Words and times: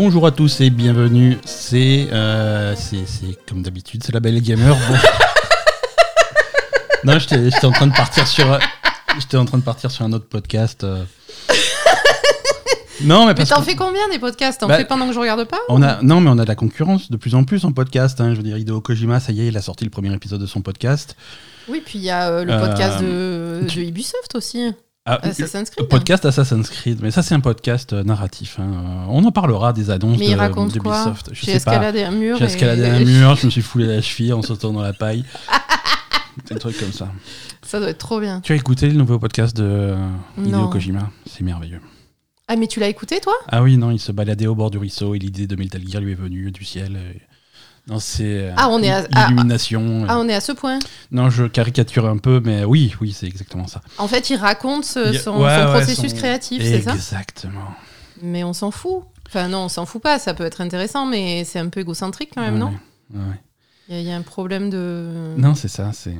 Bonjour 0.00 0.26
à 0.26 0.30
tous 0.30 0.62
et 0.62 0.70
bienvenue. 0.70 1.36
C'est, 1.44 2.08
euh, 2.10 2.74
c'est, 2.74 3.04
comme 3.46 3.60
d'habitude, 3.62 4.02
c'est 4.02 4.12
la 4.12 4.20
belle 4.20 4.40
gamer. 4.40 4.74
Bon. 4.74 4.94
non, 7.12 7.18
j'étais, 7.18 7.66
en 7.66 7.70
train 7.70 7.86
de 7.86 7.92
partir 7.92 8.26
sur, 8.26 8.58
j'étais 9.18 9.36
en 9.36 9.44
train 9.44 9.58
de 9.58 9.62
partir 9.62 9.90
sur 9.90 10.06
un 10.06 10.12
autre 10.14 10.26
podcast. 10.26 10.84
euh. 10.84 11.04
Non, 13.02 13.20
mais 13.20 13.26
Mais 13.26 13.34
parce 13.34 13.50
t'en 13.50 13.56
que 13.60 13.64
fais 13.66 13.76
combien 13.76 14.08
des 14.10 14.18
podcasts? 14.18 14.60
T'en 14.60 14.68
Bah, 14.68 14.78
fais 14.78 14.86
pendant 14.86 15.06
que 15.06 15.12
je 15.12 15.18
regarde 15.18 15.44
pas 15.44 15.58
on 15.68 15.82
a, 15.82 16.00
non, 16.00 16.22
mais 16.22 16.30
on 16.30 16.38
a 16.38 16.44
de 16.44 16.48
la 16.48 16.54
concurrence 16.54 17.10
de 17.10 17.18
plus 17.18 17.34
en 17.34 17.44
plus 17.44 17.66
en 17.66 17.72
podcast. 17.72 18.18
hein. 18.22 18.30
Je 18.32 18.36
veux 18.38 18.42
dire, 18.42 18.56
Hideo 18.56 18.80
Kojima, 18.80 19.20
ça 19.20 19.32
y 19.32 19.42
est, 19.42 19.48
il 19.48 19.56
a 19.58 19.62
sorti 19.62 19.84
le 19.84 19.90
premier 19.90 20.14
épisode 20.14 20.40
de 20.40 20.46
son 20.46 20.62
podcast. 20.62 21.14
Oui, 21.68 21.82
puis 21.84 21.98
il 21.98 22.04
y 22.06 22.10
a 22.10 22.30
euh, 22.30 22.44
le 22.44 22.52
Euh, 22.54 22.66
podcast 22.66 23.00
de, 23.02 23.66
tu- 23.68 23.80
de 23.84 23.88
Ubisoft 23.90 24.34
aussi. 24.34 24.72
Ah, 25.06 25.18
Assassin's 25.22 25.70
Creed. 25.70 25.88
podcast 25.88 26.26
Assassin's 26.26 26.68
Creed, 26.68 27.00
mais 27.02 27.10
ça 27.10 27.22
c'est 27.22 27.34
un 27.34 27.40
podcast 27.40 27.92
euh, 27.94 28.04
narratif. 28.04 28.58
hein. 28.60 29.06
On 29.08 29.24
en 29.24 29.32
parlera 29.32 29.72
des 29.72 29.88
annonces 29.90 30.18
Mais 30.18 30.34
de, 30.34 30.38
raconte 30.38 30.76
quoi 30.78 30.92
d'Ubisoft. 31.04 31.30
Je 31.32 31.46
J'ai 31.46 31.52
escaladé 31.52 32.02
un 32.02 32.10
mur. 32.10 32.36
J'ai 32.36 32.44
et- 32.44 32.46
escaladé 32.48 32.84
un 32.84 33.00
mur, 33.04 33.34
je 33.36 33.46
me 33.46 33.50
suis 33.50 33.62
foulé 33.62 33.86
la 33.86 34.02
cheville 34.02 34.32
en 34.34 34.42
sautant 34.42 34.72
dans 34.72 34.82
la 34.82 34.92
paille. 34.92 35.24
Des 36.50 36.58
trucs 36.58 36.78
comme 36.78 36.92
ça. 36.92 37.08
Ça 37.62 37.80
doit 37.80 37.88
être 37.90 37.98
trop 37.98 38.20
bien. 38.20 38.40
Tu 38.40 38.52
as 38.52 38.56
écouté 38.56 38.88
le 38.88 38.94
nouveau 38.94 39.18
podcast 39.18 39.56
de 39.56 39.64
euh, 39.64 39.96
Hideo. 40.38 40.68
Kojima? 40.68 41.10
C'est 41.26 41.42
merveilleux. 41.42 41.80
Ah, 42.46 42.56
mais 42.56 42.66
tu 42.66 42.78
l'as 42.78 42.88
écouté 42.88 43.20
toi? 43.20 43.34
Ah 43.48 43.62
oui, 43.62 43.76
non, 43.78 43.90
il 43.90 43.98
se 43.98 44.12
baladait 44.12 44.46
au 44.46 44.54
bord 44.54 44.70
du 44.70 44.78
ruisseau 44.78 45.14
et 45.14 45.18
l'idée 45.18 45.46
de 45.46 45.56
Metal 45.56 45.82
Gear 45.86 46.02
lui 46.02 46.12
est 46.12 46.16
venue 46.16 46.50
du 46.52 46.64
ciel. 46.64 46.96
et- 46.96 47.20
Non, 47.90 47.98
c'est 47.98 48.22
euh, 48.44 48.54
Ah, 48.56 48.68
on 48.70 48.80
est 48.82 48.90
à- 48.90 49.06
ah, 49.14 49.26
l'illumination. 49.28 50.06
Ah, 50.08 50.18
on 50.20 50.28
est 50.28 50.34
à 50.34 50.40
ce 50.40 50.52
point. 50.52 50.78
Non, 51.10 51.28
je 51.28 51.44
caricature 51.44 52.06
un 52.06 52.18
peu, 52.18 52.40
mais 52.44 52.64
oui, 52.64 52.94
oui, 53.00 53.12
c'est 53.12 53.26
exactement 53.26 53.66
ça. 53.66 53.82
En 53.98 54.06
fait, 54.06 54.30
il 54.30 54.36
raconte 54.36 54.84
ce- 54.84 55.12
son, 55.12 55.42
ouais, 55.42 55.56
son 55.56 55.64
ouais, 55.64 55.72
processus 55.72 56.10
son- 56.12 56.16
créatif, 56.16 56.62
c'est 56.62 56.82
ça 56.82 56.94
Exactement. 56.94 57.74
Mais 58.22 58.44
on 58.44 58.52
s'en 58.52 58.70
fout. 58.70 59.02
Enfin, 59.26 59.48
non, 59.48 59.64
on 59.64 59.68
s'en 59.68 59.86
fout 59.86 60.00
pas. 60.00 60.18
Ça 60.20 60.34
peut 60.34 60.44
être 60.44 60.60
intéressant, 60.60 61.04
mais 61.04 61.44
c'est 61.44 61.58
un 61.58 61.68
peu 61.68 61.80
égocentrique 61.80 62.30
quand 62.34 62.42
même, 62.42 62.54
Ouais, 62.54 62.60
non. 62.60 62.72
Il 63.88 63.94
y, 63.96 63.98
a- 63.98 64.00
il 64.02 64.06
y 64.06 64.12
a 64.12 64.16
un 64.16 64.22
problème 64.22 64.70
de 64.70 65.34
Non, 65.36 65.54
c'est 65.56 65.66
ça, 65.68 65.90
c'est. 65.92 66.14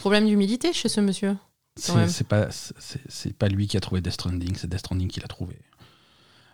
problème 0.00 0.26
d'humilité 0.26 0.72
chez 0.72 0.88
ce 0.88 1.00
monsieur. 1.00 1.36
C'est 1.76 2.28
pas, 2.28 2.46
pas 3.40 3.48
lui 3.48 3.66
qui 3.66 3.76
a 3.76 3.80
trouvé 3.80 4.00
Death 4.00 4.12
Stranding, 4.12 4.54
c'est 4.56 4.68
Death 4.68 4.78
Stranding 4.80 5.08
qui 5.08 5.18
l'a 5.18 5.26
trouvé. 5.26 5.56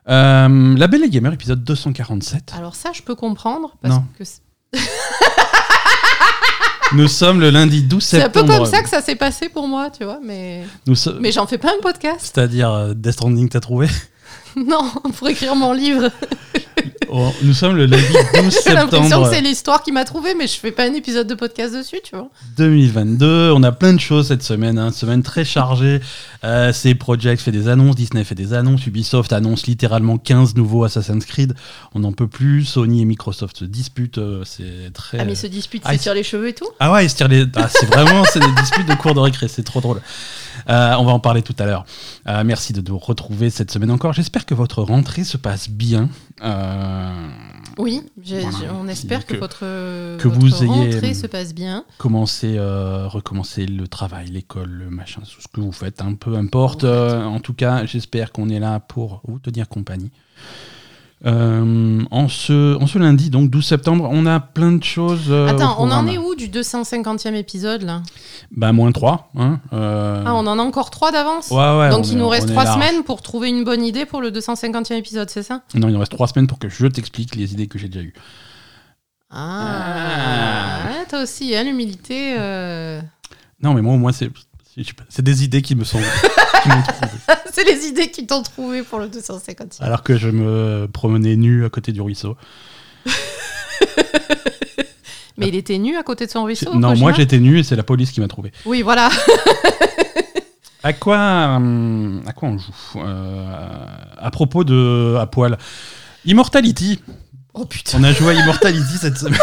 Euh, 0.08 0.76
la 0.76 0.86
Belle 0.86 1.04
et 1.04 1.10
Gamer, 1.10 1.32
épisode 1.32 1.62
247. 1.62 2.52
Alors 2.56 2.74
ça, 2.74 2.90
je 2.92 3.02
peux 3.02 3.14
comprendre 3.14 3.76
parce 3.82 3.94
Non. 3.94 4.04
que 4.18 4.24
c'est 4.24 4.40
Nous 6.92 7.06
sommes 7.06 7.40
le 7.40 7.50
lundi 7.50 7.82
12 7.84 8.02
c'est 8.02 8.20
un 8.22 8.28
peu 8.30 8.42
comme 8.42 8.66
ça 8.66 8.82
que 8.82 8.88
ça 8.88 9.00
s'est 9.00 9.14
passé 9.14 9.48
pour 9.48 9.68
moi, 9.68 9.90
tu 9.90 10.02
vois. 10.04 10.18
Mais 10.24 10.64
Nous 10.86 10.96
so- 10.96 11.12
mais 11.20 11.30
j'en 11.30 11.46
fais 11.46 11.58
pas 11.58 11.68
un 11.68 11.80
podcast. 11.80 12.18
C'est-à-dire, 12.34 12.68
euh, 12.72 12.94
Death 12.94 13.12
Stranding, 13.12 13.48
t'as 13.48 13.60
trouvé? 13.60 13.88
Non, 14.56 14.90
pour 15.16 15.28
écrire 15.28 15.54
mon 15.54 15.72
livre. 15.72 16.10
Oh, 17.12 17.32
Nous 17.42 17.54
sommes 17.54 17.76
le 17.76 17.86
lundi 17.86 18.04
12 18.34 18.58
J'ai 18.66 18.72
l'impression 18.74 19.02
septembre 19.04 19.28
que 19.30 19.34
c'est 19.34 19.40
l'histoire 19.40 19.82
qui 19.82 19.90
m'a 19.92 20.04
trouvé, 20.04 20.34
mais 20.34 20.46
je 20.46 20.54
fais 20.58 20.70
pas 20.70 20.84
un 20.84 20.94
épisode 20.94 21.26
de 21.26 21.34
podcast 21.34 21.74
dessus, 21.74 21.98
tu 22.04 22.14
vois. 22.14 22.28
2022. 22.56 23.52
On 23.52 23.62
a 23.62 23.72
plein 23.72 23.92
de 23.94 24.00
choses 24.00 24.28
cette 24.28 24.42
semaine, 24.42 24.78
hein, 24.78 24.92
semaine 24.92 25.22
très 25.22 25.44
chargée. 25.44 26.00
Euh, 26.44 26.72
c'est 26.72 26.94
Project 26.94 27.42
fait 27.42 27.52
des 27.52 27.68
annonces, 27.68 27.96
Disney 27.96 28.24
fait 28.24 28.34
des 28.34 28.52
annonces, 28.54 28.86
Ubisoft 28.86 29.32
annonce 29.32 29.66
littéralement 29.66 30.18
15 30.18 30.54
nouveaux 30.54 30.84
Assassin's 30.84 31.24
Creed. 31.24 31.54
On 31.94 32.00
n'en 32.00 32.12
peut 32.12 32.28
plus. 32.28 32.64
Sony 32.64 33.02
et 33.02 33.04
Microsoft 33.04 33.58
se 33.58 33.64
disputent. 33.64 34.18
euh, 34.18 34.42
c'est 34.44 34.92
très. 34.92 35.18
Ah, 35.20 35.24
mais 35.24 35.32
ils 35.32 35.36
se 35.36 35.46
disputent, 35.46 35.82
Ah, 35.84 35.94
ils- 35.94 36.00
sur 36.00 36.14
les 36.14 36.22
cheveux 36.22 36.48
et 36.48 36.54
tout. 36.54 36.68
Ah 36.78 36.92
ouais, 36.92 37.04
ils 37.06 37.10
se 37.10 37.16
tirent 37.16 37.28
les. 37.28 37.44
Ah, 37.56 37.68
c'est 37.68 37.86
vraiment 37.86 38.24
c'est 38.24 38.40
des 38.40 38.52
disputes 38.60 38.86
de 38.88 38.94
cours 38.94 39.14
de 39.14 39.20
récré, 39.20 39.48
c'est 39.48 39.62
trop 39.64 39.80
drôle. 39.80 40.00
Euh, 40.68 40.94
on 40.98 41.04
va 41.04 41.12
en 41.12 41.20
parler 41.20 41.42
tout 41.42 41.54
à 41.58 41.64
l'heure. 41.66 41.84
Euh, 42.28 42.42
merci 42.44 42.72
de 42.72 42.80
nous 42.88 42.98
retrouver 42.98 43.50
cette 43.50 43.70
semaine 43.70 43.90
encore. 43.90 44.12
J'espère 44.12 44.46
que 44.46 44.54
votre 44.54 44.82
rentrée 44.82 45.24
se 45.24 45.36
passe 45.36 45.68
bien. 45.70 46.08
Euh, 46.42 47.28
Oui, 47.78 48.02
Voilà. 48.16 48.48
on 48.80 48.88
espère 48.88 49.24
que, 49.26 49.34
Que- 49.34 49.38
votre, 49.40 49.60
que 49.60 50.28
votre 50.28 50.38
vous 50.40 50.62
ayez- 50.64 50.66
rentrée 50.94 51.14
se 51.14 51.26
passe 51.26 51.54
bien. 51.54 51.84
commencer, 51.98 52.56
euh, 52.58 53.06
recommencer 53.08 53.64
le 53.66 53.86
travail, 53.88 54.26
l'école, 54.28 54.68
le 54.70 54.90
machin, 54.90 55.20
tout 55.22 55.40
ce 55.40 55.48
que 55.48 55.60
vous 55.60 55.72
faites, 55.72 56.02
un 56.02 56.14
peu 56.14 56.34
importe. 56.36 56.84
En 56.84 57.40
tout 57.40 57.54
cas, 57.54 57.86
j'espère 57.86 58.32
qu'on 58.32 58.48
est 58.48 58.58
là 58.60 58.80
pour 58.80 59.22
vous 59.26 59.38
tenir 59.38 59.68
compagnie. 59.68 60.10
Euh, 61.26 62.00
en, 62.10 62.28
ce, 62.28 62.76
en 62.76 62.86
ce 62.86 62.98
lundi, 62.98 63.28
donc 63.28 63.50
12 63.50 63.64
septembre, 63.66 64.08
on 64.10 64.24
a 64.24 64.40
plein 64.40 64.72
de 64.72 64.82
choses. 64.82 65.26
euh, 65.28 65.48
Attends, 65.48 65.76
on 65.78 65.90
en 65.90 66.06
est 66.06 66.16
où 66.16 66.34
du 66.34 66.48
250e 66.48 67.34
épisode 67.34 67.82
là? 67.82 68.02
Bah, 68.50 68.72
moins 68.72 68.90
3. 68.90 69.30
Hein, 69.36 69.60
euh, 69.74 70.24
Ah, 70.26 70.34
on 70.34 70.46
en 70.46 70.58
a 70.58 70.62
encore 70.62 70.88
trois 70.88 71.12
d'avance? 71.12 71.50
Ouais, 71.50 71.56
ouais, 71.78 71.90
Donc 71.90 72.00
on 72.00 72.08
il 72.08 72.12
est- 72.12 72.16
nous 72.16 72.28
reste 72.28 72.48
est 72.48 72.52
trois 72.52 72.64
large. 72.64 72.82
semaines 72.82 73.02
pour 73.04 73.20
trouver 73.20 73.50
une 73.50 73.64
bonne 73.64 73.84
idée 73.84 74.06
pour 74.06 74.22
le 74.22 74.30
250e 74.30 74.96
épisode, 74.96 75.28
c'est 75.28 75.42
ça? 75.42 75.60
Non, 75.74 75.88
il 75.88 75.92
nous 75.92 75.98
reste 76.00 76.12
3 76.12 76.26
semaines 76.26 76.46
pour 76.46 76.58
que 76.58 76.70
je 76.70 76.86
t'explique 76.86 77.34
les 77.36 77.52
idées 77.52 77.66
que 77.66 77.78
j'ai 77.78 77.88
déjà 77.88 78.02
eues. 78.04 78.14
Ah, 79.30 80.80
ouais, 80.88 81.06
toi 81.08 81.22
aussi, 81.22 81.54
hein, 81.54 81.62
l'humilité. 81.64 82.34
euh, 82.38 83.00
Non, 83.62 83.74
mais 83.74 83.82
moi, 83.82 83.94
au 83.94 83.98
moins, 83.98 84.12
c'est 84.12 84.30
c'est 85.08 85.22
des 85.22 85.44
idées 85.44 85.62
qui 85.62 85.74
me 85.74 85.84
sont. 85.84 86.00
c'est 87.52 87.64
les 87.64 87.86
idées 87.86 88.10
qui 88.10 88.26
t'ont 88.26 88.42
trouvé 88.42 88.82
pour 88.82 88.98
le 88.98 89.08
250e. 89.08 89.80
Alors 89.82 90.02
que 90.02 90.16
je 90.16 90.28
me 90.28 90.86
promenais 90.92 91.36
nu 91.36 91.64
à 91.64 91.70
côté 91.70 91.92
du 91.92 92.00
ruisseau. 92.00 92.36
Mais 95.36 95.48
il 95.48 95.54
était 95.54 95.78
nu 95.78 95.96
à 95.96 96.02
côté 96.02 96.26
de 96.26 96.30
son 96.30 96.44
ruisseau 96.44 96.74
non, 96.74 96.94
moi 96.96 97.12
j'étais 97.12 97.38
nu 97.38 97.58
et 97.58 97.62
c'est 97.62 97.76
la 97.76 97.82
police 97.82 98.10
qui 98.10 98.20
m'a 98.20 98.28
trouvé. 98.28 98.52
Oui, 98.66 98.82
voilà. 98.82 99.08
À 100.82 100.94
quoi, 100.94 101.18
hum, 101.56 102.22
à 102.26 102.32
quoi 102.32 102.48
on 102.48 102.56
joue 102.56 102.72
Euh, 102.96 103.84
À 104.18 104.30
propos 104.30 104.64
de 104.64 105.14
à 105.20 105.26
poil, 105.26 105.58
Immortality. 106.24 107.00
Oh 107.52 107.66
putain. 107.66 107.98
On 108.00 108.04
a 108.04 108.12
joué 108.14 108.30
à 108.30 108.40
Immortality 108.40 108.96
cette 108.98 109.18
semaine. 109.18 109.38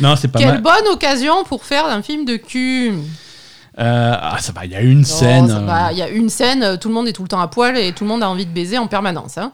Non, 0.00 0.16
c'est 0.16 0.28
pas 0.28 0.38
Quelle 0.38 0.48
mal. 0.48 0.62
bonne 0.62 0.88
occasion 0.92 1.44
pour 1.44 1.64
faire 1.64 1.86
un 1.86 2.02
film 2.02 2.24
de 2.24 2.36
cul. 2.36 2.92
Euh, 3.78 4.14
ah, 4.20 4.36
ça 4.40 4.52
va. 4.52 4.64
Il 4.64 4.72
y 4.72 4.74
a 4.74 4.80
une 4.80 5.04
scène. 5.04 5.50
euh, 5.50 5.88
Il 5.92 5.98
y 5.98 6.02
a 6.02 6.08
une 6.08 6.28
scène, 6.28 6.62
euh, 6.64 6.76
tout 6.76 6.88
le 6.88 6.94
monde 6.94 7.06
est 7.08 7.12
tout 7.12 7.22
le 7.22 7.28
temps 7.28 7.40
à 7.40 7.46
poil 7.48 7.76
et 7.78 7.92
tout 7.92 8.02
le 8.04 8.08
monde 8.08 8.22
a 8.24 8.28
envie 8.28 8.46
de 8.46 8.50
baiser 8.52 8.76
en 8.78 8.88
permanence. 8.88 9.38
hein. 9.38 9.52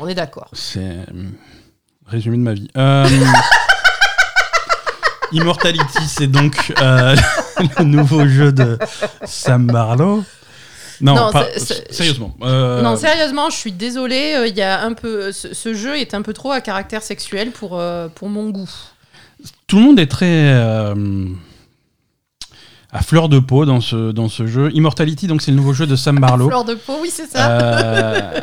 On 0.00 0.08
est 0.08 0.14
d'accord. 0.14 0.48
C'est 0.52 0.96
résumé 2.06 2.36
de 2.36 2.42
ma 2.42 2.52
vie. 2.54 2.68
Euh, 2.76 3.06
Immortality, 5.32 6.08
c'est 6.08 6.26
donc 6.26 6.72
le 6.80 7.84
nouveau 7.84 8.26
jeu 8.26 8.50
de 8.50 8.76
Sam 9.24 9.66
Barlow. 9.68 10.24
Non, 11.00 11.14
Non, 11.14 11.32
pas, 11.32 11.46
sérieusement. 11.90 12.34
euh, 12.42 12.82
Non, 12.82 12.96
sérieusement, 12.96 13.48
je 13.48 13.56
suis 13.56 13.72
désolée. 13.72 14.44
Il 14.48 14.56
y 14.56 14.62
a 14.62 14.82
un 14.82 14.92
peu, 14.92 15.30
ce, 15.32 15.54
ce 15.54 15.72
jeu 15.72 15.96
est 15.98 16.14
un 16.14 16.22
peu 16.22 16.32
trop 16.32 16.50
à 16.50 16.60
caractère 16.60 17.02
sexuel 17.02 17.52
pour, 17.52 17.80
pour 18.16 18.28
mon 18.28 18.50
goût. 18.50 18.68
Tout 19.70 19.76
le 19.78 19.82
monde 19.84 20.00
est 20.00 20.06
très 20.08 20.52
euh, 20.52 21.26
à 22.90 23.02
fleur 23.02 23.28
de 23.28 23.38
peau 23.38 23.64
dans 23.64 23.80
ce, 23.80 24.10
dans 24.10 24.28
ce 24.28 24.46
jeu. 24.46 24.70
Immortality, 24.74 25.26
donc 25.28 25.42
c'est 25.42 25.52
le 25.52 25.56
nouveau 25.56 25.72
jeu 25.72 25.86
de 25.86 25.94
Sam 25.96 26.18
Barlow. 26.18 26.48
Fleur 26.48 26.64
de 26.64 26.74
peau, 26.74 26.94
oui, 27.00 27.08
c'est 27.12 27.26
ça. 27.30 27.50
Euh, 27.60 28.40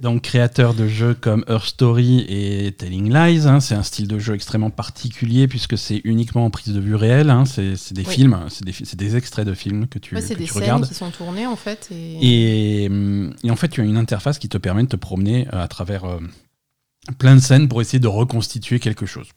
donc 0.00 0.22
créateur 0.22 0.74
de 0.74 0.88
jeux 0.88 1.14
comme 1.14 1.44
Her 1.48 1.64
Story 1.64 2.24
et 2.28 2.72
Telling 2.72 3.12
Lies. 3.14 3.46
hein. 3.46 3.60
c'est 3.60 3.76
un 3.76 3.84
style 3.84 4.08
de 4.08 4.18
jeu 4.18 4.34
extrêmement 4.34 4.70
particulier 4.70 5.46
puisque 5.46 5.78
c'est 5.78 6.00
uniquement 6.02 6.44
en 6.44 6.50
prise 6.50 6.74
de 6.74 6.80
vue 6.80 6.96
réelle. 6.96 7.30
hein. 7.30 7.44
c'est 7.44 7.76
c'est 7.76 7.94
des 7.94 8.02
Oui. 8.04 8.12
films, 8.14 8.36
c'est 8.48 8.64
des, 8.64 8.72
c'est 8.72 8.96
des 8.98 9.14
extraits 9.14 9.46
de 9.46 9.54
films 9.54 9.86
que 9.86 10.00
tu, 10.00 10.16
Ouais, 10.16 10.20
c'est 10.20 10.34
que 10.34 10.40
des 10.40 10.46
tu 10.46 10.52
scènes 10.54 10.62
regardes. 10.62 10.88
qui 10.88 10.94
sont 10.94 11.10
tournées 11.10 11.46
en 11.46 11.54
fait. 11.54 11.88
Et... 11.92 12.82
Et, 12.84 12.88
hum, 12.88 13.32
et 13.44 13.50
en 13.52 13.56
fait, 13.56 13.68
tu 13.68 13.80
as 13.80 13.84
une 13.84 13.96
interface 13.96 14.40
qui 14.40 14.48
te 14.48 14.58
permet 14.58 14.82
de 14.82 14.88
te 14.88 14.96
promener 14.96 15.46
euh, 15.52 15.62
à 15.62 15.68
travers 15.68 16.04
euh, 16.04 16.18
plein 17.18 17.36
de 17.36 17.40
scènes 17.40 17.68
pour 17.68 17.80
essayer 17.80 18.00
de 18.00 18.08
reconstituer 18.08 18.80
quelque 18.80 19.06
chose. 19.06 19.28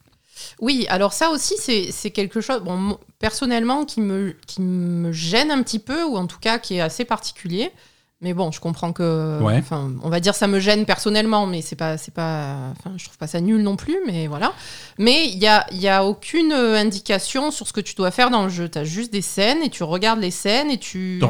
Oui, 0.60 0.86
alors 0.88 1.12
ça 1.12 1.30
aussi, 1.30 1.54
c'est 1.58 2.10
quelque 2.10 2.40
chose, 2.40 2.60
bon, 2.62 2.98
personnellement, 3.18 3.84
qui 3.84 4.00
me, 4.00 4.34
qui 4.46 4.62
me 4.62 5.12
gêne 5.12 5.50
un 5.50 5.62
petit 5.62 5.78
peu, 5.78 6.04
ou 6.04 6.16
en 6.16 6.26
tout 6.26 6.38
cas 6.38 6.58
qui 6.58 6.76
est 6.76 6.80
assez 6.80 7.04
particulier. 7.04 7.72
Mais 8.22 8.32
bon, 8.32 8.50
je 8.50 8.60
comprends 8.60 8.94
que. 8.94 9.42
Ouais. 9.42 9.58
Enfin, 9.58 9.92
on 10.02 10.08
va 10.08 10.20
dire 10.20 10.34
ça 10.34 10.46
me 10.46 10.58
gêne 10.58 10.86
personnellement, 10.86 11.46
mais 11.46 11.60
c'est 11.60 11.76
pas, 11.76 11.98
c'est 11.98 12.14
pas. 12.14 12.72
Enfin, 12.72 12.94
je 12.96 13.04
trouve 13.04 13.18
pas 13.18 13.26
ça 13.26 13.42
nul 13.42 13.60
non 13.60 13.76
plus, 13.76 13.98
mais 14.06 14.26
voilà. 14.26 14.54
Mais 14.96 15.28
il 15.28 15.36
y 15.36 15.46
a, 15.46 15.66
y 15.72 15.86
a 15.86 16.02
aucune 16.02 16.52
euh, 16.52 16.78
indication 16.78 17.50
sur 17.50 17.68
ce 17.68 17.74
que 17.74 17.80
tu 17.82 17.94
dois 17.94 18.10
faire 18.10 18.30
dans 18.30 18.44
le 18.44 18.48
jeu. 18.48 18.70
Tu 18.70 18.78
as 18.78 18.84
juste 18.84 19.12
des 19.12 19.20
scènes 19.20 19.62
et 19.62 19.68
tu 19.68 19.82
regardes 19.82 20.20
les 20.20 20.30
scènes 20.30 20.70
et 20.70 20.78
tu, 20.78 21.20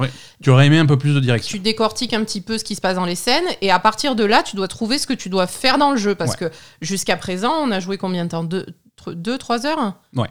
Tu 0.40 0.50
aurais 0.50 0.66
aimé 0.66 0.78
un 0.78 0.86
peu 0.86 0.96
plus 0.96 1.12
de 1.12 1.18
direction. 1.18 1.50
tu 1.50 1.58
décortiques 1.58 2.12
un 2.14 2.22
petit 2.22 2.40
peu 2.40 2.56
ce 2.56 2.62
qui 2.62 2.76
se 2.76 2.80
passe 2.80 2.94
dans 2.94 3.04
les 3.04 3.16
scènes 3.16 3.44
et 3.62 3.72
à 3.72 3.80
partir 3.80 4.14
de 4.14 4.22
là, 4.24 4.44
tu 4.44 4.54
dois 4.54 4.68
trouver 4.68 5.00
ce 5.00 5.08
que 5.08 5.14
tu 5.14 5.28
dois 5.28 5.48
faire 5.48 5.78
dans 5.78 5.90
le 5.90 5.96
jeu 5.96 6.14
parce 6.14 6.36
que 6.36 6.52
jusqu'à 6.82 7.16
présent, 7.16 7.52
on 7.64 7.72
a 7.72 7.80
joué 7.80 7.98
combien 7.98 8.26
de 8.26 8.30
temps? 8.30 8.44
Deux, 8.44 8.64
tr- 9.06 9.14
deux, 9.14 9.38
trois 9.38 9.66
heures 9.66 9.94
Ouais. 10.14 10.28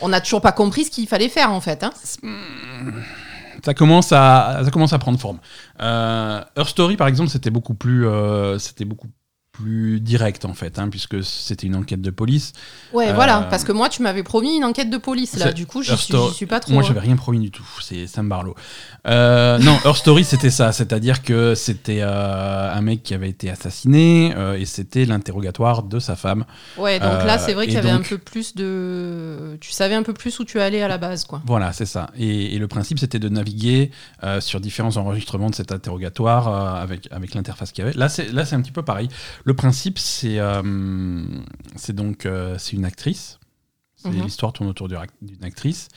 On 0.00 0.08
n'a 0.08 0.20
toujours 0.20 0.40
pas 0.42 0.52
compris 0.52 0.84
ce 0.84 0.90
qu'il 0.90 1.06
fallait 1.08 1.28
faire 1.28 1.50
en 1.52 1.60
fait. 1.60 1.82
hein. 1.84 1.90
ça 3.64 3.74
commence 3.74 4.12
à 4.12 4.60
ça 4.64 4.70
commence 4.70 4.92
à 4.92 4.98
prendre 4.98 5.18
forme. 5.18 5.38
Euh, 5.80 6.40
Her 6.56 6.68
Story 6.68 6.96
par 6.96 7.08
exemple, 7.08 7.30
c'était 7.30 7.50
beaucoup 7.50 7.74
plus 7.74 8.06
euh, 8.06 8.58
c'était 8.58 8.84
beaucoup 8.84 9.08
plus 9.56 10.00
direct 10.00 10.44
en 10.44 10.54
fait, 10.54 10.78
hein, 10.78 10.88
puisque 10.88 11.22
c'était 11.24 11.66
une 11.66 11.76
enquête 11.76 12.00
de 12.02 12.10
police. 12.10 12.52
Ouais, 12.92 13.08
Euh, 13.08 13.12
voilà, 13.14 13.46
parce 13.50 13.64
que 13.64 13.72
moi, 13.72 13.88
tu 13.88 14.02
m'avais 14.02 14.22
promis 14.22 14.56
une 14.56 14.64
enquête 14.64 14.90
de 14.90 14.98
police, 14.98 15.36
là. 15.38 15.52
Du 15.52 15.66
coup, 15.66 15.82
j'y 15.82 15.92
Her 15.92 15.98
suis, 16.32 16.46
pas 16.46 16.60
trop. 16.60 16.72
Moi, 16.72 16.82
hein. 16.82 16.86
j'avais 16.86 17.00
rien 17.00 17.16
promis 17.16 17.38
du 17.40 17.50
tout. 17.50 17.66
C'est 17.80 18.06
Sam 18.06 18.28
Barlow. 18.28 18.54
Euh, 19.06 19.58
non, 19.58 19.78
Her 19.84 19.96
Story, 19.96 20.24
c'était 20.24 20.50
ça. 20.50 20.72
C'est-à-dire 20.72 21.22
que 21.22 21.54
c'était 21.54 22.00
euh, 22.02 22.72
un 22.74 22.80
mec 22.80 23.02
qui 23.02 23.14
avait 23.14 23.28
été 23.28 23.48
assassiné 23.50 24.34
euh, 24.36 24.58
et 24.58 24.64
c'était 24.66 25.04
l'interrogatoire 25.04 25.82
de 25.84 25.98
sa 25.98 26.16
femme. 26.16 26.44
Ouais, 26.76 26.98
donc 26.98 27.24
là, 27.24 27.36
Euh, 27.36 27.38
c'est 27.38 27.54
vrai 27.54 27.66
qu'il 27.66 27.74
y 27.74 27.78
avait 27.78 27.90
un 27.90 28.00
peu 28.02 28.18
plus 28.18 28.54
de. 28.54 29.56
Tu 29.60 29.70
savais 29.72 29.94
un 29.94 30.02
peu 30.02 30.12
plus 30.12 30.38
où 30.40 30.44
tu 30.44 30.60
allais 30.60 30.82
à 30.82 30.88
la 30.88 30.98
base, 30.98 31.24
quoi. 31.24 31.40
Voilà, 31.46 31.72
c'est 31.72 31.86
ça. 31.86 32.10
Et, 32.18 32.54
et 32.54 32.58
le 32.58 32.68
principe, 32.68 32.98
c'était 32.98 33.18
de 33.18 33.28
naviguer 33.28 33.90
euh, 34.24 34.40
sur 34.40 34.60
différents 34.60 34.96
enregistrements 34.96 35.50
de 35.50 35.54
cet 35.54 35.72
interrogatoire 35.72 36.48
euh, 36.48 36.82
avec, 36.82 37.08
avec 37.10 37.34
l'interface 37.34 37.72
qu'il 37.72 37.84
y 37.84 37.88
avait. 37.88 37.96
Là, 37.96 38.08
c'est 38.08 38.54
un 38.54 38.60
petit 38.60 38.72
peu 38.72 38.82
pareil. 38.82 39.08
Le 39.46 39.54
principe, 39.54 39.98
c'est 39.98 40.38
euh, 40.40 41.22
c'est 41.76 41.94
donc 41.94 42.26
euh, 42.26 42.56
c'est 42.58 42.72
une 42.72 42.84
actrice. 42.84 43.38
Mhm. 44.04 44.24
L'histoire 44.24 44.52
tourne 44.52 44.68
autour 44.68 44.88
du- 44.88 44.96
d'une 45.22 45.44
actrice. 45.44 45.88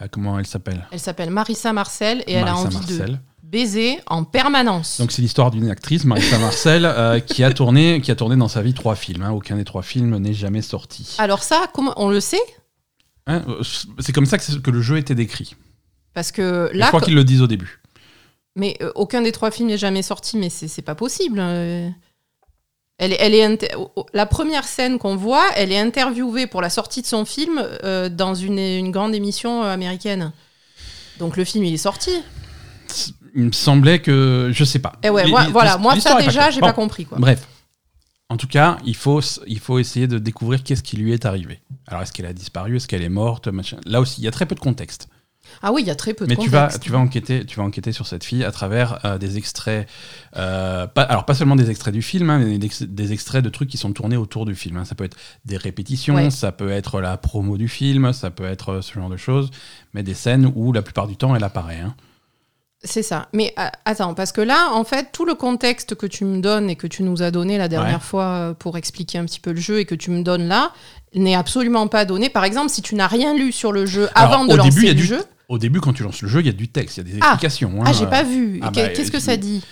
Euh, 0.00 0.06
comment 0.10 0.38
elle 0.38 0.46
s'appelle? 0.46 0.86
Elle 0.92 1.00
s'appelle 1.00 1.30
Marissa 1.30 1.72
Marcel 1.72 2.22
et 2.26 2.32
elle 2.34 2.46
a 2.48 2.56
envie 2.56 2.68
de 2.86 2.96
Marcel. 2.98 3.20
baiser 3.42 3.98
en 4.06 4.22
permanence. 4.24 4.98
Donc 5.00 5.10
c'est 5.12 5.22
l'histoire 5.22 5.50
d'une 5.50 5.68
actrice, 5.70 6.04
Marissa 6.04 6.38
Marcel, 6.38 6.84
euh, 6.84 7.18
qui 7.20 7.42
a 7.44 7.52
tourné, 7.52 8.00
qui 8.00 8.10
a 8.10 8.16
tourné 8.16 8.36
dans 8.36 8.48
sa 8.48 8.62
vie 8.62 8.74
trois 8.74 8.94
films. 8.94 9.22
hein. 9.22 9.30
Aucun 9.30 9.56
des 9.56 9.64
trois 9.64 9.82
films 9.82 10.16
n'est 10.18 10.32
jamais 10.34 10.62
sorti. 10.62 11.16
Alors, 11.18 11.42
ça, 11.42 11.66
comment... 11.74 11.92
on 11.96 12.08
le 12.10 12.20
sait? 12.20 12.40
Hein, 13.26 13.44
c'est 14.00 14.12
comme 14.12 14.26
ça 14.26 14.38
que, 14.38 14.52
que 14.58 14.70
le 14.70 14.82
jeu 14.82 14.98
était 14.98 15.14
décrit. 15.14 15.54
Parce 16.12 16.30
que 16.32 16.70
Et 16.72 16.76
là. 16.78 16.86
je 16.86 16.90
crois 16.90 17.00
qu'ils 17.00 17.14
le 17.14 17.24
disent 17.24 17.42
au 17.42 17.46
début. 17.48 17.80
Mais 18.56 18.76
euh, 18.82 18.92
aucun 18.94 19.20
des 19.22 19.32
trois 19.32 19.50
films 19.50 19.68
n'est 19.68 19.78
jamais 19.78 20.02
sorti, 20.02 20.36
mais 20.36 20.48
c'est 20.48 20.68
c'est 20.68 20.82
pas 20.82 20.94
possible. 20.94 21.38
euh. 21.40 21.88
Elle 22.98 23.12
est, 23.12 23.16
elle 23.18 23.34
est 23.34 23.44
inter- 23.44 23.74
la 24.12 24.24
première 24.26 24.64
scène 24.64 24.98
qu'on 24.98 25.16
voit, 25.16 25.44
elle 25.56 25.72
est 25.72 25.78
interviewée 25.78 26.46
pour 26.46 26.62
la 26.62 26.70
sortie 26.70 27.02
de 27.02 27.06
son 27.06 27.24
film 27.24 27.60
euh, 27.82 28.08
dans 28.08 28.34
une, 28.34 28.58
une 28.58 28.92
grande 28.92 29.14
émission 29.14 29.64
euh, 29.64 29.72
américaine. 29.72 30.32
Donc 31.18 31.36
le 31.36 31.44
film, 31.44 31.64
il 31.64 31.74
est 31.74 31.76
sorti. 31.78 32.10
Il 33.34 33.44
me 33.44 33.52
semblait 33.52 33.98
que 34.00 34.50
je 34.52 34.62
sais 34.64 34.78
pas. 34.78 34.92
Et 35.02 35.10
ouais, 35.10 35.24
Les- 35.24 35.30
moi, 35.30 35.44
les- 35.46 35.50
voilà, 35.52 35.76
moi 35.76 35.98
ça 35.98 36.20
déjà, 36.22 36.50
j'ai 36.50 36.60
Bon, 36.60 36.66
pas 36.66 36.72
compris 36.72 37.04
quoi. 37.04 37.18
Bref. 37.18 37.48
En 38.30 38.36
tout 38.36 38.46
cas, 38.46 38.78
il 38.86 38.96
faut, 38.96 39.20
il 39.46 39.58
faut 39.58 39.78
essayer 39.78 40.06
de 40.06 40.18
découvrir 40.18 40.62
qu'est-ce 40.62 40.82
qui 40.82 40.96
lui 40.96 41.12
est 41.12 41.26
arrivé. 41.26 41.60
Alors, 41.86 42.02
est-ce 42.02 42.12
qu'elle 42.12 42.26
a 42.26 42.32
disparu? 42.32 42.76
Est-ce 42.76 42.88
qu'elle 42.88 43.02
est 43.02 43.08
morte? 43.08 43.48
Machin. 43.48 43.76
Là 43.86 44.00
aussi, 44.00 44.20
il 44.20 44.24
y 44.24 44.28
a 44.28 44.30
très 44.30 44.46
peu 44.46 44.54
de 44.54 44.60
contexte. 44.60 45.08
Ah 45.62 45.72
oui, 45.72 45.82
il 45.82 45.86
y 45.86 45.90
a 45.90 45.94
très 45.94 46.14
peu 46.14 46.24
de 46.26 46.30
Mais 46.30 46.36
tu 46.36 46.48
vas, 46.50 46.68
tu, 46.78 46.90
vas 46.90 46.98
enquêter, 46.98 47.44
tu 47.44 47.56
vas 47.56 47.62
enquêter 47.64 47.92
sur 47.92 48.06
cette 48.06 48.24
fille 48.24 48.44
à 48.44 48.50
travers 48.52 48.98
euh, 49.04 49.18
des 49.18 49.36
extraits. 49.38 49.88
euh, 50.36 50.86
pas, 50.86 51.02
alors, 51.02 51.24
pas 51.24 51.34
seulement 51.34 51.56
des 51.56 51.70
extraits 51.70 51.94
du 51.94 52.02
film, 52.02 52.30
hein, 52.30 52.38
mais 52.38 52.58
des, 52.58 52.70
des 52.86 53.12
extraits 53.12 53.44
de 53.44 53.48
trucs 53.50 53.68
qui 53.70 53.78
sont 53.78 53.92
tournés 53.92 54.16
autour 54.16 54.46
du 54.46 54.54
film. 54.54 54.76
hein. 54.76 54.84
Ça 54.84 54.94
peut 54.94 55.04
être 55.04 55.16
des 55.44 55.56
répétitions, 55.56 56.14
Ouais. 56.16 56.30
ça 56.30 56.52
peut 56.52 56.70
être 56.70 57.00
la 57.00 57.16
promo 57.16 57.56
du 57.56 57.68
film, 57.68 58.12
ça 58.12 58.30
peut 58.30 58.44
être 58.44 58.68
euh, 58.70 58.82
ce 58.82 58.92
genre 58.94 59.08
de 59.10 59.16
choses. 59.16 59.50
Mais 59.94 60.02
des 60.02 60.14
scènes 60.14 60.50
où 60.54 60.72
la 60.72 60.82
plupart 60.82 61.06
du 61.06 61.16
temps 61.16 61.34
elle 61.36 61.44
apparaît. 61.44 61.80
hein. 61.80 61.94
C'est 62.86 63.02
ça. 63.02 63.28
Mais 63.32 63.54
euh, 63.58 63.66
attends, 63.86 64.12
parce 64.12 64.30
que 64.30 64.42
là, 64.42 64.68
en 64.74 64.84
fait, 64.84 65.08
tout 65.10 65.24
le 65.24 65.34
contexte 65.34 65.94
que 65.94 66.04
tu 66.06 66.26
me 66.26 66.40
donnes 66.42 66.68
et 66.68 66.76
que 66.76 66.86
tu 66.86 67.02
nous 67.02 67.22
as 67.22 67.30
donné 67.30 67.56
la 67.56 67.66
dernière 67.68 67.94
Ouais. 67.94 68.00
fois 68.04 68.54
pour 68.58 68.76
expliquer 68.76 69.16
un 69.16 69.24
petit 69.24 69.40
peu 69.40 69.52
le 69.52 69.60
jeu 69.60 69.78
et 69.78 69.86
que 69.86 69.94
tu 69.94 70.10
me 70.10 70.22
donnes 70.22 70.48
là, 70.48 70.70
n'est 71.14 71.34
absolument 71.34 71.86
pas 71.88 72.04
donné. 72.04 72.28
Par 72.28 72.44
exemple, 72.44 72.68
si 72.68 72.82
tu 72.82 72.94
n'as 72.94 73.06
rien 73.06 73.34
lu 73.34 73.52
sur 73.52 73.72
le 73.72 73.86
jeu 73.86 74.10
Alors, 74.14 74.34
avant 74.34 74.44
de 74.44 74.54
lancer 74.54 74.68
début, 74.70 74.86
le 74.88 74.94
du- 74.94 75.04
jeu. 75.04 75.24
Au 75.48 75.58
début, 75.58 75.80
quand 75.80 75.92
tu 75.92 76.02
lances 76.02 76.22
le 76.22 76.28
jeu, 76.28 76.40
il 76.40 76.46
y 76.46 76.48
a 76.48 76.52
du 76.52 76.68
texte, 76.68 76.96
il 76.96 77.06
y 77.06 77.10
a 77.10 77.12
des 77.14 77.18
Ah. 77.20 77.26
explications. 77.32 77.70
hein. 77.80 77.84
Ah, 77.86 77.92
j'ai 77.92 78.06
pas 78.06 78.22
vu. 78.22 78.60
ah 78.62 78.70
bah, 78.70 78.88
Qu'est-ce 78.88 79.10
que 79.12 79.20
ça 79.20 79.36
dit 79.36 79.62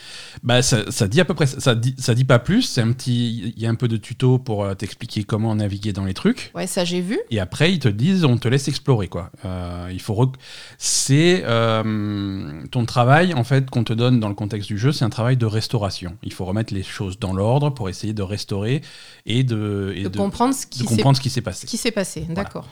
Bah, 0.43 0.61
ça, 0.63 0.91
ça 0.91 1.09
dit 1.09 1.21
à 1.21 1.25
peu 1.25 1.33
près, 1.35 1.47
ça 1.47 1.75
dit, 1.75 1.95
ça 1.99 2.15
dit 2.15 2.25
pas 2.25 2.39
plus. 2.39 2.63
C'est 2.63 2.83
un 2.83 2.93
petit, 2.93 3.53
il 3.57 3.63
y 3.63 3.67
a 3.67 3.71
un 3.71 3.75
peu 3.75 3.89
de 3.89 3.97
tuto 3.97 4.39
pour 4.39 4.65
euh, 4.65 4.75
t'expliquer 4.75 5.25
comment 5.25 5.55
naviguer 5.55 5.93
dans 5.95 6.05
les 6.05 6.13
trucs. 6.15 6.51
Ouais, 6.55 6.67
ça 6.67 6.85
j'ai 6.85 7.01
vu. 7.01 7.19
Et 7.31 7.41
après, 7.41 7.73
ils 7.73 7.79
te 7.79 7.89
disent, 7.89 8.25
on 8.25 8.37
te 8.37 8.49
laisse 8.49 8.69
explorer, 8.69 9.09
quoi. 9.09 9.31
Euh, 9.47 9.89
il 9.93 10.01
faut, 10.01 10.15
rec- 10.15 10.35
c'est 10.79 11.43
euh, 11.47 12.63
ton 12.71 12.85
travail 12.85 13.35
en 13.35 13.45
fait 13.45 13.69
qu'on 13.71 13.85
te 13.85 13.93
donne 13.93 14.21
dans 14.21 14.29
le 14.29 14.35
contexte 14.35 14.69
du 14.69 14.79
jeu, 14.79 14.93
c'est 14.93 15.05
un 15.05 15.11
travail 15.11 15.37
de 15.37 15.47
restauration. 15.47 16.17
Il 16.23 16.33
faut 16.33 16.45
remettre 16.45 16.73
les 16.75 16.83
choses 16.83 17.19
dans 17.19 17.33
l'ordre 17.33 17.71
pour 17.71 17.89
essayer 17.89 18.13
de 18.13 18.23
restaurer 18.23 18.83
et 19.27 19.43
de, 19.45 19.93
et 19.97 20.03
De, 20.05 20.09
de- 20.09 20.19
comprendre 20.19 20.55
ce 20.55 20.65
de 20.67 20.71
qui 20.71 20.79
s'est 20.81 20.85
comprendre 20.85 21.17
ce 21.17 21.23
qui 21.23 21.31
s'est 21.31 21.41
passé. 21.41 21.67
ce 21.67 21.71
qui 21.71 21.77
s'est 21.77 21.91
passé. 21.93 22.27
D'accord. 22.29 22.69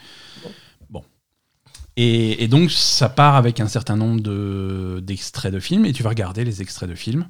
Et, 2.02 2.42
et 2.42 2.48
donc, 2.48 2.70
ça 2.70 3.10
part 3.10 3.34
avec 3.36 3.60
un 3.60 3.68
certain 3.68 3.94
nombre 3.94 4.22
de- 4.22 5.00
d'extraits 5.04 5.52
de, 5.52 5.60
films, 5.60 5.84
et 5.84 5.92
tu 5.92 6.02
vas 6.02 6.08
regarder 6.08 6.44
les 6.44 6.62
extraits 6.62 6.88
de 6.88 6.94
films, 6.94 7.26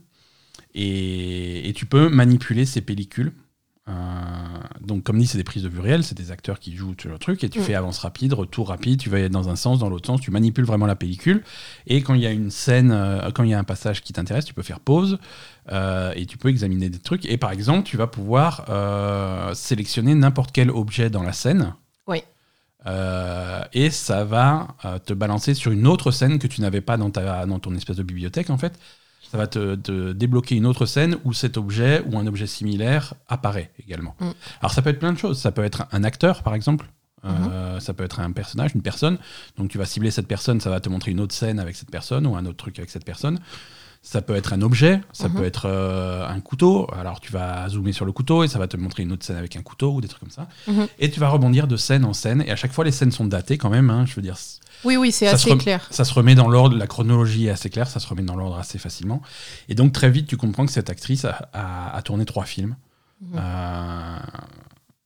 et, 0.75 1.69
et 1.69 1.73
tu 1.73 1.87
peux 1.87 2.09
manipuler 2.09 2.65
ces 2.65 2.81
pellicules. 2.81 3.33
Euh, 3.89 3.93
donc, 4.81 5.03
comme 5.03 5.19
dit, 5.19 5.27
c'est 5.27 5.39
des 5.39 5.43
prises 5.43 5.65
de 5.65 5.69
vue 5.69 5.81
réelles, 5.81 6.05
c'est 6.05 6.17
des 6.17 6.31
acteurs 6.31 6.61
qui 6.61 6.77
jouent 6.77 6.95
sur 6.97 7.11
le 7.11 7.19
truc, 7.19 7.43
et 7.43 7.49
tu 7.49 7.59
Mm. 7.59 7.63
fais 7.63 7.75
avance 7.75 7.99
rapide, 7.99 8.33
retour 8.33 8.69
rapide, 8.69 9.01
tu 9.01 9.11
vas 9.11 9.17
aller 9.17 9.29
dans 9.29 9.49
un 9.49 9.57
sens, 9.57 9.81
dans 9.81 9.89
l'autre 9.89 10.07
sens, 10.07 10.21
tu 10.21 10.31
manipules 10.31 10.65
vraiment 10.65 10.87
la 10.87 10.95
pellicule, 10.95 11.43
et 11.89 12.01
quand 12.03 12.15
il 12.15 12.21
y 12.21 12.27
a 12.27 12.31
une 12.31 12.53
scène, 12.53 12.93
euh, 12.93 13.29
quand 13.33 13.43
il 13.43 13.51
y 13.51 13.55
a 13.55 13.59
un 13.59 13.65
passage 13.65 14.03
qui 14.03 14.13
t'intéresse, 14.13 14.45
tu 14.45 14.55
peux 14.55 14.63
faire 14.63 14.79
pause, 14.79 15.19
euh, 15.73 16.13
et 16.15 16.27
tu 16.27 16.39
peux 16.39 16.49
examiner 16.49 16.91
des 16.91 17.01
trucs, 17.01 17.27
et 17.27 17.39
par 17.39 17.51
exemple, 17.51 17.83
tu 17.83 17.97
vas 17.97 18.07
pouvoir 18.07 18.67
sélectionner 19.57 20.15
n'importe 20.15 20.53
quel 20.53 20.71
objet 20.71 21.11
dans 21.11 21.25
la 21.25 21.33
scène. 21.33 21.75
Euh, 22.87 23.63
et 23.73 23.91
ça 23.91 24.25
va 24.25 24.69
euh, 24.85 24.99
te 24.99 25.13
balancer 25.13 25.55
sur 25.55 25.73
une 25.73 25.87
autre 25.87 26.11
scène 26.11 26.39
que 26.39 26.47
tu 26.47 26.61
n'avais 26.61 26.81
pas 26.81 26.97
dans, 26.97 27.11
ta, 27.11 27.47
dans 27.47 27.59
ton 27.59 27.75
espèce 27.75 27.97
de 27.97 28.03
bibliothèque 28.03 28.51
en 28.51 28.59
fait. 28.59 28.79
Ça 29.31 29.39
va 29.39 29.47
te, 29.47 29.77
te 29.77 30.13
débloquer 30.13 30.57
une 30.57 30.67
autre 30.67 30.87
scène 30.87 31.17
où 31.25 31.33
cet 31.33 31.57
objet 31.57 32.03
ou 32.07 32.19
un 32.19 32.27
objet 32.27 32.47
similaire 32.47 33.15
apparaît 33.29 33.71
également. 33.79 34.17
Mm. 34.19 34.31
Alors 34.61 34.73
ça 34.73 34.83
peut 34.83 34.91
être 34.91 34.99
plein 34.99 35.13
de 35.13 35.19
choses. 35.19 35.39
Ça 35.39 35.53
peut 35.53 35.63
être 35.63 35.87
un 35.93 36.05
acteur 36.05 36.43
par 36.43 36.55
exemple. 36.55 36.87
Euh, 37.25 37.81
ça 37.81 37.93
peut 37.93 38.05
être 38.05 38.21
un 38.21 38.33
personnage, 38.33 38.75
une 38.75 38.83
personne. 38.83 39.19
Donc 39.57 39.71
tu 39.71 39.79
vas 39.79 39.85
cibler 39.85 40.11
cette 40.11 40.27
personne, 40.27 40.61
ça 40.61 40.71
va 40.71 40.81
te 40.81 40.89
montrer 40.89 41.11
une 41.11 41.21
autre 41.21 41.35
scène 41.35 41.59
avec 41.59 41.77
cette 41.77 41.91
personne 41.91 42.27
ou 42.27 42.37
un 42.37 42.47
autre 42.47 42.57
truc 42.57 42.79
avec 42.79 42.91
cette 42.91 43.05
personne. 43.05 43.39
Ça 44.03 44.23
peut 44.23 44.35
être 44.35 44.55
un 44.55 44.63
objet, 44.63 45.03
ça 45.13 45.29
Mhm. 45.29 45.35
peut 45.35 45.45
être 45.45 45.67
euh, 45.67 46.27
un 46.27 46.41
couteau. 46.41 46.89
Alors 46.95 47.21
tu 47.21 47.31
vas 47.33 47.69
zoomer 47.69 47.93
sur 47.93 48.07
le 48.07 48.13
couteau 48.13 48.43
et 48.45 48.49
ça 48.49 48.59
va 48.59 48.67
te 48.67 48.79
montrer 48.79 49.03
une 49.03 49.13
autre 49.13 49.27
scène 49.27 49.37
avec 49.37 49.57
un 49.57 49.63
couteau 49.63 49.93
ou 49.93 50.01
des 50.01 50.09
trucs 50.09 50.21
comme 50.21 50.31
ça. 50.31 50.49
Mhm. 50.69 50.89
Et 50.99 51.11
tu 51.11 51.21
vas 51.21 51.29
rebondir 51.29 51.67
de 51.69 51.77
scène 51.77 52.07
en 52.07 52.15
scène. 52.15 52.43
Et 52.47 52.51
à 52.51 52.57
chaque 52.57 52.73
fois, 52.73 52.85
les 52.85 52.93
scènes 52.93 53.13
sont 53.13 53.27
datées 53.27 53.59
quand 53.59 53.69
même. 53.69 53.91
hein. 53.91 54.07
je 54.07 54.15
veux 54.15 54.23
dire, 54.23 54.39
Oui, 54.85 54.97
oui, 54.97 55.13
c'est 55.13 55.27
assez 55.29 55.55
clair. 55.59 55.87
ça 55.91 56.05
se 56.07 56.15
remet 56.15 56.35
dans 56.35 56.49
l'ordre. 56.49 56.77
La 56.79 56.87
chronologie 56.87 57.47
est 57.49 57.51
assez 57.51 57.69
claire, 57.69 57.89
ça 57.89 58.01
se 58.01 58.09
remet 58.09 58.23
dans 58.23 58.37
l'ordre 58.37 58.57
assez 58.57 58.79
facilement. 58.79 59.21
Et 59.69 59.75
donc 59.75 59.93
très 59.93 60.09
vite, 60.11 60.27
tu 60.27 60.39
comprends 60.39 60.65
que 60.65 60.73
cette 60.73 60.89
actrice 60.89 61.27
a, 61.27 61.51
a- 61.53 61.95
a 61.95 62.03
tourné 62.03 62.25
trois 62.25 62.47
films. 62.47 62.77
Mhm. 63.21 63.33
Euh, 63.37 64.19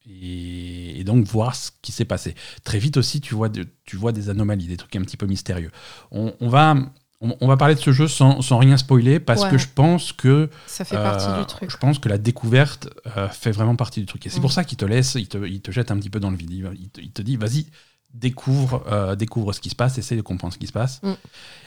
et, 0.09 1.01
et 1.01 1.05
donc 1.05 1.27
voir 1.27 1.55
ce 1.57 1.71
qui 1.83 1.93
s'est 1.93 2.05
passé. 2.05 2.35
Très 2.63 2.79
vite 2.79 2.97
aussi, 2.97 3.21
tu 3.21 3.35
vois, 3.35 3.49
de- 3.49 3.67
tu 3.87 3.97
vois 3.97 4.13
des 4.13 4.29
anomalies, 4.29 4.67
des 4.69 4.77
trucs 4.77 4.95
un 4.97 5.03
petit 5.03 5.17
peu 5.17 5.27
mystérieux. 5.27 5.71
On, 6.11 6.33
on 6.41 6.49
va, 6.49 6.77
on, 7.25 7.37
on 7.41 7.49
va 7.49 7.57
parler 7.57 7.75
de 7.75 7.81
ce 7.81 7.91
jeu 7.93 8.07
sans, 8.07 8.41
sans 8.43 8.59
rien 8.59 8.77
spoiler 8.77 9.19
parce 9.19 9.43
Ouais. 9.43 9.51
que 9.51 9.59
je 9.59 9.67
pense 9.75 10.13
que 10.13 10.49
Ça 10.67 10.85
fait 10.85 10.95
partie 10.97 11.27
euh, 11.29 11.41
du 11.41 11.47
truc. 11.47 11.71
Je 11.71 11.77
pense 11.77 11.99
que 11.99 12.09
la 12.09 12.19
découverte 12.19 12.89
euh, 13.17 13.29
fait 13.29 13.51
vraiment 13.51 13.75
partie 13.77 14.01
du 14.01 14.07
truc. 14.07 14.25
Et 14.27 14.29
c'est 14.31 14.39
Mm. 14.39 14.43
pour 14.43 14.53
ça 14.53 14.63
qu'il 14.65 14.79
te 14.79 14.85
laisse, 14.85 15.15
il 15.17 15.27
te, 15.29 15.39
il 15.45 15.61
te 15.61 15.71
jette 15.71 15.91
un 15.91 15.97
petit 15.97 16.11
peu 16.11 16.21
dans 16.21 16.31
le 16.31 16.37
vide. 16.37 16.51
Il, 16.53 16.69
il 16.81 16.89
te, 16.91 17.01
il 17.01 17.11
te 17.11 17.23
dit, 17.23 17.37
vas-y, 17.37 17.67
découvre, 18.15 18.85
euh, 18.91 19.17
découvre 19.17 19.53
ce 19.53 19.61
qui 19.61 19.69
se 19.71 19.75
passe, 19.75 19.99
essaie 19.99 20.17
de 20.17 20.23
comprendre 20.23 20.55
ce 20.55 20.59
qui 20.59 20.67
se 20.67 20.73
passe. 20.73 21.03
Mm. 21.03 21.13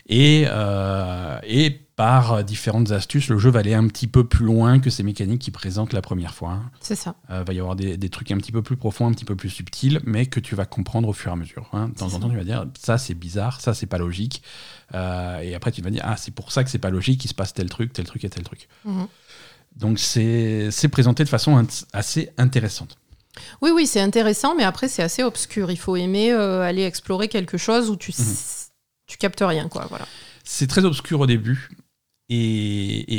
Et, 0.10 0.46
euh, 0.48 1.40
et 1.44 1.70
par 1.70 2.44
différentes 2.44 2.92
astuces, 2.92 3.28
le 3.28 3.38
jeu 3.38 3.50
va 3.50 3.60
aller 3.60 3.74
un 3.74 3.88
petit 3.88 4.08
peu 4.08 4.26
plus 4.26 4.46
loin 4.46 4.80
que 4.80 4.90
ces 4.90 5.04
mécaniques 5.04 5.42
qu'il 5.42 5.52
présente 5.54 5.92
la 5.94 6.02
première 6.02 6.34
fois. 6.34 6.60
C'est 6.80 6.96
ça. 6.96 7.16
Euh, 7.30 7.44
va 7.46 7.54
y 7.54 7.60
avoir 7.60 7.76
des, 7.76 7.98
des 7.98 8.10
trucs 8.10 8.32
un 8.32 8.38
petit 8.38 8.52
peu 8.52 8.62
plus 8.62 8.78
profonds, 8.78 9.08
un 9.08 9.12
petit 9.12 9.26
peu 9.26 9.36
plus 9.36 9.50
subtils, 9.50 10.00
mais 10.06 10.26
que 10.26 10.40
tu 10.40 10.56
vas 10.56 10.66
comprendre 10.66 11.10
au 11.10 11.14
fur 11.14 11.32
et 11.32 11.34
à 11.34 11.36
mesure. 11.36 11.70
hein. 11.74 11.90
De 11.90 11.96
temps 11.96 12.14
en 12.14 12.20
temps, 12.20 12.30
tu 12.30 12.38
vas 12.38 12.44
dire, 12.44 12.66
ça 12.80 12.98
c'est 12.98 13.16
bizarre, 13.16 13.60
ça 13.60 13.74
c'est 13.74 13.88
pas 13.88 13.98
logique. 13.98 14.42
Et 14.94 15.54
après, 15.56 15.72
tu 15.72 15.82
vas 15.82 15.90
dire, 15.90 16.04
ah, 16.06 16.16
c'est 16.18 16.32
pour 16.32 16.52
ça 16.52 16.64
que 16.64 16.70
c'est 16.70 16.78
pas 16.80 16.90
logique, 16.92 17.26
il 17.26 17.28
se 17.28 17.34
passe 17.34 17.54
tel 17.54 17.70
truc, 17.70 17.92
tel 17.94 18.06
truc 18.06 18.24
et 18.24 18.30
tel 18.30 18.44
truc. 18.44 18.70
Mhm. 18.86 19.08
Donc 19.76 20.00
c'est 20.00 20.88
présenté 20.92 21.24
de 21.24 21.30
façon 21.30 21.66
assez 21.94 22.30
intéressante. 22.38 22.98
Oui, 23.62 23.72
oui, 23.74 23.88
c'est 23.88 24.02
intéressant, 24.02 24.56
mais 24.56 24.64
après, 24.64 24.88
c'est 24.88 25.04
assez 25.04 25.24
obscur. 25.24 25.72
Il 25.72 25.78
faut 25.78 25.96
aimer 25.96 26.32
euh, 26.32 26.62
aller 26.62 26.84
explorer 26.84 27.28
quelque 27.28 27.58
chose 27.58 27.90
où 27.90 27.96
tu, 27.96 28.12
Mhm. 28.18 28.26
tu 29.08 29.18
captes 29.18 29.42
rien, 29.46 29.68
quoi. 29.70 29.86
Voilà. 29.90 30.06
C'est 30.44 30.68
très 30.68 30.86
obscur 30.86 31.20
au 31.20 31.26
début. 31.28 31.70
Et, 32.30 32.36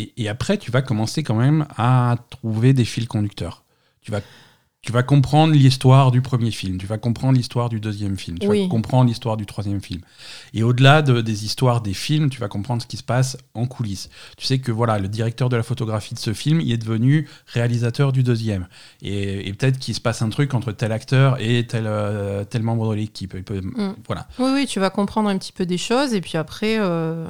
et- 0.02 0.22
et 0.22 0.28
après, 0.28 0.58
tu 0.58 0.70
vas 0.70 0.82
commencer 0.82 1.22
quand 1.22 1.34
même 1.34 1.66
à 1.76 2.16
trouver 2.30 2.72
des 2.75 2.84
fils 2.84 3.06
conducteurs. 3.06 3.64
Tu 4.02 4.10
vas, 4.10 4.20
tu 4.80 4.92
vas 4.92 5.02
comprendre 5.02 5.52
l'histoire 5.54 6.12
du 6.12 6.23
premier 6.23 6.52
film, 6.52 6.78
tu 6.78 6.87
vas 6.87 6.99
comprendre 6.99 7.37
l'histoire 7.37 7.68
du 7.68 7.80
deuxième 7.80 8.16
film, 8.16 8.38
tu 8.38 8.47
Oui. 8.47 8.62
vas 8.62 8.68
comprendre 8.68 9.08
l'histoire 9.08 9.37
du 9.37 9.44
troisième 9.44 9.80
film. 9.82 10.00
Et 10.54 10.62
au-delà 10.62 11.02
de- 11.02 11.20
des 11.20 11.44
histoires 11.44 11.80
des 11.80 11.92
films, 11.94 12.30
tu 12.30 12.40
vas 12.40 12.47
comprendre 12.49 12.80
ce 12.80 12.87
qui 12.87 12.97
se 12.97 13.02
passe 13.02 13.37
en 13.54 13.66
coulisses. 13.66 14.08
Tu 14.37 14.47
sais 14.47 14.61
que 14.61 14.70
voilà, 14.70 14.99
le 15.00 15.08
directeur 15.08 15.49
de 15.49 15.56
la 15.56 15.64
photographie 15.64 16.14
de 16.14 16.18
ce 16.20 16.32
film, 16.32 16.61
il 16.61 16.70
est 16.73 16.78
devenu 16.78 17.28
réalisateur 17.47 18.12
du 18.12 18.23
deuxième. 18.23 18.68
Et, 19.02 19.49
et 19.49 19.52
peut-être 19.52 19.78
qu'il 19.78 19.94
se 19.97 20.00
passe 20.00 20.23
un 20.23 20.28
truc 20.30 20.54
entre 20.54 20.70
tel 20.70 20.92
acteur 20.92 21.37
et 21.40 21.66
tel, 21.66 21.85
euh, 21.87 22.44
tel 22.44 22.62
membre 22.62 22.90
de 22.90 22.94
l'équipe. 22.94 23.35
Mm. 23.35 23.94
Voilà. 24.06 24.28
Oui, 24.38 24.50
oui, 24.54 24.66
tu 24.66 24.78
vas 24.78 24.90
comprendre 24.90 25.28
un 25.28 25.37
petit 25.38 25.52
peu 25.52 25.66
des 25.66 25.78
choses, 25.78 26.14
et 26.14 26.20
puis 26.20 26.38
après, 26.38 26.76
euh, 26.78 27.26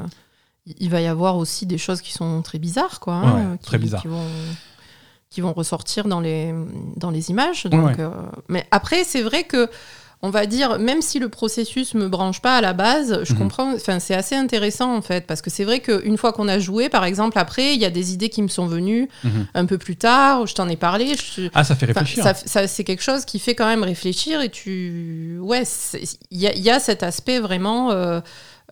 il 0.78 0.90
va 0.90 1.00
y 1.00 1.06
avoir 1.06 1.38
aussi 1.38 1.64
des 1.64 1.78
choses 1.78 2.02
qui 2.02 2.12
sont 2.12 2.42
très 2.42 2.58
bizarres, 2.58 3.00
quoi. 3.00 3.14
hein, 3.14 3.52
Ouais, 3.52 3.58
qui, 3.58 3.64
très 3.64 3.78
bizarres. 3.78 4.06
Vont, 4.06 4.22
qui 5.30 5.40
vont 5.40 5.52
ressortir 5.52 6.06
dans 6.08 6.20
les, 6.20 6.54
dans 6.96 7.10
les 7.10 7.30
images. 7.30 7.64
Donc, 7.66 7.86
Ouais. 7.86 7.94
euh, 8.00 8.10
mais 8.48 8.66
après, 8.70 9.04
c'est 9.04 9.22
vrai 9.22 9.44
que, 9.44 9.68
on 10.22 10.30
va 10.30 10.46
dire, 10.46 10.78
même 10.80 11.00
si 11.02 11.18
le 11.20 11.28
processus 11.28 11.94
me 11.94 12.08
branche 12.08 12.40
pas 12.40 12.56
à 12.56 12.60
la 12.60 12.72
base, 12.72 13.22
je 13.24 13.32
Mhm. 13.34 13.38
comprends, 13.38 13.74
enfin, 13.74 14.00
c'est 14.00 14.14
assez 14.14 14.34
intéressant 14.34 14.96
en 14.96 15.00
fait, 15.02 15.26
parce 15.28 15.42
que 15.42 15.50
c'est 15.50 15.62
vrai 15.64 15.78
qu'une 15.80 16.16
fois 16.16 16.32
qu'on 16.32 16.48
a 16.48 16.58
joué, 16.58 16.88
par 16.88 17.04
exemple, 17.04 17.38
après, 17.38 17.74
il 17.74 17.80
y 17.80 17.84
a 17.84 17.90
des 17.90 18.14
idées 18.14 18.28
qui 18.30 18.42
me 18.42 18.48
sont 18.48 18.66
venues 18.66 19.08
Mhm. 19.22 19.46
un 19.54 19.66
peu 19.66 19.78
plus 19.78 19.96
tard, 19.96 20.46
je 20.46 20.54
t'en 20.54 20.68
ai 20.68 20.76
parlé. 20.76 21.14
je- 21.14 21.48
Ah, 21.54 21.62
ça 21.62 21.76
fait 21.76 21.86
réfléchir. 21.86 22.24
ça, 22.24 22.34
ça- 22.34 22.66
c'est 22.66 22.82
quelque 22.82 23.02
chose 23.02 23.24
qui 23.26 23.38
fait 23.38 23.54
quand 23.54 23.66
même 23.66 23.84
réfléchir 23.84 24.40
et 24.40 24.48
tu. 24.48 25.38
Ouais, 25.40 25.62
il 26.32 26.38
y, 26.38 26.46
a- 26.48 26.54
il 26.54 26.62
y 26.62 26.70
a 26.70 26.80
cet 26.80 27.02
aspect 27.04 27.38
vraiment 27.38 27.92
euh, 27.92 28.20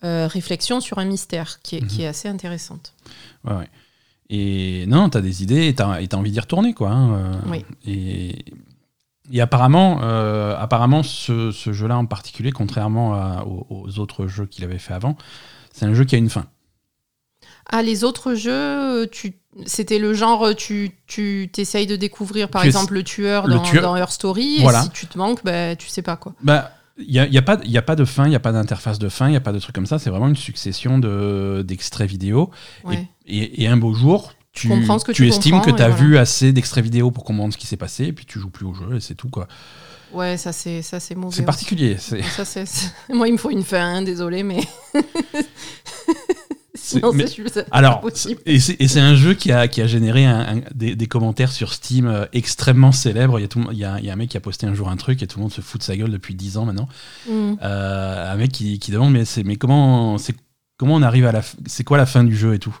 euh, 0.03 0.27
réflexion 0.29 0.79
sur 0.81 0.97
un 0.99 1.05
mystère 1.05 1.59
qui 1.63 1.77
est, 1.77 1.81
Mhm. 1.81 1.87
qui 1.87 2.01
est 2.03 2.07
assez 2.07 2.27
intéressante. 2.27 2.93
Ouais, 3.45 3.53
ouais. 3.53 3.69
Et 4.29 4.85
non, 4.87 5.09
t'as 5.09 5.21
des 5.21 5.43
idées 5.43 5.67
et 5.67 5.75
t'as 5.75 6.01
et 6.01 6.07
t'as 6.07 6.17
envie 6.17 6.31
d'y 6.31 6.39
retourner, 6.39 6.73
quoi. 6.73 6.89
hein, 6.89 7.13
euh, 7.13 7.33
Oui. 7.49 7.65
Et, 7.85 8.43
et 9.31 9.41
apparemment, 9.41 9.99
euh, 10.03 10.55
apparemment 10.57 11.01
ce, 11.03 11.51
ce 11.51 11.71
jeu-là 11.71 11.97
en 11.97 12.05
particulier, 12.05 12.51
contrairement 12.51 13.13
à- 13.13 13.43
aux, 13.45 13.65
aux 13.69 13.99
autres 13.99 14.27
jeux 14.27 14.45
qu'il 14.45 14.63
avait 14.65 14.79
fait 14.79 14.93
avant, 14.93 15.15
c'est 15.71 15.85
un 15.85 15.93
jeu 15.93 16.03
qui 16.03 16.15
a 16.15 16.17
une 16.17 16.29
fin. 16.29 16.45
Ah, 17.69 17.81
les 17.83 18.03
autres 18.03 18.33
jeux, 18.35 19.07
tu. 19.11 19.37
C'était 19.65 19.97
le 19.99 20.13
genre, 20.13 20.55
tu 20.55 20.91
tu 21.07 21.49
t'essayes 21.51 21.87
de 21.87 21.95
découvrir 21.95 22.47
par 22.49 22.61
Tu 22.61 22.67
exemple 22.67 22.93
le 22.93 23.03
tueur 23.03 23.47
le 23.47 23.55
dans, 23.55 23.61
tueur- 23.63 23.81
dans 23.81 23.95
Her 23.95 24.11
Story, 24.11 24.59
Voilà. 24.61 24.81
et 24.81 24.83
si 24.83 24.89
tu 24.91 25.07
te 25.07 25.17
manques, 25.17 25.43
bah, 25.43 25.75
tu 25.75 25.87
sais 25.87 26.01
pas 26.03 26.15
quoi. 26.15 26.33
Bah, 26.43 26.71
il 26.99 27.11
n'y 27.11 27.19
a, 27.19 27.27
y 27.27 27.37
a, 27.37 27.41
pas- 27.41 27.59
y 27.63 27.77
a 27.77 27.81
pas 27.81 27.95
de 27.95 28.05
fin, 28.05 28.25
il 28.25 28.29
n'y 28.29 28.35
a 28.35 28.39
pas 28.39 28.51
d'interface 28.51 28.99
de 28.99 29.09
fin, 29.09 29.27
il 29.27 29.31
n'y 29.31 29.37
a 29.37 29.41
pas 29.41 29.51
de 29.53 29.59
truc 29.59 29.75
comme 29.75 29.85
ça. 29.85 29.99
C'est 29.99 30.09
vraiment 30.09 30.27
une 30.27 30.35
succession 30.35 30.97
de- 30.99 31.63
d'extraits 31.67 32.09
vidéo. 32.09 32.49
Et- 32.83 32.87
Ouais. 32.87 33.07
Et, 33.27 33.63
et 33.63 33.67
un 33.67 33.77
beau 33.77 33.93
jour, 33.93 34.33
tu, 34.53 34.67
comprends 34.69 34.97
ce 34.97 35.05
que 35.05 35.11
tu 35.11 35.23
tu 35.23 35.27
estimes 35.27 35.61
que 35.61 35.69
tu 35.69 35.81
as 35.83 35.89
voilà. 35.89 35.95
vu 36.03 36.17
assez 36.17 36.51
d'extraits 36.53 36.83
vidéo 36.83 37.11
pour 37.11 37.23
comprendre 37.23 37.53
ce 37.53 37.57
qui 37.57 37.67
s'est 37.67 37.77
passé, 37.77 38.05
et 38.05 38.13
puis 38.13 38.25
tu 38.25 38.39
joues 38.39 38.49
plus 38.49 38.65
au 38.65 38.73
jeu, 38.73 38.95
et 38.95 38.99
c'est 38.99 39.15
tout. 39.15 39.29
quoi. 39.29 39.47
Ouais, 40.13 40.37
ça 40.37 40.53
c'est 40.53 40.81
ça 40.81 40.99
c'est 41.01 41.15
mauvais. 41.15 41.35
C'est 41.35 41.43
particulier. 41.43 41.97
Moi, 43.13 43.27
il 43.27 43.33
me 43.33 43.37
faut 43.37 43.49
une 43.51 43.63
fin, 43.63 43.95
hein, 43.97 44.01
désolé, 44.01 44.41
mais. 44.43 44.61
Mais- 46.95 47.23
pas 47.23 47.61
Alors, 47.71 48.01
et 48.45 48.59
c'est 48.59 48.99
un 48.99 49.15
jeu 49.15 49.33
qui 49.33 49.51
a, 49.51 49.67
qui 49.67 49.81
a 49.81 49.87
généré 49.87 50.25
un- 50.25 50.57
un- 50.57 50.61
des, 50.73 50.95
des 50.95 51.07
commentaires 51.07 51.51
sur 51.51 51.73
Steam 51.73 52.07
euh, 52.07 52.25
extrêmement 52.33 52.91
célèbres. 52.91 53.39
Il 53.39 53.43
y, 53.43 53.45
a 53.45 53.47
tout 53.47 53.63
il, 53.71 53.77
y 53.77 53.85
a, 53.85 53.99
il 53.99 54.05
y 54.05 54.09
a 54.09 54.13
un 54.13 54.15
mec 54.15 54.29
qui 54.29 54.37
a 54.37 54.41
posté 54.41 54.65
un 54.67 54.73
jour 54.73 54.89
un 54.89 54.97
truc 54.97 55.21
et 55.23 55.27
tout 55.27 55.39
le 55.39 55.43
monde 55.43 55.51
se 55.53 55.61
fout 55.61 55.79
de 55.81 55.85
sa 55.85 55.95
gueule 55.95 56.11
depuis 56.11 56.35
10 56.35 56.57
ans 56.57 56.65
maintenant. 56.65 56.87
Mm. 57.29 57.53
Euh, 57.63 58.33
un 58.33 58.35
mec 58.35 58.51
qui, 58.51 58.79
qui 58.79 58.91
demande 58.91 59.13
mais, 59.13 59.55
comment, 59.57 60.17
comment 60.77 60.95
on 60.95 61.01
arrive 61.01 61.25
à 61.25 61.31
la. 61.31 61.41
C'est 61.65 61.83
quoi 61.83 61.97
la 61.97 62.05
fin 62.05 62.23
du 62.23 62.35
jeu 62.35 62.53
et 62.53 62.59
tout? 62.59 62.77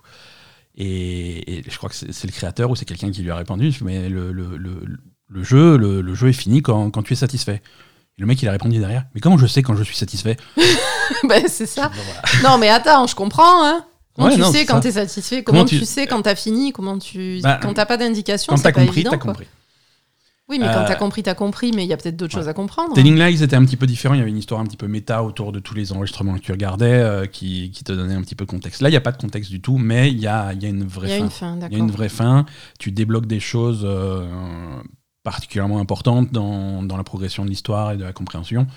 Et, 0.79 1.57
et 1.59 1.63
je 1.67 1.75
crois 1.77 1.89
que 1.89 1.95
c'est 1.95 2.27
le 2.27 2.31
créateur 2.31 2.69
ou 2.69 2.75
c'est 2.75 2.85
quelqu'un 2.85 3.09
qui 3.11 3.23
lui 3.23 3.31
a 3.31 3.35
répondu 3.35 3.75
mais 3.81 4.09
le, 4.09 4.31
le, 4.31 4.57
le, 4.57 4.79
le 5.27 5.43
jeu, 5.43 5.75
le, 5.75 6.13
jeu 6.13 6.29
est 6.29 6.33
fini 6.33 6.61
quand, 6.61 6.91
quand 6.91 7.01
tu 7.01 7.13
es 7.13 7.15
satisfait. 7.15 7.61
Et 8.17 8.21
le 8.21 8.27
mec 8.27 8.39
il 8.43 8.47
a 8.47 8.51
répondu 8.51 8.77
derrière 8.77 9.05
mais 9.15 9.21
comment 9.21 9.37
je 9.39 9.47
sais 9.47 9.63
quand 9.63 9.75
je 9.75 9.83
suis 9.83 9.95
satisfait? 9.95 10.37
Ben, 11.27 11.43
c'est 11.47 11.65
ça. 11.65 11.89
Voilà. 11.93 12.21
Non, 12.49 12.57
mais 12.57 12.69
attends, 12.69 13.07
je 13.07 13.15
comprends. 13.15 13.65
Hein. 13.65 13.85
Comment 14.17 14.29
Ouais, 14.29 14.35
tu 14.35 14.41
non, 14.41 14.51
sais 14.51 14.65
quand 14.65 14.75
ça. 14.75 14.81
t'es 14.81 14.91
satisfait 14.91 15.43
Comment, 15.43 15.59
Comment 15.59 15.69
tu... 15.69 15.79
tu- 15.79 15.85
sais 15.85 16.07
quand 16.07 16.21
t'as 16.23 16.35
fini 16.35 16.71
Comment 16.73 16.97
tu 16.97 17.39
Bah, 17.43 17.59
quand 17.61 17.73
t'as 17.73 17.85
pas 17.85 17.97
d'indication 17.97 18.53
Quand 18.53 18.61
t'as 18.61 18.71
compris, 18.73 19.03
t'as 19.03 19.17
compris. 19.17 19.45
Oui, 20.49 20.59
mais 20.59 20.65
quand 20.67 20.79
Euh, 20.83 20.87
t'as 20.87 20.95
compris, 20.95 21.23
t'as 21.23 21.33
compris. 21.35 21.71
Mais 21.75 21.83
il 21.83 21.89
y 21.89 21.93
a 21.93 21.97
peut-être 21.97 22.15
d'autres 22.15 22.33
ouais. 22.35 22.39
choses 22.41 22.47
à 22.47 22.53
comprendre. 22.53 22.93
Telling 22.93 23.17
Lies 23.17 23.43
était 23.43 23.55
un 23.57 23.65
petit 23.65 23.75
peu 23.75 23.85
différent, 23.85 24.13
il 24.13 24.19
y 24.19 24.21
avait 24.21 24.29
une 24.29 24.37
histoire 24.37 24.61
un 24.61 24.65
petit 24.65 24.77
peu 24.77 24.87
méta 24.87 25.21
autour 25.21 25.51
de 25.51 25.59
tous 25.59 25.75
les 25.75 25.91
enregistrements 25.91 26.33
que 26.35 26.39
tu 26.39 26.51
regardais 26.53 26.85
euh, 26.85 27.25
qui, 27.25 27.69
qui 27.71 27.83
te 27.83 27.91
donnait 27.91 28.13
un 28.15 28.21
petit 28.21 28.33
peu 28.35 28.45
de 28.45 28.49
contexte. 28.49 28.81
Là, 28.81 28.87
il 28.87 28.93
n'y 28.93 28.97
a 28.97 29.01
pas 29.01 29.11
de 29.11 29.17
contexte 29.17 29.51
du 29.51 29.59
tout, 29.59 29.77
mais 29.77 30.09
il 30.09 30.19
y 30.19 30.25
a, 30.27 30.53
y 30.53 30.65
a 30.65 30.69
une 30.69 30.85
vraie 30.85 31.19
y 31.19 31.21
a 31.21 31.29
fin. 31.29 31.57
Il 31.69 31.73
y 31.73 31.75
a 31.75 31.79
une 31.79 31.91
vraie 31.91 32.07
fin, 32.09 32.45
tu 32.79 32.91
débloques 32.91 33.25
des 33.27 33.41
choses 33.41 33.81
euh, 33.83 34.25
particulièrement 35.23 35.79
importantes 35.79 36.31
dans, 36.31 36.81
dans 36.81 36.95
la 36.95 37.03
progression 37.03 37.43
de 37.43 37.49
l'histoire 37.49 37.91
et 37.91 37.97
de 37.97 38.03
la 38.05 38.13
compréhension. 38.13 38.67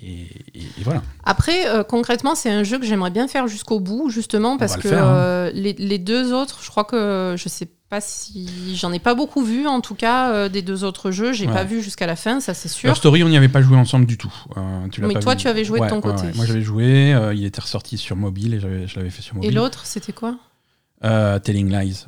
Et, 0.00 0.22
et- 0.54 0.60
et 0.78 0.82
voilà. 0.84 1.02
Après, 1.24 1.66
euh, 1.68 1.82
concrètement, 1.82 2.34
c'est 2.34 2.50
un 2.50 2.62
jeu 2.62 2.78
que 2.78 2.84
j'aimerais 2.86 3.10
bien 3.10 3.26
faire 3.28 3.48
jusqu'au 3.48 3.80
bout, 3.80 4.10
justement, 4.10 4.56
parce 4.56 4.76
le 4.76 4.82
que 4.82 4.88
faire, 4.90 5.04
hein. 5.04 5.16
euh, 5.16 5.50
les, 5.52 5.72
les 5.72 5.98
deux 5.98 6.32
autres, 6.32 6.60
je 6.62 6.70
crois 6.70 6.84
que 6.84 7.34
je 7.36 7.48
sais 7.48 7.68
pas 7.88 8.00
si 8.00 8.76
j'en 8.76 8.92
ai 8.92 8.98
pas 8.98 9.14
beaucoup 9.14 9.42
vu, 9.42 9.66
en 9.66 9.80
tout 9.80 9.94
cas, 9.94 10.30
euh, 10.30 10.48
des 10.48 10.62
deux 10.62 10.84
autres 10.84 11.10
jeux, 11.10 11.32
j'ai 11.32 11.46
Ouais. 11.46 11.52
pas 11.52 11.64
vu 11.64 11.80
jusqu'à 11.82 12.06
la 12.06 12.16
fin, 12.16 12.38
ça 12.40 12.52
c'est 12.54 12.68
sûr. 12.68 12.86
Leur 12.86 12.96
Story, 12.96 13.24
on 13.24 13.28
n'y 13.28 13.36
avait 13.36 13.48
pas 13.48 13.62
joué 13.62 13.76
ensemble 13.76 14.04
du 14.06 14.18
tout. 14.18 14.32
Tu 14.92 15.00
l'as 15.00 15.08
Mais 15.08 15.14
pas 15.14 15.20
toi, 15.20 15.34
vu. 15.34 15.40
tu 15.40 15.48
avais 15.48 15.64
joué 15.64 15.80
de 15.80 15.88
ton 15.88 15.96
ouais, 15.96 16.02
côté. 16.02 16.26
Moi, 16.34 16.44
j'avais 16.46 16.62
joué, 16.62 17.16
il 17.34 17.44
était 17.44 17.60
ressorti 17.62 17.96
sur 17.98 18.14
mobile 18.14 18.54
et 18.54 18.60
je 18.60 18.96
l'avais 18.96 19.10
fait 19.10 19.22
sur 19.22 19.34
Et 19.36 19.38
mobile. 19.38 19.54
l'autre, 19.54 19.84
c'était 19.86 20.12
quoi? 20.12 20.36
Telling 21.02 21.70
Lies. 21.72 22.06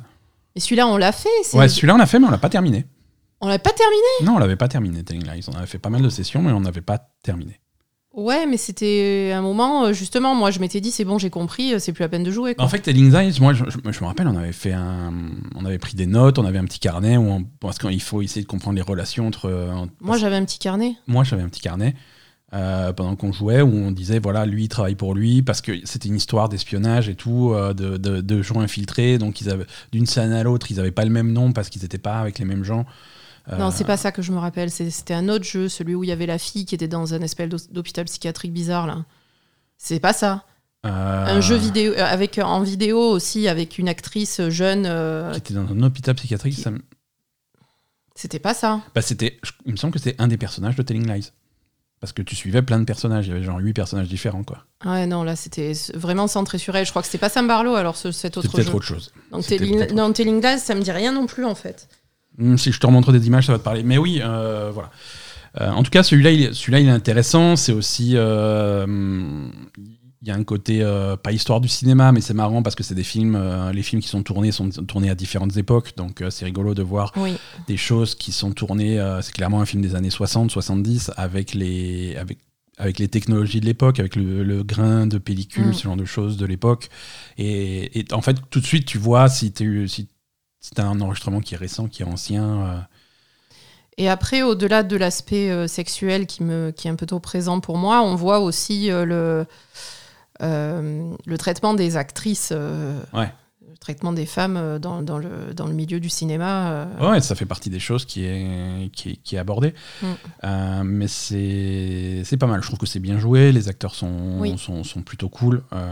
Et 0.55 0.59
celui-là, 0.59 0.85
on 0.87 0.97
l'a 0.97 1.11
fait. 1.13 1.29
Ouais, 1.53 1.69
celui-là, 1.69 1.95
on 1.95 1.97
l'a 1.97 2.05
fait, 2.05 2.19
mais 2.19 2.27
on 2.27 2.31
l'a 2.31 2.37
pas 2.37 2.49
terminé. 2.49 2.85
On 3.39 3.47
l'a 3.47 3.57
pas 3.57 3.71
terminé? 3.71 4.01
Non, 4.23 4.35
on 4.35 4.37
l'avait 4.37 4.55
pas 4.57 4.67
terminé, 4.67 5.01
Telling 5.03 5.25
Lies. 5.25 5.45
On 5.47 5.53
avait 5.57 5.65
fait 5.65 5.79
pas 5.79 5.89
mal 5.89 6.01
de 6.01 6.09
sessions, 6.09 6.41
mais 6.43 6.51
on 6.51 6.59
n'avait 6.59 6.81
pas 6.81 6.99
terminé. 7.23 7.59
Ouais, 8.13 8.45
mais 8.45 8.57
c'était 8.57 9.31
un 9.33 9.41
moment, 9.41 9.85
euh, 9.85 9.93
justement, 9.93 10.35
moi 10.35 10.51
je 10.51 10.59
m'étais 10.59 10.81
dit, 10.81 10.91
c'est 10.91 11.05
bon, 11.05 11.17
j'ai 11.17 11.29
compris, 11.29 11.73
euh, 11.73 11.79
c'est 11.79 11.93
plus 11.93 12.01
la 12.01 12.09
peine 12.09 12.23
de 12.23 12.31
jouer. 12.31 12.55
quoi. 12.55 12.65
En 12.65 12.67
fait, 12.67 12.79
Telling 12.79 13.09
Lies, 13.09 13.37
moi, 13.39 13.53
je, 13.53 13.63
je- 13.69 13.77
je 13.89 13.99
me 14.01 14.05
rappelle, 14.05 14.27
on 14.27 14.35
avait 14.35 14.51
fait 14.51 14.73
un, 14.73 15.13
on 15.55 15.63
avait 15.63 15.77
pris 15.77 15.95
des 15.95 16.07
notes, 16.07 16.37
on 16.37 16.43
avait 16.45 16.57
un 16.59 16.65
petit 16.65 16.79
carnet 16.79 17.15
où 17.15 17.21
on, 17.31 17.45
parce 17.61 17.79
qu'il 17.79 18.01
faut 18.01 18.21
essayer 18.21 18.41
de 18.41 18.47
comprendre 18.47 18.75
les 18.75 18.81
relations 18.81 19.27
entre. 19.27 19.49
entre- 19.49 19.93
Moi 20.01 20.17
j'avais 20.17 20.35
un 20.35 20.43
petit 20.43 20.59
carnet. 20.59 20.95
moi, 21.07 21.23
j'avais 21.23 21.41
un 21.43 21.47
petit 21.47 21.61
carnet 21.61 21.95
euh, 22.53 22.91
pendant 22.91 23.15
qu'on 23.15 23.31
jouait 23.31 23.61
où 23.61 23.73
on 23.73 23.91
disait 23.91 24.19
voilà, 24.19 24.45
lui 24.45 24.65
il 24.65 24.67
travaille 24.67 24.95
pour 24.95 25.15
lui 25.15 25.41
parce 25.41 25.61
que 25.61 25.71
c'était 25.85 26.09
une 26.09 26.17
histoire 26.17 26.49
d'espionnage 26.49 27.07
et 27.07 27.15
tout, 27.15 27.53
euh, 27.53 27.73
de, 27.73 27.95
de, 27.95 28.19
de 28.19 28.41
gens 28.41 28.59
infiltrés, 28.59 29.17
donc 29.19 29.39
ils 29.39 29.49
avaient 29.49 29.63
d'une 29.93 30.05
scène 30.05 30.33
à 30.33 30.43
l'autre, 30.43 30.69
ils 30.69 30.75
n'avaient 30.75 30.91
pas 30.91 31.05
le 31.05 31.11
même 31.11 31.31
nom 31.31 31.53
parce 31.53 31.69
qu'ils 31.69 31.81
n'étaient 31.83 31.97
pas 31.97 32.19
avec 32.19 32.39
les 32.39 32.45
mêmes 32.45 32.65
gens. 32.65 32.85
Euh, 33.49 33.57
Non, 33.57 33.71
c'est 33.71 33.83
pas 33.85 33.97
ça 33.97 34.11
que 34.11 34.21
je 34.21 34.31
me 34.31 34.37
rappelle. 34.37 34.69
C'était 34.69 35.13
un 35.13 35.29
autre 35.29 35.45
jeu, 35.45 35.67
celui 35.69 35.95
où 35.95 36.03
il 36.03 36.07
y 36.07 36.11
avait 36.11 36.25
la 36.27 36.37
fille 36.37 36.65
qui 36.65 36.75
était 36.75 36.87
dans 36.87 37.13
un 37.13 37.21
espèce 37.21 37.49
d'hô- 37.49 37.57
d'hôpital 37.71 38.05
psychiatrique 38.05 38.53
bizarre 38.53 38.85
là. 38.87 39.03
C'est 39.77 39.99
pas 39.99 40.13
ça. 40.13 40.45
euh, 40.85 40.89
Un 41.25 41.41
jeu 41.41 41.55
vidéo 41.55 41.93
euh, 41.93 42.05
avec 42.05 42.37
en 42.37 42.61
vidéo 42.61 42.99
aussi 42.99 43.47
avec 43.47 43.77
une 43.79 43.89
actrice 43.89 44.41
jeune. 44.49 44.85
euh, 44.85 45.31
qui 45.31 45.37
était 45.39 45.53
dans 45.55 45.67
un 45.67 45.83
hôpital 45.83 46.13
psychiatrique. 46.15 46.55
qui- 46.55 46.61
ça 46.61 46.71
C'était 48.15 48.39
pas 48.39 48.53
ça. 48.53 48.81
bah, 48.93 49.01
c'était, 49.01 49.39
il 49.65 49.71
me 49.71 49.77
semble 49.77 49.93
que 49.93 49.99
c'était 49.99 50.21
un 50.21 50.27
des 50.27 50.37
personnages 50.37 50.75
de 50.75 50.81
Telling 50.83 51.11
Lies. 51.11 51.31
Parce 51.99 52.13
que 52.13 52.23
tu 52.23 52.35
suivais 52.35 52.63
plein 52.63 52.79
de 52.79 52.83
personnages, 52.85 53.27
il 53.27 53.29
y 53.29 53.31
avait 53.33 53.43
genre 53.43 53.59
huit 53.59 53.73
personnages 53.73 54.07
différents 54.07 54.43
quoi. 54.43 54.65
Ouais, 54.83 55.05
non, 55.05 55.23
là 55.23 55.35
c'était 55.35 55.73
vraiment 55.93 56.27
centré 56.27 56.57
sur 56.57 56.75
elle. 56.75 56.83
Je 56.85 56.89
crois 56.89 57.03
que 57.03 57.07
c'était 57.07 57.19
pas 57.19 57.29
Sam 57.29 57.47
Barlow 57.47 57.75
alors 57.75 57.95
ce- 57.95 58.11
cet 58.11 58.37
autre 58.37 58.51
peut-être 58.51 58.69
jeu. 58.69 58.75
autre 58.75 58.85
chose. 58.87 59.11
Donc 59.31 59.45
Telling, 59.45 59.77
peut-être 59.77 59.93
non, 59.93 60.11
Telling 60.11 60.41
Lies, 60.43 60.57
ça 60.59 60.73
me 60.73 60.81
dit 60.81 60.91
rien 60.91 61.11
non 61.11 61.27
plus 61.27 61.45
en 61.45 61.53
fait. 61.53 61.87
Hum, 62.39 62.57
Si 62.57 62.71
je 62.71 62.79
te 62.79 62.85
remontre 62.85 63.11
des 63.11 63.27
images, 63.27 63.45
ça 63.47 63.51
va 63.53 63.59
te 63.59 63.63
parler. 63.63 63.83
Mais 63.83 63.97
oui, 63.97 64.19
euh, 64.23 64.71
voilà. 64.73 64.89
Euh, 65.59 65.69
en 65.69 65.83
tout 65.83 65.91
cas, 65.91 66.01
celui-là, 66.03 66.31
il, 66.31 66.41
est- 66.43 66.53
celui-là, 66.53 66.79
il 66.79 66.87
est 66.87 66.91
intéressant. 66.91 67.55
C'est 67.57 67.73
aussi, 67.73 68.13
euh, 68.15 68.85
il 70.21 70.27
y 70.27 70.31
a 70.31 70.35
un 70.35 70.43
côté 70.43 70.81
pas 71.23 71.31
histoire 71.31 71.59
du 71.61 71.67
cinéma, 71.67 72.11
mais 72.11 72.21
c'est 72.21 72.33
marrant 72.35 72.61
parce 72.61 72.75
que 72.75 72.83
c'est 72.83 72.93
des 72.95 73.03
films. 73.03 73.37
les 73.73 73.81
films 73.83 74.01
qui 74.01 74.07
sont 74.07 74.21
tournés 74.23 74.51
sont 74.51 74.69
tournés 74.69 75.09
à 75.09 75.15
différentes 75.15 75.57
époques, 75.57 75.93
donc 75.97 76.23
c'est 76.29 76.45
rigolo 76.45 76.73
de 76.75 76.83
voir 76.83 77.11
Oui. 77.17 77.33
des 77.67 77.75
choses 77.77 78.13
qui 78.15 78.31
sont 78.31 78.51
tournées. 78.51 79.03
c'est 79.23 79.33
clairement 79.33 79.61
un 79.61 79.65
film 79.65 79.81
des 79.81 79.95
années 79.95 80.11
60, 80.11 80.51
70 80.51 81.11
avec 81.17 81.53
les 81.55 82.15
avec 82.17 82.37
avec 82.77 82.97
les 82.99 83.07
technologies 83.09 83.59
de 83.61 83.65
l'époque, 83.65 83.99
avec 83.99 84.15
le, 84.15 84.43
le 84.43 84.63
grain 84.63 85.05
de 85.05 85.17
pellicule, 85.19 85.67
Mm. 85.67 85.73
ce 85.73 85.83
genre 85.83 85.97
de 85.97 86.05
choses 86.05 86.37
de 86.37 86.45
l'époque. 86.47 86.89
Et, 87.37 87.99
et 87.99 88.05
en 88.13 88.21
fait, 88.21 88.37
tout 88.49 88.59
de 88.59 88.65
suite, 88.65 88.85
tu 88.85 88.97
vois 88.97 89.27
si 89.27 89.51
tu 89.51 89.87
si, 89.87 90.07
as 90.77 90.83
un 90.85 91.01
enregistrement 91.01 91.39
qui 91.41 91.55
est 91.55 91.57
récent, 91.57 91.87
qui 91.87 92.01
est 92.03 92.05
ancien. 92.05 92.65
euh, 92.65 92.77
Et 93.97 94.09
après, 94.09 94.41
au-delà 94.41 94.83
de 94.83 94.95
l'aspect 94.95 95.49
euh, 95.51 95.67
sexuel 95.67 96.25
qui, 96.27 96.43
me, 96.43 96.71
qui 96.71 96.87
est 96.87 96.91
un 96.91 96.95
peu 96.95 97.05
trop 97.05 97.19
présent 97.19 97.59
pour 97.59 97.77
moi, 97.77 98.01
on 98.01 98.15
voit 98.15 98.39
aussi 98.39 98.91
euh, 98.91 99.05
le, 99.05 99.45
euh, 100.41 101.13
le 101.25 101.37
traitement 101.37 101.73
des 101.73 101.97
actrices, 101.97 102.51
Ouais. 103.13 103.31
Traitement 103.81 104.13
des 104.13 104.25
femmes 104.27 104.55
euh, 104.57 104.79
dans, 104.79 105.01
dans 105.01 105.17
le, 105.17 105.53
dans 105.53 105.65
le 105.65 105.73
milieu 105.73 105.99
du 105.99 106.07
cinéma. 106.07 106.71
euh. 106.71 107.11
Ouais, 107.11 107.19
ça 107.19 107.35
fait 107.35 107.47
partie 107.47 107.69
des 107.71 107.79
choses 107.79 108.05
qui 108.05 108.23
est, 108.23 108.89
qui 108.93 109.17
qui 109.17 109.35
est 109.35 109.39
abordée. 109.39 109.73
Mm. 110.01 110.05
Euh, 110.45 110.83
mais 110.85 111.07
c'est 111.07 112.37
pas 112.37 112.47
mal. 112.47 112.61
Je 112.61 112.67
trouve 112.67 112.79
que 112.79 112.85
c'est 112.85 112.99
bien 112.99 113.19
joué. 113.19 113.51
Les 113.51 113.67
acteurs 113.67 113.95
sont, 113.95 114.37
Oui. 114.39 114.55
sont, 114.57 114.83
sont 114.85 115.01
plutôt 115.01 115.27
cool. 115.29 115.63
Euh, 115.73 115.85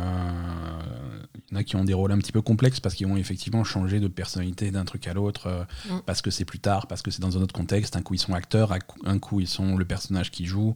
Il 1.51 1.53
y 1.53 1.57
en 1.57 1.59
a 1.59 1.63
qui 1.63 1.75
ont 1.75 1.83
des 1.83 1.93
rôles 1.95 2.11
un 2.11 2.19
petit 2.19 2.31
peu 2.31 2.41
complexes 2.43 2.79
parce 2.79 2.93
qu'ils 2.95 3.07
vont 3.07 3.17
effectivement 3.17 3.63
changer 3.63 3.99
de 3.99 4.07
personnalité 4.07 4.69
d'un 4.71 4.85
truc 4.85 5.07
à 5.07 5.13
l'autre. 5.13 5.65
Mm. 5.89 5.99
Parce 6.05 6.21
que 6.21 6.29
c'est 6.31 6.45
plus 6.45 6.59
tard, 6.59 6.87
parce 6.87 7.01
que 7.01 7.11
c'est 7.11 7.21
dans 7.21 7.37
un 7.37 7.41
autre 7.41 7.53
contexte. 7.55 7.95
Un 7.95 8.01
coup, 8.03 8.13
ils 8.13 8.19
sont 8.19 8.33
acteurs, 8.33 8.71
un 9.05 9.19
coup, 9.19 9.39
ils 9.39 9.47
sont 9.47 9.75
le 9.77 9.85
personnage 9.85 10.29
qui 10.31 10.45
joue. 10.45 10.75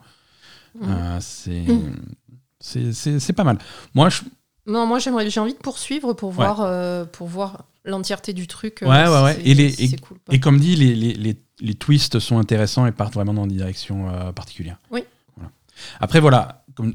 Mm. 0.76 0.86
Euh, 0.90 1.18
c'est 1.22 1.66
Mm. 1.68 2.92
c'est 2.92 3.34
pas 3.34 3.44
mal. 3.44 3.58
Moi, 3.94 4.10
je, 4.10 4.22
Non, 4.66 4.86
moi 4.86 5.00
j'aimerais, 5.00 5.30
j'ai 5.30 5.40
envie 5.40 5.54
de 5.54 5.58
poursuivre 5.60 6.14
pour 6.14 6.32
voir, 6.32 6.62
euh, 6.62 7.06
pour 7.06 7.28
voir 7.28 7.66
l'entièreté 7.86 8.34
du 8.34 8.48
truc. 8.48 8.82
euh, 8.84 8.88
Ouais, 8.88 9.08
ouais, 9.08 9.24
ouais. 9.24 9.42
Et 9.44 9.54
les- 9.54 9.96
cool 9.98 10.40
comme 10.40 10.60
dit, 10.60 10.76
les, 10.76 10.96
les, 10.96 11.14
les, 11.14 11.38
les 11.60 11.74
twists 11.74 12.20
sont 12.20 12.38
intéressants 12.38 12.86
et 12.86 12.92
partent 12.92 13.14
vraiment 13.14 13.34
dans 13.34 13.46
des 13.48 13.56
directions 13.56 14.10
euh, 14.10 14.32
particulières. 14.32 14.80
Oui. 14.92 15.04
Voilà. 15.36 15.52
Après, 16.00 16.20
voilà, 16.20 16.64
comme 16.76 16.94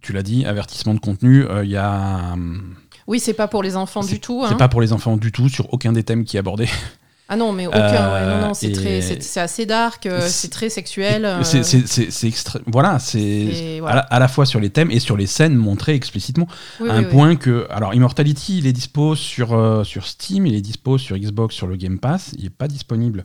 tu 0.00 0.12
l'as 0.12 0.22
dit, 0.22 0.44
avertissement 0.46 0.94
de 0.94 1.00
contenu, 1.00 1.44
euh, 1.44 1.64
il 1.64 1.70
y 1.70 1.76
a. 1.76 2.32
hum, 2.32 2.74
Oui, 3.06 3.20
c'est 3.20 3.34
pas 3.34 3.46
pour 3.48 3.62
les 3.62 3.76
enfants 3.76 4.02
du 4.02 4.18
tout. 4.20 4.42
C'est 4.46 4.54
hein. 4.54 4.56
pas 4.56 4.68
pour 4.68 4.80
les 4.80 4.92
enfants 4.92 5.16
du 5.16 5.32
tout 5.32 5.48
sur 5.48 5.72
aucun 5.74 5.92
des 5.92 6.02
thèmes 6.04 6.24
qui 6.24 6.36
est 6.36 6.40
abordé. 6.40 6.66
Ah 7.34 7.36
non, 7.36 7.52
mais 7.52 7.66
aucun. 7.66 7.78
Euh, 7.78 8.34
ouais, 8.36 8.40
non, 8.40 8.48
non, 8.48 8.54
c'est 8.54 8.66
et- 8.68 8.72
très, 8.72 9.00
c'est 9.00 9.22
c'est 9.22 9.40
assez 9.40 9.64
dark, 9.64 10.04
euh, 10.04 10.20
C'est- 10.28 10.48
très 10.50 10.68
sexuel. 10.68 11.24
euh, 11.24 11.42
C'est- 11.42 12.26
extra- 12.26 12.60
Voilà, 12.66 12.98
c'est 12.98 13.80
à, 13.86 13.94
la- 13.94 14.00
à 14.00 14.18
la 14.18 14.28
fois 14.28 14.44
sur 14.44 14.60
les 14.60 14.68
thèmes 14.68 14.90
et 14.90 15.00
sur 15.00 15.16
les 15.16 15.26
scènes 15.26 15.54
montrées 15.56 15.94
explicitement. 15.94 16.46
oui, 16.80 16.90
à 16.90 16.92
oui, 16.92 16.98
un 16.98 17.02
oui. 17.04 17.10
point 17.10 17.36
que. 17.36 17.66
Alors, 17.70 17.94
Immortality, 17.94 18.58
il 18.58 18.66
est 18.66 18.72
dispo 18.74 19.14
sur, 19.16 19.54
euh, 19.54 19.82
sur 19.82 20.06
Steam, 20.06 20.44
il 20.46 20.54
est 20.54 20.60
dispo 20.60 20.98
sur 20.98 21.16
Xbox, 21.16 21.54
sur 21.54 21.66
le 21.66 21.76
Game 21.76 21.98
Pass. 21.98 22.32
Il 22.36 22.44
n'est 22.44 22.50
pas 22.50 22.68
disponible 22.68 23.24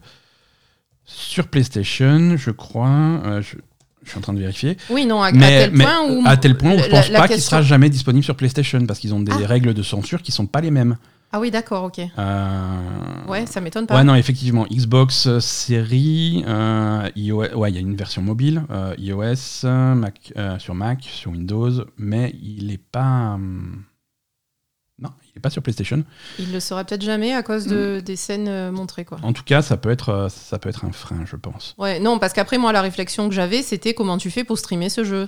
sur 1.05 1.47
PlayStation, 1.47 2.35
je 2.37 2.51
crois. 2.51 2.87
Euh, 3.25 3.41
je, 3.41 3.55
je 4.03 4.09
suis 4.09 4.17
en 4.17 4.21
train 4.21 4.33
de 4.33 4.39
vérifier. 4.39 4.77
Oui, 4.89 5.05
non, 5.05 5.21
à, 5.21 5.27
à 5.27 5.31
Mais, 5.33 5.59
tel 5.67 5.71
mais 5.73 5.83
point 5.83 6.09
où. 6.09 6.23
à 6.25 6.37
tel 6.37 6.57
point 6.57 6.75
où 6.75 6.79
je 6.79 6.89
pense 6.89 7.09
la 7.09 7.19
pas 7.19 7.27
qu'il 7.27 7.35
question- 7.35 7.57
sera 7.57 7.61
jamais 7.61 7.89
disponible 7.89 8.23
sur 8.23 8.35
PlayStation 8.35 8.85
parce 8.85 8.99
qu'ils 8.99 9.13
ont 9.13 9.19
des 9.19 9.33
Ah. 9.33 9.47
règles 9.47 9.73
de 9.73 9.83
censure 9.83 10.21
qui 10.21 10.31
sont 10.31 10.45
pas 10.47 10.61
les 10.61 10.71
mêmes. 10.71 10.97
Ah 11.31 11.39
oui, 11.39 11.51
d'accord, 11.51 11.83
ok. 11.83 11.99
Euh, 12.17 13.27
Ouais, 13.27 13.45
ça 13.45 13.59
m'étonne 13.59 13.85
pas. 13.87 13.95
Ouais, 13.97 14.03
non, 14.05 14.15
effectivement. 14.15 14.65
Xbox 14.71 15.27
euh, 15.27 15.39
série, 15.41 16.43
euh, 16.47 17.09
iOS, 17.17 17.53
ouais, 17.57 17.71
il 17.71 17.75
y 17.75 17.77
a 17.77 17.81
une 17.81 17.95
version 17.95 18.21
mobile, 18.21 18.63
euh, 18.71 18.95
iOS, 18.97 19.67
Mac, 19.95 20.33
sur 20.59 20.73
Mac, 20.75 21.03
sur 21.03 21.31
Windows, 21.31 21.83
mais 21.97 22.33
il 22.41 22.71
est 22.71 22.77
pas. 22.77 23.33
hum, 23.33 23.83
non, 24.99 25.09
il 25.25 25.37
est 25.37 25.41
pas 25.41 25.49
sur 25.51 25.61
PlayStation. 25.61 26.03
Il 26.39 26.51
le 26.53 26.59
saura 26.59 26.83
peut-être 26.85 27.03
jamais 27.03 27.33
à 27.33 27.43
cause 27.43 27.67
Mm. 27.67 27.71
de, 27.71 27.99
des 28.03 28.15
scènes 28.15 28.71
montrées, 28.71 29.05
quoi. 29.05 29.19
En 29.21 29.33
tout 29.33 29.43
cas, 29.43 29.61
ça 29.61 29.77
peut 29.77 29.91
être, 29.91 30.27
ça 30.31 30.57
peut 30.57 30.69
être 30.69 30.85
un 30.85 30.91
frein, 30.91 31.23
je 31.25 31.35
pense. 31.35 31.75
Ouais, 31.77 31.99
non, 31.99 32.17
parce 32.19 32.33
qu'après, 32.33 32.57
moi, 32.57 32.71
la 32.71 32.81
réflexion 32.81 33.27
que 33.29 33.35
j'avais, 33.35 33.61
c'était 33.61 33.93
comment 33.93 34.17
tu 34.17 34.31
fais 34.31 34.43
pour 34.45 34.57
streamer 34.57 34.89
ce 34.89 35.03
jeu? 35.03 35.27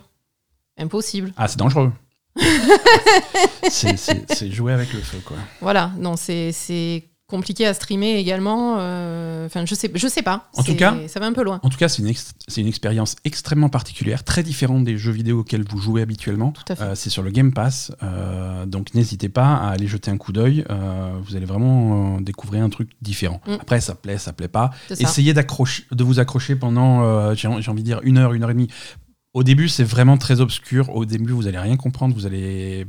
Impossible. 0.78 1.34
Ah, 1.38 1.48
c'est 1.50 1.60
dangereux. 1.60 1.92
c'est- 3.70 4.52
jouer 4.52 4.74
avec 4.74 4.94
le 4.94 5.00
feu, 5.00 5.20
quoi. 5.26 5.38
Voilà, 5.62 5.92
non, 5.98 6.16
c'est 6.16 7.06
compliqué 7.28 7.68
à 7.68 7.76
streamer 7.76 8.16
également. 8.18 8.78
euh, 8.80 9.46
Enfin, 9.46 9.64
je 9.66 9.76
sais, 9.76 9.92
je 9.94 10.08
sais 10.08 10.24
pas. 10.24 10.50
En 10.56 10.64
tout 10.64 10.76
cas- 10.76 10.96
ça 11.08 11.20
va 11.20 11.28
un 11.28 11.34
peu 11.34 11.44
loin. 11.44 11.60
En 11.64 11.70
tout 11.70 11.78
cas, 11.78 11.88
c'est 11.88 12.02
une, 12.02 12.08
ex- 12.08 12.34
c'est 12.48 12.62
une 12.62 12.68
expérience 12.68 13.16
extrêmement 13.24 13.70
particulière, 13.70 14.24
très 14.24 14.42
différente 14.42 14.84
des 14.84 14.98
jeux 14.98 15.12
vidéo 15.12 15.40
auxquels 15.42 15.64
vous 15.70 15.78
jouez 15.78 16.02
habituellement. 16.02 16.54
Euh, 16.82 16.96
c'est 16.96 17.12
sur 17.12 17.22
le 17.22 17.30
Game 17.30 17.54
Pass, 17.54 17.92
euh, 18.02 18.66
donc 18.66 18.96
n'hésitez 18.96 19.30
pas 19.30 19.54
à 19.56 19.70
aller 19.70 19.86
jeter 19.88 20.10
un 20.10 20.18
coup 20.18 20.32
d'œil. 20.32 20.66
vous 21.24 21.36
allez 21.36 21.46
vraiment 21.46 22.20
découvrir 22.20 22.64
un 22.64 22.70
truc 22.70 22.90
différent. 23.02 23.42
Mm. 23.48 23.54
Après, 23.62 23.80
ça 23.82 23.94
plaît, 23.94 24.18
ça 24.18 24.34
plaît 24.34 24.48
pas. 24.48 24.72
Essayez 24.90 25.34
d'accrocher, 25.34 25.84
de 25.92 26.04
vous 26.04 26.20
accrocher 26.20 26.56
pendant, 26.56 27.34
j'ai 27.36 27.48
envie 27.48 27.64
de 27.84 27.86
dire, 27.86 28.00
une 28.04 28.18
heure, 28.18 28.34
une 28.34 28.42
heure 28.44 28.50
et 28.50 28.54
demie. 28.54 28.70
Au 29.34 29.44
début, 29.44 29.70
c'est 29.70 29.84
vraiment 29.84 30.18
très 30.18 30.42
obscur. 30.42 30.90
Au 30.96 31.06
début, 31.06 31.34
vous 31.34 31.48
allez 31.48 31.60
rien 31.60 31.78
comprendre. 31.78 32.16
Vous 32.16 32.26
allez, 32.26 32.88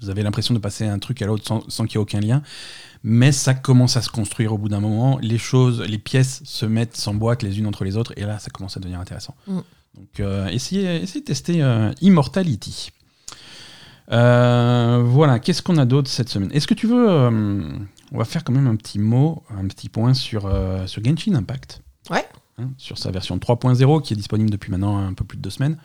vous 0.00 0.10
avez 0.10 0.22
l'impression 0.22 0.54
de 0.54 0.58
passer 0.58 0.86
un 0.86 0.98
truc 0.98 1.22
à 1.22 1.26
l'autre 1.26 1.46
sans, 1.46 1.68
sans 1.68 1.84
qu'il 1.86 1.94
y 1.94 1.98
ait 1.98 2.02
aucun 2.02 2.20
lien. 2.20 2.42
Mais 3.02 3.32
ça 3.32 3.54
commence 3.54 3.96
à 3.96 4.02
se 4.02 4.10
construire 4.10 4.52
au 4.52 4.58
bout 4.58 4.68
d'un 4.68 4.80
moment. 4.80 5.18
Les 5.22 5.38
choses, 5.38 5.80
les 5.80 5.98
pièces 5.98 6.42
se 6.44 6.66
mettent, 6.66 6.96
s'emboîtent 6.96 7.42
les 7.42 7.58
unes 7.58 7.66
entre 7.66 7.84
les 7.84 7.96
autres. 7.96 8.12
Et 8.16 8.22
là, 8.22 8.38
ça 8.38 8.50
commence 8.50 8.76
à 8.76 8.80
devenir 8.80 9.00
intéressant. 9.00 9.34
Mm. 9.46 9.60
Donc, 9.94 10.20
euh, 10.20 10.46
essayez, 10.48 11.02
essayez 11.02 11.20
de 11.20 11.26
tester 11.26 11.62
euh, 11.62 11.90
Immortality. 12.02 12.90
Euh, 14.12 15.02
voilà, 15.04 15.38
qu'est-ce 15.38 15.62
qu'on 15.62 15.78
a 15.78 15.86
d'autre 15.86 16.10
cette 16.10 16.28
semaine? 16.28 16.50
Est-ce 16.52 16.66
que 16.66 16.74
tu 16.74 16.86
veux. 16.86 17.08
on 17.08 18.18
va 18.18 18.24
faire 18.24 18.44
quand 18.44 18.52
même 18.52 18.66
un 18.66 18.76
petit 18.76 18.98
mot, 18.98 19.42
un 19.50 19.66
petit 19.66 19.88
point 19.88 20.14
sur, 20.14 20.42
sur 20.86 21.02
Genshin 21.02 21.34
Impact? 21.34 21.80
Ouais. 22.10 22.26
Hein, 22.58 22.70
sur 22.78 22.96
sa 22.96 23.10
version 23.10 23.36
3.0 23.36 24.02
qui 24.02 24.14
est 24.14 24.16
disponible 24.16 24.48
depuis 24.48 24.70
maintenant 24.70 24.96
un 24.96 25.12
peu 25.12 25.24
plus 25.24 25.36
de 25.36 25.42
deux 25.42 25.50
semaines 25.50 25.76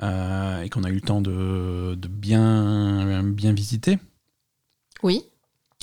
euh, 0.00 0.62
et 0.62 0.68
qu'on 0.68 0.84
a 0.84 0.90
eu 0.90 0.94
le 0.94 1.00
temps 1.00 1.20
de, 1.20 1.96
de 1.96 2.08
bien, 2.08 3.24
bien 3.24 3.52
visiter. 3.52 3.98
Oui. 5.02 5.24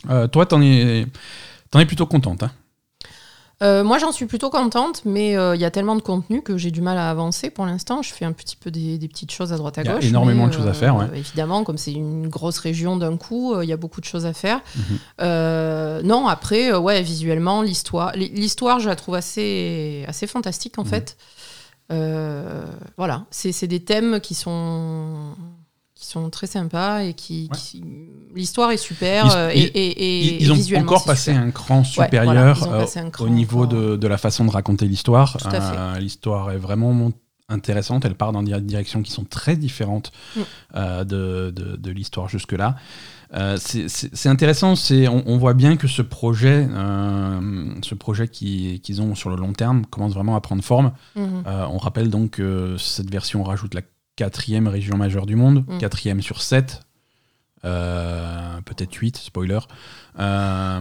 Euh, 0.10 0.28
toi, 0.28 0.46
t'en 0.46 0.62
es, 0.62 1.06
es 1.74 1.86
plutôt 1.86 2.06
contente. 2.06 2.44
hein? 2.44 2.52
Euh, 3.66 3.84
moi, 3.84 3.98
j'en 3.98 4.12
suis 4.12 4.26
plutôt 4.28 4.50
contente, 4.50 5.02
mais 5.06 5.36
euh, 5.36 5.56
il 5.56 5.62
y 5.62 5.66
a 5.66 5.72
tellement 5.72 5.96
de 5.96 6.02
contenu 6.02 6.42
que 6.44 6.56
j'ai 6.58 6.70
du 6.72 6.82
mal 6.82 6.98
à 6.98 7.10
avancer 7.10 7.50
pour 7.50 7.66
l'instant. 7.66 8.02
Je 8.04 8.14
fais 8.14 8.24
un 8.24 8.32
petit 8.32 8.56
peu 8.56 8.70
des, 8.70 8.98
des 8.98 9.08
petites 9.08 9.32
choses 9.32 9.52
à 9.52 9.58
droite 9.58 9.78
à 9.78 9.82
Il 9.82 9.88
y 9.88 9.90
a 9.90 9.96
gauche. 9.96 10.06
énormément 10.06 10.44
mais, 10.44 10.50
de 10.50 10.56
choses 10.56 10.68
à 10.68 10.74
faire, 10.74 10.96
ouais. 10.96 11.08
Évidemment, 11.16 11.64
comme 11.64 11.78
c'est 11.78 11.94
une 11.94 12.28
grosse 12.28 12.60
région 12.60 12.96
d'un 12.96 13.18
coup, 13.18 13.54
euh, 13.54 13.64
il 13.66 13.70
y 13.70 13.74
a 13.74 13.78
beaucoup 13.78 14.02
de 14.02 14.06
choses 14.06 14.26
à 14.28 14.34
faire. 14.34 14.62
Mhm. 14.76 14.84
Euh, 15.22 16.02
non, 16.04 16.28
après, 16.28 16.72
euh, 16.74 16.80
ouais, 16.80 17.02
visuellement, 17.02 17.62
l'histoire, 17.64 18.12
l'histoire, 18.16 18.80
je 18.80 18.88
la 18.90 18.96
trouve 18.96 19.16
assez, 19.16 20.06
assez 20.08 20.28
fantastique 20.28 20.78
en 20.78 20.84
Mhm. 20.84 20.90
fait. 20.90 21.18
Euh, 21.92 22.66
voilà, 22.98 23.26
c'est 23.32 23.52
c'est 23.52 23.68
des 23.68 23.80
thèmes 23.80 24.20
qui 24.20 24.34
sont 24.36 25.36
qui 25.96 26.06
sont 26.08 26.30
très 26.30 26.48
sympas 26.48 27.04
et 27.04 27.14
qui, 27.14 27.48
Ouais. 27.52 27.58
qui- 27.58 27.84
l'histoire 28.36 28.72
est 28.72 28.78
super 28.78 29.26
Ils- 29.28 29.32
euh, 29.38 29.50
et, 29.54 29.60
et- 29.62 30.28
et- 30.28 30.42
Ils, 30.44 30.52
ont 30.52 30.56
visuellement, 30.56 30.92
encore 30.92 31.06
passé 31.06 31.32
super. 31.32 31.42
un 31.48 31.52
cran 31.52 31.84
supérieur 31.86 32.64
euh, 32.64 32.80
passé 32.82 33.00
un 33.00 33.08
au 33.08 33.12
cran 33.12 33.28
niveau 33.28 33.64
encore. 33.64 33.70
de, 33.80 33.96
de 33.96 34.08
la 34.08 34.18
façon 34.18 34.44
de 34.46 34.52
raconter 34.52 34.88
l'histoire. 34.88 35.38
Euh, 35.54 35.98
l'histoire 36.00 36.52
est 36.52 36.58
vraiment 36.58 37.12
intéressante. 37.48 38.04
Elle 38.06 38.16
part 38.16 38.34
dans 38.34 38.44
des 38.44 38.60
directions 38.60 39.02
qui 39.04 39.12
sont 39.12 39.24
très 39.24 39.56
différentes 39.56 40.12
Mm. 40.36 40.40
euh, 40.76 41.04
de, 41.06 41.52
de- 41.56 41.76
de 41.78 41.92
l'histoire 41.92 42.28
jusque-là. 42.28 42.76
Euh, 43.34 43.58
c'est- 43.60 44.28
intéressant, 44.30 44.74
on, 44.92 45.24
on 45.26 45.38
voit 45.38 45.54
bien 45.54 45.78
que 45.78 45.88
ce 45.88 46.02
projet, 46.02 46.68
euh, 46.70 47.70
ce 47.84 47.96
projet 47.96 48.28
qui- 48.28 48.82
qu'ils 48.82 49.02
ont 49.02 49.16
sur 49.16 49.30
le 49.30 49.36
long 49.38 49.54
terme, 49.54 49.86
commence 49.86 50.14
vraiment 50.14 50.36
à 50.36 50.42
prendre 50.42 50.64
forme. 50.64 50.92
Mhm. 51.16 51.44
Euh, 51.48 51.66
on 51.72 51.78
rappelle 51.78 52.10
donc 52.10 52.32
que 52.32 52.76
cette 52.78 53.10
version 53.10 53.44
rajoute 53.44 53.74
la 53.74 53.82
quatrième 54.16 54.68
région 54.68 54.98
majeure 54.98 55.26
du 55.26 55.36
monde, 55.36 55.66
Mm. 55.68 55.78
quatrième 55.78 56.22
sur 56.22 56.42
7, 56.42 56.82
peut-être 58.66 58.94
8, 58.94 59.18
spoiler. 59.18 59.60
Euh, 60.20 60.80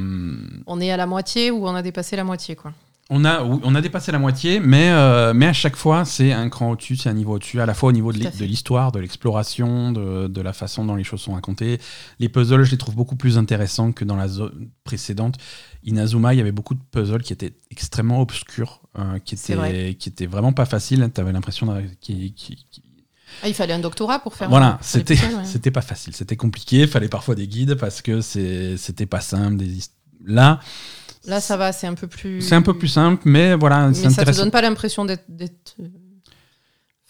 On 0.66 0.81
est 0.81 0.90
à 0.90 0.97
la 0.97 1.07
moitié 1.07 1.51
ou 1.51 1.66
on 1.66 1.75
a 1.75 1.83
dépassé 1.83 2.16
la 2.16 2.25
moitié, 2.25 2.57
quoi. 2.57 2.73
on, 3.11 3.25
a, 3.25 3.42
on 3.42 3.75
a 3.75 3.81
dépassé 3.83 4.12
la 4.12 4.18
moitié, 4.18 4.61
mais, 4.61 4.90
euh, 4.90 5.35
mais 5.35 5.47
à 5.47 5.53
chaque 5.53 5.77
fois, 5.77 6.05
c'est 6.07 6.33
un 6.33 6.49
cran 6.49 6.70
au-dessus, 6.70 6.97
c'est 6.97 7.09
un 7.11 7.14
niveau 7.14 7.35
au-dessus, 7.35 7.61
à 7.61 7.66
la 7.66 7.75
fois 7.75 7.90
au 7.90 7.92
niveau 7.92 8.12
de 8.12 8.18
l'histoire, 8.44 8.92
de 8.92 8.99
l'exploration, 9.01 9.92
de, 9.92 10.27
de 10.27 10.40
la 10.40 10.53
façon 10.53 10.85
dont 10.85 10.94
les 10.94 11.05
choses 11.05 11.20
sont 11.20 11.35
racontées. 11.35 11.81
Les 12.18 12.29
puzzles, 12.31 12.62
je 12.64 12.70
les 12.70 12.79
trouve 12.79 12.94
beaucoup 12.94 13.16
plus 13.16 13.37
intéressants 13.37 13.92
que 13.92 14.05
dans 14.05 14.16
la 14.16 14.29
zone 14.29 14.68
précédente. 14.85 15.37
Inazuma, 15.85 16.33
il 16.33 16.38
y 16.38 16.40
avait 16.40 16.53
beaucoup 16.53 16.75
de 16.75 16.81
puzzles 16.92 17.23
qui 17.23 17.35
étaient 17.35 17.53
extrêmement 17.70 18.20
obscurs, 18.23 18.81
euh, 18.99 19.18
qui, 19.18 19.35
étaient, 19.35 19.55
vrai. 19.55 19.97
qui 19.99 20.09
étaient 20.09 20.27
vraiment 20.27 20.53
pas 20.55 20.64
faciles. 20.64 21.11
Tu 21.14 21.20
avais 21.20 21.33
l'impression 21.33 21.66
d'un- 21.66 21.83
qui, 22.01 22.33
qui- 22.33 22.64
qui- 22.70 22.83
Ah, 23.42 23.49
il 23.49 23.55
fallait 23.55 23.75
un 23.75 23.79
doctorat 23.79 24.18
pour 24.18 24.35
faire. 24.35 24.49
voilà, 24.49 24.79
c'était 24.81 25.14
ouais. 25.14 25.70
pas 25.73 25.83
facile, 25.83 26.14
c'était 26.14 26.37
compliqué, 26.37 26.83
il 26.83 26.88
fallait 26.88 27.09
parfois 27.09 27.35
des 27.35 27.47
guides 27.49 27.75
parce 27.75 28.03
que 28.03 28.20
c'était 28.20 29.07
pas 29.07 29.20
simple. 29.20 29.57
Des 29.57 29.79
Là, 30.27 30.61
Là, 31.27 31.40
ça 31.40 31.57
va, 31.57 31.73
c'est 31.73 31.87
un 31.87 31.94
peu 31.94 32.07
plus. 32.07 32.42
c'est 32.42 32.55
un 32.55 32.62
peu 32.62 32.77
plus 32.77 32.88
simple, 32.88 33.23
mais 33.25 33.55
voilà, 33.55 33.88
Mais 33.88 33.94
ça 34.11 34.25
te 34.25 34.37
donne 34.37 34.51
pas 34.51 34.61
l'impression 34.61 35.05
d'être. 35.05 35.75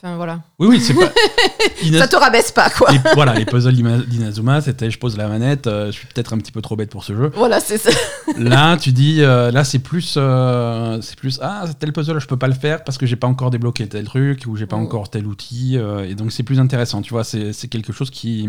Enfin, 0.04 0.16
voilà. 0.16 0.42
Oui, 0.58 0.66
oui, 0.68 0.80
c'est 0.82 0.92
pas. 0.92 1.10
Ina- 1.82 2.00
Ça 2.00 2.08
te 2.08 2.16
rabaisse 2.16 2.52
pas, 2.52 2.68
quoi. 2.68 2.92
les, 2.92 2.98
voilà, 3.14 3.32
les 3.32 3.46
puzzles 3.46 3.74
d'Inazuma, 4.06 4.60
c'était 4.60 4.90
je 4.90 4.98
pose 4.98 5.16
la 5.16 5.28
manette, 5.28 5.66
euh, 5.66 5.86
je 5.86 5.92
suis 5.92 6.06
peut-être 6.06 6.34
un 6.34 6.38
petit 6.38 6.52
peu 6.52 6.60
trop 6.60 6.76
bête 6.76 6.90
pour 6.90 7.04
ce 7.04 7.14
jeu. 7.16 7.32
Voilà, 7.34 7.58
c'est 7.58 7.78
ça. 7.78 7.88
Là, 8.36 8.76
tu 8.76 8.92
dis, 8.92 9.22
euh, 9.22 9.50
là, 9.50 9.64
c'est 9.64 9.78
plus, 9.78 10.16
euh, 10.18 11.00
c'est 11.00 11.16
plus, 11.16 11.38
ah, 11.42 11.64
tel 11.80 11.94
puzzle, 11.94 12.18
je 12.20 12.26
peux 12.26 12.36
pas 12.36 12.48
le 12.48 12.54
faire 12.54 12.84
parce 12.84 12.98
que 12.98 13.06
j'ai 13.06 13.16
pas 13.16 13.26
encore 13.28 13.50
débloqué 13.50 13.86
tel 13.88 14.04
truc 14.04 14.44
ou 14.46 14.56
j'ai 14.56 14.66
pas 14.66 14.76
encore 14.76 15.08
tel 15.08 15.26
outil, 15.26 15.76
et 15.76 16.14
donc 16.14 16.32
c'est 16.32 16.42
plus 16.42 16.60
intéressant, 16.60 17.00
tu 17.00 17.14
vois, 17.14 17.24
c'est 17.24 17.54
c'est 17.54 17.68
quelque 17.68 17.92
chose 17.94 18.10
qui 18.10 18.46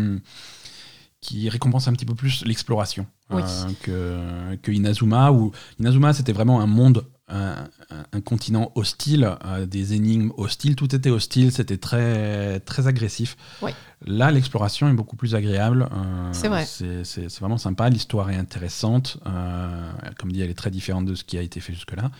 qui 1.22 1.48
récompense 1.48 1.88
un 1.88 1.92
petit 1.94 2.04
peu 2.04 2.14
plus 2.14 2.44
l'exploration 2.44 3.06
Oui. 3.30 3.42
euh, 3.88 4.52
que, 4.52 4.56
que 4.62 4.70
Inazuma, 4.70 5.32
où 5.32 5.50
Inazuma, 5.80 6.12
c'était 6.12 6.32
vraiment 6.32 6.60
un 6.60 6.66
monde, 6.66 7.04
un, 7.28 8.20
continent 8.24 8.70
hostile, 8.76 9.30
euh, 9.44 9.66
des 9.66 9.94
énigmes 9.94 10.30
hostiles, 10.36 10.76
tout 10.76 10.94
était 10.94 11.10
hostile, 11.10 11.50
c'était 11.52 11.76
très, 11.76 12.60
très 12.60 12.86
agressif. 12.86 13.36
Oui. 13.62 13.72
Là, 14.06 14.30
l'exploration 14.30 14.88
est 14.88 14.92
beaucoup 14.92 15.16
plus 15.16 15.34
agréable. 15.34 15.88
euh, 15.92 16.28
C'est 16.32 16.48
vrai. 16.48 16.64
C'est 16.66 17.38
vraiment 17.40 17.58
sympa, 17.58 17.88
l'histoire 17.88 18.30
est 18.30 18.36
intéressante. 18.36 19.18
euh, 19.26 19.90
comme 20.18 20.30
dit, 20.32 20.40
elle 20.40 20.50
est 20.50 20.54
très 20.54 20.70
différente 20.70 21.04
de 21.06 21.14
ce 21.14 21.24
qui 21.24 21.36
a 21.38 21.42
été 21.42 21.60
fait 21.60 21.72
jusque-là. 21.72 22.10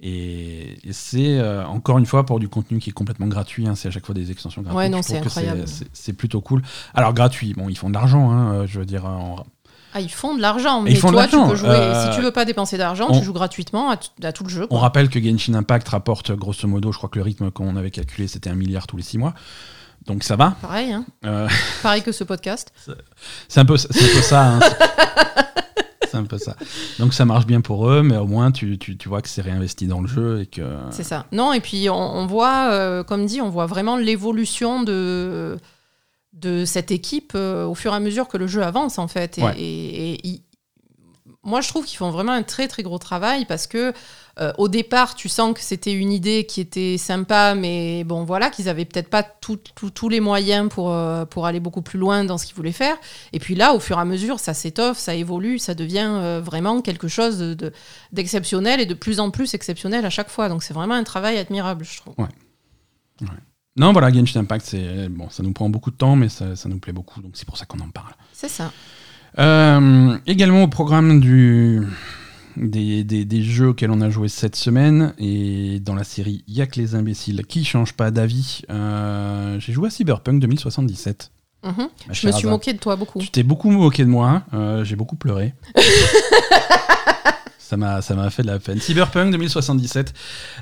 Et, 0.00 0.78
et 0.88 0.92
c'est 0.92 1.40
encore 1.64 1.98
une 1.98 2.06
fois 2.06 2.24
pour 2.24 2.38
du 2.38 2.48
contenu 2.48 2.78
qui 2.78 2.90
est 2.90 2.92
complètement 2.92 3.26
gratuit. 3.26 3.66
hein, 3.66 3.74
c'est 3.74 3.88
à 3.88 3.90
chaque 3.90 4.06
fois 4.06 4.14
des 4.14 4.30
extensions 4.30 4.62
gratuites. 4.62 4.78
Ouais, 4.78 4.88
non, 4.88 5.02
c'est 5.02 5.18
incroyable. 5.18 5.64
c'est- 5.92 6.12
plutôt 6.12 6.40
cool. 6.40 6.62
Alors 6.94 7.12
gratuit, 7.14 7.54
bon, 7.54 7.68
ils 7.68 7.76
font 7.76 7.88
de 7.88 7.94
l'argent. 7.94 8.30
hein, 8.30 8.64
je 8.66 8.78
veux 8.78 8.86
dire, 8.86 9.04
Ah, 9.94 10.00
ils 10.00 10.10
font 10.10 10.34
de 10.36 10.40
l'argent, 10.42 10.80
ils 10.80 10.84
mais 10.84 10.94
de 10.94 11.00
toi, 11.00 11.26
tu 11.26 11.36
peux 11.48 11.54
jouer. 11.56 11.68
euh, 11.70 12.10
Si 12.10 12.16
tu 12.16 12.22
veux 12.22 12.30
pas 12.30 12.44
dépenser 12.44 12.76
d'argent, 12.78 13.06
on- 13.10 13.18
tu 13.18 13.24
joues 13.24 13.32
gratuitement 13.32 13.90
à, 13.90 13.96
à 14.22 14.32
tout 14.32 14.44
le 14.44 14.50
jeu. 14.50 14.66
On 14.70 14.78
rappelle 14.78 15.08
que 15.08 15.20
Genshin 15.22 15.54
Impact 15.54 15.88
rapporte 15.88 16.32
grosso 16.32 16.66
modo, 16.68 16.92
je 16.92 16.98
crois 16.98 17.08
que 17.08 17.18
le 17.18 17.24
rythme 17.24 17.50
qu'on 17.50 17.74
avait 17.76 17.90
calculé, 17.90 18.28
c'était 18.28 18.50
un 18.50 18.54
milliard 18.54 18.86
tous 18.86 18.96
les 18.96 19.02
six 19.02 19.18
mois. 19.18 19.34
Donc 20.06 20.22
ça 20.24 20.36
va. 20.36 20.54
Pareil, 20.62 20.92
hein. 20.92 21.04
Euh, 21.24 21.48
Pareil 21.82 22.02
que 22.02 22.12
ce 22.12 22.24
podcast. 22.24 22.72
c'est 23.48 23.60
un 23.60 23.64
peu, 23.64 23.76
c'est 23.76 23.88
un 23.90 24.14
peu 24.14 24.22
ça. 24.22 24.46
hein. 24.46 24.60
c'est 26.10 26.16
un 26.16 26.24
peu 26.24 26.38
ça. 26.38 26.54
Donc 26.98 27.12
ça 27.12 27.24
marche 27.24 27.46
bien 27.46 27.60
pour 27.60 27.88
eux, 27.90 28.02
mais 28.02 28.16
au 28.16 28.26
moins 28.26 28.50
tu, 28.50 28.78
tu, 28.78 28.96
tu 28.96 29.08
vois 29.08 29.20
que 29.22 29.28
c'est 29.28 29.42
réinvesti 29.42 29.86
dans 29.86 30.00
le 30.00 30.06
jeu 30.08 30.40
et 30.42 30.46
que. 30.46 30.62
C'est 30.90 31.02
ça. 31.02 31.26
Non, 31.32 31.52
et 31.52 31.60
puis 31.60 31.90
on, 31.90 31.94
on 31.94 32.26
voit, 32.26 32.68
euh, 32.70 33.02
comme 33.04 33.26
dit, 33.26 33.40
on 33.42 33.50
voit 33.50 33.66
vraiment 33.66 33.96
l'évolution 33.96 34.82
de, 34.82 35.56
de 36.40 36.64
cette 36.64 36.90
équipe 36.90 37.32
euh, 37.34 37.66
au 37.66 37.74
fur 37.74 37.92
et 37.92 37.96
à 37.96 38.00
mesure 38.00 38.28
que 38.28 38.36
le 38.36 38.46
jeu 38.46 38.62
avance, 38.62 38.98
en 38.98 39.08
fait. 39.08 39.38
Et, 39.38 39.42
Ouais. 39.42 39.54
et- 39.58 40.12
et 40.14 40.20
il- 40.26 40.42
moi, 41.44 41.60
je 41.62 41.68
trouve 41.68 41.84
qu'ils 41.86 41.96
font 41.98 42.10
vraiment 42.10 42.32
un 42.32 42.42
très 42.42 42.68
très 42.68 42.82
gros 42.82 42.98
travail 42.98 43.44
parce 43.46 43.66
que 43.66 43.92
euh, 44.40 44.52
au 44.58 44.68
départ, 44.68 45.14
tu 45.16 45.28
sens 45.28 45.52
que 45.54 45.60
c'était 45.60 45.92
une 45.92 46.12
idée 46.12 46.44
qui 46.46 46.60
était 46.60 46.96
sympa, 46.96 47.54
mais 47.56 48.04
bon, 48.04 48.22
voilà, 48.24 48.50
qu'ils 48.50 48.68
avaient 48.68 48.84
peut-être 48.84 49.08
pas 49.10 49.24
tous 49.24 50.08
les 50.08 50.20
moyens 50.20 50.68
pour, 50.68 50.92
euh, 50.92 51.24
pour 51.24 51.46
aller 51.46 51.58
beaucoup 51.58 51.82
plus 51.82 51.98
loin 51.98 52.22
dans 52.24 52.38
ce 52.38 52.46
qu'ils 52.46 52.54
voulaient 52.54 52.70
faire. 52.70 52.96
Et 53.32 53.40
puis 53.40 53.56
là, 53.56 53.74
au 53.74 53.80
fur 53.80 53.98
et 53.98 54.00
à 54.00 54.04
mesure, 54.04 54.38
ça 54.38 54.54
s'étoffe, 54.54 54.98
ça 54.98 55.14
évolue, 55.14 55.58
ça 55.58 55.74
devient 55.74 56.06
euh, 56.08 56.40
vraiment 56.44 56.82
quelque 56.82 57.08
chose 57.08 57.38
de- 57.38 57.54
de- 57.54 57.72
d'exceptionnel 58.12 58.80
et 58.80 58.86
de 58.86 58.94
plus 58.94 59.18
en 59.18 59.30
plus 59.32 59.54
exceptionnel 59.54 60.04
à 60.04 60.10
chaque 60.10 60.28
fois. 60.30 60.48
Donc 60.48 60.62
c'est 60.62 60.74
vraiment 60.74 60.94
un 60.94 61.04
travail 61.04 61.36
admirable, 61.38 61.84
je 61.84 61.96
trouve. 61.98 62.14
Non, 63.78 63.92
voilà, 63.92 64.12
Genshin 64.12 64.40
Impact, 64.40 64.66
c'est 64.66 65.08
bon, 65.08 65.28
ça 65.30 65.42
nous 65.42 65.52
prend 65.52 65.68
beaucoup 65.70 65.90
de 65.90 65.96
temps, 65.96 66.16
mais 66.16 66.28
ça, 66.28 66.56
ça 66.56 66.68
nous 66.68 66.78
plaît 66.78 66.92
beaucoup, 66.92 67.20
donc 67.22 67.32
c'est 67.34 67.46
pour 67.46 67.56
ça 67.56 67.64
qu'on 67.64 67.78
en 67.80 67.88
parle. 67.88 68.12
C'est 68.32 68.48
ça. 68.48 68.72
Euh, 69.38 70.16
également 70.26 70.62
au 70.64 70.68
programme 70.68 71.20
du, 71.20 71.82
des, 72.56 73.04
des- 73.04 73.24
des 73.24 73.42
jeux 73.42 73.68
auxquels 73.68 73.90
on 73.90 74.00
a 74.00 74.10
joué 74.10 74.28
cette 74.28 74.56
semaine, 74.56 75.14
et 75.18 75.78
dans 75.80 75.94
la 75.94 76.02
série 76.04 76.42
Y'a 76.48 76.66
que 76.66 76.80
les 76.80 76.94
imbéciles 76.94 77.44
qui 77.46 77.64
changent 77.64 77.92
pas 77.92 78.10
d'avis, 78.10 78.62
euh, 78.70 79.60
j'ai 79.60 79.72
joué 79.72 79.88
à 79.88 79.90
Cyberpunk 79.90 80.40
2077. 80.40 81.30
Mhm. 81.64 81.88
Je 82.10 82.26
me 82.26 82.32
suis 82.32 82.40
Asa. 82.46 82.50
moquée 82.50 82.72
de 82.72 82.78
toi 82.78 82.96
beaucoup. 82.96 83.18
Tu 83.20 83.30
t'es 83.30 83.42
beaucoup 83.42 83.70
moqué 83.70 84.04
de 84.04 84.08
moi, 84.10 84.42
euh, 84.54 84.84
j'ai 84.84 84.96
beaucoup 84.96 85.16
pleuré. 85.16 85.54
ça 87.58 87.76
m'a 87.76 88.00
ça 88.00 88.14
m'a 88.14 88.30
fait 88.30 88.42
de 88.42 88.46
la 88.48 88.58
peine. 88.58 88.80
Cyberpunk 88.80 89.30
2077. 89.32 90.14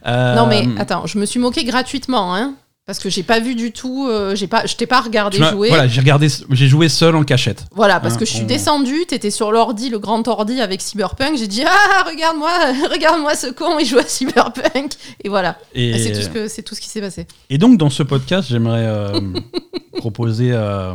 euh, 0.07 0.35
Non 0.35 0.47
mais 0.47 0.67
attends, 0.79 1.07
je 1.07 1.19
me 1.19 1.27
suis 1.27 1.39
moquée 1.39 1.65
gratuitement, 1.65 2.35
hein, 2.35 2.55
parce 2.87 3.01
que 3.01 3.11
j'ai 3.11 3.25
pas 3.25 3.41
vu 3.41 3.57
du 3.57 3.73
tout, 3.73 4.07
euh, 4.09 4.37
j'ai 4.37 4.47
pas, 4.47 4.65
je 4.65 4.77
t'ai 4.77 4.87
pas 4.87 5.01
regardé 5.01 5.39
jouer. 5.39 5.69
Voilà, 5.69 5.89
j'ai 5.89 6.01
regardé, 6.01 6.29
j'ai 6.51 6.69
joué 6.69 6.89
seul 6.89 7.17
en 7.17 7.25
cachette. 7.25 7.65
Voilà, 7.73 7.99
parce 7.99 8.15
Hein, 8.15 8.19
que 8.19 8.25
je 8.25 8.31
suis 8.31 8.45
on- 8.45 8.47
descendue, 8.47 9.05
t'étais 9.07 9.33
sur 9.33 9.51
l'ordi, 9.51 9.89
le 9.91 9.99
grand 9.99 10.27
ordi 10.29 10.61
avec 10.61 10.81
Cyberpunk, 10.81 11.37
j'ai 11.37 11.49
dit 11.49 11.65
ah 11.67 12.05
regarde-moi, 12.09 12.51
regarde-moi 12.93 13.35
ce 13.35 13.49
con, 13.49 13.79
il 13.81 13.87
joue 13.87 13.99
à 13.99 14.05
Cyberpunk 14.05 14.93
et 15.25 15.29
voilà. 15.29 15.59
Et, 15.75 15.91
Et 15.91 15.99
C'est 15.99 16.13
tout 16.13 16.21
ce 16.23 16.29
que 16.29 16.49
c'est 16.49 16.63
tout 16.63 16.75
ce 16.77 16.81
qui 16.81 16.89
s'est 16.89 17.01
passé. 17.01 17.27
et 17.51 17.59
donc 17.59 17.77
dans 17.77 17.91
ce 17.91 18.05
podcast, 18.05 18.49
j'aimerais 18.49 18.87
euh, 18.87 19.21
proposer. 19.97 20.51
euh, 20.53 20.95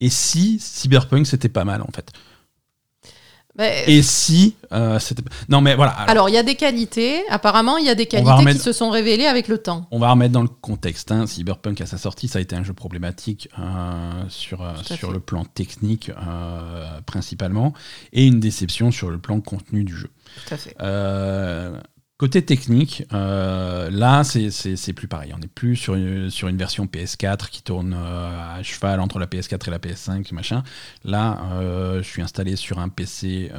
et 0.00 0.10
si 0.10 0.58
Cyberpunk 0.60 1.26
c'était 1.26 1.48
pas 1.48 1.64
mal 1.64 1.82
en 1.82 1.88
fait? 1.94 2.10
Mais- 3.58 3.84
Et 3.86 4.02
si 4.02 4.54
euh. 4.72 4.98
Non 5.48 5.60
mais 5.60 5.74
voilà. 5.74 5.92
alors, 5.92 6.28
il 6.28 6.34
y 6.34 6.38
a 6.38 6.42
des 6.42 6.56
qualités, 6.56 7.22
apparemment 7.30 7.76
il 7.78 7.86
y 7.86 7.88
a 7.88 7.94
des 7.94 8.06
qualités 8.06 8.30
remettre- 8.30 8.58
qui 8.58 8.64
se 8.64 8.72
sont 8.72 8.90
révélées 8.90 9.26
avec 9.26 9.48
le 9.48 9.58
temps. 9.58 9.86
On 9.90 9.98
va 9.98 10.10
remettre 10.10 10.32
dans 10.32 10.42
le 10.42 10.48
contexte. 10.48 11.10
hein. 11.12 11.26
Cyberpunk 11.26 11.80
à 11.80 11.86
sa 11.86 11.98
sortie, 11.98 12.28
ça 12.28 12.38
a 12.38 12.42
été 12.42 12.54
un 12.56 12.62
jeu 12.64 12.72
problématique 12.72 13.48
euh, 13.58 14.22
sur, 14.28 14.62
euh, 14.62 14.72
sur 14.82 15.08
fait. 15.08 15.12
le 15.14 15.20
plan 15.20 15.44
technique 15.44 16.10
euh, 16.10 17.00
principalement, 17.06 17.72
et 18.12 18.26
une 18.26 18.40
déception 18.40 18.90
sur 18.90 19.10
le 19.10 19.18
plan 19.18 19.40
contenu 19.40 19.84
du 19.84 19.96
jeu. 19.96 20.10
Tout 20.46 20.54
à 20.54 20.56
fait. 20.56 20.76
Côté 22.18 22.42
technique, 22.42 23.04
euh, 23.12 23.90
là, 23.90 24.24
c'est- 24.24 24.92
plus 24.94 25.06
pareil. 25.06 25.32
On 25.34 25.38
n'est 25.38 25.48
plus 25.48 25.76
sur 25.76 25.94
une, 25.96 26.30
sur 26.30 26.48
une 26.48 26.56
version 26.56 26.86
PS4 26.86 27.50
qui 27.50 27.60
tourne 27.62 27.92
euh, 27.94 28.56
à 28.58 28.62
cheval 28.62 29.00
entre 29.00 29.18
la 29.18 29.26
PS4 29.26 29.68
et 29.68 29.70
la 29.70 29.78
PS5, 29.78 30.32
machin. 30.32 30.62
Là, 31.04 31.38
euh, 31.60 31.98
je 32.02 32.08
suis 32.08 32.22
installé 32.22 32.56
sur 32.56 32.78
un 32.78 32.88
PC, 32.88 33.50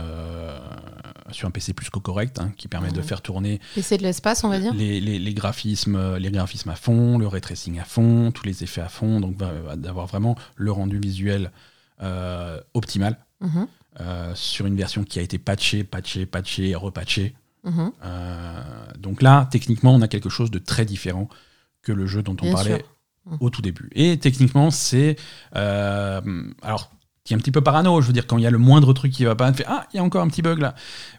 sur 1.31 1.47
un 1.47 1.51
PC 1.51 1.73
plus 1.73 1.91
que 1.91 1.99
correct, 1.99 2.39
hein, 2.39 2.51
qui 2.57 2.67
permet 2.67 2.89
de 2.91 3.01
faire 3.03 3.21
tourner 3.21 3.59
Et 3.75 3.83
c'est 3.83 3.99
de 3.99 4.03
l'espace, 4.03 4.43
on 4.43 4.49
va 4.49 4.59
dire. 4.59 4.73
les, 4.73 4.99
les- 5.01 5.19
les 5.19 5.33
graphismes, 5.35 6.15
les 6.17 6.31
graphismes 6.31 6.71
à 6.71 6.75
fond, 6.75 7.19
le 7.19 7.27
ray 7.27 7.41
tracing 7.41 7.77
à 7.79 7.83
fond, 7.83 8.31
tous 8.31 8.45
les 8.47 8.63
effets 8.63 8.81
à 8.81 8.89
fond, 8.89 9.19
donc 9.21 9.37
d'avoir 9.75 10.07
vraiment 10.07 10.35
le 10.55 10.71
rendu 10.71 10.99
visuel 10.99 11.51
optimal 12.73 13.17
Mhm, 13.39 13.67
euh, 13.99 14.31
sur 14.33 14.65
une 14.65 14.75
version 14.75 15.03
qui 15.03 15.19
a 15.19 15.21
été 15.21 15.37
patchée, 15.37 15.83
patchée, 15.83 16.25
patchée, 16.25 16.73
repatchée. 16.73 17.35
Mhm. 17.63 17.91
Euh, 18.03 18.61
donc 18.99 19.21
là, 19.21 19.47
techniquement, 19.51 19.93
on 19.93 20.01
a 20.01 20.07
quelque 20.07 20.29
chose 20.29 20.51
de 20.51 20.59
très 20.59 20.85
différent 20.85 21.29
que 21.81 21.91
le 21.91 22.07
jeu 22.07 22.21
dont 22.23 22.35
on 22.41 22.45
Bien 22.45 22.53
parlait 22.53 22.77
sûr. 22.77 22.85
Mhm. 23.25 23.37
au 23.41 23.49
tout 23.49 23.61
début. 23.61 23.89
Et 23.93 24.17
techniquement, 24.17 24.71
c'est 24.71 25.15
euh, 25.55 26.21
alors 26.61 26.91
qui 27.27 27.33
est 27.33 27.35
un 27.35 27.39
petit 27.39 27.51
peu 27.51 27.61
parano. 27.61 27.99
Je 27.99 28.07
veux 28.07 28.13
dire, 28.13 28.25
quand 28.25 28.37
il 28.37 28.43
y 28.43 28.47
a 28.47 28.51
le 28.51 28.57
moindre 28.57 28.93
truc 28.93 29.11
qui 29.11 29.25
va 29.25 29.35
pas, 29.35 29.51
tu 29.51 29.57
fais 29.57 29.65
ah, 29.67 29.85
il 29.93 29.97
y 29.97 29.99
a 29.99 30.03
encore 30.03 30.21
un 30.21 30.29
petit 30.29 30.41
bug 30.41 30.59
là. 30.59 30.75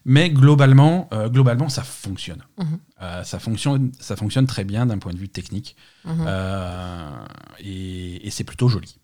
Mais 0.07 0.31
globalement, 0.31 1.07
euh, 1.12 1.29
globalement, 1.29 1.68
ça 1.68 1.83
fonctionne. 1.83 2.42
Mhm. 2.59 2.79
Euh, 3.03 3.24
ça 3.24 3.38
fonctionne, 3.38 3.92
ça 4.01 4.16
fonctionne 4.16 4.46
très 4.46 4.64
bien 4.64 4.87
d'un 4.87 4.98
point 4.98 5.12
de 5.12 5.18
vue 5.18 5.29
technique. 5.29 5.77
Euh, 6.07 7.11
et, 7.61 8.27
et 8.27 8.31
c'est 8.31 8.44
plutôt 8.44 8.68
joli. 8.68 8.96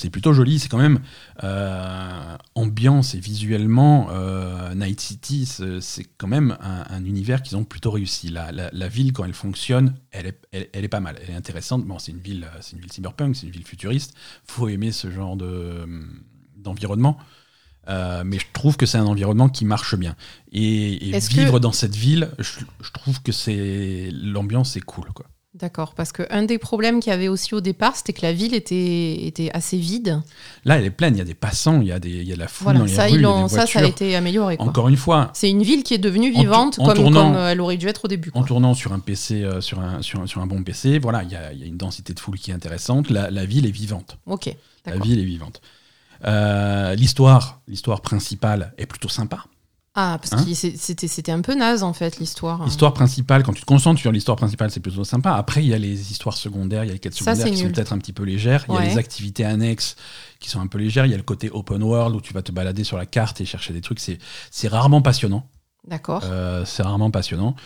C'est 0.00 0.08
plutôt 0.10 0.32
joli, 0.32 0.58
c'est 0.58 0.68
quand 0.68 0.78
même 0.78 1.00
euh, 1.44 2.36
ambiance 2.54 3.14
et 3.14 3.20
visuellement, 3.20 4.08
euh, 4.10 4.74
Night 4.74 4.98
City, 5.00 5.46
c'est 5.46 6.04
quand 6.16 6.26
même 6.26 6.56
un, 6.60 6.84
un 6.88 7.04
univers 7.04 7.42
qu'ils 7.42 7.56
ont 7.58 7.64
plutôt 7.64 7.90
réussi. 7.90 8.28
La, 8.30 8.50
la- 8.50 8.70
la 8.72 8.88
ville, 8.88 9.12
quand 9.12 9.24
elle 9.24 9.34
fonctionne, 9.34 9.94
elle 10.10 10.26
est, 10.26 10.38
elle, 10.52 10.68
elle 10.72 10.84
est 10.84 10.88
pas 10.88 11.00
mal, 11.00 11.18
elle 11.22 11.30
est 11.30 11.36
intéressante. 11.36 11.84
Bon, 11.84 11.98
c'est 11.98 12.12
une 12.12 12.18
ville, 12.20 12.44
euh, 12.44 12.58
c'est 12.62 12.76
une 12.76 12.80
ville 12.82 12.92
cyberpunk, 12.92 13.36
c'est 13.36 13.46
une 13.46 13.52
ville 13.52 13.66
futuriste. 13.66 14.14
Faut 14.44 14.68
aimer 14.68 14.90
ce 14.92 15.10
genre 15.10 15.36
de 15.36 15.86
d'environnement. 16.56 17.18
Euh, 17.88 18.22
mais 18.24 18.38
je 18.38 18.46
trouve 18.52 18.76
que 18.76 18.86
c'est 18.86 18.98
un 18.98 19.06
environnement 19.06 19.48
qui 19.48 19.64
marche 19.64 19.96
bien. 19.96 20.14
Et, 20.52 21.12
vivre 21.28 21.54
que- 21.58 21.62
dans 21.62 21.72
cette 21.72 21.96
ville, 21.96 22.30
je, 22.38 22.60
je 22.82 22.90
trouve 22.92 23.22
que 23.22 23.32
c'est 23.32 24.10
l'ambiance 24.12 24.76
est 24.76 24.82
cool. 24.82 25.06
Quoi. 25.14 25.26
D'accord, 25.60 25.94
parce 25.94 26.10
que 26.12 26.22
un 26.30 26.42
des 26.44 26.56
problèmes 26.58 27.00
qu'il 27.00 27.10
y 27.10 27.14
avait 27.14 27.28
aussi 27.28 27.54
au 27.54 27.60
départ, 27.60 27.94
c'était 27.94 28.14
que 28.14 28.22
la 28.22 28.32
ville 28.32 28.54
était, 28.54 29.26
était 29.26 29.50
assez 29.52 29.76
vide. 29.76 30.22
Là, 30.64 30.78
elle 30.78 30.84
est 30.86 30.90
pleine, 30.90 31.14
il 31.14 31.18
y 31.18 31.20
a 31.20 31.24
des 31.24 31.34
passants, 31.34 31.80
il 31.82 31.88
y 31.88 31.92
a, 31.92 31.98
des, 31.98 32.08
il 32.10 32.26
y 32.28 32.32
a 32.32 32.34
de 32.34 32.40
la 32.40 32.48
foule 32.48 32.64
Voilà, 32.64 32.78
dans 32.78 32.84
les 32.86 32.92
ça, 32.94 33.02
rues, 33.04 33.10
ils 33.10 33.14
il 33.16 33.20
y 33.20 33.26
a 33.26 33.42
des 33.42 33.48
ça, 33.48 33.66
ça 33.66 33.80
a 33.80 33.84
été 33.84 34.16
amélioré. 34.16 34.56
quoi. 34.56 34.66
Encore 34.66 34.88
une 34.88 34.96
fois, 34.96 35.30
C'est 35.34 35.50
une 35.50 35.62
ville 35.62 35.82
qui 35.82 35.92
est 35.92 35.98
devenue 35.98 36.30
vivante 36.30 36.78
en 36.78 36.86
comme, 36.86 36.94
tournant- 36.96 37.32
comme, 37.32 37.42
elle 37.42 37.60
aurait 37.60 37.76
dû 37.76 37.88
être 37.88 38.06
au 38.06 38.08
début. 38.08 38.30
en 38.34 38.42
tournant 38.42 38.72
sur 38.72 38.92
un 38.94 39.00
PC, 39.00 39.42
euh, 39.44 39.60
sur, 39.60 39.80
un, 39.80 40.00
sur, 40.00 40.20
un, 40.20 40.26
sur 40.26 40.40
un 40.40 40.46
bon 40.46 40.62
PC, 40.62 40.98
voilà, 40.98 41.22
il 41.24 41.30
y 41.30 41.36
a, 41.36 41.52
il 41.52 41.58
y 41.60 41.64
a 41.64 41.66
une 41.66 41.76
densité 41.76 42.14
de 42.14 42.20
foule 42.20 42.38
qui 42.38 42.50
est 42.52 42.54
intéressante. 42.54 43.10
La, 43.10 43.30
la 43.30 43.44
ville 43.44 43.66
est 43.66 43.70
vivante. 43.70 44.16
Ok, 44.26 44.54
La 44.86 44.96
ville 44.96 45.18
est 45.20 45.24
vivante. 45.24 45.60
Euh, 46.26 46.94
l'histoire, 46.94 47.60
l'histoire 47.68 48.00
principale 48.02 48.72
est 48.78 48.86
plutôt 48.86 49.08
sympa. 49.08 49.44
Ah, 49.94 50.18
parce 50.20 50.40
Hein 50.40 50.44
que 50.44 50.54
c'était 50.54 51.08
c'était 51.08 51.32
un 51.32 51.40
peu 51.40 51.54
naze 51.54 51.82
en 51.82 51.92
fait 51.92 52.18
l'histoire. 52.18 52.64
L'histoire 52.64 52.92
principale, 52.94 53.42
quand 53.42 53.52
tu 53.52 53.62
te 53.62 53.66
concentres 53.66 53.98
sur 54.00 54.12
l'histoire 54.12 54.36
principale, 54.36 54.70
c'est 54.70 54.78
plutôt 54.78 55.02
sympa. 55.02 55.32
Après, 55.34 55.64
il 55.64 55.68
y 55.68 55.74
a 55.74 55.78
les 55.78 56.12
histoires 56.12 56.36
secondaires, 56.36 56.84
il 56.84 56.86
y 56.86 56.90
a 56.90 56.92
les 56.92 57.00
quêtes 57.00 57.14
secondaires 57.14 57.44
qui 57.50 57.56
sont 57.56 57.64
peut-être 57.74 57.92
un 57.92 57.98
petit 57.98 58.12
peu 58.12 58.22
légères. 58.22 58.64
Il 58.68 58.74
y 58.74 58.76
a 58.76 58.80
les 58.90 58.98
activités 58.98 59.44
annexes 59.44 59.96
qui 60.38 60.48
sont 60.48 60.60
un 60.60 60.68
peu 60.68 60.78
légères. 60.78 61.06
Il 61.06 61.10
y 61.10 61.14
a 61.14 61.16
le 61.16 61.24
côté 61.24 61.50
open 61.52 61.82
world 61.82 62.14
où 62.14 62.20
tu 62.20 62.32
vas 62.32 62.42
te 62.42 62.52
balader 62.52 62.84
sur 62.84 62.96
la 62.98 63.06
carte 63.06 63.40
et 63.40 63.44
chercher 63.44 63.72
des 63.72 63.80
trucs. 63.80 63.98
C'est, 63.98 64.18
c'est 64.52 64.68
rarement 64.68 65.02
passionnant. 65.02 65.48
D'accord. 65.88 66.22
Euh, 66.24 66.64
c'est 66.64 66.84
rarement 66.84 67.10
passionnant. 67.10 67.56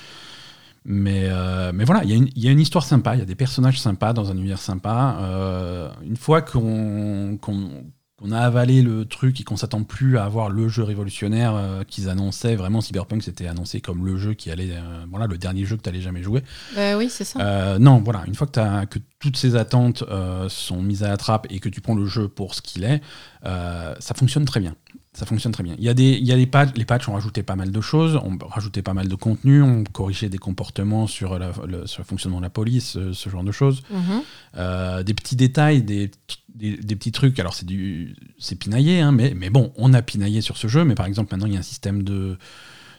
Mais, 0.87 1.25
euh, 1.25 1.73
mais 1.75 1.85
voilà, 1.85 2.05
il 2.05 2.11
y, 2.11 2.13
a 2.13 2.17
une- 2.17 2.29
il 2.37 2.43
y 2.45 2.49
a 2.49 2.51
une 2.51 2.61
histoire 2.61 2.85
sympa, 2.85 3.15
il 3.17 3.19
y 3.19 3.23
a 3.23 3.27
des 3.27 3.35
personnages 3.35 3.81
sympas 3.81 4.13
dans 4.13 4.31
un 4.31 4.37
univers 4.37 4.59
sympa. 4.59 5.17
Euh, 5.21 5.91
une 6.03 6.17
fois 6.17 6.43
qu'on 6.43 7.39
qu'on- 7.41 7.85
qu'on 8.25 8.33
a 8.33 8.39
avalé 8.41 8.81
le 8.81 9.05
truc 9.05 9.41
et 9.41 9.45
qu'on 9.45 9.57
s'attend 9.57 9.83
plus 9.83 10.17
à 10.17 10.25
avoir 10.25 10.49
le 10.49 10.69
jeu 10.69 10.83
révolutionnaire 10.83 11.55
euh, 11.55 11.83
qu'ils 11.85 12.09
annonçaient, 12.09 12.57
vraiment 12.57 12.81
Cyberpunk 12.81 13.23
c'était 13.23 13.47
annoncé 13.47 13.81
comme 13.83 14.07
le 14.07 14.17
jeu 14.17 14.33
qui 14.33 14.51
allait, 14.51 14.71
euh, 14.73 15.05
voilà, 15.11 15.27
le 15.27 15.37
dernier 15.37 15.67
jeu 15.67 15.77
que 15.77 15.83
tu 15.83 15.89
allais 15.91 16.01
jamais 16.01 16.23
jouer. 16.23 16.43
Bah 16.75 16.97
oui, 16.97 17.09
c'est 17.11 17.25
ça. 17.25 17.39
Euh, 17.41 17.79
non, 17.79 18.01
voilà, 18.03 18.25
une 18.27 18.35
fois 18.35 18.47
que, 18.47 18.53
t'as- 18.53 18.87
que 18.87 18.99
toutes 19.19 19.37
ces 19.37 19.57
attentes 19.57 20.05
euh, 20.09 20.49
sont 20.49 20.81
mises 20.83 21.03
à 21.03 21.09
la 21.09 21.17
trappe 21.19 21.47
et 21.51 21.61
que 21.61 21.69
tu 21.69 21.81
prends 21.83 21.95
le 21.95 22.07
jeu 22.07 22.29
pour 22.29 22.55
ce 22.55 22.63
qu'il 22.63 22.85
est, 22.85 23.03
euh, 23.45 23.95
ça 23.99 24.15
fonctionne 24.15 24.47
très 24.47 24.61
bien. 24.61 24.75
Ça 25.17 25.27
fonctionne 25.27 25.53
très 25.53 25.63
bien. 25.63 25.77
Il 25.79 25.85
y 25.85 25.89
a 25.89 25.95
des, 25.95 26.11
il 26.11 26.25
y 26.27 26.33
a 26.33 26.37
les 26.37 26.47
patchs, 26.47 26.75
les 26.77 26.85
patchs 26.85 27.09
ont 27.09 27.13
rajouté 27.15 27.45
pas 27.45 27.55
mal 27.55 27.71
de 27.71 27.81
choses, 27.81 28.17
ont 28.17 28.37
rajouté 28.49 28.83
pas 28.83 28.95
mal 28.95 29.07
de 29.07 29.15
contenu, 29.15 29.63
ont 29.63 29.85
corrigé 29.85 30.29
des 30.29 30.39
comportements 30.39 31.07
sur, 31.07 31.39
la- 31.39 31.53
le, 31.69 31.87
sur 31.87 32.01
le 32.03 32.05
fonctionnement 32.07 32.39
de 32.39 32.43
la 32.43 32.51
police, 32.51 32.97
euh, 32.97 33.13
ce 33.13 33.31
genre 33.31 33.45
de 33.45 33.53
choses. 33.53 33.83
Mhm. 33.93 34.23
Euh, 34.57 35.03
des 35.05 35.15
petits 35.15 35.37
détails, 35.37 35.83
des, 35.83 36.11
des, 36.53 36.77
des 36.77 36.97
petits 36.97 37.13
trucs. 37.13 37.39
Alors 37.39 37.55
c'est 37.55 37.65
du, 37.65 38.17
c'est 38.39 38.57
pinaillé, 38.57 39.01
hein, 39.01 39.13
mais, 39.13 39.35
mais 39.37 39.51
bon, 39.51 39.73
on 39.77 39.95
a 39.95 40.03
pinaillé 40.03 40.41
sur 40.41 40.57
ce 40.57 40.67
jeu. 40.67 40.85
Mais 40.85 40.97
par 40.97 41.07
exemple, 41.07 41.33
maintenant 41.33 41.47
il 41.47 41.53
y 41.53 41.57
a 41.57 41.61
un 41.61 41.63
système 41.63 42.03
de 42.03 42.37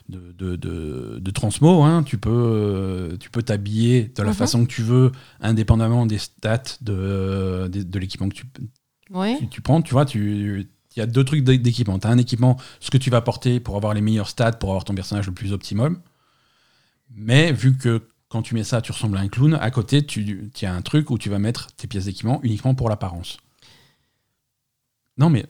de, 0.08 0.32
de, 0.38 0.54
de, 0.56 1.18
de 1.20 1.30
transmo. 1.32 1.82
hein. 1.82 2.02
Tu 2.04 2.16
peux 2.16 2.30
euh, 2.32 3.16
tu 3.18 3.28
peux 3.28 3.42
t'habiller 3.42 4.04
de 4.16 4.22
la 4.22 4.28
Mhm. 4.30 4.34
façon 4.36 4.64
que 4.64 4.70
tu 4.70 4.82
veux, 4.82 5.12
indépendamment 5.40 6.06
des 6.06 6.18
stats 6.18 6.62
de, 6.80 7.68
de, 7.70 7.82
de 7.82 7.98
l'équipement 7.98 8.28
que 8.28 8.34
tu, 8.36 8.44
tu, 9.38 9.48
tu 9.48 9.60
prends. 9.60 9.82
Tu 9.82 9.92
vois, 9.92 10.04
tu 10.06 10.68
il 10.96 11.00
y 11.00 11.02
a 11.02 11.06
deux 11.06 11.24
trucs 11.24 11.44
d'é- 11.44 11.58
d'équipement. 11.58 11.98
Tu 11.98 12.06
as 12.06 12.10
un 12.10 12.18
équipement, 12.18 12.56
ce 12.80 12.90
que 12.90 12.98
tu 12.98 13.10
vas 13.10 13.20
porter 13.20 13.60
pour 13.60 13.76
avoir 13.76 13.92
les 13.94 14.00
meilleurs 14.00 14.28
stats, 14.28 14.52
pour 14.52 14.70
avoir 14.70 14.84
ton 14.84 14.94
personnage 14.94 15.26
le 15.26 15.32
plus 15.34 15.52
optimum. 15.52 16.00
Mais 17.14 17.52
vu 17.52 17.76
que 17.76 18.02
quand 18.28 18.42
tu 18.42 18.54
mets 18.54 18.64
ça, 18.64 18.80
tu 18.82 18.92
ressembles 18.92 19.16
à 19.16 19.20
un 19.20 19.28
clown, 19.28 19.54
à 19.60 19.70
côté, 19.70 20.04
tu, 20.04 20.50
as 20.62 20.72
un 20.72 20.82
truc 20.82 21.10
où 21.10 21.18
tu 21.18 21.28
vas 21.30 21.38
mettre 21.38 21.68
tes 21.76 21.86
pièces 21.86 22.06
d'équipement 22.06 22.40
uniquement 22.42 22.74
pour 22.74 22.88
l'apparence. 22.88 23.36
Non, 25.18 25.30
mais 25.30 25.46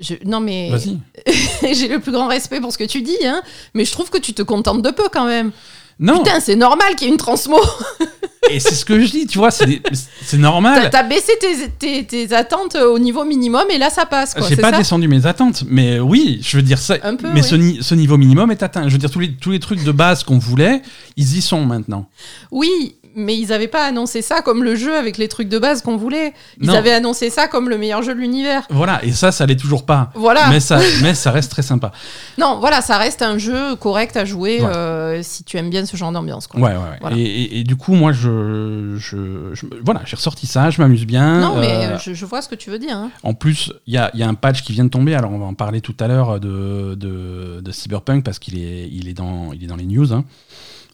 Je- 0.00 0.14
Non 0.24 0.40
mais 0.40 0.70
vas-y. 0.70 0.98
j'ai 1.74 1.88
le 1.88 2.00
plus 2.00 2.12
grand 2.12 2.28
respect 2.28 2.60
pour 2.60 2.72
ce 2.72 2.78
que 2.78 2.84
tu 2.84 3.02
dis, 3.02 3.16
hein. 3.24 3.42
Mais 3.74 3.84
je 3.84 3.92
trouve 3.92 4.10
que 4.10 4.18
tu 4.18 4.32
te 4.34 4.42
contentes 4.42 4.82
de 4.82 4.90
peu 4.90 5.08
quand 5.12 5.26
même. 5.26 5.52
Non, 5.98 6.18
Putain, 6.18 6.40
c'est 6.40 6.56
normal 6.56 6.94
qu'il 6.96 7.06
y 7.06 7.10
ait 7.10 7.12
une 7.12 7.18
transmo. 7.18 7.58
et 8.50 8.60
c'est 8.60 8.74
ce 8.74 8.84
que 8.84 9.00
je 9.04 9.10
dis, 9.10 9.26
tu 9.26 9.38
vois, 9.38 9.50
c'est 9.50 9.80
c'est 10.22 10.38
normal. 10.38 10.82
T'as 10.84 10.90
t'as 10.90 11.02
baissé 11.02 11.32
tes, 11.40 11.68
tes- 11.78 12.04
tes 12.04 12.34
attentes 12.34 12.76
au 12.76 12.98
niveau 12.98 13.24
minimum 13.24 13.64
et 13.70 13.78
là 13.78 13.90
ça 13.90 14.06
passe. 14.06 14.34
quoi, 14.34 14.46
J'ai 14.48 14.56
c'est 14.56 14.62
pas 14.62 14.70
ça 14.72 14.78
descendu 14.78 15.08
mes 15.08 15.26
attentes, 15.26 15.64
mais 15.68 15.98
oui, 16.00 16.40
je 16.42 16.56
veux 16.56 16.62
dire 16.62 16.78
ça. 16.78 16.96
Un 17.02 17.16
peu, 17.16 17.28
mais 17.32 17.40
oui. 17.42 17.46
ce, 17.46 17.54
ni- 17.54 17.78
ce 17.82 17.94
niveau 17.94 18.16
minimum 18.16 18.50
est 18.50 18.62
atteint. 18.62 18.84
Je 18.88 18.92
veux 18.92 18.98
dire 18.98 19.10
tous 19.10 19.20
les 19.20 19.32
tous 19.32 19.50
les 19.50 19.60
trucs 19.60 19.82
de 19.84 19.92
base 19.92 20.22
qu'on 20.24 20.38
voulait, 20.38 20.82
ils 21.16 21.36
y 21.38 21.40
sont 21.42 21.64
maintenant. 21.64 22.08
Oui, 22.50 22.96
mais 23.16 23.36
ils 23.36 23.52
avaient 23.52 23.66
pas 23.66 23.84
annoncé 23.86 24.22
ça 24.22 24.42
comme 24.42 24.62
le 24.62 24.76
jeu 24.76 24.94
avec 24.96 25.16
les 25.18 25.26
trucs 25.26 25.48
de 25.48 25.58
base 25.58 25.82
qu'on 25.82 25.96
voulait. 25.96 26.34
Ils 26.60 26.68
Non. 26.68 26.74
avaient 26.74 26.92
annoncé 26.92 27.30
ça 27.30 27.48
comme 27.48 27.68
le 27.68 27.78
meilleur 27.78 28.02
jeu 28.02 28.14
de 28.14 28.20
l'univers. 28.20 28.62
Voilà, 28.70 29.02
et 29.04 29.10
ça, 29.12 29.32
ça 29.32 29.46
l'est 29.46 29.56
toujours 29.56 29.84
pas. 29.86 30.10
Voilà. 30.14 30.48
Mais 30.50 30.60
ça, 30.60 30.78
mais 31.02 31.14
ça 31.14 31.30
reste 31.32 31.50
très 31.50 31.62
sympa. 31.62 31.90
Non, 32.38 32.58
voilà, 32.60 32.82
ça 32.82 32.98
reste 32.98 33.22
un 33.22 33.38
jeu 33.38 33.74
correct 33.76 34.16
à 34.16 34.24
jouer 34.26 34.60
euh, 34.62 35.20
si 35.22 35.42
tu 35.42 35.56
aimes 35.56 35.70
bien 35.70 35.86
ce 35.86 35.96
genre 35.96 36.12
d'ambiance. 36.12 36.46
Ouais, 36.54 36.60
ouais, 36.60 36.68
ouais. 36.68 36.98
Voilà. 37.00 37.16
Et, 37.16 37.22
et- 37.22 37.58
et 37.60 37.64
du 37.64 37.76
coup, 37.76 37.94
moi, 37.94 38.12
je, 38.12 38.94
je, 38.98 39.54
je- 39.54 39.64
voilà, 39.82 40.02
j'ai 40.04 40.16
ressorti 40.16 40.46
ça, 40.46 40.68
je 40.68 40.80
m'amuse 40.82 41.06
bien. 41.06 41.40
Non, 41.40 41.56
mais 41.56 41.70
Euh, 41.72 41.88
euh, 41.94 41.98
je, 41.98 42.12
je 42.12 42.26
vois 42.26 42.42
ce 42.42 42.48
que 42.50 42.54
tu 42.54 42.68
veux 42.70 42.78
dire. 42.78 42.94
hein. 42.96 43.10
En 43.22 43.32
plus, 43.32 43.72
il 43.86 43.94
y 43.94 43.96
a, 43.98 44.10
y 44.14 44.22
a 44.22 44.28
un 44.28 44.34
patch 44.34 44.62
qui 44.62 44.72
vient 44.72 44.84
de 44.84 44.90
tomber. 44.90 45.14
Alors, 45.14 45.32
on 45.32 45.38
va 45.38 45.46
en 45.46 45.54
parler 45.54 45.80
tout 45.80 45.94
à 45.98 46.08
l'heure 46.08 46.38
de, 46.40 46.94
de, 46.94 47.60
de 47.62 47.72
Cyberpunk 47.72 48.22
parce 48.24 48.38
qu'il 48.38 48.58
est, 48.58 48.88
il 48.92 49.08
est, 49.08 49.14
dans, 49.14 49.52
il 49.54 49.64
est 49.64 49.66
dans 49.66 49.76
les 49.76 49.86
news. 49.86 50.12
hein. 50.12 50.24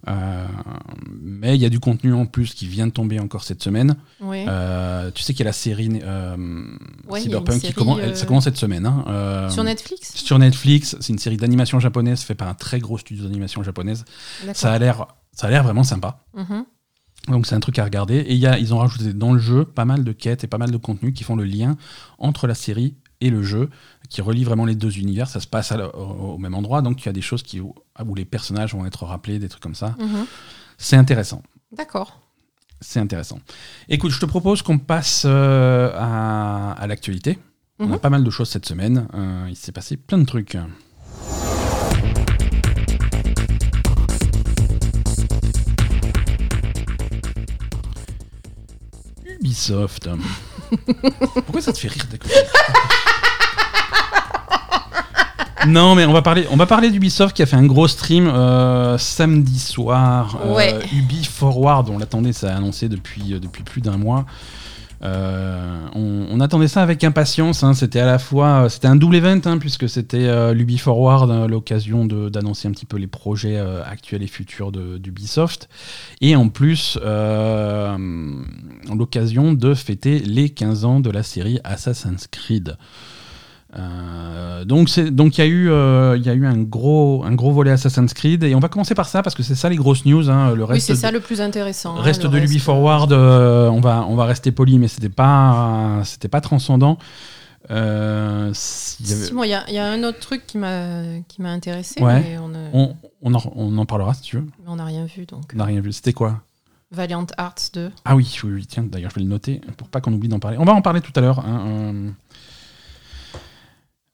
Euh, 0.09 0.47
mais 1.21 1.55
il 1.57 1.63
y 1.63 1.65
a 1.65 1.69
du 1.69 1.79
contenu 1.81 2.13
en 2.13 2.27
plus 2.27 2.55
qui 2.55 2.67
vient 2.67 2.87
de 2.87 2.93
tomber 2.93 3.21
encore 3.21 3.45
cette 3.45 3.63
semaine. 3.63 3.95
Euh, 4.49 5.11
tu 5.15 5.23
sais 5.23 5.33
qu'il 5.33 5.41
y 5.45 5.47
a 5.47 5.51
la 5.51 5.53
série 5.53 6.01
euh, 6.03 6.37
Ouais, 7.09 7.21
Cyberpunk 7.21 7.61
qui 7.61 7.73
commence, 7.73 8.01
ça 8.15 8.27
commence 8.27 8.45
cette 8.45 8.57
semaine. 8.57 8.87
hein. 8.87 9.49
Sur 9.51 9.65
Netflix? 9.65 10.13
sur 10.17 10.39
Netflix, 10.39 10.97
c'est 11.01 11.13
une 11.13 11.19
série 11.19 11.37
d'animation 11.37 11.79
japonaise 11.81 12.23
faite 12.23 12.39
par 12.39 12.49
un 12.49 12.55
très 12.55 12.79
gros 12.81 12.99
studio 12.99 13.25
d'animation 13.25 13.63
japonaise. 13.63 14.05
Ça 14.55 14.73
a 14.73 14.79
l'air, 14.79 15.07
ça 15.33 15.47
a 15.47 15.51
l'air 15.51 15.63
vraiment 15.63 15.85
sympa. 15.85 16.25
Mhm. 16.35 16.65
Donc 17.29 17.47
c'est 17.47 17.55
un 17.55 17.61
truc 17.61 17.79
à 17.79 17.85
regarder. 17.85 18.17
Et 18.17 18.33
il 18.33 18.39
y 18.41 18.47
a, 18.49 18.59
ils 18.59 18.75
ont 18.75 18.79
rajouté 18.79 19.13
dans 19.13 19.33
le 19.33 19.39
jeu 19.39 19.65
pas 19.65 19.85
mal 19.85 20.03
de 20.03 20.11
quêtes 20.13 20.43
et 20.43 20.49
pas 20.49 20.59
mal 20.59 20.73
de 20.73 20.77
contenus 20.77 21.15
qui 21.15 21.23
font 21.23 21.37
le 21.37 21.45
lien 21.45 21.77
entre 22.19 22.49
la 22.49 22.55
série 22.55 22.97
et 23.21 23.31
le 23.31 23.45
jeu, 23.45 23.71
qui 24.13 24.21
relie 24.23 24.45
vraiment 24.45 24.65
les 24.67 24.75
deux 24.75 24.99
univers. 24.99 25.29
Ça 25.29 25.41
se 25.41 25.47
passe 25.47 25.73
la- 25.73 25.95
au, 25.97 26.35
au 26.35 26.39
même 26.39 26.55
endroit, 26.55 26.83
donc 26.83 27.03
il 27.03 27.07
y 27.07 27.09
a 27.09 27.13
des 27.13 27.23
choses 27.23 27.43
qui, 27.43 27.61
où 27.61 27.75
les 28.15 28.25
personnages 28.25 28.75
vont 28.75 28.85
être 28.87 29.05
rappelés, 29.05 29.39
des 29.39 29.49
trucs 29.49 29.63
comme 29.63 29.75
ça. 29.75 29.95
Mhm. 29.99 30.27
C'est 30.79 30.97
intéressant. 30.97 31.43
D'accord. 31.75 32.21
C'est 32.81 33.01
intéressant. 33.01 33.39
Écoute, 33.89 34.11
je 34.11 34.19
te 34.21 34.27
propose 34.27 34.61
qu'on 34.63 34.79
passe 34.79 35.23
euh, 35.25 35.93
à, 35.97 36.73
à 36.73 36.87
l'actualité. 36.87 37.39
On 37.79 37.87
a 37.87 37.95
Mhm. 37.95 37.99
pas 38.01 38.11
mal 38.11 38.23
de 38.25 38.31
choses 38.31 38.49
cette 38.51 38.67
semaine. 38.67 39.07
Euh, 39.15 39.47
il 39.49 39.57
s'est 39.57 39.73
passé 39.73 39.97
plein 39.97 40.19
de 40.19 40.25
trucs. 40.27 40.57
Ubisoft. 49.27 50.09
Pourquoi 51.35 51.61
ça 51.61 51.73
te 51.73 51.79
fait 51.79 51.89
rire 51.89 52.07
d'écouter 52.11 52.35
Non, 55.69 55.95
mais 55.95 56.05
on 56.05 56.13
va 56.13 56.23
parler, 56.23 56.47
on 56.51 56.57
va 56.57 56.67
parler 56.67 56.91
d'Ubisoft 56.91 57.37
qui 57.37 57.43
a 57.43 57.47
fait 57.47 57.57
un 57.57 57.67
gros 57.67 57.87
stream 57.89 58.27
euh, 58.27 58.99
samedi 58.99 59.59
soir. 59.59 60.39
Euh, 60.45 60.55
Ouais. 60.55 60.79
Ubi 60.93 61.25
Forward, 61.25 61.89
on 61.89 61.99
l'attendait, 61.99 62.33
ça 62.33 62.53
a 62.53 62.57
annoncé 62.57 62.89
depuis, 62.89 63.35
euh, 63.35 63.39
depuis 63.39 63.63
plus 63.63 63.81
d'un 63.81 63.97
mois. 63.97 64.27
Euh, 65.05 65.79
on, 65.97 66.27
on 66.31 66.39
attendait 66.41 66.69
ça 66.69 66.81
avec 66.83 67.03
impatience. 67.03 67.65
hein. 67.65 67.75
C'était 67.75 67.99
à 67.99 68.07
la 68.07 68.21
fois, 68.21 68.69
c'était 68.71 68.87
un 68.87 68.95
double 68.95 69.17
event 69.17 69.41
hein, 69.47 69.59
puisque 69.59 69.89
c'était 69.89 70.29
euh, 70.29 70.53
l'Ubi 70.55 70.79
Forward, 70.79 71.29
euh, 71.31 71.49
l'occasion 71.49 72.07
d'annoncer 72.07 72.69
un 72.69 72.71
petit 72.71 72.87
peu 72.87 72.99
les 72.99 73.09
projets 73.09 73.57
euh, 73.57 73.83
actuels 73.85 74.23
et 74.23 74.29
futurs 74.29 74.71
d'Ubisoft, 74.73 75.69
et 76.21 76.37
en 76.37 76.49
plus 76.49 76.99
l'occasion 78.95 79.53
de 79.55 79.75
fêter 79.75 80.19
les 80.21 80.51
15 80.51 80.85
ans 80.85 81.01
de 81.01 81.11
la 81.11 81.23
série 81.23 81.59
Assassin's 81.65 82.27
Creed. 82.29 82.77
Euh, 83.79 84.65
donc 84.67 84.91
c'est 84.91 85.11
donc 85.11 85.39
il 85.39 85.41
y 85.41 85.45
a 85.45 85.47
eu 85.47 85.71
euh, 85.71 86.15
il 86.19 86.25
y 86.27 86.29
a 86.29 86.35
eu 86.35 86.45
un 86.45 86.59
gros 86.59 87.25
un 87.25 87.33
gros 87.35 87.53
volet 87.53 87.71
Assassin's 87.71 88.13
Creed 88.13 88.45
et 88.45 88.55
on 88.55 88.61
va 88.61 88.69
commencer 88.69 88.95
par 88.95 89.09
ça 89.09 89.23
parce 89.23 89.35
que 89.35 89.43
c'est 89.43 89.55
ça 89.55 89.71
les 89.71 89.77
grosses 89.77 90.05
news 90.05 90.29
hein. 90.29 90.55
le 90.55 90.65
Oui, 90.65 90.73
reste 90.75 90.87
c'est 90.89 90.93
de- 90.93 90.99
ça 90.99 91.11
le 91.11 91.21
plus 91.21 91.41
intéressant. 91.41 91.97
hein, 91.97 92.03
reste 92.03 92.25
le 92.25 92.29
de 92.29 92.37
l'Ubi 92.39 92.59
Forward, 92.59 93.11
euh, 93.13 93.69
on, 93.71 93.81
va, 93.81 94.05
on 94.07 94.15
va 94.15 94.27
rester 94.27 94.53
poli, 94.53 94.79
mais 94.79 94.89
c'était 94.89 95.09
pas, 95.09 96.03
c'était 96.05 96.29
pas 96.29 96.43
transcendant. 96.43 96.99
Euh, 97.71 98.51
s'il 98.53 99.09
y 99.09 99.13
avait- 99.13 99.25
Si, 99.27 99.33
moi, 99.33 99.47
il 99.47 99.51
y, 99.51 99.55
a- 99.55 99.65
il 99.69 99.75
y 99.75 99.79
a 99.79 99.87
un 99.91 100.03
autre 100.05 100.19
truc 100.19 100.47
qui 100.47 100.59
m'a 100.59 101.03
qui 101.29 101.41
m'a 101.41 101.51
intéressé, 101.51 102.03
Ouais. 102.03 102.21
mais 102.21 102.39
on 102.39 102.53
a- 102.55 102.69
on, 102.75 102.97
on, 103.23 103.35
en, 103.35 103.53
on 103.57 103.79
en 103.79 103.87
parlera 103.87 104.13
si 104.15 104.23
tu 104.23 104.37
veux. 104.37 104.43
mais 104.43 104.65
on 104.69 104.77
n'a 104.77 104.85
rien 104.85 105.07
vu. 105.07 105.25
Donc, 105.27 105.45
On 105.55 105.57
n'a 105.59 105.65
rien 105.65 105.81
vu. 105.81 105.93
C'était 105.93 106.13
quoi? 106.13 106.41
Valiant 106.91 107.25
Arts 107.39 107.55
2. 107.73 107.91
Ah 108.05 108.17
oui, 108.17 108.37
oui, 108.45 108.51
oui, 108.53 108.67
tiens, 108.67 108.83
d'ailleurs, 108.83 109.11
je 109.11 109.15
vais 109.15 109.23
le 109.23 109.29
noter 109.31 109.61
pour 109.79 109.89
pas 109.89 110.01
qu'on 110.03 110.13
oublie 110.13 110.29
d'en 110.29 110.41
parler. 110.41 110.59
On 110.61 110.65
va 110.65 110.75
en 110.75 110.83
parler 110.83 111.01
tout 111.01 111.13
à 111.17 111.21
l'heure. 111.23 111.39
hein, 111.39 111.65
euh, 111.67 111.93
euh, 111.93 112.11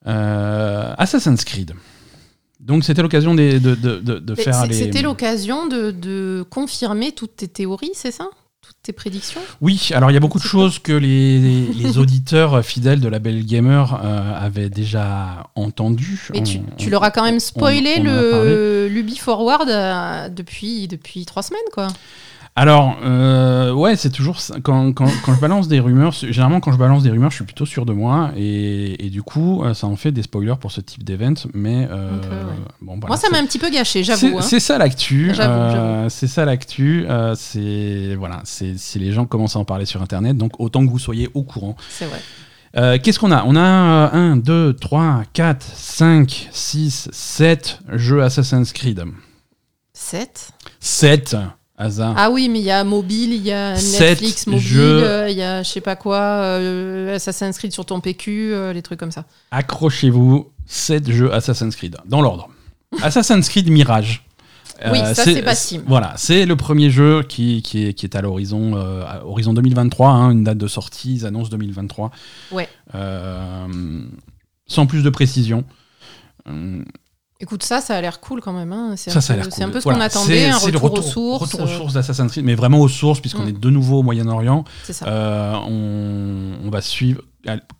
Assassin's 0.05 1.45
Creed. 1.45 1.75
Donc 2.61 2.85
c'était 2.85 3.03
l'occasion 3.03 3.35
de, 3.35 3.59
de, 3.59 3.75
de, 4.19 4.35
faire 4.35 4.67
les. 4.67 4.75
C'était 4.75 5.03
l'occasion 5.03 5.67
de, 5.67 5.91
de 5.91 6.45
confirmer 6.51 7.13
toutes 7.13 7.37
tes 7.37 7.49
théories, 7.49 7.93
c'est 7.95 8.11
ça? 8.11 8.29
Toutes 8.61 8.77
tes 8.83 8.93
prédictions? 8.93 9.41
Oui, 9.63 9.91
alors 9.95 10.11
il 10.11 10.15
y 10.15 10.17
a 10.17 10.21
beaucoup 10.21 10.39
de 10.41 10.45
choses 10.45 10.79
que 10.79 10.93
les, 10.93 11.39
les 11.69 11.99
auditeurs 11.99 12.63
fidèles 12.65 13.01
de 13.01 13.09
la 13.09 13.19
Belle 13.21 13.47
Gamer 13.47 13.99
euh, 14.05 14.35
avaient 14.39 14.69
déjà 14.69 15.45
entendues. 15.55 16.29
Mais 16.35 16.43
tu, 16.43 16.59
On- 16.59 16.77
tu 16.77 16.89
on- 16.89 16.91
leur 16.91 17.05
as 17.05 17.11
quand 17.11 17.25
même 17.25 17.41
spoilé 17.41 17.95
on 17.99 18.03
le 18.03 18.89
l'Ubi 18.89 19.17
Forward 19.17 19.69
euh, 19.71 20.29
depuis, 20.29 20.89
depuis 20.89 21.25
trois 21.25 21.43
semaines, 21.43 21.61
quoi. 21.73 21.89
Alors, 22.61 22.97
euh, 23.05 23.73
ouais, 23.73 23.95
c'est 23.95 24.11
toujours 24.11 24.41
ça. 24.41 24.57
quand, 24.63 24.93
quand, 24.93 25.07
quand 25.25 25.33
je 25.35 25.41
balance 25.41 25.69
des 25.69 25.79
rumeurs. 25.79 26.13
c'est- 26.13 26.33
Généralement, 26.33 26.59
quand 26.59 26.73
je 26.73 26.77
balance 26.77 27.05
des 27.05 27.11
rumeurs, 27.11 27.31
je 27.31 27.37
suis 27.37 27.45
plutôt 27.45 27.67
sûr 27.67 27.87
de 27.87 27.93
moi, 27.93 28.33
et, 28.37 29.07
et 29.07 29.11
du 29.11 29.23
coup, 29.23 29.63
euh, 29.63 29.75
ça 29.75 29.87
en 29.87 29.95
fait 29.95 30.11
des 30.11 30.23
spoilers 30.23 30.57
pour 30.61 30.73
ce 30.73 30.81
type 30.81 31.05
d'event. 31.05 31.35
Mais 31.55 31.87
euh, 31.91 32.11
ouais. 32.11 32.19
bon, 32.81 32.95
voilà, 32.95 33.07
Moi, 33.07 33.17
ça 33.17 33.29
c'est- 33.29 33.33
m'a 33.33 33.39
un 33.39 33.47
petit 33.47 33.59
peu 33.61 33.71
gâché, 33.71 34.03
c'est- 34.03 34.17
j'avoue. 34.17 34.39
hein. 34.39 34.43
C'est 34.43 34.59
ça 34.61 34.77
l'actu. 34.77 35.31
J'avoue, 35.35 35.53
euh, 35.77 36.09
c'est 36.09 36.27
ça 36.27 36.45
l'actu. 36.45 37.07
euh, 37.09 37.35
c'est 37.37 38.17
voilà, 38.17 38.41
c'est 38.45 38.77
si 38.77 38.99
les 38.99 39.13
gens 39.13 39.25
commencent 39.25 39.55
à 39.57 39.61
en 39.61 39.65
parler 39.65 39.85
sur 39.87 40.03
Internet, 40.03 40.37
donc 40.37 40.59
autant 40.59 40.85
que 40.85 40.91
vous 40.91 40.99
soyez 40.99 41.29
au 41.35 41.45
courant. 41.45 41.77
C'est 41.89 42.07
vrai. 42.07 42.21
Euh, 42.77 42.99
Qu'est-ce 43.03 43.19
qu'on 43.21 43.31
a? 43.33 43.45
On 43.47 43.55
a 43.57 43.61
euh, 43.61 44.33
1, 44.33 44.37
2, 44.37 44.75
3, 44.75 45.23
4, 45.33 45.63
5, 45.65 46.49
6, 46.51 47.09
7 47.13 47.79
jeux 47.93 48.23
Assassin's 48.23 48.73
Creed. 48.73 49.05
7 49.95 50.51
7 50.81 51.37
hasard. 51.79 52.15
Ah 52.17 52.31
oui, 52.31 52.49
mais 52.49 52.59
il 52.59 52.65
y 52.65 52.71
a 52.71 52.85
mobile, 52.85 53.33
il 53.33 53.43
y 53.43 53.53
a 53.53 53.77
Sept 53.77 54.21
Netflix 54.21 54.47
mobile, 54.47 54.63
jeux. 54.67 55.03
euh, 55.05 55.31
il 55.31 55.37
y 55.37 55.43
a 55.43 55.63
je 55.63 55.69
sais 55.69 55.81
pas 55.81 55.97
quoi, 55.97 56.19
euh, 56.19 57.15
Assassin's 57.17 57.57
Creed 57.57 57.73
sur 57.73 57.87
ton 57.87 58.01
PQ, 58.01 58.53
euh, 58.53 58.73
les 58.73 58.83
trucs 58.83 58.99
comme 59.01 59.13
ça. 59.13 59.25
Accrochez-vous, 59.51 60.51
7 60.67 61.11
jeux 61.11 61.33
Assassin's 61.33 61.75
Creed, 61.77 61.97
dans 62.07 62.21
l'ordre. 62.21 62.49
Assassin's 63.03 63.49
Creed 63.49 63.71
Mirage. 63.71 64.25
Oui, 64.93 64.99
ça, 65.13 65.25
c'est 65.25 65.43
pas 65.43 65.57
Steam. 65.57 65.83
Voilà, 65.89 66.15
c'est 66.17 66.47
le 66.47 66.55
premier 66.55 66.89
jeu 66.91 67.25
qui, 67.25 67.63
qui, 67.63 67.87
est, 67.89 67.95
qui 67.95 68.07
est 68.07 68.15
à 68.15 68.21
l'horizon 68.23 68.77
euh, 68.77 69.03
horizon 69.25 69.53
2023, 69.53 70.09
hein, 70.09 70.31
une 70.31 70.45
date 70.45 70.59
de 70.59 70.69
sortie, 70.69 71.15
ils 71.17 71.27
annoncent 71.27 71.51
2023. 71.51 72.13
Ouais. 72.53 72.69
Euh, 72.95 73.67
sans 74.69 74.87
plus 74.87 75.03
de 75.03 75.11
précision. 75.11 75.65
Écoute, 77.41 77.63
ça, 77.63 77.81
ça 77.81 77.95
a 77.97 78.01
l'air 78.01 78.19
cool 78.21 78.41
quand 78.41 78.53
même. 78.53 78.73
hein. 78.73 78.95
C'est 78.97 79.11
ça, 79.11 79.19
un, 79.19 79.21
ça 79.21 79.33
a 79.33 79.37
peu- 79.37 79.43
l'air 79.45 79.53
c'est 79.55 79.63
un 79.63 79.67
cool. 79.67 79.73
peu 79.75 79.79
ce 79.81 79.85
Voilà, 79.85 79.99
qu'on 79.99 80.05
attendait, 80.05 80.39
c'est- 80.39 80.47
un 80.47 80.71
le 80.71 80.77
retour, 80.79 80.99
aux 80.99 81.03
sources. 81.03 81.43
Retour 81.45 81.61
aux 81.61 81.69
euh, 81.71 81.77
sources 81.79 81.93
d'Assassin's 81.95 82.33
Creed, 82.33 82.45
mais 82.45 82.57
vraiment 82.57 82.81
aux 82.81 82.89
sources, 82.89 83.21
puisqu'on 83.21 83.45
Mm. 83.45 83.49
est 83.49 83.61
de 83.61 83.71
nouveau 83.71 84.01
au 84.01 84.03
Moyen-Orient. 84.03 84.65
C'est 84.83 84.93
ça. 84.93 85.07
Euh, 85.07 85.55
on, 85.69 86.67
on 86.67 86.71
va 86.71 86.81
suivre, 86.81 87.23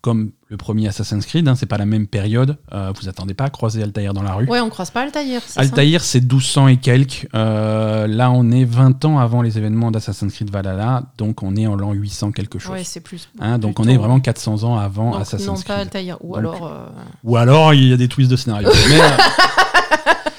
comme 0.01 0.31
le 0.51 0.57
premier 0.57 0.87
Assassin's 0.87 1.25
Creed, 1.27 1.47
hein, 1.47 1.53
c'est 1.55 1.67
pas 1.67 1.77
la 1.77 1.85
même 1.85 2.07
période. 2.07 2.57
euh, 2.73 2.91
vous 2.99 3.07
attendez 3.07 3.35
pas 3.35 3.45
à 3.45 3.49
croiser 3.51 3.83
Altaïr 3.83 4.13
dans 4.15 4.23
la 4.23 4.33
rue. 4.33 4.47
Ouais, 4.47 4.59
on 4.59 4.69
croise 4.69 4.89
pas 4.89 5.01
Altaïr, 5.03 5.41
Altaïr, 5.55 6.03
c'est 6.03 6.21
1200 6.21 6.67
et 6.69 6.77
quelques. 6.77 7.27
Euh, 7.35 8.07
là, 8.07 8.31
on 8.31 8.49
est 8.51 8.65
20 8.65 9.05
ans 9.05 9.19
avant 9.19 9.43
les 9.43 9.59
événements 9.59 9.91
d'Assassin's 9.91 10.33
Creed 10.33 10.49
Valhalla, 10.49 11.03
donc 11.19 11.43
on 11.43 11.55
est 11.55 11.67
en 11.67 11.75
l'an 11.75 11.91
800 11.93 12.31
quelque 12.31 12.57
chose. 12.57 12.71
Ouais, 12.71 12.83
c'est 12.83 12.99
plus. 13.01 13.29
Hein, 13.39 13.59
donc 13.59 13.79
on 13.79 13.83
est 13.87 13.97
vraiment 13.97 14.19
400 14.19 14.63
ans 14.63 14.77
avant 14.77 15.11
Donc, 15.11 15.21
Assassin's 15.21 15.47
non, 15.47 15.53
Creed. 15.53 15.67
pas 15.67 15.75
Altaïr. 15.75 16.17
Ou 16.21 16.29
Donc- 16.35 16.39
alors. 16.39 16.65
euh, 16.67 16.85
Ou 17.23 17.37
alors 17.37 17.73
il 17.75 17.87
y 17.87 17.93
a 17.93 17.97
des 17.97 18.07
twists 18.07 18.31
de 18.31 18.35
scénario. 18.35 18.69
Mais, 18.89 18.99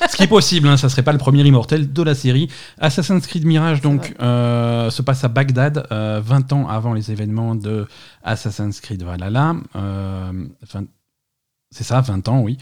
ce 0.08 0.16
qui 0.16 0.24
est 0.24 0.28
possible, 0.28 0.66
hein, 0.68 0.76
ça 0.76 0.88
serait 0.88 1.02
pas 1.04 1.12
le 1.12 1.18
premier 1.18 1.42
immortel 1.44 1.92
de 1.92 2.02
la 2.02 2.14
série. 2.16 2.48
Assassin's 2.80 3.26
Creed 3.26 3.44
Mirage 3.46 3.80
donc 3.80 4.12
se 4.18 5.02
passe 5.02 5.22
à 5.24 5.28
Bagdad, 5.28 5.86
euh, 5.92 6.20
20 6.24 6.52
ans 6.52 6.68
avant 6.68 6.94
les 6.94 7.12
événements 7.12 7.54
de 7.54 7.86
Assassin's 8.24 8.80
Creed 8.80 9.02
Valhalla. 9.02 9.54
Euh, 9.76 9.99
enfin, 10.62 10.84
C'est 11.70 11.84
ça, 11.84 12.00
20 12.00 12.28
ans, 12.28 12.40
oui. 12.40 12.58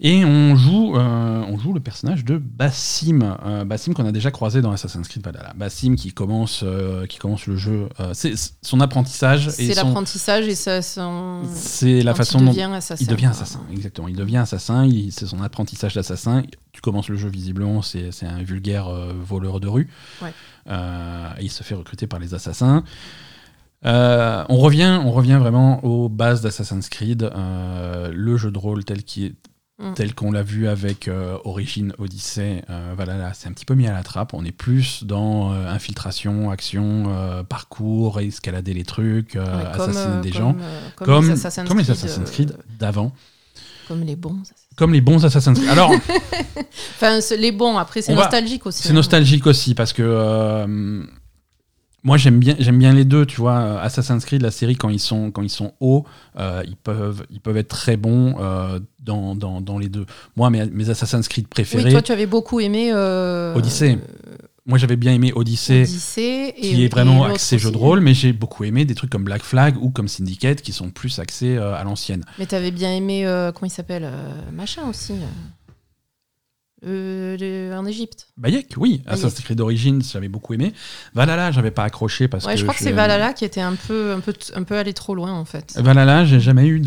Et 0.00 0.24
on 0.24 0.56
joue, 0.56 0.96
euh, 0.96 1.44
on 1.48 1.56
joue 1.58 1.72
le 1.72 1.80
personnage 1.80 2.24
de 2.24 2.36
Bassim, 2.36 3.36
euh, 3.44 3.64
Bassim 3.64 3.92
qu'on 3.94 4.06
a 4.06 4.12
déjà 4.12 4.30
croisé 4.30 4.60
dans 4.60 4.72
Assassin's 4.72 5.06
Creed 5.06 5.24
Valhalla. 5.24 5.52
Bassim 5.54 5.94
qui 5.94 6.12
commence, 6.12 6.62
euh, 6.64 7.06
qui 7.06 7.18
commence 7.18 7.46
le 7.46 7.56
jeu, 7.56 7.88
euh, 8.00 8.10
c'est 8.12 8.34
son 8.62 8.80
apprentissage. 8.80 9.50
C'est 9.50 9.74
l'apprentissage 9.74 10.48
et 10.48 10.54
ça, 10.54 10.82
son... 10.82 11.42
C'est 11.52 12.02
la 12.02 12.14
façon 12.14 12.38
il 12.40 12.44
dont 12.46 12.50
devient 12.50 12.70
assassin. 12.74 13.04
il 13.04 13.06
devient 13.06 13.26
assassin. 13.26 13.60
Exactement, 13.72 14.08
il 14.08 14.16
devient 14.16 14.38
assassin. 14.38 14.88
C'est 15.10 15.26
son 15.26 15.40
apprentissage 15.42 15.94
d'assassin. 15.94 16.42
Tu 16.72 16.80
commences 16.80 17.08
le 17.08 17.16
jeu 17.16 17.28
visiblement, 17.28 17.80
c'est 17.82 18.10
un 18.22 18.42
vulgaire 18.42 18.88
euh, 18.88 19.12
voleur 19.16 19.60
de 19.60 19.68
rue. 19.68 19.88
Ouais. 20.22 20.32
Euh, 20.68 21.28
il 21.40 21.50
se 21.50 21.62
fait 21.62 21.74
recruter 21.74 22.06
par 22.06 22.18
les 22.18 22.34
assassins. 22.34 22.82
Euh, 23.86 24.44
on, 24.48 24.56
revient, 24.58 25.00
on 25.04 25.10
revient 25.12 25.38
vraiment 25.40 25.84
aux 25.84 26.08
bases 26.08 26.40
d'Assassin's 26.40 26.88
Creed, 26.88 27.22
euh, 27.24 28.10
le 28.14 28.36
jeu 28.36 28.50
de 28.50 28.58
rôle 28.58 28.84
tel 28.84 29.02
qu'il 29.04 29.24
est- 29.24 29.34
Mm. 29.76 29.94
tel 29.94 30.14
qu'on 30.14 30.30
l'a 30.30 30.44
vu 30.44 30.68
avec 30.68 31.08
euh, 31.08 31.36
Origin, 31.44 31.92
Odyssey, 31.98 32.62
euh, 32.70 32.94
c'est 33.34 33.48
un 33.48 33.52
petit 33.52 33.64
peu 33.64 33.74
mis 33.74 33.88
à 33.88 33.92
la 33.92 34.04
trappe. 34.04 34.32
On 34.32 34.44
est 34.44 34.52
plus 34.52 35.02
dans 35.02 35.52
euh, 35.52 35.66
infiltration, 35.68 36.48
action, 36.52 37.44
parcours, 37.48 38.20
escalader 38.20 38.72
les 38.72 38.84
trucs, 38.84 39.32
comme, 39.32 39.42
assassiner 39.44 40.20
des 40.22 40.30
comme, 40.30 40.38
gens, 40.40 40.56
comme, 40.94 41.06
comme, 41.08 41.24
les 41.26 41.32
Assassin's 41.32 41.68
Creed, 41.68 41.90
Assassin's 41.90 42.30
Creed 42.30 42.56
d'avant, 42.78 43.10
comme 43.88 44.02
les 44.04 44.14
bons. 44.14 44.36
Assassin's 44.42 44.66
comme 44.76 44.92
les 44.92 45.00
bons 45.00 45.24
Assassin's 45.24 45.58
Creed. 45.58 45.68
Alors, 45.70 45.90
Enfin, 46.96 47.18
les 47.36 47.50
bons, 47.50 47.76
après, 47.76 48.00
c'est 48.00 48.14
va- 48.14 48.22
nostalgique 48.22 48.66
aussi. 48.66 48.80
c'est 48.84 48.90
hein. 48.90 48.94
nostalgique 48.94 49.46
aussi 49.48 49.74
parce 49.74 49.92
que 49.92 50.02
moi 52.04 52.16
j'aime 52.18 52.38
bien, 52.38 52.54
j'aime 52.58 52.78
bien 52.78 52.92
les 52.92 53.04
deux. 53.04 53.26
Tu 53.26 53.40
vois, 53.40 53.80
Assassin's 53.80 54.24
Creed, 54.24 54.42
la 54.42 54.50
série 54.50 54.76
quand 54.76 54.90
ils 54.90 55.00
sont 55.00 55.30
quand 55.30 55.42
ils 55.42 55.50
sont 55.50 55.72
hauts, 55.80 56.04
euh, 56.38 56.62
ils 56.66 56.76
peuvent 56.76 57.24
ils 57.30 57.40
peuvent 57.40 57.56
être 57.56 57.68
très 57.68 57.96
bons 57.96 58.36
euh, 58.38 58.78
dans, 59.02 59.34
dans, 59.34 59.60
dans 59.60 59.78
les 59.78 59.88
deux. 59.88 60.06
Moi, 60.36 60.50
mes, 60.50 60.66
mes 60.66 60.90
Assassin's 60.90 61.26
Creed 61.28 61.48
préférés, 61.48 61.84
Oui, 61.84 61.90
toi, 61.90 62.02
tu 62.02 62.12
avais 62.12 62.26
beaucoup 62.26 62.60
aimé. 62.60 62.90
euh, 62.92 63.54
Odyssey. 63.54 63.98
moi 64.66 64.78
j'avais 64.78 64.96
bien 64.96 65.12
aimé 65.12 65.32
Odyssey. 65.34 65.82
Odyssey 65.82 66.48
et, 66.56 66.60
qui 66.60 66.84
est 66.84 66.88
vraiment 66.88 67.24
axé 67.24 67.58
jeu 67.58 67.70
de 67.70 67.76
rôle, 67.76 68.00
mais 68.00 68.14
j'ai 68.14 68.32
beaucoup 68.32 68.64
aimé 68.64 68.84
des 68.84 68.94
trucs 68.94 69.10
comme 69.10 69.24
Black 69.24 69.42
Flag 69.42 69.76
ou 69.82 69.90
comme 69.90 70.08
Syndicate 70.08 70.60
qui 70.62 70.72
sont 70.72 70.90
plus 70.90 71.18
axés 71.18 71.56
euh, 71.56 71.74
à 71.74 71.84
l'ancienne. 71.84 72.24
Mais 72.38 72.46
t'avais 72.46 72.70
bien 72.70 72.92
aimé, 72.94 73.26
euh, 73.26 73.50
comment 73.52 73.66
il 73.66 73.74
s'appelle 73.74 74.04
euh, 74.04 74.30
Machin 74.52 74.82
aussi. 74.88 75.14
Euh, 76.86 77.76
en 77.76 77.86
Égypte. 77.86 78.26
Bayek, 78.36 78.74
oui, 78.76 78.98
Bayek. 79.04 79.12
Assassin's 79.12 79.40
Creed 79.44 79.60
Origins, 79.60 80.00
j'avais 80.12 80.28
beaucoup 80.28 80.54
aimé. 80.54 80.72
Valhalla, 81.14 81.50
j'avais 81.52 81.70
pas 81.70 81.84
accroché 81.84 82.28
parce 82.28 82.44
Ouais, 82.44 82.52
que 82.54 82.58
je 82.58 82.64
crois 82.64 82.74
que 82.74 82.80
c'est 82.82 82.92
Valhalla 82.92 83.32
qui 83.32 83.44
était 83.44 83.60
un 83.60 83.74
peu, 83.74 84.12
un 84.12 84.20
peu, 84.20 84.32
un 84.54 84.62
peu 84.62 84.76
allé 84.76 84.92
trop 84.92 85.14
loin 85.14 85.32
en 85.32 85.44
fait. 85.44 85.72
Valhalla, 85.76 86.24
j'ai 86.24 86.40
jamais 86.40 86.66
eu 86.66 86.80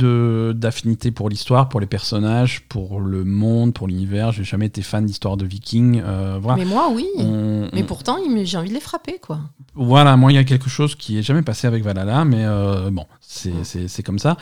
d'affinité 0.54 1.12
pour 1.12 1.30
l'histoire, 1.30 1.70
pour 1.70 1.80
les 1.80 1.88
personnages, 1.88 2.62
pour 2.70 3.00
le 3.00 3.24
monde, 3.24 3.74
pour 3.74 3.88
l'univers. 3.88 4.32
J'ai 4.32 4.44
jamais 4.44 4.68
été 4.68 4.82
fan 4.82 5.06
d'histoire 5.06 5.38
de 5.38 5.46
Vikings. 5.46 6.02
euh, 6.06 6.38
voilà. 6.42 6.58
Mais 6.58 6.66
moi, 6.66 6.90
oui. 6.94 7.06
On- 7.18 7.70
Mais 7.74 7.84
on- 7.84 7.86
pourtant, 7.86 8.18
j'ai 8.44 8.58
envie 8.58 8.70
de 8.70 8.74
les 8.74 8.80
frapper, 8.80 9.20
quoi. 9.22 9.40
Voilà, 9.76 10.18
moi, 10.18 10.32
il 10.32 10.36
y 10.36 10.40
a 10.40 10.44
quelque 10.44 10.70
chose 10.70 10.96
qui 10.96 11.18
est 11.18 11.22
jamais 11.24 11.42
passé 11.44 11.68
avec 11.68 11.84
Valhalla, 11.84 12.26
mais 12.26 12.46
euh, 12.46 12.90
bon, 12.92 13.06
c'est 13.22 14.04
comme 14.04 14.20
ça. 14.20 14.38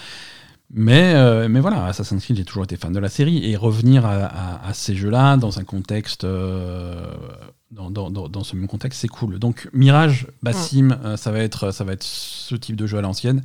Mais, 0.74 1.14
euh, 1.16 1.48
mais 1.48 1.60
voilà, 1.60 1.86
Assassin's 1.86 2.24
Creed, 2.24 2.38
j'ai 2.38 2.44
toujours 2.46 2.64
été 2.64 2.76
fan 2.76 2.92
de 2.92 3.00
la 3.00 3.10
série. 3.10 3.50
Et 3.50 3.56
revenir 3.56 4.06
à, 4.06 4.16
à- 4.26 4.68
à 4.70 4.74
ces 4.74 4.96
jeux-là, 4.96 5.38
dans 5.38 5.60
un 5.60 5.64
contexte. 5.64 6.24
euh, 6.24 7.06
dans, 7.72 7.90
dans- 7.90 8.10
dans- 8.10 8.30
dans 8.30 8.44
ce 8.44 8.56
même 8.56 8.68
contexte, 8.68 9.02
c'est 9.02 9.08
cool. 9.08 9.38
Donc, 9.38 9.70
Mirage, 9.74 10.28
Bassim, 10.44 10.92
euh, 11.04 11.18
ça, 11.18 11.32
va 11.32 11.40
être, 11.40 11.72
ça 11.72 11.84
va 11.84 11.94
être 11.94 12.04
ce 12.04 12.56
type 12.56 12.76
de 12.78 12.88
jeu 12.88 12.98
à 12.98 13.02
l'ancienne. 13.02 13.44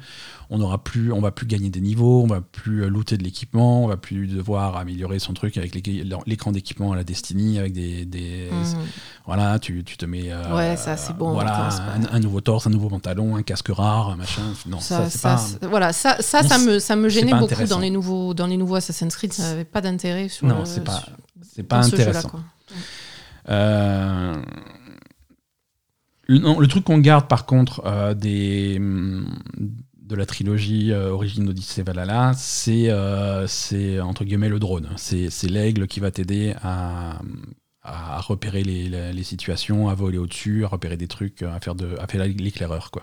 On 0.53 0.61
aura 0.61 0.83
plus, 0.83 1.13
on 1.13 1.21
va 1.21 1.31
plus 1.31 1.47
gagner 1.47 1.71
des 1.71 1.81
niveaux, 1.81 2.25
on 2.25 2.27
va 2.27 2.41
plus 2.41 2.83
euh, 2.83 2.89
looter 2.89 3.17
de 3.17 3.23
l'équipement, 3.23 3.85
on 3.85 3.87
va 3.87 3.97
plus 3.97 4.27
devoir 4.27 4.77
améliorer 4.77 5.21
son 5.21 5.33
truc 5.33 5.57
avec 5.57 5.77
l'écran 6.27 6.51
d'équipement 6.51 6.91
à 6.91 6.97
la 6.97 7.05
Destiny, 7.05 7.59
avec 7.61 7.73
des. 7.73 8.05
des- 8.05 8.49
Mhm. 8.51 8.81
Voilà, 9.27 9.61
tu, 9.61 9.85
tu 9.85 9.97
te 9.97 10.05
mets. 10.07 10.33
euh, 10.33 10.57
Ouais, 10.57 10.77
ça, 10.77 10.97
c'est 10.97 11.17
bon, 11.17 11.33
Voilà, 11.35 11.69
un, 11.95 12.17
un 12.17 12.19
nouveau 12.19 12.41
torse, 12.41 12.67
un 12.67 12.71
nouveau 12.71 12.89
pantalon, 12.89 13.37
un 13.37 13.43
casque 13.45 13.69
rare, 13.69 14.09
un 14.11 14.17
machin. 14.17 14.43
Non, 14.67 14.81
ça, 14.81 15.09
Ça, 15.09 15.37
pas. 15.61 15.69
voilà, 15.69 15.93
ça, 15.93 16.17
ça, 16.21 16.43
me, 16.59 16.81
ça 16.81 16.97
me 16.97 17.09
gênait 17.09 17.33
beaucoup 17.33 17.65
dans 17.67 17.79
les 17.79 17.91
nouveaux, 17.91 18.35
dans 18.35 18.49
les 18.49 18.57
nouveaux 18.57 18.75
Assassin's 18.75 19.15
Creed. 19.15 19.33
Ça 19.33 19.45
n'avait 19.45 19.65
pas 19.65 19.81
d'intérêt 19.81 20.29
sur. 20.29 20.49
Non, 20.49 20.61
le- 20.61 20.65
c'est 20.65 20.83
pas, 20.83 21.01
c'est 21.43 21.63
pas 21.63 21.85
ce 21.85 21.95
intéressant. 21.95 22.29
quoi. 22.29 22.41
Euh, 23.51 24.35
Le, 26.27 26.39
non, 26.39 26.59
le 26.61 26.67
truc 26.69 26.85
qu'on 26.85 26.99
garde 26.99 27.27
par 27.29 27.45
contre 27.47 27.83
euh, 27.87 28.15
des, 28.15 28.77
hum, 28.79 29.27
de 30.11 30.17
la 30.17 30.27
trilogie 30.27 30.93
euh, 30.93 31.11
Origine 31.13 31.49
Odyssey 31.49 31.83
Valhalla, 31.83 32.33
c'est 32.37 32.91
euh, 32.91 33.47
entre 34.03 34.25
guillemets 34.25 34.49
le 34.49 34.59
drone. 34.59 34.89
C'est 34.97 35.31
l'aigle 35.49 35.87
qui 35.87 36.01
va 36.01 36.11
t'aider 36.11 36.55
à, 36.63 37.21
à 37.83 38.21
repérer 38.21 38.63
les, 38.65 38.89
les- 38.89 39.13
les 39.13 39.23
situations, 39.23 39.89
à 39.89 39.95
voler 39.95 40.19
au-dessus, 40.19 40.65
à 40.65 40.69
repérer 40.69 40.97
des 40.97 41.09
trucs, 41.09 41.43
à 41.43 41.59
faire, 41.61 41.75
de, 41.75 41.95
à 42.01 42.07
faire 42.07 42.25
l'éclaireur. 42.27 42.91
quoi. 42.91 43.03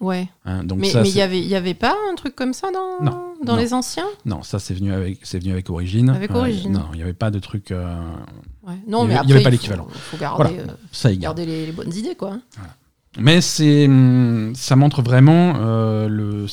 Ouais. 0.00 0.28
Hein, 0.44 0.64
donc 0.64 0.80
Mais 0.80 0.88
il 0.88 0.92
c'est- 0.92 1.10
y 1.18 1.20
avait, 1.22 1.40
y 1.40 1.54
avait 1.54 1.74
pas 1.74 1.94
un 2.10 2.14
truc 2.16 2.34
comme 2.34 2.52
ça 2.52 2.68
dans, 2.72 3.04
Non, 3.04 3.34
dans 3.44 3.54
non. 3.54 3.58
les 3.58 3.72
anciens? 3.74 4.06
Non, 4.24 4.42
ça 4.42 4.58
c'est 4.58 4.74
venu 4.74 4.92
avec 4.92 5.24
venu 5.38 5.52
avec 5.52 5.70
Origine. 5.70 6.10
Avec 6.10 6.30
Origin. 6.32 6.72
non, 6.72 6.86
il 6.92 6.96
n'y 6.96 7.02
avait 7.02 7.12
pas 7.12 7.30
de 7.30 7.38
truc. 7.38 7.70
euh, 7.70 7.94
Ouais. 8.66 8.72
Il 8.86 8.88
y 8.88 8.90
Non, 8.90 9.00
avait- 9.02 9.08
mais 9.08 9.12
il 9.12 9.16
y 9.16 9.18
après, 9.20 9.32
avait 9.34 9.42
pas 9.44 9.50
l'équivalent. 9.50 9.86
Il 9.94 9.98
faut 10.00 10.16
garder, 10.16 10.42
Voilà. 10.54 10.72
euh, 10.72 10.76
ça 10.90 11.14
garder 11.14 11.44
les, 11.46 11.66
les 11.66 11.72
bonnes 11.72 11.92
idées, 11.94 12.14
quoi. 12.16 12.38
Mais 13.18 13.40
c'est 13.40 13.86
hum, 13.86 14.52
ça 14.54 14.76
montre 14.76 15.02
vraiment 15.02 15.54
euh, 15.56 16.08
le 16.08 16.46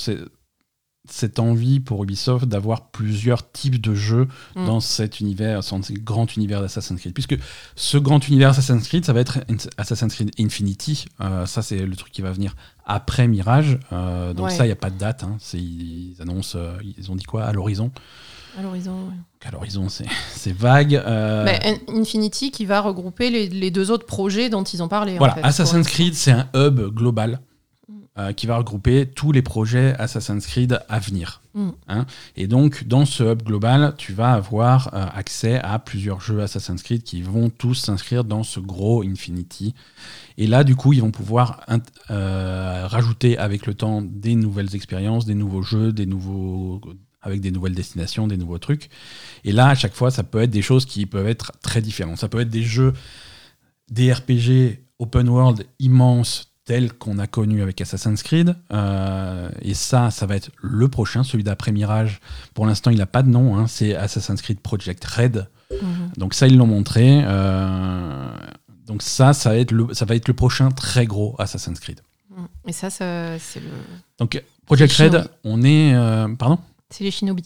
cette 1.10 1.39
envie 1.39 1.82
pour 1.82 2.04
Ubisoft 2.04 2.45
d'avoir 2.45 2.91
plusieurs 2.91 3.52
types 3.52 3.82
de 3.82 3.93
jeux 3.95 4.28
Mm. 4.56 4.65
dans 4.65 4.80
cet 4.80 5.19
univers, 5.19 5.60
dans 5.69 5.82
ce 5.82 5.91
grand 5.93 6.36
univers 6.38 6.62
d'Assassin's 6.62 7.00
Creed. 7.02 7.13
Puisque 7.13 7.38
ce 7.76 7.97
grand 7.97 8.26
univers 8.30 8.52
Assassin's 8.52 8.88
Creed, 8.88 9.04
ça 9.04 9.12
va 9.12 9.19
être 9.19 9.39
Assassin's 9.78 10.13
Creed 10.13 10.32
Infinity. 10.39 11.06
Euh, 11.19 11.45
ça, 11.47 11.63
c'est 11.63 11.86
le 11.86 11.95
truc 11.97 12.13
qui 12.13 12.21
va 12.21 12.32
venir 12.32 12.56
après 12.86 13.28
Mirage. 13.28 13.78
Euh, 13.91 14.34
donc 14.34 14.45
Ouais. 14.47 14.56
ça, 14.56 14.63
il 14.63 14.67
n'y 14.67 14.74
a 14.74 14.78
pas 14.78 14.89
de 14.91 14.97
date. 14.97 15.24
hein. 15.24 15.38
Ils 15.54 16.15
annoncent, 16.21 16.58
euh, 16.58 16.78
ils 16.97 17.12
ont 17.12 17.15
dit 17.15 17.26
quoi 17.26 17.43
à 17.43 17.52
l'horizon? 17.52 17.91
À 18.58 18.62
l'horizon. 18.62 18.92
ouais. 19.08 19.48
À 19.48 19.52
l'horizon, 19.52 19.90
c'est 19.90 20.06
c'est 20.36 20.54
vague. 20.56 20.96
euh, 20.96 21.48
In- 21.64 22.00
Infinity 22.02 22.52
qui 22.52 22.66
va 22.66 22.82
regrouper 22.82 23.30
les, 23.30 23.48
les 23.50 23.72
deux 23.72 23.90
autres 23.92 24.06
projets 24.06 24.50
dont 24.50 24.64
ils 24.64 24.84
ont 24.84 24.88
parlé. 24.88 25.14
en 25.16 25.18
Voilà, 25.18 25.36
fait, 25.36 25.44
Assassin's 25.44 25.88
Creed, 25.88 26.14
c'est 26.14 26.32
un 26.32 26.48
hub 26.56 26.80
global 26.94 27.40
Mm. 27.88 27.94
euh, 28.20 28.34
qui 28.34 28.46
va 28.46 28.58
regrouper 28.58 29.08
tous 29.08 29.32
les 29.32 29.42
projets 29.42 29.96
Assassin's 29.98 30.46
Creed 30.46 30.80
à 30.90 31.00
venir. 31.00 31.42
Mm. 31.56 31.70
Hein. 31.88 32.06
Et 32.36 32.46
donc, 32.48 32.84
dans 32.86 33.06
ce 33.06 33.24
hub 33.24 33.42
global, 33.42 33.96
tu 33.98 34.14
vas 34.14 34.34
avoir 34.34 34.94
euh, 34.94 35.06
accès 35.16 35.60
à 35.60 35.80
plusieurs 35.80 36.22
jeux 36.22 36.42
Assassin's 36.42 36.84
Creed 36.84 37.02
qui 37.04 37.22
vont 37.24 37.50
tous 37.50 37.74
s'inscrire 37.76 38.24
dans 38.24 38.44
ce 38.44 38.60
gros 38.60 39.02
Infinity. 39.04 39.74
Et 40.38 40.46
là, 40.48 40.64
du 40.64 40.76
coup, 40.76 40.94
ils 40.94 41.02
vont 41.02 41.12
pouvoir 41.12 41.62
euh, 42.12 42.86
rajouter 42.88 43.38
avec 43.38 43.66
le 43.66 43.74
temps 43.74 44.02
des 44.02 44.36
nouvelles 44.36 44.76
expériences, 44.76 45.26
des 45.26 45.36
nouveaux 45.36 45.64
jeux, 45.64 45.92
des 45.92 46.06
nouveaux 46.06 46.80
avec 47.22 47.42
des 47.42 47.52
nouvelles 47.52 47.76
destinations, 47.76 48.28
des 48.28 48.38
nouveaux 48.38 48.58
trucs. 48.58 48.90
Et 49.44 49.52
là, 49.52 49.70
à 49.70 49.76
chaque 49.76 49.94
fois, 49.94 50.12
ça 50.12 50.24
peut 50.24 50.42
être 50.42 50.50
des 50.50 50.62
choses 50.62 50.86
qui 50.86 51.06
peuvent 51.06 51.28
être 51.28 51.52
très 51.62 51.82
différentes. 51.82 52.18
Ça 52.18 52.28
peut 52.30 52.40
être 52.42 52.50
des 52.50 52.64
jeux, 52.64 52.94
des 53.90 54.12
RPG 54.12 54.80
open 55.00 55.30
world 55.30 55.66
immenses 55.80 56.52
tels 56.66 56.94
qu'on 56.94 57.18
a 57.18 57.28
connus 57.28 57.62
avec 57.62 57.82
Assassin's 57.82 58.22
Creed. 58.24 58.56
Euh, 58.72 59.50
et 59.62 59.74
ça, 59.74 60.12
ça 60.12 60.26
va 60.26 60.36
être 60.36 60.52
le 60.62 60.88
prochain, 60.88 61.24
celui 61.24 61.44
d'après 61.44 61.72
Mirage. 61.72 62.22
Pour 62.54 62.66
l'instant, 62.66 62.92
il 62.92 62.98
n'a 62.98 63.08
pas 63.08 63.24
de 63.24 63.30
nom. 63.30 63.58
hein, 63.58 63.68
c'est 63.68 63.96
Assassin's 63.96 64.42
Creed 64.42 64.60
Project 64.60 65.04
Red. 65.06 65.48
Mhm. 65.72 66.12
Donc 66.18 66.34
ça, 66.34 66.48
ils 66.48 66.58
l'ont 66.58 66.68
montré. 66.68 67.24
euh, 67.26 68.32
donc 68.86 69.02
ça, 69.02 69.34
ça 69.34 69.52
va, 69.52 69.58
être 69.58 69.72
le, 69.72 69.94
ça 69.94 70.06
va 70.06 70.16
être 70.16 70.28
le 70.28 70.34
prochain 70.34 70.70
très 70.70 71.06
gros 71.06 71.36
Assassin's 71.40 71.80
Creed. 71.80 72.02
Mm. 72.30 72.46
Et 72.68 72.74
ça, 72.74 72.90
ça 72.90 73.40
c'est 73.40 73.60
le, 73.60 73.70
Donc 74.20 74.42
Project 74.66 74.94
Red, 74.94 75.30
on 75.44 75.64
est... 75.64 75.94
euh, 75.94 76.28
pardon? 76.36 76.60
C'est 76.91 77.04
les 77.04 77.12
Shinobi. 77.12 77.43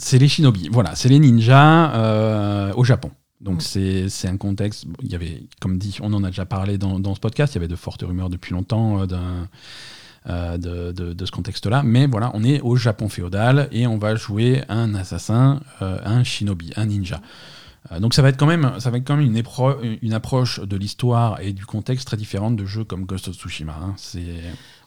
C'est 0.00 0.18
les 0.18 0.28
shinobi, 0.28 0.68
voilà, 0.70 0.94
c'est 0.94 1.08
les 1.08 1.18
ninjas 1.18 1.92
euh, 1.94 2.72
au 2.76 2.84
Japon. 2.84 3.10
Donc 3.40 3.62
Mm. 3.76 4.08
c'est 4.08 4.28
un 4.28 4.36
contexte, 4.36 4.84
il 5.02 5.10
y 5.10 5.14
avait, 5.16 5.42
comme 5.60 5.76
dit, 5.78 5.96
on 6.00 6.12
en 6.12 6.22
a 6.22 6.28
déjà 6.28 6.44
parlé 6.44 6.78
dans, 6.78 7.00
dans 7.00 7.14
ce 7.16 7.20
podcast, 7.20 7.54
il 7.54 7.56
y 7.56 7.58
avait 7.58 7.68
de 7.68 7.74
fortes 7.76 8.02
rumeurs 8.02 8.30
depuis 8.30 8.52
longtemps 8.52 9.00
euh, 9.02 9.06
d'un- 9.06 9.48
euh, 10.28 10.56
de, 10.58 10.92
de- 10.92 11.12
de 11.14 11.26
ce 11.26 11.30
contexte-là, 11.32 11.82
mais 11.84 12.06
voilà, 12.06 12.30
on 12.34 12.44
est 12.44 12.60
au 12.60 12.76
Japon 12.76 13.08
féodal 13.08 13.68
et 13.72 13.86
on 13.88 13.98
va 13.98 14.14
jouer 14.14 14.62
un 14.68 14.94
assassin, 14.94 15.60
euh, 15.82 15.98
un 16.04 16.22
shinobi, 16.22 16.72
un 16.76 16.86
ninja. 16.86 17.20
Euh, 17.92 17.98
donc 18.00 18.14
ça 18.14 18.22
va 18.22 18.28
être 18.28 18.36
quand 18.36 18.46
même, 18.46 18.72
ça 18.78 18.90
va 18.90 18.98
être 18.98 19.04
quand 19.06 19.16
même 19.16 19.26
une 20.02 20.12
approche 20.14 20.60
de 20.60 20.76
l'histoire 20.76 21.40
et 21.40 21.52
du 21.52 21.64
contexte 21.66 22.06
très 22.06 22.16
différente 22.16 22.54
de 22.56 22.66
jeux 22.66 22.84
comme 22.84 23.04
Ghost 23.04 23.28
of 23.28 23.36
Tsushima. 23.36 23.76
hein. 23.82 23.94
C'est 23.96 24.36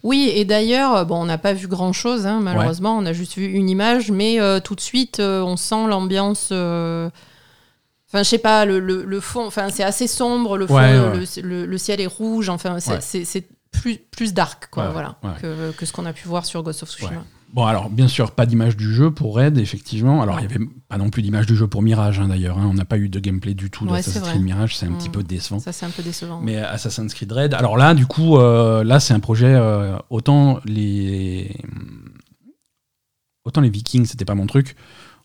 Oui, 0.04 0.32
et 0.34 0.46
d'ailleurs, 0.46 1.06
bon, 1.06 1.22
on 1.22 1.26
n'a 1.26 1.38
pas 1.38 1.54
vu 1.54 1.68
grand-chose, 1.68 2.26
hein, 2.26 2.40
malheureusement, 2.42 2.98
on 2.98 3.06
a 3.06 3.14
juste 3.14 3.36
vu 3.36 3.46
une 3.46 3.70
image, 3.70 4.10
mais 4.12 4.40
euh, 4.42 4.60
tout 4.60 4.74
de 4.76 4.82
suite, 4.82 5.20
euh, 5.20 5.42
on 5.42 5.58
sent 5.58 5.88
l'ambiance... 5.88 6.50
euh, 6.52 7.10
Enfin, 8.14 8.24
je 8.24 8.30
sais 8.30 8.40
pas, 8.40 8.66
le, 8.66 8.80
le- 8.80 9.06
le 9.06 9.20
fond, 9.22 9.46
enfin, 9.48 9.70
c'est 9.70 9.84
assez 9.84 10.06
sombre, 10.06 10.58
le 10.58 10.68
fond, 10.68 10.76
Ouais, 10.76 10.92
le, 10.94 11.02
ouais. 11.12 11.26
le- 11.38 11.42
le- 11.48 11.66
le 11.66 11.78
ciel 11.78 12.02
est 12.02 12.08
rouge, 12.08 12.50
enfin, 12.50 12.78
c'est 12.82 13.48
plus, 13.72 13.98
plus 14.00 14.34
dark, 14.34 14.68
quoi, 14.70 14.90
voilà. 14.90 15.16
Que, 15.42 15.72
que 15.72 15.86
ce 15.86 15.94
qu'on 15.94 16.06
a 16.06 16.12
pu 16.12 16.28
voir 16.28 16.44
sur 16.46 16.62
Ghost 16.62 16.84
of 16.84 16.90
Tsushima. 16.90 17.24
Bon, 17.54 17.66
alors, 17.66 17.90
bien 17.90 18.08
sûr, 18.08 18.32
pas 18.32 18.46
d'image 18.46 18.78
du 18.78 18.94
jeu 18.94 19.12
pour 19.12 19.36
Red, 19.36 19.58
effectivement. 19.58 20.22
Alors, 20.22 20.40
il 20.40 20.48
n'y 20.48 20.54
avait 20.54 20.66
pas 20.88 20.98
non 20.98 21.10
plus 21.10 21.22
d'image 21.22 21.46
du 21.48 21.56
jeu 21.58 21.68
pour 21.68 21.82
Mirage, 21.82 22.20
hein, 22.20 22.30
d'ailleurs. 22.30 22.58
hein. 22.58 22.68
On 22.70 22.74
n'a 22.74 22.86
pas 22.86 22.98
eu 22.98 23.10
de 23.10 23.20
gameplay 23.20 23.54
du 23.54 23.70
tout 23.70 23.86
Ouais, 23.86 23.98
d'Assassin's. 23.98 24.28
Creed 24.30 24.42
Mirage, 24.42 24.78
c'est 24.78 24.86
un 24.86 24.94
petit 24.94 25.10
Mm. 25.10 25.12
peu 25.12 25.24
décevant. 25.24 25.60
Ça, 25.60 25.74
c'est 25.74 25.86
un 25.86 25.90
peu 25.90 26.02
décevant. 26.02 26.40
Mais 26.42 26.58
Assassin's 26.58 27.14
Creed 27.14 27.32
Red, 27.32 27.54
alors 27.54 27.76
là, 27.76 27.94
du 27.94 28.06
coup, 28.06 28.38
euh, 28.38 28.84
là, 28.86 29.02
c'est 29.02 29.14
un 29.14 29.20
projet, 29.20 29.54
euh, 29.54 29.98
autant 30.10 30.60
les. 30.66 31.54
Autant 33.44 33.62
les 33.62 33.70
Vikings, 33.70 34.06
c'était 34.06 34.26
pas 34.26 34.36
mon 34.36 34.46
truc. 34.46 34.76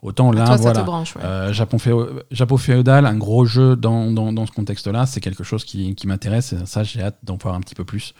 Autant 0.03 0.31
là, 0.33 0.47
Toi, 0.47 0.57
voilà. 0.57 0.81
te 0.81 0.87
branche, 0.87 1.17
ouais. 1.17 1.23
Euh, 1.25 1.53
Japon, 1.53 1.77
féo- 1.79 2.23
Japon 2.31 2.57
féodal, 2.57 3.07
un 3.07 3.17
gros 3.17 3.45
jeu 3.45 3.77
dans, 3.77 4.11
dans, 4.11 4.33
dans 4.33 4.47
ce 4.47 4.53
contexte-là, 4.53 5.07
c'est 5.07 5.21
quelque 5.21 5.45
chose 5.45 5.65
qui, 5.65 5.95
qui 5.95 6.07
m'intéresse. 6.07 6.53
et 6.53 6.67
Ça, 6.67 6.83
j'ai 6.83 7.03
hâte 7.03 7.19
d'en 7.23 7.37
voir 7.37 7.55
un 7.55 7.61
petit 7.61 7.75
peu 7.75 7.85
plus. 7.85 8.15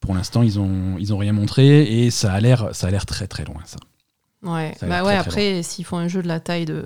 Pour 0.00 0.14
l'instant, 0.14 0.42
ils 0.42 0.58
ont, 0.60 0.96
ils 0.98 1.12
ont 1.12 1.18
rien 1.18 1.32
montré 1.32 2.04
et 2.04 2.10
ça 2.10 2.32
a 2.32 2.40
l'air, 2.40 2.68
ça 2.72 2.86
a 2.86 2.90
l'air 2.90 3.04
très 3.06 3.26
très 3.26 3.44
loin, 3.44 3.60
ça. 3.64 3.78
Ouais, 4.44 4.74
Ça 4.78 4.86
bah 4.86 5.02
ouais, 5.02 5.18
très, 5.18 5.28
après, 5.28 5.62
s'ils 5.62 5.84
font 5.84 5.96
un 5.98 6.06
jeu 6.08 6.22
de 6.22 6.28
la 6.28 6.38
taille 6.40 6.64
de. 6.64 6.84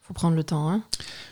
Faut 0.00 0.14
prendre 0.14 0.34
le 0.36 0.42
temps, 0.44 0.70
hein. 0.70 0.82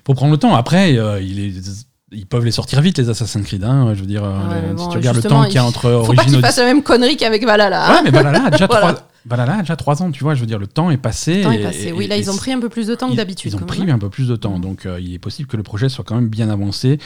Faut 0.07 0.15
prendre 0.15 0.31
le 0.33 0.39
temps. 0.39 0.55
Après, 0.55 0.97
euh, 0.99 1.21
il 1.21 1.41
est- 1.41 1.87
ils 2.13 2.27
peuvent 2.27 2.45
les 2.45 2.53
sortir 2.53 2.81
vite, 2.81 2.99
les 2.99 3.09
Assassin's 3.09 3.45
Creed. 3.47 3.65
hein. 3.65 3.93
Je 3.95 4.01
veux 4.01 4.07
dire, 4.07 4.23
euh, 4.25 4.49
Ouais, 4.49 4.79
si 4.79 4.89
tu 4.89 4.97
regardes 4.99 5.17
le 5.17 5.23
temps 5.23 5.45
qu'il 5.45 5.55
y 5.55 5.59
a 5.59 5.65
entre 5.65 5.83
Faut 5.83 5.89
pas 5.89 5.95
Origin 5.97 6.25
qu'ils 6.25 6.35
Odyssey- 6.35 6.41
fassent 6.43 6.59
la 6.59 6.65
même 6.67 6.83
connerie 6.83 7.17
qu'avec 7.17 7.45
Valhalla. 7.45 7.91
Ouais, 7.91 8.03
mais 8.05 8.11
Valhalla 8.11 8.45
a 8.47 8.51
déjà 8.51 8.67
Voilà. 8.71 8.93
trois. 8.95 9.09
Valhalla 9.27 9.55
a 9.57 9.61
déjà 9.61 9.77
trois 9.77 10.01
ans, 10.03 10.11
tu 10.11 10.23
vois. 10.23 10.35
Je 10.35 10.41
veux 10.41 10.47
dire, 10.47 10.59
le 10.59 10.67
temps 10.67 10.91
est 10.91 10.97
passé. 10.97 11.39
Le 11.39 11.43
temps 11.45 11.51
est 11.53 11.63
passé. 11.63 11.89
et- 11.89 11.93
Oui, 11.93 12.07
là, 12.07 12.17
et 12.17 12.21
ils 12.21 12.31
ont 12.31 12.37
pris 12.37 12.53
un 12.53 12.61
peu 12.61 12.69
plus 12.69 12.87
de 12.87 12.95
temps 12.95 13.11
que 13.11 13.17
d'habitude. 13.17 13.53
Ils 13.53 13.57
ont 13.57 13.67
pris 13.67 13.81
même. 13.81 13.91
un 13.97 13.99
peu 13.99 14.09
plus 14.11 14.29
de 14.29 14.37
temps, 14.37 14.57
Mhm. 14.57 14.61
donc 14.63 14.87
euh, 14.87 15.01
il 15.01 15.13
est 15.15 15.19
possible 15.19 15.49
que 15.49 15.57
le 15.57 15.63
projet 15.63 15.89
soit 15.89 16.05
quand 16.05 16.15
même 16.15 16.29
bien 16.29 16.49
avancé, 16.51 16.99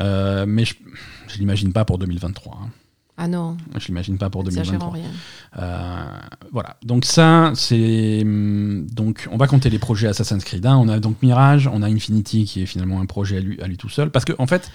Euh, 0.00 0.44
mais 0.48 0.64
je, 0.64 0.74
je 1.28 1.36
l'imagine 1.38 1.72
pas 1.74 1.84
pour 1.84 1.98
2023. 1.98 2.58
hein. 2.62 2.68
Ah 3.24 3.28
non, 3.28 3.56
Je 3.78 3.86
l'imagine 3.86 4.18
pas 4.18 4.30
pour 4.30 4.42
exagérons 4.44 4.90
2023. 4.90 4.92
rien. 4.94 5.10
Euh, 5.58 6.18
voilà. 6.50 6.76
Donc 6.82 7.04
ça, 7.04 7.52
c'est 7.54 8.20
hum, 8.22 8.84
donc 8.90 9.28
on 9.30 9.36
va 9.36 9.46
compter 9.46 9.70
les 9.70 9.78
projets 9.78 10.08
Assassin's 10.08 10.42
Creed. 10.42 10.66
hein. 10.66 10.76
On 10.76 10.88
a 10.88 10.98
donc 10.98 11.22
Mirage, 11.22 11.68
on 11.72 11.82
a 11.82 11.86
Infinity 11.86 12.44
qui 12.46 12.62
est 12.62 12.66
finalement 12.66 13.00
un 13.00 13.06
projet 13.06 13.36
à 13.36 13.40
lui, 13.40 13.60
à 13.62 13.68
lui 13.68 13.76
tout 13.76 13.88
seul, 13.88 14.10
parce 14.10 14.24
que 14.24 14.32
en 14.38 14.48
fait, 14.48 14.68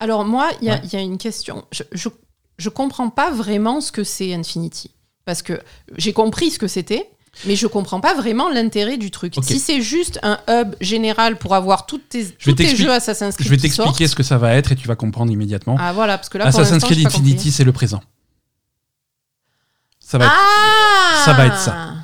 Alors 0.00 0.24
moi, 0.24 0.48
il 0.62 0.68
y, 0.68 0.70
a- 0.70 0.74
Ouais. 0.76 0.80
il 0.84 0.92
y 0.94 0.96
a 0.96 1.00
une 1.02 1.18
question. 1.18 1.66
Je, 1.70 1.82
je, 1.92 2.08
je 2.56 2.68
comprends 2.70 3.10
pas 3.10 3.30
vraiment 3.30 3.82
ce 3.82 3.92
que 3.92 4.04
c'est 4.04 4.32
Infinity. 4.32 4.90
Parce 5.26 5.42
que 5.42 5.60
j'ai 5.98 6.12
compris 6.14 6.50
ce 6.50 6.58
que 6.58 6.68
c'était, 6.68 7.10
mais 7.44 7.56
je 7.56 7.66
comprends 7.66 8.00
pas 8.00 8.14
vraiment 8.14 8.48
l'intérêt 8.48 8.96
du 8.96 9.10
truc. 9.10 9.34
Si 9.42 9.58
c'est 9.58 9.82
juste 9.82 10.18
un 10.22 10.38
hub 10.48 10.74
général 10.80 11.36
pour 11.36 11.54
avoir 11.54 11.86
toutes 11.86 12.08
tes, 12.08 12.22
vais 12.22 12.34
tous 12.40 12.54
tes 12.54 12.76
jeux 12.76 12.90
Assassin's 12.90 13.34
Creed 13.34 13.46
je 13.46 13.50
vais 13.50 13.56
t'expliquer 13.58 14.08
ce 14.08 14.14
que 14.14 14.22
ça 14.22 14.38
va 14.38 14.54
être 14.54 14.72
et 14.72 14.76
tu 14.76 14.88
vas 14.88 14.96
comprendre 14.96 15.30
immédiatement. 15.30 15.76
Ah 15.78 15.92
voilà, 15.92 16.16
parce 16.18 16.28
que 16.28 16.38
là, 16.38 16.46
Assassin's 16.46 16.82
Creed. 16.82 17.06
Infinity, 17.06 17.50
c'est 17.50 17.64
le 17.64 17.72
présent. 17.72 18.02
Ça 20.00 20.18
va 20.18 20.26
être 20.26 20.34
Ah 20.36 21.22
ça 21.24 21.32
va 21.32 21.46
être 21.46 21.58
ça. 21.58 21.95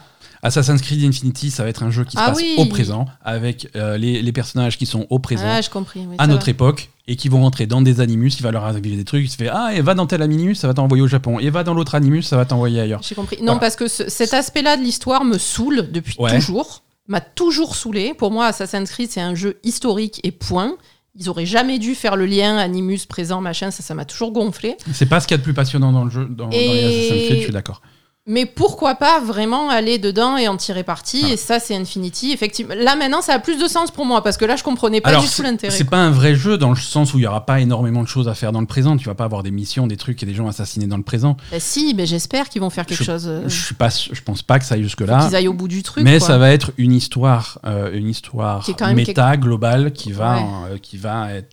Assassin's 0.42 0.82
Creed 0.82 1.04
Infinity, 1.04 1.50
ça 1.50 1.62
va 1.62 1.68
être 1.68 1.82
un 1.84 1.90
jeu 1.90 2.04
qui 2.04 2.16
se 2.16 2.18
Ah 2.20 2.28
passe 2.30 2.38
oui. 2.38 2.54
au 2.58 2.66
présent, 2.66 3.06
avec 3.24 3.68
euh, 3.76 3.96
les, 3.96 4.22
les 4.22 4.32
personnages 4.32 4.76
qui 4.76 4.86
sont 4.86 5.06
au 5.08 5.18
présent, 5.20 5.44
Ah, 5.46 5.60
j'ai 5.60 5.70
compris. 5.70 6.00
oui, 6.08 6.16
à 6.18 6.26
notre 6.26 6.46
va. 6.46 6.50
époque, 6.50 6.90
et 7.06 7.14
qui 7.16 7.28
vont 7.28 7.40
rentrer 7.42 7.66
dans 7.66 7.80
des 7.80 8.00
animus, 8.00 8.38
il 8.38 8.42
va 8.42 8.50
leur 8.50 8.64
arriver 8.64 8.96
des 8.96 9.04
trucs, 9.04 9.24
il 9.24 9.28
se 9.30 9.36
fait 9.36 9.48
Ah, 9.48 9.70
et 9.74 9.80
va 9.82 9.94
dans 9.94 10.06
tel 10.06 10.20
animus, 10.20 10.58
ça 10.58 10.66
va 10.66 10.74
t'envoyer 10.74 11.02
au 11.02 11.06
Japon, 11.06 11.38
et 11.38 11.48
va 11.50 11.62
dans 11.62 11.74
l'autre 11.74 11.94
animus, 11.94 12.26
ça 12.26 12.36
va 12.36 12.44
t'envoyer 12.44 12.80
ailleurs. 12.80 13.02
J'ai 13.02 13.14
compris. 13.14 13.36
Non, 13.38 13.44
Voilà. 13.52 13.60
parce 13.60 13.76
que 13.76 13.86
ce- 13.86 14.08
cet 14.08 14.34
aspect-là 14.34 14.76
de 14.76 14.82
l'histoire 14.82 15.24
me 15.24 15.38
saoule 15.38 15.90
depuis 15.92 16.16
Ouais. 16.18 16.34
toujours. 16.34 16.82
M'a 17.08 17.20
toujours 17.20 17.74
saoulé. 17.76 18.14
Pour 18.14 18.30
moi, 18.30 18.46
Assassin's 18.46 18.90
Creed, 18.90 19.10
c'est 19.10 19.20
un 19.20 19.34
jeu 19.34 19.58
historique 19.64 20.20
et 20.24 20.30
point. 20.32 20.76
Ils 21.18 21.28
auraient 21.28 21.46
jamais 21.46 21.78
dû 21.78 21.94
faire 21.94 22.16
le 22.16 22.24
lien 22.26 22.56
Animus 22.56 23.06
présent, 23.06 23.40
machin. 23.40 23.70
Ça, 23.70 23.82
ça 23.82 23.94
m'a 23.94 24.04
toujours 24.06 24.32
gonflé. 24.32 24.76
C'est 24.92 25.06
pas 25.06 25.20
ce 25.20 25.26
qu'il 25.26 25.34
y 25.34 25.36
a 25.36 25.38
de 25.38 25.42
plus 25.42 25.52
passionnant 25.52 25.92
dans 25.92 26.04
le 26.04 26.10
jeu, 26.10 26.24
dans, 26.26 26.44
dans 26.44 26.50
les 26.50 26.84
Assassin's 26.84 27.26
Creed, 27.26 27.38
je 27.38 27.42
suis 27.44 27.52
d'accord. 27.52 27.82
Mais 28.24 28.46
pourquoi 28.46 28.94
pas 28.94 29.18
vraiment 29.18 29.68
aller 29.68 29.98
dedans 29.98 30.36
et 30.36 30.46
en 30.46 30.56
tirer 30.56 30.84
parti 30.84 31.18
Voilà. 31.18 31.34
Et 31.34 31.36
ça, 31.36 31.58
c'est 31.58 31.74
Infinity. 31.74 32.30
Effectivement, 32.30 32.72
là 32.76 32.94
maintenant, 32.94 33.20
ça 33.20 33.34
a 33.34 33.38
plus 33.40 33.58
de 33.60 33.66
sens 33.66 33.90
pour 33.90 34.06
moi 34.06 34.22
parce 34.22 34.36
que 34.36 34.44
là, 34.44 34.54
je 34.54 34.62
comprenais 34.62 35.00
pas 35.00 35.08
Alors, 35.08 35.22
du 35.22 35.28
tout 35.28 35.42
l'intérêt. 35.42 35.74
c'est 35.76 35.82
pas 35.90 35.96
un 35.98 36.12
vrai 36.12 36.36
jeu 36.36 36.56
dans 36.56 36.70
le 36.70 36.76
sens 36.76 37.14
où 37.14 37.18
il 37.18 37.22
y 37.22 37.26
aura 37.26 37.44
pas 37.44 37.60
énormément 37.60 38.00
de 38.00 38.06
choses 38.06 38.28
à 38.28 38.34
faire 38.34 38.52
dans 38.52 38.60
le 38.60 38.66
présent. 38.66 38.96
Tu 38.96 39.06
vas 39.06 39.16
pas 39.16 39.24
avoir 39.24 39.42
des 39.42 39.50
missions, 39.50 39.88
des 39.88 39.96
trucs 39.96 40.22
et 40.22 40.26
des 40.26 40.34
gens 40.34 40.46
assassinés 40.46 40.86
dans 40.86 40.98
le 40.98 41.02
présent. 41.02 41.36
Bah, 41.50 41.58
si, 41.58 41.94
mais 41.96 42.06
j'espère 42.06 42.48
qu'ils 42.48 42.60
vont 42.60 42.70
faire 42.70 42.86
quelque 42.86 43.02
chose. 43.02 43.26
euh, 43.26 43.42
Je 43.48 43.60
suis 43.64 43.74
pas, 43.74 43.88
je 43.88 44.20
pense 44.20 44.42
pas 44.42 44.60
que 44.60 44.64
ça 44.66 44.76
aille 44.76 44.84
jusque 44.84 45.00
là. 45.00 45.24
qu'ils 45.26 45.34
aillent 45.34 45.48
au 45.48 45.52
bout 45.52 45.66
du 45.68 45.82
truc. 45.82 46.04
Mais 46.04 46.18
quoi. 46.18 46.28
ça 46.28 46.38
va 46.38 46.52
être 46.52 46.70
une 46.78 46.92
histoire, 46.92 47.58
euh, 47.66 47.90
une 47.92 48.08
histoire 48.08 48.64
Qui 48.64 48.74
méta 48.94 49.36
globale 49.36 49.92
qui 49.92 50.12
va, 50.12 50.36
Ouais. 50.36 50.44
euh, 50.74 50.78
qui 50.78 50.96
va 50.96 51.32
être 51.32 51.48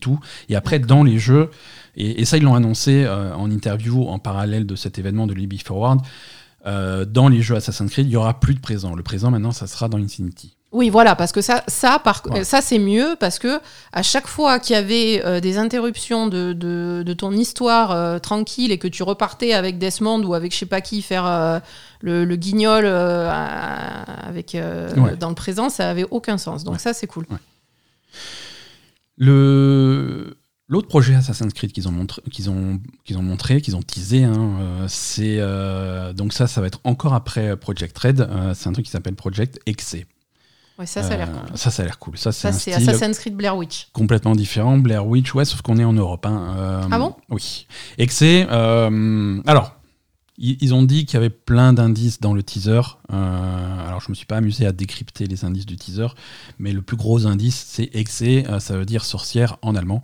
tout. 0.00 0.18
Et 0.48 0.56
après, 0.56 0.78
dans 0.78 1.02
les 1.02 1.18
jeux, 1.18 1.50
et, 1.96 2.20
et 2.20 2.24
ça 2.24 2.36
ils 2.36 2.42
l'ont 2.42 2.54
annoncé 2.54 3.04
euh, 3.04 3.34
en 3.34 3.50
interview 3.50 4.06
en 4.08 4.18
parallèle 4.18 4.66
de 4.66 4.76
cet 4.76 4.98
événement 4.98 5.26
de 5.26 5.34
Libby 5.34 5.58
Forward. 5.58 6.00
euh, 6.66 7.04
dans 7.04 7.28
les 7.28 7.42
jeux 7.42 7.56
Assassin's 7.56 7.90
Creed, 7.90 8.06
il 8.06 8.12
y 8.12 8.16
aura 8.16 8.38
plus 8.38 8.54
de 8.54 8.60
présent. 8.60 8.94
Le 8.94 9.02
présent 9.02 9.30
maintenant, 9.32 9.50
ça 9.52 9.66
sera 9.66 9.88
dans 9.88 9.98
Infinity. 9.98 10.56
Oui, 10.70 10.88
voilà, 10.88 11.14
parce 11.16 11.32
que 11.32 11.42
ça, 11.42 11.64
ça, 11.68 11.98
par, 11.98 12.22
Voilà. 12.24 12.44
ça 12.44 12.62
c'est 12.62 12.78
mieux 12.78 13.14
parce 13.20 13.38
que 13.38 13.60
à 13.92 14.02
chaque 14.02 14.26
fois 14.26 14.58
qu'il 14.58 14.74
y 14.74 14.78
avait 14.78 15.20
euh, 15.26 15.38
des 15.40 15.58
interruptions 15.58 16.28
de, 16.28 16.54
de, 16.54 17.02
de 17.04 17.12
ton 17.12 17.32
histoire 17.32 17.90
euh, 17.90 18.18
tranquille 18.18 18.72
et 18.72 18.78
que 18.78 18.88
tu 18.88 19.02
repartais 19.02 19.52
avec 19.52 19.76
Desmond 19.78 20.22
ou 20.22 20.32
avec 20.32 20.52
je 20.54 20.58
sais 20.60 20.64
pas 20.66 20.80
qui 20.80 21.02
faire 21.02 21.26
euh, 21.26 21.58
le, 22.00 22.24
le 22.24 22.36
guignol 22.36 22.84
euh, 22.86 23.28
avec 24.26 24.54
euh, 24.54 24.88
Ouais. 24.96 25.16
dans 25.16 25.28
le 25.28 25.34
présent, 25.34 25.68
ça 25.68 25.90
avait 25.90 26.06
aucun 26.10 26.38
sens. 26.38 26.64
Donc 26.64 26.74
Ouais. 26.74 26.80
ça 26.80 26.94
c'est 26.94 27.06
cool. 27.06 27.26
Le 29.18 30.36
l'autre 30.72 30.88
projet 30.88 31.14
Assassin's 31.14 31.52
Creed 31.52 31.72
qu'ils 31.72 31.86
ont 31.88 31.92
montré, 31.92 32.20
qu'ils 32.30 32.48
ont 32.50 32.80
qu'ils 33.04 33.18
ont 33.18 33.22
montré, 33.22 33.60
qu'ils 33.60 33.76
ont 33.76 33.82
teasé, 33.82 34.24
hein, 34.24 34.32
euh, 34.60 34.86
c'est 34.88 35.36
euh, 35.38 36.12
donc 36.12 36.32
ça, 36.32 36.46
ça 36.46 36.60
va 36.60 36.66
être 36.66 36.80
encore 36.84 37.14
après 37.14 37.56
Project 37.56 37.96
Red. 37.98 38.20
euh, 38.20 38.54
c'est 38.54 38.68
un 38.68 38.72
truc 38.72 38.86
qui 38.86 38.90
s'appelle 38.90 39.14
Project 39.14 39.60
Exe. 39.66 39.96
Ouais, 40.78 40.86
ça, 40.86 41.02
ça 41.02 41.14
a 41.14 41.16
l'air 41.18 41.28
Euh, 41.28 41.32
cool. 41.48 41.58
Ça, 41.58 41.70
ça 41.70 41.82
a 41.82 41.84
l'air 41.84 41.98
cool. 41.98 42.16
Ça, 42.16 42.32
c'est 42.32 42.40
Ça 42.40 42.48
un 42.48 42.52
c'est 42.52 42.72
style 42.72 42.88
Assassin's 42.90 43.18
Creed 43.18 43.36
Blair 43.36 43.54
Witch. 43.56 43.88
complètement 43.92 44.34
différent. 44.34 44.78
Blair 44.78 45.06
Witch, 45.06 45.34
ouais, 45.34 45.44
sauf 45.44 45.60
qu'on 45.60 45.76
est 45.76 45.84
en 45.84 45.92
Europe. 45.92 46.24
hein, 46.26 46.54
euh, 46.56 46.82
Ah 46.90 46.98
bon? 46.98 47.14
Oui. 47.28 47.66
Exe. 47.98 48.22
euh, 48.22 49.40
alors. 49.46 49.76
Ils 50.38 50.72
ont 50.74 50.82
dit 50.82 51.04
qu'il 51.04 51.14
y 51.14 51.16
avait 51.18 51.30
plein 51.30 51.72
d'indices 51.74 52.18
dans 52.18 52.32
le 52.34 52.42
teaser. 52.42 52.80
Euh, 53.12 53.86
alors, 53.86 54.00
je 54.00 54.08
me 54.10 54.14
suis 54.14 54.24
pas 54.26 54.38
amusé 54.38 54.66
à 54.66 54.72
décrypter 54.72 55.26
les 55.26 55.44
indices 55.44 55.66
du 55.66 55.76
teaser, 55.76 56.06
mais 56.58 56.72
le 56.72 56.80
plus 56.82 56.96
gros 56.96 57.26
indice, 57.26 57.64
c'est 57.68 57.90
Exe. 57.94 58.22
euh, 58.22 58.58
ça 58.58 58.76
veut 58.78 58.86
dire 58.86 59.04
sorcière 59.04 59.58
en 59.62 59.76
allemand. 59.76 60.02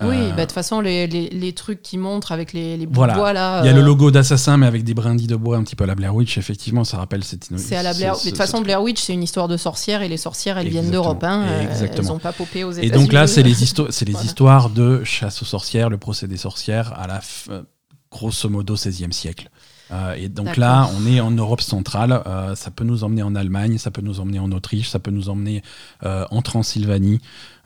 Oui, 0.00 0.16
Euh, 0.16 0.28
bah, 0.30 0.36
de 0.36 0.40
toute 0.42 0.52
façon 0.52 0.80
les, 0.80 1.06
les, 1.06 1.28
les 1.28 1.52
trucs 1.52 1.82
qui 1.82 1.98
montrent 1.98 2.32
avec 2.32 2.54
les, 2.54 2.78
les 2.78 2.86
Voilà. 2.86 3.14
bois 3.14 3.32
là. 3.34 3.60
Il 3.62 3.66
y 3.66 3.68
a 3.68 3.72
le 3.74 3.80
euh, 3.80 3.84
logo 3.84 4.10
d'assassin, 4.10 4.56
mais 4.56 4.66
avec 4.66 4.84
des 4.84 4.94
brindilles 4.94 5.26
de 5.26 5.36
bois 5.36 5.58
un 5.58 5.62
petit 5.62 5.76
peu 5.76 5.84
à 5.84 5.86
la 5.86 5.94
Blair 5.94 6.14
Witch. 6.14 6.38
Effectivement, 6.38 6.82
ça 6.84 6.96
rappelle 6.96 7.22
cette. 7.22 7.48
C'est 7.58 7.76
à 7.76 7.82
la 7.82 7.92
Blair. 7.92 8.14
mais 8.14 8.24
de 8.24 8.28
toute 8.30 8.38
façon, 8.38 8.62
Blair 8.62 8.82
Witch, 8.82 9.00
c'est 9.02 9.12
une 9.12 9.22
histoire 9.22 9.48
de 9.48 9.56
sorcières 9.58 10.00
et 10.00 10.08
les 10.08 10.16
sorcières, 10.16 10.56
elles 10.56 10.68
viennent 10.68 10.90
d'Europe. 10.90 11.22
Hein, 11.24 11.44
euh, 11.46 11.62
Exactement. 11.70 11.98
elles 12.08 12.14
n'ont 12.14 12.18
pas 12.18 12.32
popé 12.32 12.64
aux 12.64 12.72
Et 12.72 12.78
États-Unis. 12.86 12.90
donc 13.04 13.12
là, 13.12 13.26
c'est 13.26 13.42
les, 13.42 13.54
histo- 13.64 13.90
c'est 13.90 14.06
les 14.06 14.12
Voilà. 14.12 14.26
histoires 14.26 14.70
de 14.70 15.04
chasse 15.04 15.42
aux 15.42 15.46
sorcières, 15.46 15.90
le 15.90 15.98
procès 15.98 16.26
des 16.26 16.38
sorcières 16.38 16.98
à 16.98 17.06
la 17.06 17.18
f- 17.20 17.62
grosso 18.10 18.48
modo 18.48 18.76
16e 18.76 19.12
siècle. 19.12 19.50
Euh, 19.92 20.14
et 20.14 20.28
donc 20.28 20.56
là, 20.56 20.88
on 20.96 21.06
est 21.06 21.20
en 21.20 21.30
Europe 21.30 21.60
centrale. 21.60 22.22
euh, 22.26 22.54
ça 22.54 22.70
peut 22.70 22.84
nous 22.84 23.04
emmener 23.04 23.22
en 23.22 23.34
Allemagne, 23.34 23.78
ça 23.78 23.90
peut 23.90 24.02
nous 24.02 24.20
emmener 24.20 24.38
en 24.38 24.50
Autriche, 24.52 24.88
ça 24.88 24.98
peut 24.98 25.10
nous 25.10 25.28
emmener 25.28 25.62
euh, 26.04 26.24
en 26.30 26.42
Transylvanie, 26.42 27.20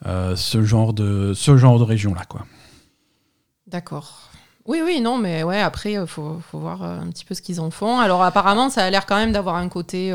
ce 0.05 0.63
genre 0.63 0.93
de 0.93 1.33
ce 1.35 1.57
genre 1.57 1.79
de 1.79 1.85
région 1.85 2.15
là, 2.15 2.25
quoi. 2.29 2.45
D'accord. 3.67 4.23
Oui, 4.67 4.81
oui, 4.85 5.01
non, 5.01 5.17
mais 5.17 5.45
ouais, 5.45 5.61
après, 5.61 5.93
il 5.93 6.07
faut, 6.09 6.41
faut 6.51 6.59
voir 6.59 6.83
un 6.83 7.07
petit 7.11 7.25
peu 7.25 7.37
ce 7.37 7.43
qu'ils 7.43 7.61
en 7.61 7.71
font. 7.71 8.01
Alors, 8.01 8.25
apparemment, 8.25 8.69
ça 8.69 8.85
a 8.85 8.91
l'air 8.91 9.07
quand 9.07 9.15
même 9.15 9.31
d'avoir 9.31 9.55
un 9.55 9.69
côté 9.69 10.11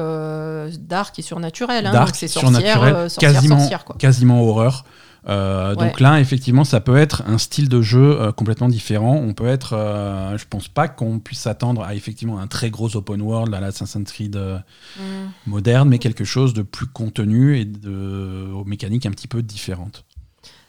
dark 0.80 1.18
et 1.20 1.22
surnaturel. 1.22 1.86
Hein, 1.86 1.94
Dark, 1.94 2.08
donc 2.08 2.16
c'est 2.16 2.28
sorcière, 2.28 2.52
surnaturel, 2.74 3.10
sorcière, 3.10 3.34
quasiment, 3.34 3.60
sorcière, 3.60 3.86
quoi. 3.86 3.96
quasiment 3.98 4.44
horreur. 4.44 4.84
Euh, 5.30 5.76
Donc 5.76 6.00
là, 6.00 6.20
effectivement, 6.20 6.64
ça 6.64 6.80
peut 6.82 6.98
être 6.98 7.22
un 7.28 7.38
style 7.38 7.70
de 7.70 7.82
jeu 7.82 8.20
euh, 8.20 8.32
complètement 8.32 8.70
différent. 8.70 9.16
On 9.16 9.34
peut 9.34 9.48
être, 9.48 9.74
euh, 9.74 10.36
je 10.38 10.46
pense 10.50 10.68
pas 10.68 10.88
qu'on 10.88 11.20
puisse 11.20 11.42
s'attendre 11.42 11.84
à 11.84 11.94
effectivement 11.94 12.40
un 12.40 12.48
très 12.48 12.72
gros 12.72 12.96
open 12.96 13.22
world 13.22 13.54
à 13.54 13.60
la 13.60 13.68
Assassin's 13.68 14.12
Creed 14.12 14.36
Mm. 14.36 15.02
moderne, 15.46 15.90
mais 15.90 16.00
quelque 16.00 16.24
chose 16.24 16.54
de 16.56 16.64
plus 16.64 16.88
contenu 16.88 17.58
et 17.60 17.66
de, 17.66 18.50
aux 18.52 18.66
mécaniques 18.66 19.06
un 19.06 19.12
petit 19.12 19.28
peu 19.28 19.42
différentes. 19.44 20.06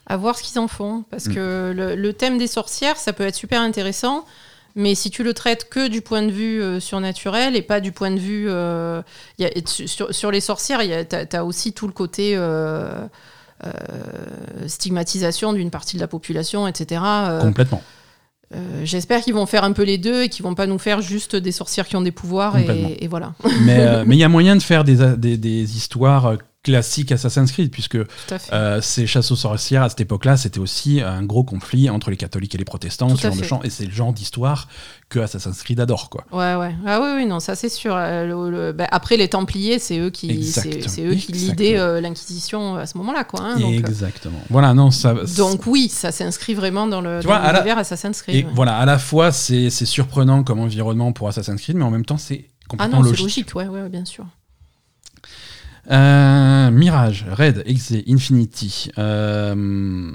À 0.06 0.16
voir 0.18 0.36
ce 0.36 0.42
qu'ils 0.42 0.58
en 0.58 0.68
font. 0.68 1.04
Parce 1.10 1.26
Mm. 1.28 1.34
que 1.34 1.72
le, 1.74 1.94
le 1.96 2.12
thème 2.12 2.36
des 2.36 2.46
sorcières, 2.46 2.96
ça 2.98 3.12
peut 3.14 3.24
être 3.24 3.34
super 3.36 3.60
intéressant. 3.62 4.26
Mais 4.74 4.94
si 4.94 5.10
tu 5.10 5.22
le 5.22 5.34
traites 5.34 5.68
que 5.70 5.88
du 5.88 6.00
point 6.02 6.22
de 6.22 6.30
vue 6.30 6.62
euh, 6.62 6.80
surnaturel 6.80 7.56
et 7.56 7.62
pas 7.62 7.80
du 7.80 7.92
point 7.92 8.10
de 8.10 8.18
vue. 8.18 8.46
euh, 8.48 9.02
y 9.38 9.44
a- 9.44 9.50
sur, 9.66 10.14
sur 10.14 10.30
les 10.30 10.40
sorcières, 10.40 10.80
tu 11.08 11.36
as, 11.36 11.44
aussi 11.44 11.72
tout 11.72 11.86
le 11.86 11.92
côté. 11.92 12.32
euh, 12.36 13.06
stigmatisation 14.66 15.52
d'une 15.52 15.70
partie 15.70 15.96
de 15.96 16.00
la 16.00 16.08
population, 16.08 16.66
etc. 16.66 17.00
Euh, 17.04 17.40
Complètement. 17.40 17.82
Euh, 18.54 18.82
J'espère 18.84 19.22
qu'ils 19.22 19.34
vont 19.34 19.46
faire 19.46 19.64
un 19.64 19.72
peu 19.72 19.82
les 19.82 19.98
deux 19.98 20.24
et 20.24 20.28
qu'ils 20.28 20.42
vont 20.42 20.54
pas 20.54 20.66
nous 20.66 20.78
faire 20.78 21.00
juste 21.00 21.36
des 21.36 21.52
sorcières 21.52 21.86
qui 21.88 21.96
ont 21.96 22.02
des 22.02 22.12
pouvoirs 22.12 22.58
et, 22.58 22.98
et 23.00 23.08
voilà. 23.08 23.32
mais 23.62 23.78
euh, 23.80 24.04
il 24.08 24.14
y 24.16 24.24
a 24.24 24.28
moyen 24.28 24.56
de 24.56 24.62
faire 24.62 24.84
des, 24.84 25.16
des, 25.16 25.36
des 25.38 25.76
histoires 25.76 26.26
euh, 26.26 26.36
classique 26.62 27.10
Assassin's 27.10 27.50
Creed, 27.50 27.70
puisque 27.72 27.98
euh, 28.52 28.80
ces 28.80 29.06
chasses 29.08 29.30
aux 29.32 29.36
sorcières 29.36 29.82
à 29.82 29.88
cette 29.88 30.00
époque-là, 30.00 30.36
c'était 30.36 30.60
aussi 30.60 31.00
un 31.00 31.22
gros 31.24 31.42
conflit 31.42 31.90
entre 31.90 32.10
les 32.10 32.16
catholiques 32.16 32.54
et 32.54 32.58
les 32.58 32.64
protestants, 32.64 33.08
Tout 33.08 33.16
ce 33.16 33.22
genre 33.22 33.36
de 33.36 33.42
gens, 33.42 33.60
et 33.64 33.70
c'est 33.70 33.84
le 33.84 33.90
genre 33.90 34.12
d'histoire 34.12 34.68
que 35.08 35.18
Assassin's 35.18 35.60
Creed 35.62 35.80
adore, 35.80 36.08
quoi. 36.08 36.24
Ouais, 36.30 36.54
ouais. 36.54 36.74
Ah 36.86 37.00
oui, 37.02 37.08
oui, 37.16 37.26
non, 37.26 37.40
ça 37.40 37.56
c'est 37.56 37.68
sûr. 37.68 37.94
Euh, 37.96 38.26
le- 38.26 38.50
le- 38.50 38.72
bah, 38.72 38.86
après, 38.92 39.16
les 39.16 39.28
Templiers, 39.28 39.78
c'est 39.80 39.98
eux 39.98 40.10
qui, 40.10 40.44
c'est 40.52 41.04
eux 41.04 41.14
qui 41.14 41.32
lidaient 41.32 41.78
euh, 41.78 42.00
l'Inquisition 42.00 42.76
à 42.76 42.86
ce 42.86 42.96
moment-là, 42.98 43.24
quoi. 43.24 43.40
hein, 43.40 43.58
donc, 43.58 43.74
euh, 43.74 43.78
Exactement. 43.78 44.38
Voilà, 44.48 44.72
non, 44.72 44.90
ça. 44.92 45.14
donc 45.36 45.66
oui, 45.66 45.88
ça 45.88 46.12
s'inscrit 46.12 46.54
vraiment 46.54 46.86
dans 46.86 47.00
le 47.00 47.20
dans 47.22 47.30
la- 47.30 47.52
l'univers 47.54 47.78
Assassin's 47.78 48.22
Creed. 48.22 48.36
et 48.36 48.44
ouais. 48.44 48.50
voilà, 48.54 48.76
à 48.78 48.86
la 48.86 48.98
fois, 48.98 49.32
c'est 49.32 49.68
surprenant 49.70 50.44
comme 50.44 50.60
environnement 50.60 51.12
pour 51.12 51.26
Assassin's 51.28 51.60
Creed, 51.60 51.76
mais 51.76 51.84
en 51.84 51.90
même 51.90 52.04
temps, 52.04 52.18
c'est 52.18 52.44
Ah 52.46 52.64
complètement 52.68 52.98
non, 52.98 53.04
c'est 53.04 53.10
logique. 53.10 53.52
logique, 53.52 53.54
ouais, 53.56 53.66
ouais, 53.66 53.88
bien 53.88 54.04
sûr. 54.04 54.24
Euh, 55.90 56.70
Mirage, 56.70 57.26
Red, 57.30 57.62
Exe, 57.66 57.94
Infinity. 58.08 58.90
Euh, 58.98 60.12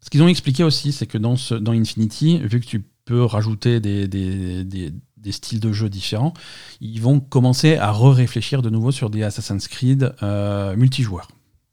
ce 0.00 0.10
qu'ils 0.10 0.22
ont 0.22 0.28
expliqué 0.28 0.64
aussi, 0.64 0.92
c'est 0.92 1.06
que 1.06 1.18
dans, 1.18 1.36
ce, 1.36 1.54
dans 1.54 1.72
Infinity, 1.72 2.38
vu 2.40 2.60
que 2.60 2.66
tu 2.66 2.84
peux 3.04 3.22
rajouter 3.24 3.80
des, 3.80 4.08
des, 4.08 4.64
des- 4.64 4.92
des 5.16 5.32
styles 5.32 5.60
de 5.60 5.72
jeu 5.72 5.88
différents, 5.88 6.34
ils 6.82 7.00
vont 7.00 7.18
commencer 7.18 7.76
à 7.76 7.90
re-réfléchir 7.92 8.60
de 8.60 8.68
nouveau 8.68 8.90
sur 8.90 9.08
des 9.08 9.22
Assassin's 9.22 9.68
Creed 9.68 10.12
euh, 10.22 10.76
multijoueurs. 10.76 11.28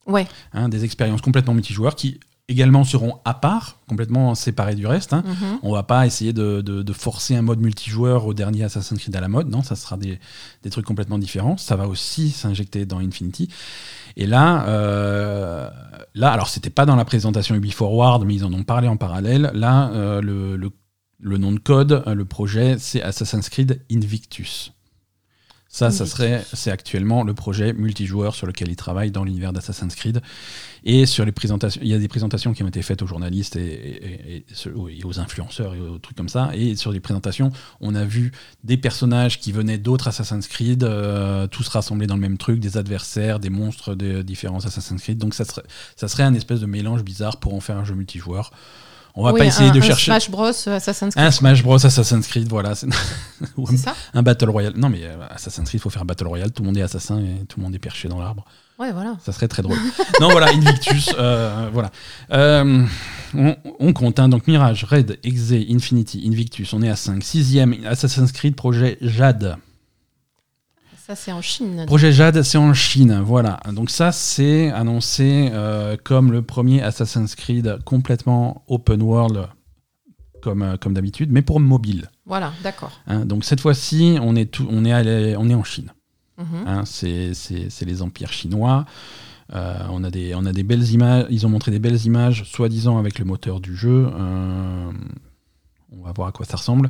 Ouais. 0.08 0.26
Hein, 0.54 0.70
des 0.70 0.86
expériences 0.86 1.20
complètement 1.20 1.54
multijoueurs 1.54 1.96
qui 1.96 2.22
également 2.52 2.84
seront 2.84 3.18
à 3.26 3.34
part, 3.34 3.78
complètement 3.88 4.36
séparées 4.36 4.76
du 4.76 4.86
reste. 4.86 5.14
hein. 5.14 5.24
Mhm. 5.26 5.60
On 5.64 5.74
va 5.74 5.84
pas 5.84 6.06
essayer 6.06 6.34
de, 6.34 6.62
de- 6.62 6.84
de 6.84 6.94
forcer 6.94 7.36
un 7.36 7.42
mode 7.42 7.60
multijoueur 7.60 8.26
au 8.26 8.34
dernier 8.34 8.64
Assassin's 8.64 9.00
Creed 9.00 9.16
à 9.16 9.22
la 9.22 9.28
mode. 9.28 9.50
Non, 9.50 9.64
ça 9.64 9.76
sera 9.76 9.98
des, 9.98 10.20
des 10.64 10.70
trucs 10.70 10.86
complètement 10.86 11.18
différents. 11.18 11.58
Ça 11.58 11.76
va 11.76 11.88
aussi 11.88 12.30
s'injecter 12.30 12.86
dans 12.86 13.00
Infinity. 13.00 13.48
Et 14.18 14.28
là, 14.28 14.66
euh, 14.68 15.70
là, 16.14 16.32
alors 16.32 16.50
c'était 16.50 16.70
pas 16.70 16.86
dans 16.86 16.96
la 16.96 17.06
présentation 17.06 17.56
Ubi 17.56 17.72
Forward, 17.72 18.24
mais 18.26 18.36
ils 18.36 18.46
en 18.46 18.54
ont 18.54 18.64
parlé 18.64 18.88
en 18.88 18.98
parallèle. 18.98 19.52
Là, 19.54 19.90
euh, 19.94 20.22
le, 20.22 20.58
le- 20.58 20.72
le 21.24 21.38
nom 21.38 21.52
de 21.52 21.60
code, 21.60 22.04
euh, 22.08 22.16
le 22.16 22.26
projet, 22.26 22.78
c'est 22.80 23.02
Assassin's 23.04 23.48
Creed 23.50 23.82
Invictus. 23.92 24.74
Ça, 25.74 25.90
ça 25.90 26.06
serait, 26.06 26.44
c'est 26.52 26.70
actuellement 26.72 27.24
le 27.24 27.34
projet 27.34 27.72
multijoueur 27.72 28.36
sur 28.36 28.46
lequel 28.46 28.70
ils 28.70 28.76
travaillent 28.76 29.12
dans 29.12 29.24
l'univers 29.24 29.54
d'Assassin's 29.54 29.96
Creed. 29.96 30.22
Et 30.84 31.06
sur 31.06 31.26
les 31.26 31.32
présentations, 31.32 31.80
il 31.84 31.90
y 31.90 31.94
a 31.94 32.00
des 32.00 32.08
présentations 32.08 32.54
qui 32.54 32.64
ont 32.64 32.68
été 32.68 32.82
faites 32.82 33.04
aux 33.04 33.08
journalistes 33.08 33.56
et, 33.56 33.62
et- 33.62 34.36
et- 34.38 34.38
et- 34.38 35.00
et 35.00 35.04
aux 35.06 35.20
influenceurs 35.20 35.76
et 35.76 35.80
aux 35.80 36.00
trucs 36.00 36.18
comme 36.18 36.30
ça. 36.30 36.50
Et 36.56 36.76
sur 36.76 36.92
les 36.92 37.00
présentations, 37.00 37.52
on 37.82 37.94
a 37.94 38.04
vu 38.04 38.32
des 38.64 38.78
personnages 38.78 39.40
qui 39.40 39.52
venaient 39.52 39.78
d'autres 39.78 40.08
Assassin's 40.08 40.48
Creed, 40.48 40.84
euh, 40.84 41.46
tous 41.48 41.68
rassemblés 41.68 42.08
dans 42.08 42.16
le 42.16 42.22
même 42.22 42.38
truc, 42.40 42.60
des 42.60 42.78
adversaires, 42.78 43.40
des 43.40 43.52
monstres 43.52 43.94
de 43.94 44.24
différents 44.24 44.66
Assassin's 44.66 45.00
Creed. 45.02 45.20
Donc 45.20 45.36
ça 45.36 45.46
serait, 45.46 45.64
ça 45.96 46.08
serait 46.08 46.24
un 46.24 46.34
espèce 46.34 46.60
de 46.62 46.66
mélange 46.66 47.04
bizarre 47.04 47.38
pour 47.38 47.54
en 47.54 47.60
faire 47.60 47.78
un 47.78 47.86
jeu 47.86 47.94
multijoueur. 47.94 48.52
On 49.14 49.24
va 49.26 49.34
Oui, 49.34 49.40
pas 49.40 49.46
essayer 49.46 49.70
un- 49.70 49.74
de 49.74 49.80
un 49.80 49.82
chercher 49.82 50.06
Smash 50.06 50.32
Bros 50.32 50.48
Assassin's 50.48 51.14
Creed. 51.14 51.26
un 51.28 51.32
Smash 51.32 51.62
Bros 51.64 51.86
Assassin's 51.86 52.26
Creed, 52.28 52.48
voilà. 52.48 52.74
Ou 53.58 53.68
C'est 53.68 53.78
ça? 53.78 53.94
un 54.14 54.24
Battle 54.24 54.50
Royale. 54.50 54.74
Non 54.78 54.90
mais 54.90 55.04
euh, 55.04 55.18
Assassin's 55.30 55.68
Creed, 55.68 55.80
il 55.80 55.84
faut 55.84 55.90
faire 55.90 56.02
un 56.02 56.06
Battle 56.06 56.28
Royale. 56.28 56.52
Tout 56.52 56.64
le 56.64 56.68
monde 56.68 56.78
est 56.78 56.82
assassin 56.82 57.20
et 57.20 57.46
tout 57.46 57.60
le 57.60 57.66
monde 57.66 57.76
est 57.76 57.80
perché 57.80 58.08
dans 58.08 58.20
l'arbre. 58.20 58.46
Ouais, 58.80 58.92
voilà. 58.92 59.18
Ça 59.24 59.32
serait 59.32 59.48
très 59.48 59.62
drôle. 59.62 59.78
non, 60.20 60.30
voilà, 60.30 60.48
Invictus, 60.50 61.10
euh, 61.18 61.70
voilà. 61.72 61.92
Euh, 62.32 62.84
on, 63.36 63.56
on 63.80 63.94
compte, 63.94 64.20
hein, 64.20 64.28
donc 64.28 64.48
Mirage, 64.48 64.84
Red, 64.86 65.20
Exe, 65.24 65.52
Infinity, 65.70 66.24
Invictus, 66.28 66.74
on 66.74 66.82
est 66.82 66.90
à 66.90 66.96
5. 66.96 67.24
Sixième, 67.24 67.76
Assassin's 67.86 68.32
Creed, 68.32 68.56
projet 68.56 68.98
Jade. 69.02 69.56
Ça, 71.08 71.16
c'est 71.16 71.32
en 71.32 71.42
Chine. 71.42 71.84
Projet 71.88 72.12
Jade, 72.12 72.42
c'est 72.42 72.58
en 72.58 72.74
Chine, 72.74 73.22
voilà. 73.24 73.60
Donc 73.72 73.90
ça, 73.90 74.12
c'est 74.12 74.72
annoncé 74.72 75.50
euh, 75.52 75.96
comme 76.04 76.32
le 76.32 76.42
premier 76.42 76.82
Assassin's 76.82 77.36
Creed 77.36 77.80
complètement 77.86 78.64
open 78.68 79.02
world, 79.02 79.48
comme, 80.42 80.78
comme 80.80 80.94
d'habitude, 80.94 81.32
mais 81.32 81.42
pour 81.42 81.60
mobile. 81.60 82.10
Voilà, 82.26 82.54
d'accord. 82.64 82.92
hein. 83.08 83.26
Donc 83.26 83.44
cette 83.46 83.60
fois-ci, 83.62 84.18
on 84.22 84.36
est, 84.36 84.46
tout, 84.46 84.66
on, 84.72 84.86
est 84.86 84.92
allé- 84.94 85.36
on 85.38 85.50
est 85.50 85.56
en 85.56 85.64
Chine. 85.64 85.92
Mhm. 86.42 86.68
Hein, 86.68 86.84
c'est 86.86 87.32
les 87.86 88.02
empires 88.02 88.34
chinois. 88.34 88.86
Euh, 89.54 89.76
on, 89.90 90.04
a 90.04 90.10
des, 90.10 90.34
on 90.34 90.46
a 90.46 90.54
des 90.54 90.64
belles 90.64 90.90
images. 90.92 91.26
Ils 91.30 91.46
ont 91.46 91.50
montré 91.50 91.72
des 91.72 91.80
belles 91.80 92.06
images, 92.06 92.44
soi-disant 92.46 92.98
avec 92.98 93.20
le 93.20 93.26
moteur 93.26 93.60
du 93.60 93.76
jeu. 93.76 94.10
Euh, 94.14 94.92
on 95.92 96.04
va 96.04 96.12
voir 96.14 96.30
à 96.30 96.32
quoi 96.32 96.46
ça 96.46 96.58
ressemble. 96.58 96.90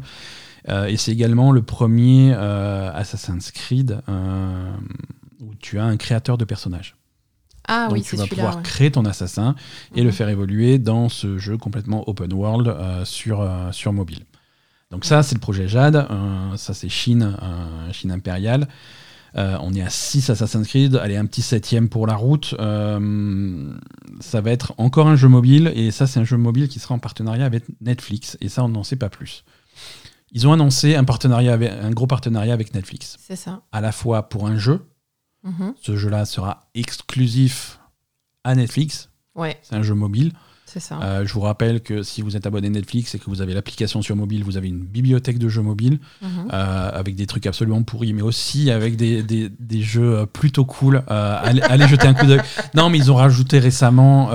Euh, 0.69 0.85
et 0.85 0.95
c'est 0.95 1.11
également 1.11 1.51
le 1.51 1.63
premier 1.63 2.33
Assassin's 2.33 3.51
Creed 3.51 3.99
où 5.41 5.55
tu 5.59 5.79
as 5.79 5.83
un 5.85 5.97
créateur 5.97 6.37
de 6.37 6.45
personnages. 6.45 6.95
Ah 7.67 7.85
Donc 7.87 7.93
oui, 7.97 8.01
tu 8.03 8.15
vas 8.15 8.27
pouvoir 8.27 8.57
ouais. 8.57 8.61
créer 8.63 8.91
ton 8.91 9.05
assassin 9.05 9.55
et 9.95 10.01
le 10.01 10.07
Mhm. 10.09 10.13
faire 10.13 10.29
évoluer 10.29 10.77
dans 10.77 11.09
ce 11.09 11.37
jeu 11.39 11.57
complètement 11.57 12.07
open 12.07 12.31
world 12.33 12.75
sur, 13.05 13.47
sur 13.71 13.91
mobile. 13.93 14.23
Donc 14.91 15.05
ça, 15.05 15.23
c'est 15.23 15.35
le 15.35 15.39
projet 15.39 15.67
Jade. 15.67 16.07
Ça, 16.57 16.73
c'est 16.75 16.89
Chine, 16.89 17.35
Chine 17.91 18.11
impériale. 18.11 18.67
Euh, 19.35 19.57
on 19.61 19.73
est 19.73 19.81
à 19.81 19.89
6 19.89 20.29
Assassin's 20.29 20.67
Creed. 20.67 20.95
Allez, 20.97 21.15
un 21.15 21.25
petit 21.25 21.41
septième 21.41 21.87
pour 21.89 22.05
la 22.07 22.15
route. 22.15 22.53
Euh, 22.59 23.73
ça 24.19 24.41
va 24.41 24.51
être 24.51 24.73
encore 24.77 25.07
un 25.07 25.15
jeu 25.15 25.27
mobile. 25.29 25.71
Et 25.75 25.91
ça, 25.91 26.07
c'est 26.07 26.19
un 26.19 26.23
jeu 26.25 26.37
mobile 26.37 26.67
qui 26.67 26.79
sera 26.79 26.95
en 26.95 26.99
partenariat 26.99 27.45
avec 27.45 27.63
Netflix. 27.81 28.37
Et 28.41 28.49
ça, 28.49 28.63
on 28.63 28.69
n'en 28.69 28.83
sait 28.83 28.97
pas 28.97 29.09
plus. 29.09 29.43
Ils 30.33 30.47
ont 30.47 30.53
annoncé 30.53 30.95
un, 30.95 31.03
partenariat 31.03 31.53
avec- 31.53 31.71
un 31.71 31.91
gros 31.91 32.07
partenariat 32.07 32.53
avec 32.53 32.73
Netflix. 32.73 33.17
C'est 33.21 33.35
ça. 33.35 33.61
À 33.71 33.81
la 33.81 33.91
fois 33.91 34.29
pour 34.29 34.47
un 34.47 34.57
jeu. 34.57 34.81
Mhm. 35.43 35.73
Ce 35.81 35.95
jeu-là 35.97 36.25
sera 36.25 36.69
exclusif 36.75 37.79
à 38.43 38.55
Netflix. 38.55 39.09
Ouais, 39.35 39.57
C'est 39.61 39.75
un 39.75 39.81
jeu 39.81 39.93
mobile. 39.93 40.33
Ça. 40.79 40.99
Euh, 41.01 41.25
je 41.25 41.33
vous 41.33 41.41
rappelle 41.41 41.81
que 41.81 42.01
si 42.03 42.21
vous 42.21 42.37
êtes 42.37 42.45
abonné 42.45 42.69
Netflix 42.69 43.13
et 43.15 43.19
que 43.19 43.25
vous 43.25 43.41
avez 43.41 43.53
l'application 43.53 44.01
sur 44.01 44.15
mobile, 44.15 44.43
vous 44.43 44.57
avez 44.57 44.67
une 44.69 44.79
bibliothèque 44.85 45.37
de 45.39 45.49
jeux 45.49 45.61
mobiles 45.61 45.99
Mhm. 46.21 46.29
euh, 46.53 46.89
avec 46.93 47.15
des 47.15 47.25
trucs 47.27 47.45
absolument 47.45 47.83
pourris, 47.83 48.13
mais 48.13 48.21
aussi 48.21 48.71
avec 48.71 48.95
des, 48.95 49.23
des- 49.23 49.49
des 49.59 49.81
jeux 49.81 50.19
euh, 50.19 50.25
plutôt 50.25 50.65
cool. 50.65 51.03
Euh, 51.11 51.37
allez, 51.43 51.61
allez 51.63 51.87
jeter 51.87 52.07
un 52.07 52.13
coup 52.13 52.25
d'œil. 52.25 52.41
Non, 52.75 52.89
mais 52.89 52.97
ils 52.99 53.11
ont 53.11 53.15
rajouté 53.15 53.59
récemment. 53.59 54.29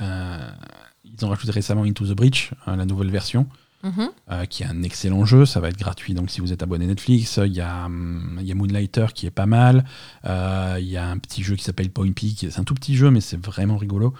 ils 0.00 1.24
ont 1.24 1.28
rajouté 1.28 1.52
récemment 1.52 1.84
Into 1.84 2.06
the 2.06 2.16
Breach, 2.16 2.52
la 2.66 2.84
nouvelle 2.84 3.10
version. 3.10 3.46
Mhm. 3.84 4.10
euh, 4.30 4.44
qui 4.46 4.62
est 4.62 4.66
un 4.66 4.82
excellent 4.84 5.24
jeu, 5.24 5.44
ça 5.44 5.58
va 5.60 5.68
être 5.68 5.78
gratuit. 5.78 6.14
Donc 6.14 6.30
si 6.30 6.40
vous 6.40 6.52
êtes 6.52 6.62
abonné 6.62 6.86
Netflix, 6.86 7.40
il 7.44 7.52
y 7.52 7.60
a, 7.60 7.86
hum, 7.86 8.38
il 8.40 8.46
y 8.46 8.52
a 8.52 8.54
Moonlighter 8.54 9.06
qui 9.14 9.26
est 9.26 9.30
pas 9.32 9.46
mal. 9.46 9.84
Euh, 10.24 10.76
Il 10.80 10.86
y 10.88 10.96
a 10.96 11.06
un 11.08 11.18
petit 11.18 11.42
jeu 11.42 11.56
qui 11.56 11.64
s'appelle 11.64 11.90
Point 11.90 12.12
Peak, 12.12 12.46
c'est 12.50 12.60
un 12.60 12.64
tout 12.64 12.74
petit 12.74 12.94
jeu, 12.96 13.10
mais 13.10 13.20
c'est 13.20 13.44
vraiment 13.44 13.76
rigolo. 13.76 14.14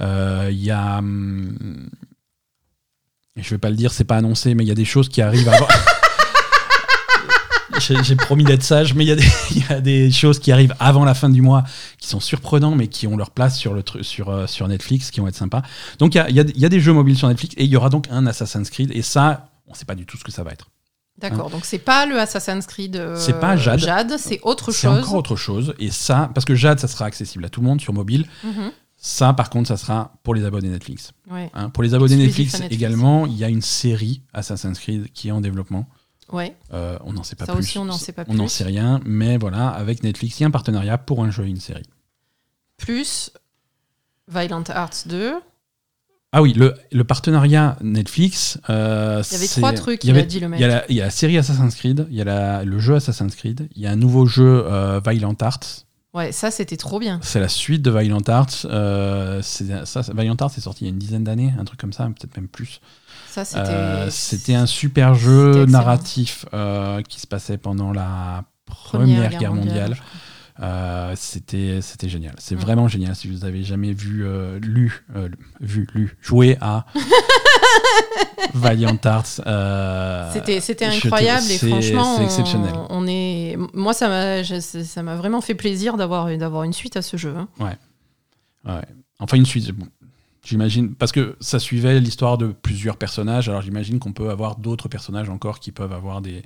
Euh, 0.00 0.48
Il 0.52 0.62
y 0.62 0.70
a, 0.70 0.98
hum, 0.98 1.88
je 3.36 3.50
vais 3.50 3.58
pas 3.58 3.70
le 3.70 3.76
dire, 3.76 3.92
c'est 3.92 4.04
pas 4.04 4.16
annoncé, 4.18 4.54
mais 4.54 4.62
il 4.64 4.68
y 4.68 4.72
a 4.72 4.74
des 4.76 4.84
choses 4.84 5.08
qui 5.08 5.20
arrivent 5.22 5.48
avant. 5.48 5.66
J'ai 7.80 8.16
promis 8.16 8.44
d'être 8.44 8.62
sage, 8.62 8.94
mais 8.94 9.04
il 9.04 9.08
y, 9.08 9.12
a 9.12 9.16
des- 9.16 9.24
il 9.50 9.58
y 9.68 9.72
a 9.72 9.80
des 9.80 10.10
choses 10.10 10.38
qui 10.38 10.52
arrivent 10.52 10.74
avant 10.80 11.04
la 11.04 11.14
fin 11.14 11.28
du 11.28 11.42
mois 11.42 11.64
qui 11.98 12.08
sont 12.08 12.20
surprenants, 12.20 12.74
mais 12.74 12.88
qui 12.88 13.06
ont 13.06 13.16
leur 13.16 13.30
place 13.30 13.58
sur, 13.58 13.74
le 13.74 13.82
tru- 13.82 14.02
sur, 14.02 14.28
euh, 14.30 14.46
sur 14.46 14.68
Netflix, 14.68 15.10
qui 15.10 15.20
vont 15.20 15.28
être 15.28 15.34
sympas. 15.36 15.62
Donc 15.98 16.14
il 16.14 16.18
y 16.18 16.20
a, 16.20 16.30
y 16.30 16.52
y 16.64 16.68
des 16.68 16.80
jeux 16.80 16.92
mobiles 16.92 17.16
sur 17.16 17.28
Netflix 17.28 17.54
et 17.58 17.64
il 17.64 17.70
y 17.70 17.76
aura 17.76 17.88
donc 17.88 18.06
un 18.10 18.26
Assassin's 18.26 18.70
Creed. 18.70 18.90
Et 18.94 19.02
ça, 19.02 19.48
on 19.66 19.74
sait 19.74 19.84
pas 19.84 19.94
du 19.94 20.06
tout 20.06 20.16
ce 20.16 20.24
que 20.24 20.32
ça 20.32 20.42
va 20.42 20.50
être. 20.52 20.68
D'accord, 21.18 21.50
donc 21.50 21.64
c'est 21.64 21.78
pas 21.78 22.06
le 22.06 22.18
Assassin's 22.18 22.66
Creed. 22.66 22.96
euh, 22.96 23.16
C'est 23.16 23.38
pas 23.38 23.56
Jade. 23.56 24.14
c'est 24.18 24.40
autre 24.42 24.72
C'est 24.72 24.88
chose. 24.88 24.98
encore 24.98 25.14
autre 25.14 25.36
chose. 25.36 25.74
Et 25.78 25.90
ça, 25.90 26.30
parce 26.34 26.44
que 26.44 26.54
Jade, 26.54 26.80
ça 26.80 26.88
sera 26.88 27.04
accessible 27.04 27.44
à 27.44 27.48
tout 27.48 27.60
le 27.60 27.66
monde 27.66 27.80
sur 27.80 27.92
mobile. 27.92 28.26
Mhm. 28.44 28.72
Ça, 28.96 29.32
par 29.32 29.50
contre, 29.50 29.68
ça 29.68 29.76
sera 29.76 30.12
pour 30.22 30.34
les 30.34 30.44
abonnés 30.44 30.68
Netflix. 30.68 31.12
Ouais, 31.30 31.50
Hein, 31.54 31.70
pour 31.70 31.82
les 31.82 31.92
abonnés 31.94 32.16
Netflix. 32.16 32.60
également, 32.70 33.26
il 33.26 33.36
y 33.36 33.44
a 33.44 33.48
une 33.48 33.60
série 33.62 34.22
Assassin's 34.32 34.78
Creed 34.78 35.12
qui 35.12 35.28
est 35.28 35.32
en 35.32 35.40
développement. 35.40 35.86
Ouais. 36.32 36.56
Euh, 36.72 36.98
on 37.04 37.12
n'en 37.12 37.22
sait 37.22 37.36
pas 37.36 37.46
Ça 37.46 37.52
plus. 37.52 37.60
aussi, 37.60 37.78
on 37.78 37.84
n'en 37.84 37.92
sait 37.98 38.12
pas 38.12 38.24
On 38.28 38.34
n'en 38.34 38.44
plus. 38.44 38.50
sait 38.52 38.64
rien, 38.64 39.00
mais 39.04 39.36
voilà, 39.38 39.68
avec 39.68 40.02
Netflix, 40.02 40.38
il 40.40 40.42
y 40.42 40.44
a 40.44 40.48
un 40.48 40.50
partenariat 40.50 40.98
pour 40.98 41.22
un 41.22 41.30
jeu 41.30 41.44
et 41.46 41.50
une 41.50 41.60
série. 41.60 41.86
Plus 42.76 43.30
Violent 44.28 44.64
Hearts 44.68 45.06
2. 45.08 45.34
Ah 46.34 46.40
oui, 46.40 46.54
le, 46.54 46.74
le 46.90 47.04
partenariat 47.04 47.76
Netflix. 47.82 48.58
euh, 48.70 49.22
Il 49.30 49.32
y 49.34 49.36
avait 49.36 49.46
trois 49.48 49.72
trucs, 49.74 50.02
il 50.04 50.08
y 50.08 50.10
il 50.12 50.18
a 50.18 50.22
dit 50.22 50.40
le 50.40 50.48
mec. 50.48 50.60
Il 50.60 50.62
y, 50.62 50.64
a 50.64 50.68
la, 50.68 50.84
il 50.90 50.96
y 50.96 51.00
a 51.02 51.04
la 51.04 51.10
série 51.10 51.36
Assassin's 51.36 51.74
Creed, 51.74 52.06
il 52.10 52.16
y 52.16 52.22
a 52.22 52.24
la- 52.24 52.64
le 52.64 52.78
jeu 52.78 52.94
Assassin's 52.94 53.36
Creed, 53.36 53.68
il 53.76 53.82
y 53.82 53.86
a 53.86 53.90
un 53.90 53.96
nouveau 53.96 54.24
jeu 54.26 54.64
euh, 54.66 55.00
Violent 55.06 55.36
Hearts. 55.42 55.84
Ouais, 56.14 56.30
ça 56.30 56.50
c'était 56.50 56.76
trop 56.76 56.98
bien. 56.98 57.20
C'est 57.22 57.40
la 57.40 57.48
suite 57.48 57.80
de 57.82 57.90
Violent 57.90 58.20
Hearts. 58.28 58.66
euh, 58.66 59.40
c'est- 59.42 59.86
ça, 59.86 60.02
Violent 60.14 60.36
Hearts 60.38 60.58
est 60.58 60.60
sorti 60.60 60.84
il 60.84 60.88
y 60.88 60.90
a 60.90 60.92
une 60.92 60.98
dizaine 60.98 61.24
d'années, 61.24 61.54
un 61.58 61.64
truc 61.64 61.80
comme 61.80 61.92
ça, 61.94 62.04
peut-être 62.04 62.36
même 62.36 62.48
plus. 62.48 62.80
Ça 63.30 63.44
c'était. 63.46 63.60
Euh, 63.70 64.10
C'était 64.10 64.54
un 64.54 64.66
super 64.66 65.14
C'était 65.14 65.24
jeu 65.26 65.64
narratif 65.66 66.44
euh, 66.52 67.00
qui 67.02 67.18
se 67.18 67.26
passait 67.26 67.56
pendant 67.56 67.92
la 67.92 68.44
Première, 68.66 69.30
Guerre, 69.38 69.54
mondiale. 69.54 69.96
Euh, 70.62 71.12
c'était 71.16 71.80
c'était 71.82 72.08
génial. 72.08 72.34
C'est 72.38 72.54
vraiment 72.54 72.86
génial. 72.88 73.16
Si 73.16 73.28
vous 73.28 73.44
avez 73.44 73.64
jamais 73.64 73.92
vu, 73.92 74.24
euh, 74.24 74.58
lu, 74.60 75.04
euh, 75.16 75.28
vu, 75.60 75.88
lu, 75.94 76.16
joué 76.22 76.56
à 76.60 76.86
Valiant 78.54 78.96
Arts. 79.04 79.40
C'était 80.32 80.60
c'était 80.60 80.88
te- 80.88 81.06
incroyable 81.06 81.46
et 81.50 81.58
franchement, 81.58 82.16
c'est 82.16 82.24
exceptionnel. 82.24 82.72
On, 82.90 83.02
on 83.02 83.06
est, 83.06 83.56
moi 83.74 83.92
ça 83.94 84.08
m'a 84.08 84.42
je- 84.42 84.60
ça 84.60 85.02
m'a 85.02 85.16
vraiment 85.16 85.40
fait 85.40 85.54
plaisir 85.54 85.96
d'avoir 85.96 86.36
d'avoir 86.36 86.64
une 86.64 86.72
suite 86.72 86.96
à 86.96 87.02
ce 87.02 87.16
jeu. 87.16 87.34
hein. 87.36 87.48
Ouais. 87.58 87.76
Enfin, 89.18 89.36
une 89.36 89.46
suite. 89.46 89.70
bon, 89.72 89.86
J'imagine, 90.44 90.94
parce 90.96 91.12
que 91.12 91.36
ça 91.40 91.60
suivait 91.60 92.00
l'histoire 92.00 92.36
de 92.36 92.48
plusieurs 92.48 92.96
personnages, 92.96 93.48
alors 93.48 93.62
j'imagine 93.62 94.00
qu'on 94.00 94.12
peut 94.12 94.28
avoir 94.30 94.56
d'autres 94.56 94.88
personnages 94.88 95.28
encore 95.30 95.60
qui 95.60 95.70
peuvent 95.70 95.92
avoir 95.92 96.20
des. 96.20 96.42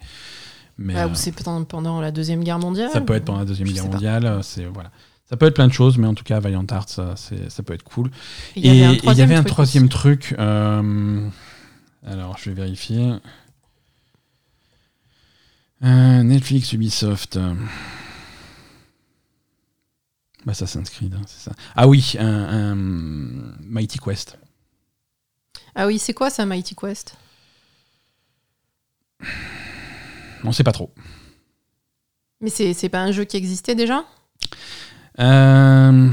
Mais 0.79 0.95
Bah, 0.95 1.05
euh, 1.05 1.09
ou 1.09 1.15
c'est 1.15 1.33
pendant, 1.69 2.01
la 2.01 2.11
deuxième 2.11 2.45
guerre 2.45 2.59
mondiale. 2.59 2.91
ça 2.91 3.01
peut 3.01 3.15
être 3.15 3.25
pendant 3.25 3.39
la 3.39 3.45
Deuxième 3.45 3.69
Je 3.69 3.75
Guerre 3.75 3.87
mondiale, 3.87 4.27
euh, 4.27 4.43
c'est 4.43 4.67
voilà. 4.67 4.91
Ça 5.29 5.37
peut 5.37 5.47
être 5.47 5.55
plein 5.55 5.67
de 5.67 5.73
choses, 5.73 5.99
mais 5.99 6.07
en 6.07 6.15
tout 6.15 6.23
cas, 6.23 6.39
Valiant 6.39 6.65
Arts, 6.71 6.89
ça, 6.89 7.63
peut 7.65 7.75
être 7.75 7.83
cool. 7.83 8.11
Et 8.55 8.61
il 8.61 8.67
y 8.67 8.71
avait 8.71 8.85
un 8.85 8.97
troisième 8.97 9.29
avait 9.31 9.39
un 9.39 9.43
truc 9.43 9.53
troisième 9.53 9.85
aussi. 9.85 9.91
truc. 9.91 10.35
euh, 10.39 11.29
alors, 12.07 12.39
je 12.39 12.51
vais 12.51 12.55
vérifier. 12.55 13.15
Euh, 15.83 16.23
Netflix, 16.23 16.73
Ubisoft. 16.73 17.37
euh, 17.37 17.55
Bah, 20.45 20.53
Assassin's 20.53 20.91
Creed, 20.91 21.15
hein, 21.15 21.23
c'est 21.27 21.51
ça. 21.51 21.57
Ah 21.75 21.89
oui, 21.89 22.15
un, 22.21 22.73
un 22.73 22.75
Mighty 23.61 23.99
Quest. 23.99 24.39
Ah 25.75 25.89
oui, 25.89 25.99
c'est 25.99 26.15
quoi 26.15 26.31
ça, 26.31 26.47
Mighty 26.47 26.77
Quest? 26.77 27.17
On 30.45 30.53
sait 30.53 30.65
pas 30.65 30.73
trop. 30.73 30.93
Mais 32.41 32.51
c'est 32.51 32.89
pas 32.89 33.01
un 33.01 33.13
jeu 33.13 33.25
qui 33.25 33.37
existait 33.37 33.75
déjà? 33.75 34.05
Euh, 35.19 36.11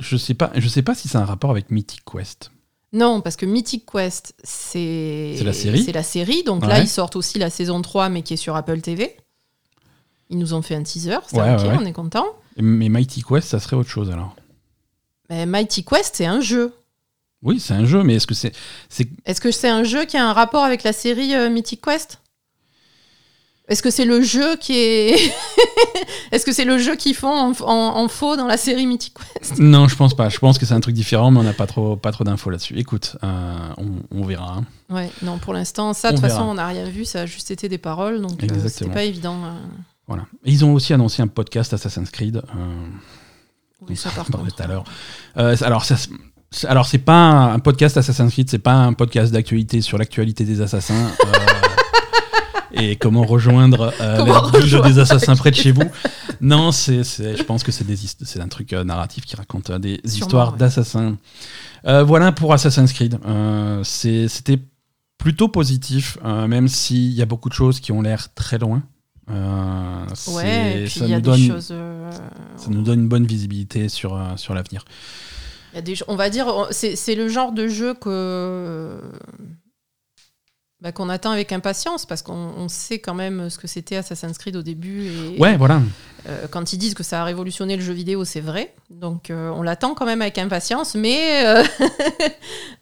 Je 0.00 0.16
sais 0.16 0.34
pas, 0.34 0.50
je 0.56 0.68
sais 0.68 0.82
pas 0.82 0.94
si 0.94 1.08
c'est 1.08 1.16
un 1.18 1.24
rapport 1.24 1.50
avec 1.50 1.70
Mythic 1.70 2.02
Quest. 2.04 2.50
Non, 2.92 3.20
parce 3.20 3.36
que 3.36 3.46
Mythic 3.46 3.84
Quest, 3.90 4.34
c'est. 4.42 5.36
La 5.44 5.52
série 5.52 5.82
C'est 5.84 5.92
la 5.92 6.02
série. 6.02 6.42
Donc 6.44 6.66
là, 6.66 6.80
ils 6.80 6.88
sortent 6.88 7.16
aussi 7.16 7.38
la 7.38 7.50
saison 7.50 7.82
3, 7.82 8.08
mais 8.08 8.22
qui 8.22 8.34
est 8.34 8.38
sur 8.38 8.56
Apple 8.56 8.80
TV. 8.80 9.16
Ils 10.28 10.38
nous 10.38 10.54
ont 10.54 10.62
fait 10.62 10.74
un 10.74 10.82
teaser. 10.82 11.18
C'est 11.28 11.36
Ouais, 11.40 11.54
ok, 11.54 11.60
ouais. 11.62 11.76
on 11.80 11.84
est 11.84 11.92
content. 11.92 12.26
Mais 12.56 12.88
Mighty 12.88 13.22
Quest, 13.22 13.48
ça 13.48 13.60
serait 13.60 13.76
autre 13.76 13.90
chose 13.90 14.10
alors. 14.10 14.34
Mais 15.30 15.46
Mighty 15.46 15.84
Quest, 15.84 16.16
c'est 16.16 16.26
un 16.26 16.40
jeu. 16.40 16.72
Oui, 17.46 17.60
c'est 17.60 17.74
un 17.74 17.84
jeu, 17.86 18.02
mais 18.02 18.16
est-ce 18.16 18.26
que 18.26 18.34
c'est, 18.34 18.52
Est-ce 19.24 19.40
que 19.40 19.50
c'est 19.50 19.68
un 19.70 19.84
jeu 19.84 20.04
qui 20.04 20.16
a 20.16 20.28
un 20.28 20.32
rapport 20.32 20.64
avec 20.64 20.82
la 20.82 20.92
série 20.92 21.34
euh, 21.34 21.48
Mythic 21.48 21.80
Quest? 21.80 22.20
Est-ce 23.68 23.82
que 23.82 23.90
c'est 23.90 24.04
le 24.04 24.22
jeu 24.22 24.56
qui 24.56 24.74
est. 24.78 25.16
Est-ce 26.32 26.44
que 26.46 26.52
c'est 26.52 26.64
le 26.64 26.78
jeu 26.78 26.94
qu'ils 26.94 27.16
font 27.16 27.28
en, 27.32 27.50
en- 27.62 27.96
en 27.96 28.08
faux 28.08 28.36
dans 28.36 28.46
la 28.46 28.56
série 28.56 28.86
Mythic 28.86 29.14
Quest? 29.14 29.58
Non, 29.58 29.88
je 29.88 29.96
pense 29.96 30.14
pas. 30.14 30.28
Je 30.28 30.38
pense 30.38 30.56
que 30.58 30.66
c'est 30.66 30.74
un 30.74 30.78
truc 30.80 30.94
différent, 30.94 31.32
mais 31.32 31.40
on 31.40 31.42
n'a 31.42 31.52
pas 31.52 31.66
trop, 31.66 31.96
pas 31.96 32.12
trop 32.12 32.22
d'infos 32.22 32.50
là-dessus. 32.50 32.78
Écoute, 32.78 33.16
euh, 33.24 33.56
on, 33.76 33.86
on 34.12 34.24
verra. 34.24 34.58
hein. 34.58 34.64
Ouais, 34.94 35.10
non, 35.22 35.38
pour 35.38 35.52
l'instant, 35.52 35.94
ça, 35.94 36.10
de 36.12 36.16
toute 36.16 36.24
façon, 36.28 36.42
on 36.42 36.54
n'a 36.54 36.66
rien 36.68 36.84
vu. 36.88 37.04
Ça 37.04 37.22
a 37.22 37.26
juste 37.26 37.50
été 37.50 37.68
des 37.68 37.78
paroles. 37.78 38.20
Donc, 38.20 38.40
euh, 38.44 38.68
c'était 38.68 38.88
pas 38.90 39.02
évident. 39.02 39.36
euh. 39.44 39.50
Voilà. 40.06 40.26
Et 40.44 40.52
ils 40.52 40.64
ont 40.64 40.72
aussi 40.72 40.92
annoncé 40.92 41.22
un 41.22 41.26
podcast 41.26 41.72
Assassin's 41.74 42.10
Creed. 42.12 42.36
euh, 42.36 42.86
Oui, 43.88 43.96
ça, 43.96 44.10
par 44.10 44.26
contre. 44.26 44.46
tout 44.54 44.62
à 44.62 44.66
l'heure. 44.68 44.84
Alors, 45.34 45.84
ça, 45.84 45.96
alors 46.68 46.86
c'est 46.86 46.98
pas 46.98 47.14
un, 47.14 47.54
un 47.54 47.58
podcast 47.58 47.96
Assassin's 47.96 48.32
Creed, 48.32 48.48
c'est 48.50 48.58
pas 48.58 48.74
un 48.74 48.92
podcast 48.92 49.32
d'actualité 49.32 49.80
sur 49.80 49.98
l'actualité 49.98 50.44
des 50.44 50.60
assassins. 50.60 51.10
euh, 51.24 51.32
Et 52.78 52.96
comment 52.96 53.24
rejoindre 53.24 53.92
euh, 54.00 54.18
Comment 54.18 54.40
rejoindre 54.40 54.86
des 54.86 54.98
assassins 54.98 55.34
près 55.36 55.50
de 55.50 55.56
chez 55.56 55.72
vous 55.72 55.84
Non, 56.42 56.72
c'est, 56.72 57.04
c'est- 57.04 57.36
je 57.36 57.42
pense 57.42 57.62
que 57.62 57.72
c'est, 57.72 57.84
c'est 57.96 58.40
un 58.40 58.48
truc 58.48 58.72
euh, 58.74 58.84
narratif 58.84 59.24
qui 59.24 59.34
raconte 59.36 59.70
euh, 59.70 59.78
des 59.78 60.00
Sûrement, 60.04 60.12
histoires 60.26 60.52
ouais. 60.52 60.58
d'assassins. 60.58 61.16
Voilà 61.84 62.32
pour 62.32 62.52
Assassin's 62.52 62.92
Creed. 62.92 63.18
C'était 63.84 64.58
plutôt 65.18 65.48
positif, 65.48 66.18
même 66.24 66.68
s'il 66.68 67.12
y 67.12 67.22
a 67.22 67.26
beaucoup 67.26 67.48
de 67.48 67.54
choses 67.54 67.80
qui 67.80 67.92
ont 67.92 68.02
l'air 68.02 68.34
très 68.34 68.58
loin. 68.58 68.82
C'est- 70.14 70.30
Ouais, 70.32 70.80
et 70.80 70.84
puis 70.84 70.90
ça 71.00 71.04
il 71.06 71.10
y 71.10 71.14
a 71.14 71.16
nous 71.16 71.22
des 71.22 71.30
donne, 71.30 71.46
choses. 71.48 71.66
ça 71.68 72.68
nous 72.70 72.82
donne 72.82 73.00
une 73.00 73.08
bonne 73.08 73.26
visibilité 73.26 73.88
sur, 73.88 74.20
sur 74.36 74.52
l'avenir. 74.54 74.84
Il 75.76 75.78
y 75.78 75.78
a 75.78 75.82
des, 75.82 75.94
on 76.08 76.16
va 76.16 76.30
dire, 76.30 76.68
c'est 76.70 77.14
le 77.14 77.28
genre 77.28 77.52
de 77.52 77.66
jeu 77.68 77.92
que. 77.92 78.98
bah, 80.80 80.90
qu'on 80.92 81.08
attend 81.10 81.30
avec 81.32 81.52
impatience 81.52 82.06
parce 82.06 82.22
qu'on 82.22 82.32
on 82.56 82.68
sait 82.68 82.98
quand 82.98 83.14
même 83.14 83.50
ce 83.50 83.58
que 83.58 83.66
c'était 83.66 83.96
Assassin's 83.96 84.38
Creed 84.38 84.56
au 84.56 84.62
début 84.62 85.06
et 85.06 85.38
Ouais, 85.38 85.56
voilà. 85.58 85.80
euh, 86.28 86.46
quand 86.50 86.72
ils 86.72 86.78
disent 86.78 86.94
que 86.94 87.02
ça 87.02 87.20
a 87.22 87.24
révolutionné 87.24 87.76
le 87.76 87.82
jeu 87.82 87.92
vidéo 87.94 88.24
c'est 88.24 88.40
vrai 88.42 88.74
donc 88.90 89.30
euh, 89.30 89.50
on 89.50 89.62
l'attend 89.62 89.94
quand 89.94 90.04
même 90.06 90.20
avec 90.22 90.36
impatience 90.38 90.94
mais 90.94 91.44
euh, 91.46 91.62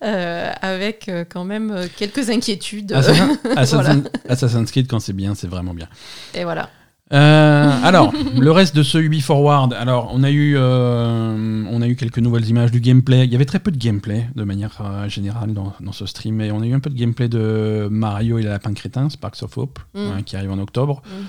avec 0.61 1.11
quand 1.30 1.45
même 1.45 1.88
quelques 1.97 2.30
inquiétudes 2.30 2.92
Assassin- 2.92 3.38
Assassin- 3.57 4.03
Assassin's 4.28 4.70
Creed, 4.70 4.88
quand 4.88 5.01
c'est 5.01 5.12
bien, 5.12 5.34
c'est 5.34 5.49
vraiment 5.49 5.74
bien. 5.74 5.88
et 6.34 6.45
voilà 6.45 6.70
Euh, 7.14 7.70
alors, 7.84 8.12
le 8.36 8.50
reste 8.50 8.74
de 8.74 8.82
ce 8.82 8.98
Ubi 8.98 9.20
Forward, 9.20 9.72
alors 9.72 10.10
on 10.12 10.24
a 10.24 10.30
eu, 10.32 10.54
euh, 10.56 11.64
on 11.70 11.80
a 11.80 11.86
eu 11.86 11.94
quelques 11.94 12.18
nouvelles 12.18 12.48
images 12.48 12.72
du 12.72 12.80
gameplay. 12.80 13.24
Il 13.24 13.32
y 13.32 13.36
avait 13.36 13.44
très 13.44 13.60
peu 13.60 13.70
de 13.70 13.76
gameplay 13.78 14.28
de 14.34 14.42
manière 14.42 14.78
euh, 14.80 15.08
générale 15.08 15.54
dans, 15.54 15.72
dans 15.80 15.92
ce 15.92 16.06
stream, 16.06 16.34
mais 16.34 16.50
on 16.50 16.60
a 16.60 16.66
eu 16.66 16.74
un 16.74 16.80
peu 16.80 16.90
de 16.90 16.96
gameplay 16.96 17.28
de 17.28 17.86
Mario 17.90 18.38
et 18.38 18.42
la 18.42 18.50
lapin 18.50 18.74
crétin, 18.74 19.08
Sparks 19.10 19.42
of 19.42 19.56
Hope, 19.56 19.78
Mm. 19.94 19.98
hein, 19.98 20.22
qui 20.22 20.34
arrive 20.36 20.50
en 20.50 20.58
octobre. 20.58 21.02
Mm. 21.06 21.24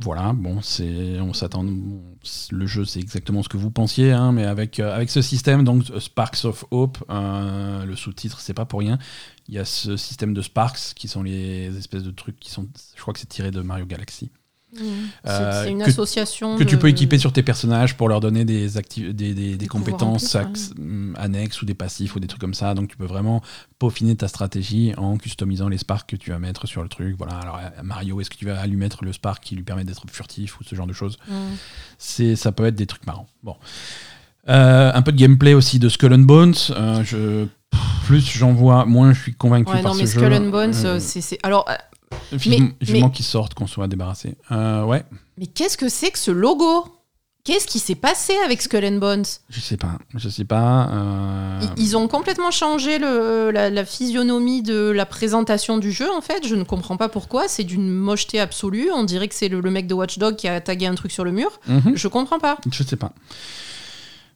Voilà, 0.00 0.32
bon, 0.32 0.60
c'est, 0.62 1.18
on 1.20 1.32
s'attend. 1.32 1.64
le 1.64 2.66
jeu, 2.66 2.84
c'est 2.84 3.00
exactement 3.00 3.42
ce 3.42 3.48
que 3.48 3.56
vous 3.56 3.72
pensiez, 3.72 4.12
hein, 4.12 4.30
mais 4.30 4.44
avec 4.44 4.78
avec 4.78 5.10
ce 5.10 5.20
système, 5.22 5.64
donc 5.64 5.82
Sparks 5.98 6.44
of 6.44 6.64
Hope, 6.70 6.98
le 7.08 7.96
sous-titre, 7.96 8.38
c'est 8.38 8.54
pas 8.54 8.64
pour 8.66 8.78
rien. 8.78 8.98
Il 9.48 9.54
y 9.54 9.58
a 9.58 9.64
ce 9.64 9.96
système 9.96 10.34
de 10.34 10.42
Sparks, 10.42 10.94
qui 10.94 11.08
sont 11.08 11.24
les 11.24 11.76
espèces 11.76 12.04
de 12.04 12.12
trucs 12.12 12.38
qui 12.38 12.50
sont, 12.52 12.68
je 12.94 13.00
crois 13.00 13.12
que 13.12 13.18
c'est 13.18 13.28
tiré 13.28 13.50
de 13.50 13.60
Mario 13.60 13.86
Galaxy. 13.86 14.30
Mm. 14.74 14.80
Euh, 15.26 15.64
c'est 15.64 15.70
une 15.70 15.82
que- 15.82 15.88
association 15.88 16.56
que 16.58 16.64
tu 16.64 16.76
peux 16.76 16.88
équiper 16.88 17.16
sur 17.18 17.32
tes 17.32 17.42
personnages 17.42 17.96
pour 17.96 18.08
leur 18.08 18.20
donner 18.20 18.44
des, 18.44 18.68
des, 19.14 19.56
des, 19.56 19.66
compétences 19.66 20.36
plus, 20.36 20.72
hum, 20.78 21.16
annexes 21.18 21.62
ou 21.62 21.64
des 21.64 21.74
passifs 21.74 22.14
ou 22.16 22.20
des 22.20 22.26
trucs 22.26 22.40
comme 22.40 22.54
ça. 22.54 22.74
Donc 22.74 22.88
tu 22.88 22.96
peux 22.96 23.06
vraiment 23.06 23.40
peaufiner 23.78 24.14
ta 24.16 24.28
stratégie 24.28 24.92
en 24.98 25.16
customisant 25.16 25.68
les 25.68 25.78
sparks 25.78 26.10
que 26.10 26.16
tu 26.16 26.30
vas 26.30 26.38
mettre 26.38 26.66
sur 26.66 26.82
le 26.82 26.88
truc. 26.88 27.14
Voilà. 27.16 27.34
Alors 27.38 27.56
à 27.56 27.82
Mario, 27.82 28.20
est-ce 28.20 28.28
que 28.30 28.36
tu 28.36 28.44
vas 28.44 28.66
lui 28.66 28.76
mettre 28.76 29.04
le 29.04 29.12
spark 29.12 29.42
qui 29.42 29.54
lui 29.56 29.62
permet 29.62 29.84
d'être 29.84 30.04
furtif 30.10 30.60
ou 30.60 30.64
ce 30.64 30.74
genre 30.74 30.86
de 30.86 30.92
choses 30.92 31.18
Mm. 31.28 31.32
C'est 31.98 32.36
ça 32.36 32.52
peut 32.52 32.66
être 32.66 32.76
des 32.76 32.86
trucs 32.86 33.06
marrants. 33.06 33.26
Bon. 33.42 33.56
Euh, 34.48 34.90
un 34.94 35.02
peu 35.02 35.12
de 35.12 35.16
gameplay 35.18 35.52
aussi 35.54 35.78
de 35.78 35.88
Skull 35.88 36.12
and 36.14 36.18
Bones. 36.20 36.54
Euh, 36.70 37.02
je 37.04 37.46
plus 38.06 38.26
j'en 38.26 38.54
vois, 38.54 38.86
moins 38.86 39.12
je 39.12 39.20
suis 39.20 39.34
convaincu 39.34 39.70
Ouais, 39.70 39.82
par 39.82 39.92
non, 39.92 39.98
ce 39.98 40.00
mais 40.02 40.06
jeu. 40.06 40.18
Skull 40.20 40.32
and 40.32 40.48
Bones, 40.50 40.74
Euh, 40.84 40.96
euh, 40.96 40.98
c'est. 41.00 41.38
Alors, 41.42 41.68
euh, 41.68 41.74
vivement, 42.32 43.10
qu'ils 43.10 43.24
sortent, 43.24 43.54
qu'on 43.54 43.66
soit 43.66 43.88
débarrassé. 43.88 44.36
Euh, 44.52 44.84
ouais, 44.84 45.04
mais 45.36 45.46
qu'est-ce 45.46 45.76
que 45.76 45.88
c'est 45.88 46.10
que 46.10 46.18
ce 46.18 46.30
logo? 46.30 46.84
Qu'est-ce 47.44 47.66
qui 47.66 47.78
s'est 47.78 47.94
passé 47.94 48.34
avec 48.44 48.60
Skull 48.60 48.84
and 48.84 48.98
Bones? 48.98 49.24
Je 49.48 49.60
sais 49.60 49.78
pas, 49.78 49.92
je 50.14 50.28
sais 50.28 50.44
pas. 50.44 50.88
euh, 50.92 51.60
Ils- 51.78 51.82
Ils 51.84 51.96
ont 51.96 52.06
complètement 52.06 52.50
changé 52.50 52.98
le, 52.98 53.50
la, 53.50 53.70
la 53.70 53.84
physionomie 53.86 54.60
de 54.60 54.90
la 54.90 55.06
présentation 55.06 55.78
du 55.78 55.90
jeu, 55.90 56.10
en 56.12 56.20
fait. 56.20 56.46
Je 56.46 56.54
ne 56.56 56.62
comprends 56.62 56.98
pas 56.98 57.08
pourquoi. 57.08 57.48
C'est 57.48 57.64
d'une 57.64 57.88
mocheté 57.90 58.38
absolue. 58.38 58.90
On 58.92 59.02
dirait 59.04 59.28
que 59.28 59.34
c'est 59.34 59.48
le, 59.48 59.60
le 59.60 59.70
mec 59.70 59.86
de 59.86 59.94
Watch 59.94 60.18
Dog 60.18 60.36
qui 60.36 60.46
a 60.46 60.60
tagué 60.60 60.86
un 60.88 60.94
truc 60.94 61.10
sur 61.10 61.24
le 61.24 61.32
mur. 61.32 61.58
mhm. 61.68 61.92
Je 61.94 62.08
comprends 62.08 62.38
pas. 62.38 62.58
Je 62.70 62.82
sais 62.82 62.96
pas. 62.96 63.12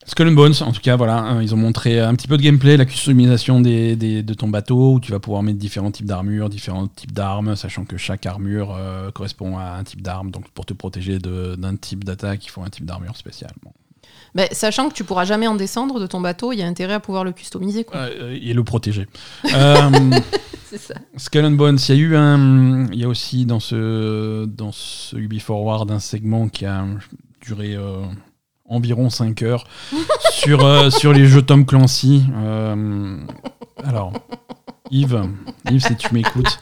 Skull 0.04 0.28
and 0.28 0.32
Bones, 0.32 0.54
en 0.62 0.72
tout 0.72 0.80
cas, 0.80 0.96
voilà, 0.96 1.18
hein, 1.18 1.40
ils 1.42 1.54
ont 1.54 1.58
montré 1.58 2.00
un 2.00 2.14
petit 2.14 2.26
peu 2.28 2.36
de 2.36 2.42
gameplay, 2.42 2.76
la 2.76 2.84
customisation 2.84 3.60
des, 3.60 3.94
des- 3.96 4.22
de 4.22 4.34
ton 4.34 4.48
bateau, 4.48 4.94
où 4.94 5.00
tu 5.00 5.12
vas 5.12 5.20
pouvoir 5.20 5.42
mettre 5.42 5.58
différents 5.58 5.90
types 5.92 6.06
d'armures, 6.06 6.48
différents 6.48 6.88
types 6.88 7.12
d'armes, 7.12 7.54
sachant 7.56 7.84
que 7.84 7.96
chaque 7.96 8.26
armure 8.26 8.74
euh, 8.76 9.10
correspond 9.12 9.58
à 9.58 9.76
un 9.78 9.84
type 9.84 10.02
d'arme. 10.02 10.30
Donc 10.30 10.48
pour 10.50 10.66
te 10.66 10.74
protéger 10.74 11.18
d'un 11.20 11.76
type 11.76 12.02
d'attaque, 12.04 12.44
il 12.44 12.48
faut 12.48 12.62
un 12.62 12.68
type 12.70 12.84
d'armure 12.84 13.16
spéciale. 13.16 13.52
Bon. 13.64 13.70
Mais 14.34 14.48
sachant 14.52 14.88
que 14.88 14.94
tu 14.94 15.04
pourras 15.04 15.24
jamais 15.24 15.46
en 15.46 15.54
descendre 15.54 16.00
de 16.00 16.06
ton 16.06 16.20
bateau, 16.20 16.52
il 16.52 16.58
y 16.58 16.62
a 16.62 16.66
intérêt 16.66 16.94
à 16.94 17.00
pouvoir 17.00 17.22
le 17.22 17.32
customiser. 17.32 17.84
Quoi. 17.84 17.98
Euh, 18.00 18.36
et 18.40 18.54
le 18.54 18.64
protéger. 18.64 19.06
Euh, 19.54 20.10
ça. 20.78 20.94
Skull 21.18 21.44
and 21.44 21.50
Bones, 21.52 21.78
il 21.90 21.94
y 21.94 21.98
a 21.98 22.00
eu 22.00 22.16
un, 22.16 22.86
il 22.92 22.98
y 22.98 23.04
a 23.04 23.08
aussi 23.08 23.44
dans 23.44 23.60
ce 23.60 24.46
dans 24.46 24.72
ce 24.72 25.16
Ubi 25.16 25.38
Forward 25.38 25.90
un 25.90 25.98
segment 26.00 26.48
qui 26.48 26.64
a 26.64 26.86
duré 27.44 27.74
euh, 27.74 28.00
environ 28.72 29.10
5 29.10 29.42
heures 29.42 29.66
sur 30.32 30.64
euh, 30.64 30.90
sur 30.90 31.12
les 31.12 31.26
jeux 31.26 31.42
Tom 31.42 31.64
Clancy. 31.66 32.24
Euh, 32.34 33.18
alors 33.84 34.12
Yves, 34.90 35.22
Yves, 35.70 35.86
si 35.86 35.96
tu 35.96 36.12
m'écoutes, 36.12 36.58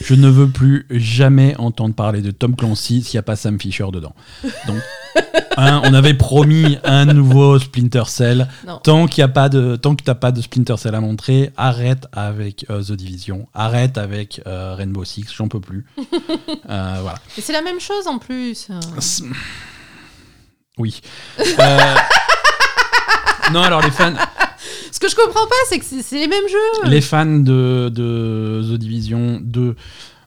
Je 0.00 0.14
ne 0.14 0.28
veux 0.28 0.48
plus 0.48 0.86
jamais 0.90 1.54
entendre 1.56 1.94
parler 1.94 2.20
de 2.20 2.30
Tom 2.30 2.56
Clancy 2.56 3.02
s'il 3.02 3.16
n'y 3.16 3.20
a 3.20 3.22
pas 3.22 3.36
Sam 3.36 3.58
Fisher 3.58 3.86
dedans. 3.92 4.14
Donc, 4.66 4.76
hein, 5.56 5.80
on 5.84 5.94
avait 5.94 6.14
promis 6.14 6.78
un 6.84 7.06
nouveau 7.06 7.58
Splinter 7.58 8.02
Cell. 8.06 8.48
Non. 8.66 8.80
Tant 8.82 9.06
qu'il 9.06 9.24
a 9.24 9.28
pas 9.28 9.48
de, 9.48 9.76
tant 9.76 9.94
que 9.94 10.02
t'as 10.02 10.14
pas 10.14 10.32
de 10.32 10.42
Splinter 10.42 10.76
Cell 10.76 10.94
à 10.94 11.00
montrer, 11.00 11.52
arrête 11.56 12.06
avec 12.12 12.66
euh, 12.68 12.82
The 12.82 12.92
Division, 12.92 13.48
arrête 13.54 13.96
avec 13.96 14.42
Rainbow 14.44 15.04
Six, 15.04 15.26
j'en 15.34 15.48
peux 15.48 15.60
plus. 15.60 15.86
Voilà. 16.66 17.14
Et 17.38 17.40
c'est 17.40 17.52
la 17.52 17.62
même 17.62 17.80
chose 17.80 18.06
en 18.06 18.18
plus. 18.18 18.68
Oui. 20.78 21.00
Euh, 21.40 21.94
non, 23.52 23.62
alors 23.62 23.82
les 23.82 23.90
fans, 23.90 24.14
Ce 24.90 24.98
que 24.98 25.08
je 25.08 25.14
comprends 25.14 25.46
pas, 25.46 25.54
c'est 25.68 25.78
que 25.78 25.84
c'est 25.84 26.18
les 26.18 26.28
mêmes 26.28 26.48
jeux. 26.48 26.88
les 26.88 27.00
fans 27.00 27.26
de, 27.26 27.88
de 27.90 28.62
The 28.62 28.78
Division 28.78 29.40
2 29.42 29.76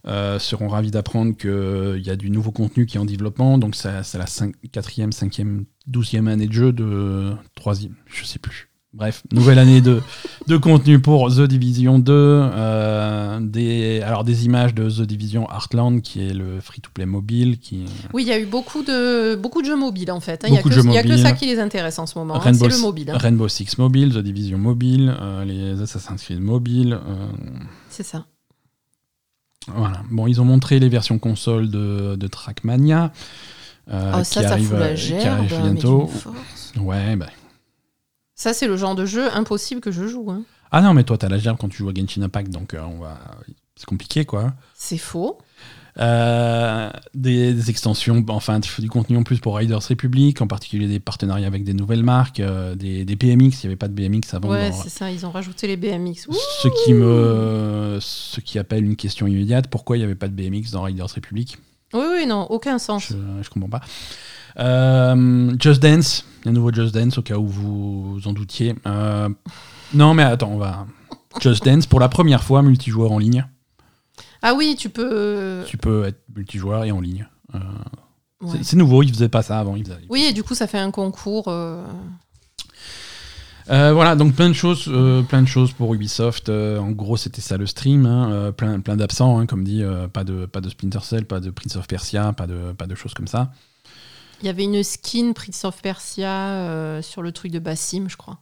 euh, 0.08 0.40
seront 0.40 0.70
ravis 0.70 0.92
d'apprendre 0.92 1.36
qu'il 1.36 2.02
y 2.06 2.10
a 2.10 2.16
du 2.16 2.30
nouveau 2.30 2.52
contenu 2.52 2.86
qui 2.86 2.98
est 2.98 3.00
en 3.00 3.06
développement. 3.06 3.58
Donc 3.58 3.76
c'est 3.76 3.90
la 3.92 4.02
4e, 4.02 5.12
5e, 5.12 5.66
12e 5.92 6.28
année 6.28 6.48
de 6.48 6.54
jeu 6.54 6.72
de 6.72 7.34
3e, 7.60 7.92
je 8.06 8.24
sais 8.24 8.40
plus. 8.40 8.67
Bref, 8.98 9.22
nouvelle 9.32 9.60
année 9.60 9.80
de, 9.80 10.02
de 10.48 10.58
contenu 10.58 11.00
pour 11.00 11.30
The 11.30 11.42
Division 11.42 12.00
2. 12.00 12.12
euh, 12.12 13.40
des, 13.40 14.02
alors 14.02 14.24
des 14.24 14.46
images 14.46 14.74
de 14.74 14.90
The 14.90 15.02
Division 15.04 15.48
Heartland, 15.52 16.02
qui 16.02 16.28
est 16.28 16.34
le 16.34 16.60
free-to-play 16.60 17.06
mobile, 17.06 17.60
qui 17.60 17.86
Oui, 18.14 18.24
il 18.24 18.28
y 18.28 18.32
a 18.32 18.40
eu 18.40 18.48
beaucoup 18.48 18.82
de, 18.82 19.36
beaucoup 19.36 19.62
de 19.62 19.68
jeux 19.68 19.76
mobiles 19.78 20.12
en 20.12 20.20
fait. 20.20 20.44
hein. 20.44 20.48
Il 20.48 20.52
n'y 20.54 20.58
a, 20.58 20.64
que- 20.64 20.70
a 21.14 21.18
ça 21.20 21.32
qui 21.34 21.46
les 21.46 21.60
intéresse 21.60 22.00
en 22.00 22.08
ce 22.08 22.18
moment. 22.18 22.36
hein. 22.36 22.40
Rainbow, 22.40 22.70
C'est 22.72 22.76
le 22.76 22.82
mobile. 22.82 23.12
hein. 23.12 23.18
Rainbow 23.20 23.48
Six 23.48 23.78
Mobile, 23.78 24.14
The 24.16 24.18
Division 24.18 24.58
Mobile, 24.58 25.16
euh, 25.22 25.46
les 25.46 25.80
Assassin's 25.80 26.24
Creed 26.24 26.40
Mobile. 26.42 26.94
euh, 26.94 27.28
C'est 27.90 28.02
ça. 28.04 28.26
Voilà. 29.76 30.02
Bon, 30.10 30.26
ils 30.28 30.42
ont 30.42 30.46
montré 30.46 30.80
les 30.80 30.90
versions 30.90 31.20
console 31.20 31.70
de, 31.70 32.16
de 32.16 32.28
Trackmania. 32.28 33.12
euh, 33.92 34.14
Oh, 34.16 34.20
qui 34.20 34.26
ça, 34.26 34.42
ça 34.42 34.52
arrive, 34.54 34.68
fout 34.70 34.76
euh, 34.78 34.80
la 34.80 34.94
qui 34.96 35.08
gerbe. 35.08 35.28
arrive 35.40 35.54
mais 35.64 35.72
bientôt. 35.74 36.10
Ouais, 36.80 37.16
bah. 37.16 37.28
Ça, 38.38 38.54
c'est 38.54 38.68
le 38.68 38.78
genre 38.78 38.96
de 38.96 39.06
jeu 39.06 39.30
impossible 39.36 39.82
que 39.82 39.92
je 39.92 40.08
joue. 40.08 40.30
hein. 40.32 40.44
Ah 40.72 40.82
non, 40.82 40.94
mais 40.94 41.04
toi, 41.04 41.18
t'as 41.18 41.28
la 41.28 41.40
gerbe 41.40 41.58
quand 41.60 41.70
tu 41.70 41.78
joues 41.78 41.90
à 41.90 41.94
Genshin 41.94 42.22
Impact, 42.22 42.50
donc 42.52 42.74
euh, 42.74 42.82
on 42.84 43.00
va. 43.00 43.18
C'est 43.76 43.86
compliqué, 43.86 44.26
quoi. 44.26 44.54
C'est 44.76 44.98
faux. 44.98 45.40
Euh, 46.00 46.92
des, 47.16 47.54
des 47.54 47.70
extensions, 47.72 48.24
enfin, 48.30 48.60
du 48.60 48.70
du 48.80 48.90
contenu 48.90 49.18
en 49.18 49.24
plus 49.24 49.40
pour 49.40 49.56
Riders 49.58 49.82
Republic, 49.82 50.40
en 50.42 50.48
particulier 50.48 50.88
des 50.88 51.00
partenariats 51.00 51.48
avec 51.48 51.64
des 51.64 51.74
nouvelles 51.74 52.04
marques, 52.04 52.40
euh, 52.40 52.76
des, 52.76 53.04
des 53.06 53.16
BMX. 53.16 53.36
Il 53.40 53.60
n'y 53.64 53.66
avait 53.68 53.76
pas 53.76 53.88
de 53.88 53.94
BMX 53.94 54.34
avant. 54.36 54.50
ouais, 54.50 54.72
c'est 54.72 54.90
ça. 54.90 55.10
Ils 55.12 55.26
ont 55.26 55.32
rajouté 55.32 55.66
les 55.66 55.76
BMX. 55.78 56.28
Ouh 56.28 56.34
ce 56.62 56.68
qui 56.86 56.94
me, 56.94 57.98
ce 58.00 58.40
qui 58.42 58.60
appelle 58.60 58.86
une 58.86 58.96
question 58.96 59.26
immédiate, 59.26 59.68
pourquoi 59.70 59.98
il 59.98 60.02
n'y 60.02 60.06
avait 60.06 60.14
pas 60.16 60.28
de 60.28 60.34
BMX 60.34 60.70
dans 60.72 60.84
Riders 60.84 61.08
Republic? 61.12 61.58
Oui, 61.94 62.04
oui, 62.18 62.26
non, 62.28 62.46
aucun 62.52 62.78
sens. 62.78 63.08
Je, 63.10 63.16
je 63.42 63.50
comprends 63.50 63.70
pas. 63.70 63.82
Euh, 64.60 65.56
Just 65.60 65.82
Dance, 65.82 66.26
un 66.46 66.52
nouveau 66.52 66.72
Just 66.74 66.94
Dance 66.94 67.18
au 67.18 67.22
cas 67.22 67.38
où 67.38 67.48
vous 67.48 68.20
en 68.26 68.34
doutiez. 68.34 68.76
Euh, 68.86 69.30
non, 69.94 70.14
mais 70.14 70.24
attends, 70.24 70.50
on 70.52 70.58
va. 70.58 70.86
Just 71.42 71.64
Dance 71.66 71.86
pour 71.86 72.00
la 72.00 72.10
première 72.10 72.44
fois 72.44 72.62
multijoueur 72.64 73.12
en 73.12 73.20
ligne. 73.20 73.46
Ah 74.42 74.54
oui, 74.56 74.76
tu 74.78 74.90
peux. 74.90 75.64
Tu 75.68 75.78
peux 75.78 76.06
être 76.06 76.20
multijoueur 76.36 76.84
et 76.86 76.92
en 76.92 77.02
ligne. 77.02 77.28
Euh, 77.56 77.60
ouais. 78.42 78.60
c'est- 78.64 78.76
nouveau, 78.76 79.04
ils 79.04 79.10
faisaient 79.14 79.30
pas 79.30 79.42
ça 79.44 79.60
avant. 79.60 79.76
Ils 79.76 79.84
faisaient- 79.86 79.98
Oui, 80.10 80.26
et 80.30 80.34
du 80.34 80.44
coup, 80.44 80.56
ça 80.56 80.68
fait 80.68 80.80
un 80.80 80.92
concours. 80.92 81.46
euh, 81.48 81.84
voilà, 83.70 84.16
donc 84.16 84.34
plein 84.34 84.48
de 84.50 84.54
choses, 84.54 84.86
euh, 84.88 85.22
plein 85.24 85.42
de 85.42 85.48
choses 85.48 85.72
pour 85.74 85.94
Ubisoft. 85.94 86.50
Euh, 86.50 86.80
en 86.80 86.92
gros, 86.92 87.18
c'était 87.18 87.42
ça 87.42 87.58
le 87.58 87.66
stream, 87.68 88.06
hein, 88.06 88.52
plein, 88.56 88.80
plein 88.80 88.96
d'absents, 88.96 89.38
hein, 89.40 89.46
comme 89.46 89.64
dit, 89.64 89.84
pas 90.14 90.24
de, 90.24 90.46
pas 90.46 90.62
de 90.62 90.70
Splinter 90.70 91.00
Cell, 91.04 91.26
pas 91.26 91.40
de 91.40 91.50
Prince 91.52 91.76
of 91.76 91.88
Persia, 91.88 92.32
pas 92.34 92.48
de, 92.48 92.72
pas 92.78 92.88
de 92.88 92.96
choses 92.96 93.14
comme 93.14 93.28
ça. 93.28 93.52
Il 94.42 94.46
y 94.46 94.50
avait 94.50 94.64
une 94.64 94.84
skin 94.84 95.32
Prince 95.34 95.66
of 95.66 95.82
Persia 95.82 96.30
euh, 96.30 97.02
sur 97.02 97.22
le 97.22 97.32
truc 97.32 97.52
de 97.52 97.60
Bassim, 97.60 98.08
je 98.08 98.18
crois. 98.18 98.38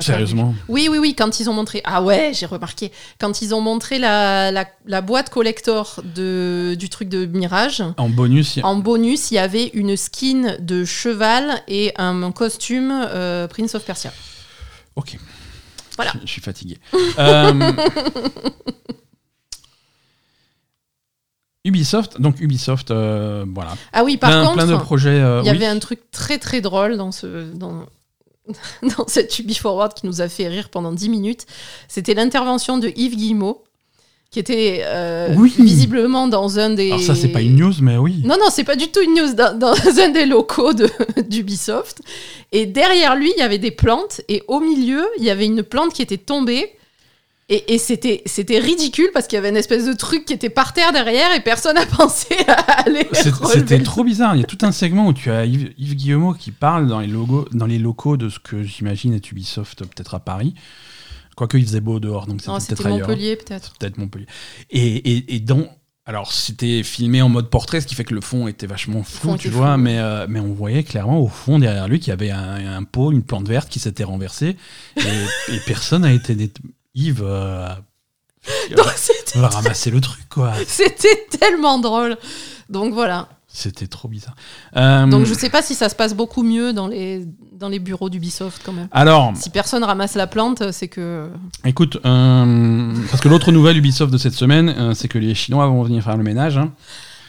Sérieusement. 0.00 0.54
Oui, 0.68 0.86
oui, 0.88 0.98
oui, 0.98 1.16
quand 1.16 1.40
ils 1.40 1.50
ont 1.50 1.52
montré. 1.52 1.80
Ah 1.84 2.02
ouais, 2.02 2.30
j'ai 2.32 2.46
remarqué. 2.46 2.92
Quand 3.18 3.42
ils 3.42 3.52
ont 3.52 3.60
montré 3.60 3.98
la, 3.98 4.52
la, 4.52 4.64
la 4.86 5.00
boîte 5.00 5.28
collector 5.28 6.00
de, 6.04 6.76
du 6.78 6.88
truc 6.88 7.08
de 7.08 7.26
Mirage, 7.26 7.82
En 7.96 8.08
bonus, 8.08 8.54
il 8.54 8.60
y 8.60 8.62
a- 8.62 8.66
en 8.66 8.76
bonus, 8.76 9.32
il 9.32 9.34
y 9.34 9.38
avait 9.38 9.66
une 9.74 9.96
skin 9.96 10.56
de 10.60 10.84
cheval 10.84 11.62
et 11.66 11.92
un 11.96 12.30
costume 12.30 12.92
euh, 12.92 13.48
Prince 13.48 13.74
of 13.74 13.84
Persia. 13.84 14.12
Ok. 14.94 15.18
Voilà. 15.96 16.12
Je, 16.14 16.20
je 16.26 16.30
suis 16.30 16.42
fatigué. 16.42 16.78
Euh, 17.18 17.72
Ubisoft, 21.64 22.20
donc 22.20 22.40
Ubisoft, 22.40 22.90
euh, 22.90 23.44
voilà. 23.52 23.76
Ah 23.92 24.04
oui, 24.04 24.16
par 24.16 24.30
plein, 24.30 24.42
contre, 24.44 24.54
plein 24.54 24.66
de 24.66 24.76
projets. 24.76 25.10
euh, 25.10 25.40
il 25.42 25.48
y 25.48 25.50
oui. 25.50 25.56
avait 25.56 25.66
un 25.66 25.78
truc 25.78 26.00
très 26.10 26.38
très 26.38 26.60
drôle 26.60 26.96
dans 26.96 27.12
ce. 27.12 27.52
Dans... 27.52 27.84
dans 28.96 29.06
cette 29.06 29.38
Ubi 29.38 29.54
Forward 29.54 29.92
qui 29.92 30.06
nous 30.06 30.20
a 30.22 30.28
fait 30.28 30.48
rire 30.48 30.70
pendant 30.70 30.92
10 30.92 31.08
minutes, 31.10 31.44
c'était 31.88 32.14
l'intervention 32.14 32.78
de 32.78 32.90
Yves 32.96 33.16
Guillemot, 33.16 33.62
qui 34.30 34.38
était 34.38 34.82
euh, 34.86 35.34
Oui. 35.36 35.52
visiblement 35.58 36.28
dans 36.28 36.58
un 36.58 36.70
des. 36.70 36.86
Alors 36.92 37.00
ça, 37.02 37.14
c'est 37.14 37.28
pas 37.28 37.42
une 37.42 37.56
news, 37.56 37.74
mais 37.82 37.98
oui. 37.98 38.22
Non, 38.24 38.36
non, 38.40 38.46
c'est 38.50 38.64
pas 38.64 38.76
du 38.76 38.88
tout 38.88 39.00
une 39.02 39.14
news. 39.14 39.34
Dans, 39.34 39.58
dans 39.58 39.74
un 40.02 40.08
des 40.08 40.24
locaux 40.24 40.72
de- 40.72 40.88
d'Ubisoft. 41.28 42.00
Et 42.52 42.64
derrière 42.64 43.16
lui, 43.16 43.30
il 43.36 43.40
y 43.40 43.42
avait 43.42 43.58
des 43.58 43.70
plantes. 43.72 44.22
Et 44.28 44.42
au 44.48 44.60
milieu, 44.60 45.04
il 45.18 45.24
y 45.24 45.30
avait 45.30 45.44
une 45.46 45.62
plante 45.62 45.92
qui 45.92 46.00
était 46.02 46.16
tombée. 46.18 46.70
Et, 47.50 47.74
et 47.74 47.78
c'était 47.78 48.22
c'était 48.26 48.58
ridicule 48.58 49.08
parce 49.14 49.26
qu'il 49.26 49.36
y 49.36 49.38
avait 49.38 49.48
une 49.48 49.56
espèce 49.56 49.86
de 49.86 49.94
truc 49.94 50.26
qui 50.26 50.34
était 50.34 50.50
par 50.50 50.74
terre 50.74 50.92
derrière 50.92 51.34
et 51.34 51.40
personne 51.40 51.76
n'a 51.76 51.86
pensé 51.96 52.36
à 52.46 52.82
aller. 52.82 53.08
C'était 53.12 53.82
trop 53.82 54.04
bizarre. 54.04 54.36
Il 54.36 54.40
y 54.40 54.44
a 54.44 54.46
tout 54.46 54.58
un 54.62 54.72
segment 54.72 55.06
où 55.06 55.14
tu 55.14 55.30
as 55.30 55.46
Yves, 55.46 55.72
Yves 55.78 55.94
Guillemot 55.94 56.34
qui 56.34 56.50
parle 56.50 56.88
dans 56.88 57.00
les, 57.00 57.06
logos, 57.06 57.48
dans 57.52 57.66
les 57.66 57.78
locaux 57.78 58.18
de 58.18 58.28
ce 58.28 58.38
que 58.38 58.62
j'imagine 58.62 59.14
est 59.14 59.30
Ubisoft, 59.30 59.84
peut-être 59.84 60.14
à 60.14 60.20
Paris. 60.20 60.54
Quoique 61.36 61.56
il 61.56 61.64
faisait 61.64 61.80
beau 61.80 62.00
dehors, 62.00 62.26
donc 62.26 62.42
c'était 62.42 62.74
peut-être 62.74 62.86
ailleurs. 62.86 63.08
Montpellier 63.08 63.36
peut-être. 63.36 63.72
Peut-être 63.78 63.96
Montpellier. 63.96 64.26
Et, 64.70 64.96
et, 64.96 65.36
et 65.36 65.40
dans. 65.40 65.68
Alors, 66.04 66.32
c'était 66.32 66.82
filmé 66.82 67.20
en 67.20 67.28
mode 67.28 67.50
portrait, 67.50 67.82
ce 67.82 67.86
qui 67.86 67.94
fait 67.94 68.04
que 68.04 68.14
le 68.14 68.22
fond 68.22 68.48
était 68.48 68.66
vachement 68.66 69.02
flou, 69.02 69.36
tu 69.36 69.50
vois, 69.50 69.74
flou. 69.74 69.82
mais, 69.82 69.98
euh, 69.98 70.26
mais 70.26 70.40
on 70.40 70.54
voyait 70.54 70.82
clairement 70.82 71.20
au 71.20 71.28
fond, 71.28 71.58
derrière 71.58 71.86
lui, 71.86 72.00
qu'il 72.00 72.08
y 72.08 72.12
avait 72.12 72.30
un, 72.30 72.76
un 72.76 72.82
pot, 72.82 73.12
une 73.12 73.22
plante 73.22 73.46
verte 73.46 73.68
qui 73.68 73.78
s'était 73.78 74.04
renversée. 74.04 74.56
Et, 74.96 75.54
et 75.54 75.60
personne 75.66 76.02
n'a 76.02 76.12
été. 76.12 76.34
Yves 76.94 77.22
euh, 77.22 77.68
Non, 78.76 78.82
va 79.40 79.48
ramasser 79.48 79.90
le 79.90 80.00
truc, 80.00 80.28
quoi. 80.28 80.52
C'était 80.66 81.26
tellement 81.38 81.78
drôle. 81.78 82.16
Donc 82.68 82.92
voilà. 82.94 83.28
C'était 83.50 83.86
trop 83.86 84.08
bizarre. 84.08 84.36
Euh, 84.76 85.06
Donc 85.06 85.24
je 85.24 85.32
sais 85.34 85.48
pas 85.48 85.62
si 85.62 85.74
ça 85.74 85.88
se 85.88 85.94
passe 85.94 86.14
beaucoup 86.14 86.42
mieux 86.42 86.72
dans 86.72 86.86
les, 86.86 87.26
dans 87.52 87.68
les 87.68 87.78
bureaux 87.78 88.10
d'Ubisoft 88.10 88.62
quand 88.64 88.72
même. 88.72 88.88
Alors, 88.92 89.32
Si 89.36 89.50
personne 89.50 89.82
ramasse 89.82 90.14
la 90.14 90.26
plante, 90.26 90.70
c'est 90.70 90.88
que. 90.88 91.30
Écoute, 91.64 91.98
euh, 92.04 92.94
parce 93.10 93.22
que 93.22 93.28
l'autre 93.28 93.50
nouvelle 93.50 93.78
Ubisoft 93.78 94.12
de 94.12 94.18
cette 94.18 94.34
semaine, 94.34 94.68
euh, 94.68 94.94
c'est 94.94 95.08
que 95.08 95.18
les 95.18 95.34
Chinois 95.34 95.66
vont 95.66 95.82
venir 95.82 96.04
faire 96.04 96.16
le 96.16 96.24
ménage. 96.24 96.58
hein. 96.58 96.72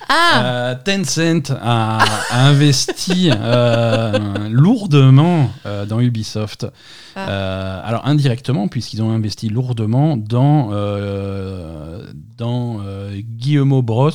Ah 0.10 0.42
Euh, 0.44 0.76
Tencent 0.84 1.52
a, 1.52 2.00
a 2.32 2.48
investi 2.48 3.30
euh, 3.32 4.50
lourdement 4.50 5.52
euh, 5.66 5.86
dans 5.86 6.00
Ubisoft. 6.00 6.66
Ah. 7.16 7.80
Alors 7.86 8.06
indirectement, 8.08 8.68
puisqu'ils 8.68 9.04
ont 9.04 9.12
investi 9.12 9.50
lourdement 9.50 10.18
dans, 10.18 10.72
dans 12.38 12.80
Guillemot 13.14 13.82
Bros, 13.82 14.12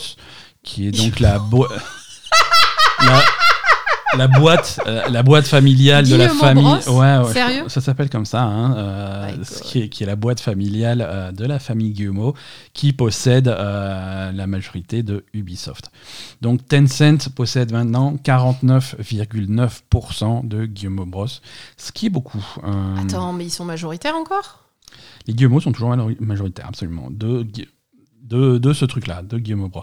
qui 0.64 0.88
est 0.88 0.90
donc 0.90 1.20
la, 1.20 1.34
la, 3.00 3.22
la 4.16 4.28
boîte, 4.28 4.80
euh, 4.86 5.08
la 5.08 5.22
boîte 5.22 5.46
familiale 5.46 6.06
de 6.08 6.16
la 6.16 6.28
famille. 6.28 6.66
Ouais, 6.86 7.18
ouais, 7.18 7.32
Sérieux 7.32 7.64
Ça 7.68 7.80
s'appelle 7.80 8.10
comme 8.10 8.26
ça, 8.26 8.42
hein, 8.42 8.76
euh, 8.76 9.34
ce 9.42 9.62
qui, 9.62 9.80
est, 9.80 9.88
qui 9.88 10.02
est 10.02 10.06
la 10.06 10.16
boîte 10.16 10.40
familiale 10.40 11.06
euh, 11.06 11.30
de 11.32 11.44
la 11.44 11.58
famille 11.58 11.90
Guillemot, 11.90 12.34
qui 12.72 12.92
possède 12.92 13.48
la 13.48 14.46
majorité 14.46 15.02
de 15.02 15.24
Ubisoft. 15.32 15.90
Donc 16.40 16.64
Tencent 16.66 17.28
possède 17.34 17.72
maintenant 17.72 18.14
49,9% 18.24 20.46
de 20.46 20.66
Guillemot 20.66 21.06
Bros, 21.06 21.26
ce 21.76 21.90
qui 21.92 22.06
est 22.06 22.10
beaucoup. 22.10 22.44
Attends, 22.98 23.32
mais 23.32 23.46
ils 23.46 23.50
sont 23.50 23.64
majoritaires 23.64 24.14
encore? 24.14 24.60
Les 25.26 25.34
Guillemot 25.34 25.60
sont 25.60 25.72
toujours 25.72 25.96
majoritaires, 26.20 26.68
absolument, 26.68 27.08
de, 27.10 27.44
de, 28.22 28.58
de 28.58 28.72
ce 28.72 28.84
truc-là, 28.84 29.22
de 29.22 29.38
Guillemot 29.38 29.68
Bros. 29.68 29.82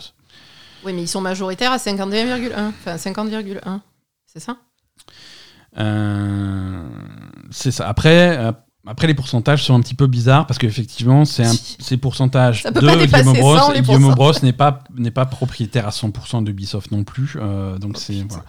Oui, 0.84 0.94
mais 0.94 1.04
ils 1.04 1.08
sont 1.08 1.22
majoritaires 1.22 1.72
à 1.72 1.78
51,1. 1.78 2.70
Enfin, 2.70 2.96
50,1. 2.96 3.80
C'est 4.32 4.40
ça? 4.40 4.58
Euh, 5.78 6.88
c'est 7.50 7.72
ça. 7.72 7.88
Après, 7.88 8.38
euh, 8.38 8.52
après, 8.88 9.08
les 9.08 9.14
pourcentages 9.14 9.64
sont 9.64 9.76
un 9.76 9.82
petit 9.82 9.94
peu 9.94 10.08
bizarres 10.08 10.48
parce 10.48 10.58
qu'effectivement, 10.58 11.26
c'est 11.26 11.44
un 11.44 11.54
ces 11.80 11.98
pourcentages 11.98 12.64
de 12.64 12.80
Guillemot 12.80 13.34
Bros. 13.34 13.58
100, 13.58 13.72
les 13.74 13.80
et 13.80 13.82
Guillemot 13.82 14.16
Bros 14.16 14.34
n'est 14.44 14.54
pas, 14.54 14.84
n'est 14.96 15.12
pas 15.12 15.26
propriétaire 15.26 15.88
à 15.88 15.92
100% 15.92 16.44
d'Ubisoft 16.44 16.92
non 16.92 17.04
plus. 17.04 17.36
euh, 17.38 17.78
donc 17.78 17.98
c'est 17.98 18.14
putain. 18.14 18.28
voilà. 18.30 18.46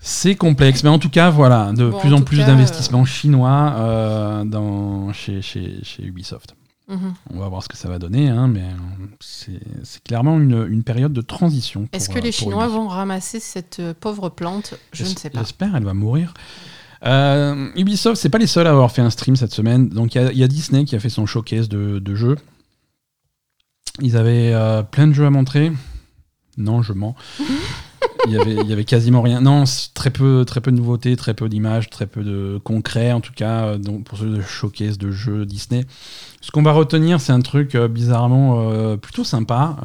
C'est 0.00 0.36
complexe, 0.36 0.84
mais 0.84 0.90
en 0.90 0.98
tout 1.00 1.10
cas, 1.10 1.28
voilà, 1.28 1.72
de 1.72 1.90
Bon, 1.90 1.98
plus 1.98 2.14
en 2.14 2.22
plus 2.22 2.38
d'investissements 2.38 3.04
chinois 3.04 4.44
dans, 4.46 5.12
chez, 5.12 5.42
chez, 5.42 5.80
chez 5.82 6.04
Ubisoft. 6.04 6.54
Mhm. 6.88 7.14
On 7.34 7.38
va 7.40 7.48
voir 7.48 7.62
ce 7.62 7.68
que 7.68 7.76
ça 7.76 7.88
va 7.88 7.98
donner, 7.98 8.28
hein, 8.28 8.48
mais 8.48 8.62
euh, 8.62 9.58
c'est 9.84 10.02
clairement 10.04 10.38
une, 10.38 10.66
une 10.70 10.82
période 10.82 11.12
de 11.12 11.20
transition. 11.20 11.86
Est-ce 11.92 12.08
que 12.08 12.18
euh, 12.18 12.22
les 12.22 12.30
pour 12.30 12.38
Chinois 12.40 12.64
Ubi. 12.64 12.72
vont 12.74 12.88
ramasser 12.88 13.40
cette 13.40 13.78
euh, 13.80 13.92
pauvre 13.98 14.30
plante? 14.30 14.74
Je 14.92 15.04
ne 15.04 15.08
sais 15.08 15.28
pas. 15.30 15.40
J'espère, 15.40 15.76
elle 15.76 15.84
va 15.84 15.92
mourir. 15.94 16.32
Euh, 17.04 17.70
Ubisoft, 17.76 18.20
c'est 18.20 18.30
pas 18.30 18.38
les 18.38 18.46
seuls 18.46 18.66
à 18.66 18.70
avoir 18.70 18.90
fait 18.90 19.02
un 19.02 19.10
stream 19.10 19.36
cette 19.36 19.52
semaine. 19.52 19.88
Donc 19.90 20.14
il 20.14 20.22
y 20.22 20.24
a- 20.24 20.32
il 20.32 20.38
y, 20.38 20.42
a 20.42 20.48
Disney 20.48 20.84
qui 20.84 20.96
a 20.96 21.00
fait 21.00 21.10
son 21.10 21.26
showcase 21.26 21.68
de, 21.68 21.98
de 21.98 22.14
jeux. 22.14 22.36
Ils 24.00 24.16
avaient 24.16 24.52
euh, 24.54 24.82
plein 24.82 25.06
de 25.06 25.12
jeux 25.12 25.26
à 25.26 25.30
montrer. 25.30 25.72
Non, 26.56 26.82
je 26.82 26.92
mens. 26.92 27.14
Il 28.26 28.32
y 28.32 28.72
avait, 28.72 28.84
quasiment 28.84 29.22
rien. 29.22 29.40
Non, 29.40 29.64
très 29.94 30.10
peu, 30.10 30.44
très 30.46 30.60
peu 30.60 30.70
de 30.70 30.76
nouveautés, 30.76 31.16
très 31.16 31.34
peu 31.34 31.48
d'images, 31.48 31.88
très 31.88 32.06
peu 32.06 32.22
de 32.22 32.60
concret, 32.62 33.12
en 33.12 33.20
tout 33.20 33.32
cas, 33.32 33.66
euh, 33.66 33.78
pour 34.04 34.18
ce 34.18 34.40
showcase 34.42 34.98
de 34.98 35.10
jeux 35.10 35.46
Disney. 35.46 35.84
Ce 36.40 36.50
qu'on 36.50 36.62
va 36.62 36.72
retenir, 36.72 37.20
c'est 37.20 37.32
un 37.32 37.40
truc 37.40 37.74
euh, 37.74 37.88
bizarrement 37.88 38.70
euh, 38.70 38.96
plutôt 38.96 39.24
sympa. 39.24 39.76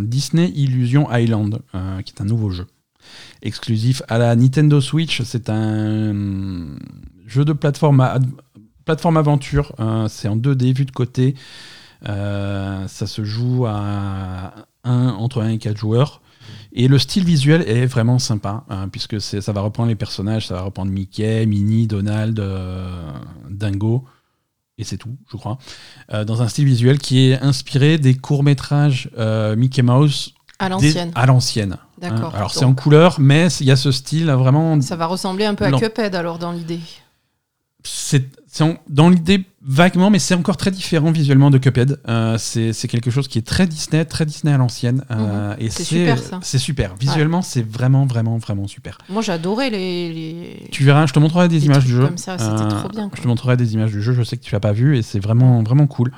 Disney 0.00 0.50
Illusion 0.54 1.08
Island, 1.12 1.60
qui 2.04 2.14
est 2.16 2.20
un 2.20 2.24
nouveau 2.24 2.50
jeu 2.50 2.66
exclusif 3.42 4.02
à 4.08 4.18
la 4.18 4.36
Nintendo 4.36 4.80
Switch. 4.80 5.22
C'est 5.22 5.50
un 5.50 6.14
jeu 7.26 7.44
de 7.44 7.52
plateforme, 7.52 8.06
plateforme 8.84 9.16
aventure. 9.16 9.74
c'est 10.08 10.28
en 10.28 10.36
2D, 10.36 10.74
vu 10.74 10.84
de 10.84 10.90
côté. 10.90 11.34
Ça 12.04 12.86
se 13.06 13.24
joue 13.24 13.66
à 13.66 14.54
un, 14.84 15.08
entre 15.08 15.42
1 15.42 15.50
et 15.50 15.58
4 15.58 15.76
joueurs. 15.76 16.22
Et 16.72 16.86
le 16.88 16.98
style 16.98 17.24
visuel 17.24 17.62
est 17.68 17.86
vraiment 17.86 18.18
sympa, 18.18 18.64
hein, 18.68 18.88
puisque 18.88 19.20
ça 19.20 19.52
va 19.52 19.60
reprendre 19.60 19.88
les 19.88 19.96
personnages, 19.96 20.46
ça 20.46 20.54
va 20.54 20.62
reprendre 20.62 20.92
Mickey, 20.92 21.44
Minnie, 21.46 21.86
Donald, 21.86 22.38
euh, 22.38 23.10
Dingo, 23.48 24.04
et 24.78 24.84
c'est 24.84 24.96
tout, 24.96 25.16
je 25.30 25.36
crois, 25.36 25.58
euh, 26.12 26.24
dans 26.24 26.42
un 26.42 26.48
style 26.48 26.64
visuel 26.64 26.98
qui 26.98 27.30
est 27.30 27.40
inspiré 27.42 27.98
des 27.98 28.14
courts-métrages 28.14 29.10
euh, 29.18 29.56
Mickey 29.56 29.82
Mouse 29.82 30.32
À 30.58 30.68
l'ancienne. 30.68 31.10
à 31.14 31.26
l'ancienne. 31.26 31.72
hein. 31.72 31.78
D'accord. 31.98 32.34
Alors 32.34 32.54
c'est 32.54 32.64
en 32.64 32.74
couleur, 32.74 33.20
mais 33.20 33.48
il 33.60 33.66
y 33.66 33.70
a 33.72 33.76
ce 33.76 33.92
style 33.92 34.30
vraiment. 34.30 34.80
Ça 34.80 34.96
va 34.96 35.06
ressembler 35.06 35.44
un 35.44 35.54
peu 35.54 35.66
à. 35.66 35.72
Cuphead 35.72 36.14
alors 36.14 36.38
dans 36.38 36.52
l'idée. 36.52 36.80
C'est 37.82 38.26
dans 38.88 39.08
l'idée 39.10 39.44
vaguement, 39.72 40.10
mais 40.10 40.18
c'est 40.18 40.34
encore 40.34 40.56
très 40.56 40.70
différent 40.72 41.12
visuellement 41.12 41.50
de 41.50 41.58
Cuphead. 41.58 42.00
Euh, 42.08 42.36
c'est 42.38 42.72
quelque 42.88 43.10
chose 43.10 43.28
qui 43.28 43.38
est 43.38 43.46
très 43.46 43.66
Disney, 43.66 44.04
très 44.04 44.26
Disney 44.26 44.52
à 44.52 44.58
l'ancienne. 44.58 45.04
euh, 45.12 45.54
et 45.58 45.64
Mhm. 45.66 45.70
C'est 45.70 45.84
super, 45.84 46.18
ça. 46.18 46.38
C'est 46.42 46.58
super. 46.58 46.94
Visuellement, 46.98 47.40
c'est 47.40 47.62
vraiment, 47.66 48.04
vraiment, 48.04 48.36
vraiment 48.38 48.66
super. 48.66 48.98
Moi 49.08 49.22
j'adorais 49.22 49.70
les, 49.70 50.12
les- 50.12 50.68
Tu 50.72 50.82
verras, 50.84 51.06
je 51.06 51.12
te 51.12 51.18
montrerai 51.20 51.48
des 51.48 51.64
images 51.66 51.84
du 51.84 51.92
jeu. 51.92 52.02
Euh, 52.02 52.06
comme 52.08 52.18
ça, 52.18 52.36
c'était 52.38 52.68
trop 52.68 52.88
bien, 52.88 53.08
quoi. 53.08 53.16
Je 53.16 53.22
te 53.22 53.28
montrerai 53.28 53.56
des 53.56 53.74
images 53.74 53.92
du 53.92 54.02
jeu. 54.02 54.12
Je 54.12 54.22
sais 54.22 54.36
que 54.36 54.42
tu 54.44 54.52
l'as 54.52 54.60
pas 54.60 54.72
vu 54.72 54.98
et 54.98 55.02
c'est 55.02 55.20
vraiment, 55.20 55.62
vraiment 55.62 55.86
cool. 55.86 56.10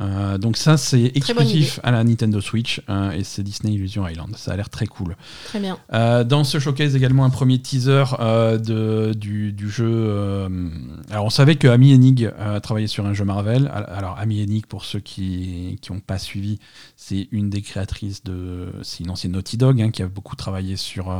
Euh, 0.00 0.36
donc 0.36 0.58
ça, 0.58 0.76
c'est 0.76 1.10
exclusif 1.14 1.80
à 1.82 1.90
la 1.90 2.04
Nintendo 2.04 2.40
Switch 2.42 2.82
euh, 2.90 3.12
et 3.12 3.24
c'est 3.24 3.42
Disney 3.42 3.72
Illusion 3.74 4.06
Island. 4.06 4.36
Ça 4.36 4.52
a 4.52 4.56
l'air 4.56 4.68
très 4.68 4.86
cool. 4.86 5.16
Très 5.46 5.58
bien. 5.58 5.78
Euh, 5.94 6.22
dans 6.22 6.44
ce 6.44 6.58
showcase 6.58 6.94
également 6.94 7.24
un 7.24 7.30
premier 7.30 7.58
teaser 7.60 8.04
euh, 8.20 8.58
de, 8.58 9.14
du, 9.14 9.52
du 9.52 9.70
jeu. 9.70 9.86
euh, 9.88 10.68
alors 11.10 11.24
on 11.24 11.30
savait 11.30 11.56
que 11.56 11.66
Amy 11.68 11.92
Hennig 11.94 12.30
euh, 12.38 12.60
travaillait 12.60 12.88
sur 12.88 13.06
un 13.06 13.14
jeu 13.14 13.24
Marvel. 13.24 13.70
Al- 13.72 13.86
Alors 13.88 14.18
Amy 14.18 14.42
Hennig, 14.42 14.66
pour 14.66 14.84
ceux 14.84 15.00
qui 15.00 15.78
n'ont 15.88 16.00
pas 16.00 16.18
suivi, 16.18 16.58
c'est 16.96 17.28
une 17.32 17.48
des 17.48 17.62
créatrices 17.62 18.22
de. 18.22 18.66
C'est 18.82 19.02
une 19.04 19.10
ancienne 19.10 19.32
Naughty 19.32 19.56
Dog 19.56 19.80
hein, 19.80 19.90
qui 19.90 20.02
a 20.02 20.08
beaucoup 20.08 20.36
travaillé 20.36 20.76
sur 20.76 21.10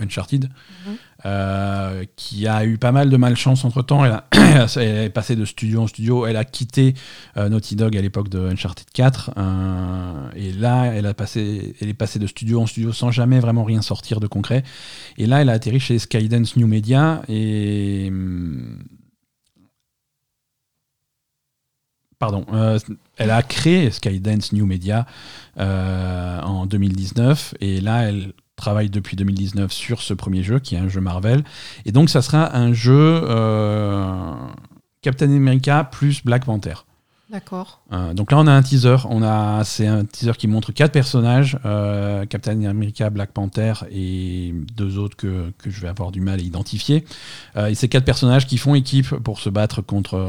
Uncharted, 0.00 0.44
Mhm. 0.86 0.96
euh, 1.26 2.04
qui 2.16 2.46
a 2.46 2.64
eu 2.64 2.78
pas 2.78 2.92
mal 2.92 3.10
de 3.10 3.16
malchance 3.16 3.64
entre 3.64 3.82
temps. 3.82 4.04
Elle, 4.04 4.12
a- 4.12 4.66
elle 4.76 5.04
est 5.04 5.10
passée 5.10 5.36
de 5.36 5.44
studio 5.44 5.82
en 5.82 5.86
studio. 5.86 6.26
Elle 6.26 6.36
a 6.36 6.44
quitté 6.44 6.94
euh, 7.36 7.48
Naughty 7.48 7.76
Dog 7.76 7.96
à 7.96 8.00
l'époque 8.00 8.28
de 8.28 8.38
Uncharted 8.40 8.86
4. 8.92 9.30
euh, 9.36 10.28
et 10.34 10.52
là, 10.52 10.86
elle, 10.86 11.06
a 11.06 11.14
passé, 11.14 11.74
elle 11.80 11.88
est 11.88 11.94
passée 11.94 12.18
de 12.18 12.26
studio 12.26 12.60
en 12.60 12.66
studio 12.66 12.92
sans 12.92 13.10
jamais 13.10 13.38
vraiment 13.40 13.64
rien 13.64 13.82
sortir 13.82 14.18
de 14.20 14.26
concret. 14.26 14.62
Et 15.18 15.26
là, 15.26 15.42
elle 15.42 15.50
a 15.50 15.52
atterri 15.52 15.78
chez 15.80 15.98
Skydance 15.98 16.56
New 16.56 16.66
Media. 16.66 17.22
Et. 17.28 18.06
hum, 18.08 18.78
Pardon. 22.18 22.44
euh, 22.52 22.78
elle 23.16 23.30
a 23.30 23.42
créé 23.42 23.90
Skydance 23.90 24.52
New 24.52 24.66
Media 24.66 25.06
euh, 25.58 26.38
en 26.42 26.66
2019. 26.66 27.54
Et 27.62 27.80
là, 27.80 28.02
elle 28.02 28.34
travaille 28.60 28.90
depuis 28.90 29.16
2019 29.16 29.72
sur 29.72 30.02
ce 30.02 30.14
premier 30.14 30.42
jeu, 30.42 30.58
qui 30.58 30.74
est 30.74 30.78
un 30.78 30.88
jeu 30.88 31.00
Marvel. 31.00 31.42
Et 31.84 31.92
donc, 31.92 32.10
ça 32.10 32.22
sera 32.22 32.56
un 32.56 32.72
jeu 32.72 33.22
euh, 33.24 34.34
Captain 35.02 35.30
America 35.34 35.84
plus 35.84 36.24
Black 36.24 36.44
Panther. 36.44 36.74
D'accord. 37.30 37.80
Euh, 37.92 38.12
donc 38.12 38.32
là, 38.32 38.38
on 38.38 38.46
a 38.48 38.52
un 38.52 38.62
teaser. 38.62 38.96
On 39.08 39.22
a, 39.22 39.62
c'est 39.62 39.86
un 39.86 40.04
teaser 40.04 40.32
qui 40.36 40.48
montre 40.48 40.72
quatre 40.72 40.90
personnages 40.90 41.56
euh, 41.64 42.26
Captain 42.26 42.64
America, 42.64 43.08
Black 43.08 43.30
Panther 43.30 43.74
et 43.92 44.52
deux 44.74 44.98
autres 44.98 45.16
que, 45.16 45.52
que 45.58 45.70
je 45.70 45.80
vais 45.80 45.86
avoir 45.86 46.10
du 46.10 46.20
mal 46.20 46.40
à 46.40 46.42
identifier. 46.42 47.04
Euh, 47.56 47.68
et 47.68 47.76
ces 47.76 47.88
quatre 47.88 48.04
personnages 48.04 48.48
qui 48.48 48.58
font 48.58 48.74
équipe 48.74 49.14
pour 49.18 49.38
se 49.38 49.48
battre 49.48 49.80
contre, 49.80 50.20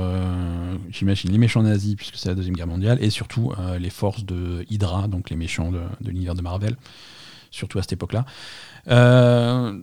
j'imagine, 0.92 1.32
les 1.32 1.40
méchants 1.40 1.64
nazis, 1.64 1.96
puisque 1.96 2.18
c'est 2.18 2.30
la 2.30 2.36
Deuxième 2.36 2.56
Guerre 2.56 2.68
mondiale, 2.68 3.00
et 3.02 3.10
surtout 3.10 3.52
les 3.80 3.90
forces 3.90 4.24
de 4.24 4.64
Hydra, 4.70 5.08
donc 5.08 5.32
les 5.32 5.36
méchants 5.36 5.72
de, 5.72 5.82
de 6.02 6.10
l'univers 6.10 6.36
de 6.36 6.42
Marvel, 6.42 6.76
surtout 7.52 7.78
à 7.78 7.84
cette 7.84 7.94
époque-là. 7.94 8.26
Euh, 8.88 9.80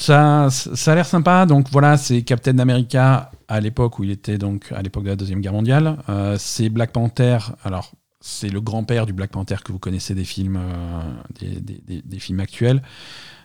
ça, 0.00 0.48
ça 0.50 0.92
a 0.92 0.94
l'air 0.94 1.06
sympa. 1.06 1.44
Donc 1.44 1.68
voilà, 1.70 1.98
c'est 1.98 2.22
Captain 2.22 2.58
America 2.58 3.30
à 3.48 3.60
l'époque 3.60 3.98
où 3.98 4.04
il 4.04 4.10
était 4.10 4.38
donc 4.38 4.72
à 4.72 4.80
l'époque 4.80 5.04
de 5.04 5.10
la 5.10 5.16
deuxième 5.16 5.40
guerre 5.40 5.52
mondiale. 5.52 5.98
Euh, 6.08 6.36
c'est 6.38 6.70
Black 6.70 6.92
Panther. 6.92 7.38
Alors 7.64 7.92
c'est 8.20 8.48
le 8.48 8.60
grand-père 8.60 9.04
du 9.04 9.12
Black 9.12 9.30
Panther 9.30 9.56
que 9.64 9.72
vous 9.72 9.78
connaissez 9.78 10.14
des 10.14 10.24
films, 10.24 10.58
euh, 10.58 11.62
des, 11.84 12.18
films 12.18 12.40
actuels. 12.40 12.82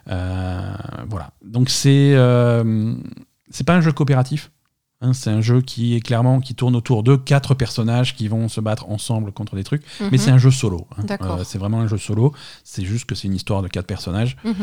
Euh, 0.07 0.75
voilà. 1.09 1.31
Donc 1.43 1.69
c'est 1.69 2.15
c'est 3.49 3.65
pas 3.65 3.75
un 3.75 3.81
jeu 3.81 3.91
coopératif. 3.91 4.51
Hein, 5.01 5.13
c'est 5.13 5.29
un 5.29 5.41
jeu 5.41 5.61
qui 5.61 5.95
est 5.95 5.99
clairement 6.01 6.39
qui 6.39 6.55
tourne 6.55 6.75
autour 6.75 7.03
de 7.03 7.15
quatre 7.15 7.53
personnages 7.53 8.15
qui 8.15 8.27
vont 8.27 8.47
se 8.49 8.61
battre 8.61 8.89
ensemble 8.89 9.31
contre 9.31 9.55
des 9.55 9.63
trucs. 9.63 9.83
Mais 9.99 10.07
Mhm. 10.11 10.17
c'est 10.17 10.31
un 10.31 10.37
jeu 10.37 10.51
solo. 10.51 10.87
hein. 10.97 11.03
Euh, 11.21 11.43
c'est 11.43 11.57
vraiment 11.57 11.81
un 11.81 11.87
jeu 11.87 11.97
solo. 11.97 12.33
C'est 12.63 12.85
juste 12.85 13.05
que 13.05 13.15
c'est 13.15 13.27
une 13.27 13.35
histoire 13.35 13.61
de 13.61 13.67
quatre 13.67 13.87
personnages. 13.87 14.37
Mhm. 14.43 14.53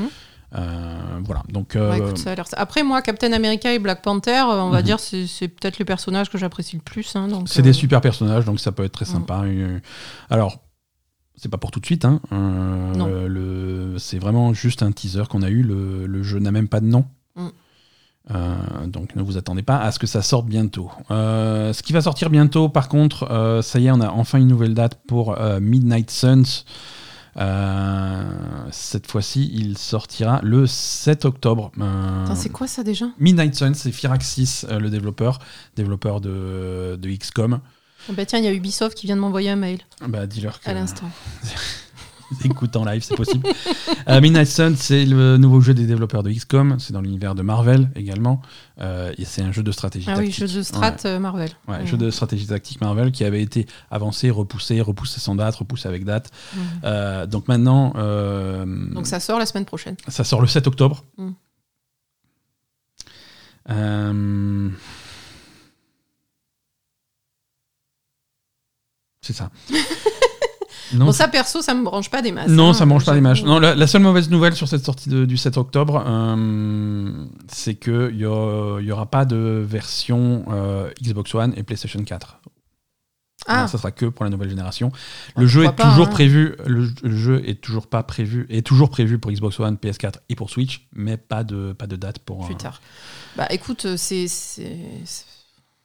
Euh, 0.55 0.99
voilà. 1.25 1.43
Donc 1.49 1.77
euh, 1.77 1.95
écoute, 1.95 2.19
ça 2.19 2.33
a 2.33 2.35
l'air- 2.35 2.45
Après, 2.59 2.83
moi, 2.83 3.01
Captain 3.01 3.33
America 3.33 3.73
et 3.73 3.79
Black 3.79 4.03
Panther, 4.03 4.43
on 4.47 4.69
va 4.69 4.81
Mhm. 4.81 4.85
dire, 4.85 5.01
c'est 5.01 5.49
peut-être 5.49 5.79
les 5.79 5.85
personnages 5.87 6.29
que 6.29 6.37
j'apprécie 6.37 6.77
le 6.77 6.83
plus. 6.83 7.17
hein, 7.17 7.29
donc, 7.29 7.49
C'est 7.49 7.61
euh, 7.61 7.63
des 7.63 7.73
super 7.73 8.01
personnages, 8.03 8.45
donc 8.45 8.61
ça 8.61 8.71
peut 8.73 8.85
être 8.85 8.93
très 8.93 9.07
sympa. 9.07 9.45
Alors, 10.29 10.59
c'est 11.37 11.49
pas 11.51 11.57
pour 11.57 11.71
tout 11.71 11.81
de 11.81 11.87
suite. 11.87 12.05
Hein. 12.05 12.21
Le- 12.31 13.97
c'est 13.99 14.19
vraiment 14.19 14.53
juste 14.53 14.83
un 14.83 14.93
teaser 14.93 15.25
qu'on 15.31 15.43
a 15.43 15.49
eu. 15.49 15.63
Le, 15.63 16.07
le 16.07 16.23
jeu 16.23 16.39
n'a 16.39 16.51
même 16.53 16.69
pas 16.69 16.81
de 16.81 16.87
nom. 16.87 17.07
Mm. 17.37 17.49
Euh, 18.83 18.87
donc 18.87 19.17
ne 19.17 19.23
vous 19.23 19.37
attendez 19.37 19.63
pas 19.63 19.79
à 19.79 19.93
ce 19.93 19.99
que 19.99 20.07
ça 20.07 20.23
sorte 20.23 20.47
bientôt. 20.47 20.91
Euh, 21.11 21.73
ce 21.73 21.83
qui 21.83 21.93
va 21.93 22.01
sortir 22.03 22.31
bientôt, 22.31 22.69
par 22.69 22.89
contre, 22.89 23.31
euh, 23.31 23.63
ça 23.63 23.79
y 23.79 23.87
est, 23.87 23.91
on 23.91 24.01
a 24.01 24.11
enfin 24.11 24.39
une 24.39 24.49
nouvelle 24.49 24.75
date 24.75 24.99
pour 25.07 25.37
Midnight 25.61 26.11
Suns. 26.11 26.65
Euh, 27.39 28.23
cette 28.71 29.11
fois-ci, 29.11 29.51
il 29.55 29.79
sortira 29.79 30.41
le 30.43 30.67
7 30.67 31.25
octobre. 31.25 31.73
Euh, 31.81 32.27
c'est 32.35 32.51
quoi 32.51 32.67
ça 32.67 32.83
déjà? 32.83 33.07
Midnight 33.19 33.55
Suns, 33.55 33.75
c'est 33.75 33.93
Firaxis, 33.93 34.65
euh, 34.69 34.79
le 34.79 34.91
développeur, 34.91 35.39
développeur 35.77 36.21
de, 36.21 36.99
de 37.01 37.11
XCOM. 37.11 37.61
Ah 38.09 38.13
Bah 38.15 38.27
tiens, 38.27 38.39
il 38.39 38.45
y 38.45 38.49
a 38.49 38.53
Ubisoft 38.53 38.97
qui 38.97 39.07
vient 39.07 39.17
de 39.17 39.21
m'envoyer 39.21 39.49
un 39.51 39.57
mail 39.57 39.79
Bah, 40.07 40.27
dis-leur 40.27 40.61
que 40.61 40.69
à 40.69 40.75
l'instant. 40.75 41.09
écoute 42.45 42.75
en 42.77 42.85
live, 42.85 43.03
c'est 43.03 43.17
possible. 43.17 43.47
Euh, 44.09 44.21
Midnight 44.21 44.47
Sun, 44.47 44.75
c'est 44.77 45.05
le 45.05 45.37
nouveau 45.37 45.61
jeu 45.61 45.75
des 45.75 45.87
développeurs 45.87 46.23
de 46.23 46.31
XCOM. 46.31 46.79
C'est 46.79 46.93
dans 46.93 47.01
l'univers 47.01 47.35
de 47.35 47.43
Marvel 47.43 47.91
également. 47.97 48.43
Euh, 48.81 49.13
et 49.19 49.25
c'est 49.25 49.43
un 49.43 49.53
jeu 49.53 49.63
de 49.63 49.73
stratégie 49.73 50.07
Ah 50.11 50.17
oui, 50.19 50.31
jeu 50.33 50.47
de 50.49 50.63
strat 50.63 50.97
euh, 51.05 51.19
Marvel. 51.19 51.51
Ouais, 51.69 51.75
ouais, 51.77 51.81
Mhm. 51.83 51.87
jeu 51.87 51.97
de 51.97 52.11
stratégie 52.11 52.47
tactique 52.47 52.81
Marvel 52.81 53.13
qui 53.13 53.25
avait 53.25 53.43
été 53.43 53.67
avancé, 53.91 54.31
repoussé, 54.31 54.81
repoussé 54.81 55.21
sans 55.21 55.35
date, 55.35 55.55
repoussé 55.57 55.89
avec 55.89 56.05
date. 56.05 56.31
Mhm. 56.55 56.63
Euh, 56.85 57.27
donc 57.27 57.49
maintenant, 57.49 57.91
Donc 58.95 59.07
ça 59.07 59.21
sort 59.21 59.39
la 59.39 59.47
semaine 59.47 59.65
prochaine. 59.65 59.97
ça 60.09 60.25
sort 60.25 60.41
le 60.41 60.47
7 60.47 60.67
octobre. 60.67 61.05
Euh, 63.71 64.69
C'est 69.21 69.33
ça. 69.35 69.51
Non, 70.95 71.07
Bon, 71.07 71.13
ça 71.13 71.29
perso, 71.29 71.63
ça 71.63 71.75
me 71.75 71.83
branche 71.83 72.11
pas 72.11 72.23
des 72.23 72.33
masses. 72.33 72.49
Non, 72.51 72.71
hein, 72.71 72.75
ça 72.75 72.87
mange 72.87 73.05
pas 73.05 73.13
les 73.13 73.19
j'avoue. 73.19 73.29
mâches. 73.29 73.45
Non, 73.45 73.59
la, 73.59 73.75
la 73.75 73.87
seule 73.87 74.03
mauvaise 74.03 74.31
nouvelle 74.31 74.55
sur 74.55 74.69
cette 74.69 74.85
sortie 74.85 75.09
de- 75.09 75.25
du 75.25 75.37
7 75.37 75.57
octobre, 75.57 76.03
euh, 76.07 77.11
c'est 77.49 77.75
qu'il 77.77 78.17
n'y 78.17 78.25
aura 78.27 79.07
pas 79.07 79.25
de 79.25 79.65
version 79.67 80.45
euh, 80.51 80.91
Xbox 81.03 81.35
One 81.35 81.53
et 81.57 81.63
PlayStation 81.63 82.03
4. 82.03 82.39
Ah, 83.49 83.63
Non, 83.63 83.67
ça 83.67 83.77
sera 83.77 83.91
que 83.91 84.07
pour 84.07 84.25
la 84.25 84.31
nouvelle 84.31 84.51
génération. 84.51 84.91
Bah, 85.35 85.43
Le 85.43 85.47
jeu 85.49 85.65
est 85.65 85.73
pas, 85.73 85.91
toujours 85.91 86.07
hein. 86.07 86.11
prévu. 86.11 86.55
Le, 86.65 86.89
le 87.03 87.17
jeu 87.17 87.43
est 87.45 87.61
toujours 87.61 87.89
pas 87.89 88.05
prévu. 88.05 88.47
Est 88.51 88.65
toujours 88.65 88.89
prévu 88.89 89.19
pour 89.19 89.33
Xbox 89.33 89.59
One, 89.59 89.75
PS4 89.83 90.15
et 90.29 90.37
pour 90.37 90.49
Switch, 90.49 90.87
mais 90.93 91.17
pas 91.17 91.43
de 91.43 91.73
pas 91.73 91.89
de 91.89 91.97
date 91.97 92.21
pour. 92.21 92.45
plus 92.47 92.55
euh, 92.55 92.59
tard. 92.59 92.81
Bah 93.37 93.47
écoute, 93.51 93.97
c'est 93.97 94.27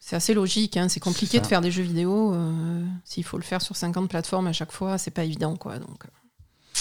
c'est- 0.09 0.15
assez 0.15 0.33
logique, 0.33 0.77
hein, 0.77 0.87
c'est 0.89 0.99
compliqué 0.99 1.39
de 1.39 1.45
faire 1.47 1.61
des 1.61 1.71
jeux 1.71 1.83
vidéo. 1.83 2.33
euh, 2.33 2.83
S'il 3.03 3.23
faut 3.23 3.37
le 3.37 3.43
faire 3.43 3.61
sur 3.61 3.75
50 3.75 4.09
plateformes 4.09 4.47
à 4.47 4.53
chaque 4.53 4.71
fois, 4.71 4.97
c'est 4.97 5.11
pas 5.11 5.23
évident, 5.23 5.55
quoi. 5.55 5.79
Donc, 5.79 6.05
euh, 6.05 6.79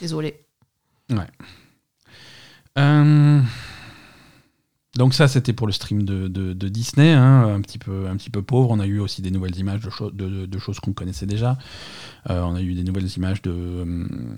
désolé. 0.00 0.44
Euh, 2.78 3.42
Donc 4.94 5.14
ça, 5.14 5.28
c'était 5.28 5.52
pour 5.52 5.66
le 5.68 5.72
stream 5.72 6.02
de, 6.02 6.26
de- 6.28 6.52
de 6.54 6.68
Disney, 6.68 7.12
hein, 7.12 7.54
un, 7.54 7.60
petit 7.60 7.78
peu, 7.78 8.08
un 8.08 8.16
petit 8.16 8.30
peu 8.30 8.42
pauvre. 8.42 8.70
On 8.70 8.80
a 8.80 8.86
eu 8.86 8.98
aussi 8.98 9.22
des 9.22 9.30
nouvelles 9.30 9.56
images 9.56 9.80
de, 9.80 9.90
cho- 9.90 10.10
de- 10.10 10.46
de 10.46 10.58
choses 10.58 10.80
qu'on 10.80 10.92
connaissait 10.92 11.26
déjà. 11.26 11.56
Euh, 12.30 12.42
on 12.42 12.56
a 12.56 12.62
eu 12.62 12.74
des 12.74 12.82
nouvelles 12.82 13.08
images 13.16 13.40
de, 13.42 13.50
hum, 13.52 14.36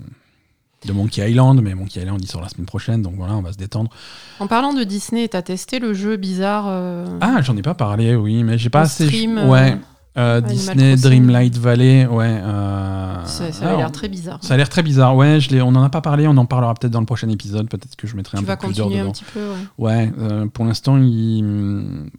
de 0.85 0.93
Monkey 0.93 1.29
Island, 1.29 1.61
mais 1.61 1.75
Monkey 1.75 2.01
Island, 2.01 2.19
il 2.21 2.27
sort 2.29 2.41
la 2.41 2.49
semaine 2.49 2.65
prochaine, 2.65 3.01
donc 3.01 3.13
voilà, 3.15 3.33
on 3.35 3.41
va 3.41 3.51
se 3.53 3.57
détendre. 3.57 3.91
En 4.39 4.47
parlant 4.47 4.73
de 4.73 4.83
Disney, 4.83 5.27
t'as 5.27 5.41
testé 5.43 5.77
le 5.79 5.93
jeu 5.93 6.17
bizarre 6.17 6.65
euh, 6.67 7.05
Ah, 7.21 7.41
j'en 7.41 7.55
ai 7.55 7.61
pas 7.61 7.75
parlé, 7.75 8.15
oui, 8.15 8.43
mais 8.43 8.57
j'ai 8.57 8.69
pas 8.69 8.81
assez... 8.81 9.05
stream, 9.05 9.37
euh, 9.37 9.47
ouais, 9.47 9.77
euh, 10.17 10.37
Animal 10.37 10.75
Disney. 10.75 10.95
Dreamlight 10.95 11.57
Valley, 11.57 12.07
ouais. 12.07 12.25
euh, 12.43 13.25
Ça, 13.25 13.51
ça 13.51 13.63
a 13.65 13.67
alors, 13.67 13.79
l'air 13.79 13.91
très 13.91 14.09
bizarre. 14.09 14.39
Ça 14.41 14.55
a 14.55 14.57
l'air 14.57 14.69
très 14.69 14.81
bizarre, 14.81 15.15
ouais, 15.15 15.39
je 15.39 15.55
on 15.57 15.75
en 15.75 15.83
a 15.83 15.89
pas 15.89 16.01
parlé, 16.01 16.27
on 16.27 16.35
en 16.37 16.45
parlera 16.45 16.73
peut-être 16.73 16.91
dans 16.93 16.99
le 16.99 17.05
prochain 17.05 17.29
épisode, 17.29 17.69
peut-être 17.69 17.95
que 17.95 18.07
je 18.07 18.15
mettrai 18.15 18.37
Tu 18.39 18.43
un 18.43 18.47
peu 18.55 18.67
plus 18.67 18.75
d'heures 18.75 18.85
continuer 18.87 18.99
un 19.01 19.03
dedans. 19.03 19.11
petit 19.11 19.25
peu, 19.25 19.49
ouais. 19.49 19.57
Ouais, 19.77 20.11
euh, 20.19 20.47
pour 20.47 20.65
l'instant, 20.65 20.97
il... 20.97 22.09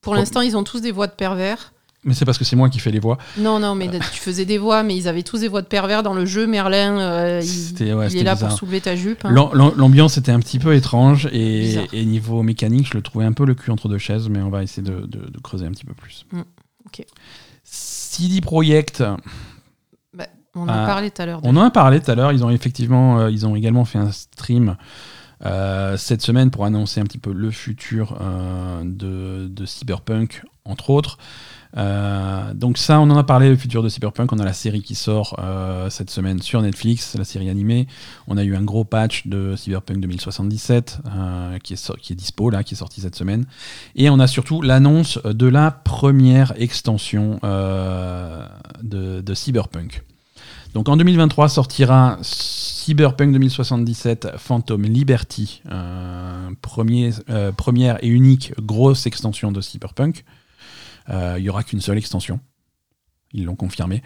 Pour 0.00 0.14
l'instant, 0.16 0.40
ils 0.40 0.56
ont 0.56 0.64
tous 0.64 0.80
des 0.80 0.90
voix 0.92 1.06
de 1.06 1.12
pervers. 1.12 1.72
Mais 2.04 2.12
c'est 2.14 2.24
parce 2.24 2.36
que 2.38 2.44
c'est 2.44 2.56
moi 2.56 2.68
qui 2.68 2.80
fais 2.80 2.90
les 2.90 2.98
voix. 3.00 3.16
Non, 3.38 3.58
non, 3.58 3.74
mais 3.74 3.88
tu 3.88 4.20
faisais 4.20 4.44
des 4.44 4.58
voix, 4.58 4.82
mais 4.82 4.94
ils 4.96 5.08
avaient 5.08 5.22
tous 5.22 5.40
des 5.40 5.48
voix 5.48 5.62
de 5.62 5.66
pervers 5.66 6.02
dans 6.02 6.12
le 6.14 6.26
jeu. 6.26 6.46
Merlin, 6.46 6.98
euh, 7.00 7.40
il, 7.42 7.94
ouais, 7.94 8.06
est 8.14 8.22
là 8.22 8.34
bizarre. 8.34 8.50
pour 8.50 8.58
soulever 8.58 8.80
ta 8.82 8.94
jupe. 8.94 9.24
hein. 9.24 9.30
L'am- 9.32 9.50
l'am- 9.54 9.72
L'ambiance 9.76 10.18
était 10.18 10.32
un 10.32 10.40
petit 10.40 10.58
peu 10.58 10.74
étrange 10.74 11.28
et, 11.32 11.78
niveau 12.04 12.42
mécanique, 12.42 12.88
je 12.90 12.94
le 12.94 13.02
trouvais 13.02 13.24
un 13.24 13.32
peu 13.32 13.46
le 13.46 13.54
cul 13.54 13.70
entre 13.70 13.88
deux 13.88 13.98
chaises, 13.98 14.28
mais 14.28 14.40
on 14.42 14.50
va 14.50 14.62
essayer 14.62 14.82
de, 14.82 15.06
de- 15.06 15.30
de 15.30 15.38
creuser 15.42 15.64
un 15.66 15.70
petit 15.70 15.84
peu 15.86 15.94
plus. 15.94 16.26
Mm, 16.32 16.40
ok. 16.86 17.06
CD 17.62 18.40
Projekt, 18.40 19.02
Bah, 20.12 20.26
on 20.54 20.62
en 20.62 20.68
a 20.68 20.82
Ah, 20.82 20.86
parlé 20.86 21.10
tout 21.10 21.22
à 21.22 21.26
l'heure. 21.26 21.40
on 21.42 21.56
en 21.56 21.62
a 21.62 21.70
parlé 21.70 22.00
tout 22.00 22.10
à 22.10 22.14
l'heure. 22.14 22.32
Ils 22.32 22.44
ont 22.44 22.50
effectivement, 22.50 23.18
euh, 23.20 23.30
ils 23.30 23.46
ont 23.46 23.56
également 23.56 23.84
fait 23.84 23.98
un 23.98 24.12
stream 24.12 24.76
euh, 25.44 25.96
cette 25.96 26.22
semaine 26.22 26.50
pour 26.50 26.64
annoncer 26.64 27.00
un 27.00 27.04
petit 27.04 27.18
peu 27.18 27.32
le 27.32 27.50
futur 27.50 28.16
euh, 28.20 28.82
de, 28.84 29.48
de 29.48 29.66
Cyberpunk, 29.66 30.42
entre 30.64 30.90
autres. 30.90 31.18
Euh, 31.76 32.54
donc 32.54 32.78
ça, 32.78 33.00
on 33.00 33.10
en 33.10 33.16
a 33.16 33.24
parlé, 33.24 33.48
le 33.48 33.56
futur 33.56 33.82
de 33.82 33.88
Cyberpunk. 33.88 34.32
On 34.32 34.38
a 34.38 34.44
la 34.44 34.52
série 34.52 34.82
qui 34.82 34.94
sort 34.94 35.36
euh, 35.38 35.90
cette 35.90 36.10
semaine 36.10 36.40
sur 36.40 36.62
Netflix, 36.62 37.16
la 37.16 37.24
série 37.24 37.50
animée. 37.50 37.86
On 38.28 38.36
a 38.36 38.44
eu 38.44 38.54
un 38.56 38.62
gros 38.62 38.84
patch 38.84 39.26
de 39.26 39.56
Cyberpunk 39.56 40.00
2077 40.00 40.98
euh, 41.06 41.58
qui, 41.58 41.74
est 41.74 41.96
qui 41.98 42.12
est 42.12 42.16
dispo 42.16 42.50
là, 42.50 42.62
qui 42.62 42.74
est 42.74 42.76
sorti 42.78 43.00
cette 43.00 43.16
semaine. 43.16 43.46
Et 43.96 44.10
on 44.10 44.18
a 44.20 44.26
surtout 44.26 44.62
l'annonce 44.62 45.18
de 45.24 45.46
la 45.46 45.70
première 45.70 46.52
extension 46.60 47.40
euh, 47.44 48.46
de, 48.82 49.34
Cyberpunk. 49.34 50.04
Donc 50.74 50.88
en 50.88 50.96
2023 50.96 51.48
sortira 51.48 52.18
Cyberpunk 52.22 53.32
2077 53.32 54.28
Phantom 54.36 54.82
Liberty, 54.82 55.62
première 56.62 58.04
et 58.04 58.08
unique 58.08 58.52
grosse 58.60 59.06
extension 59.06 59.50
de 59.50 59.60
Cyberpunk. 59.60 60.24
Euh, 61.10 61.34
Il 61.38 61.42
n'y 61.42 61.48
aura 61.48 61.62
qu'une 61.62 61.80
seule 61.80 61.98
extension. 61.98 62.40
Ils 63.32 63.44
l'ont 63.44 63.56
confirmé. 63.56 64.02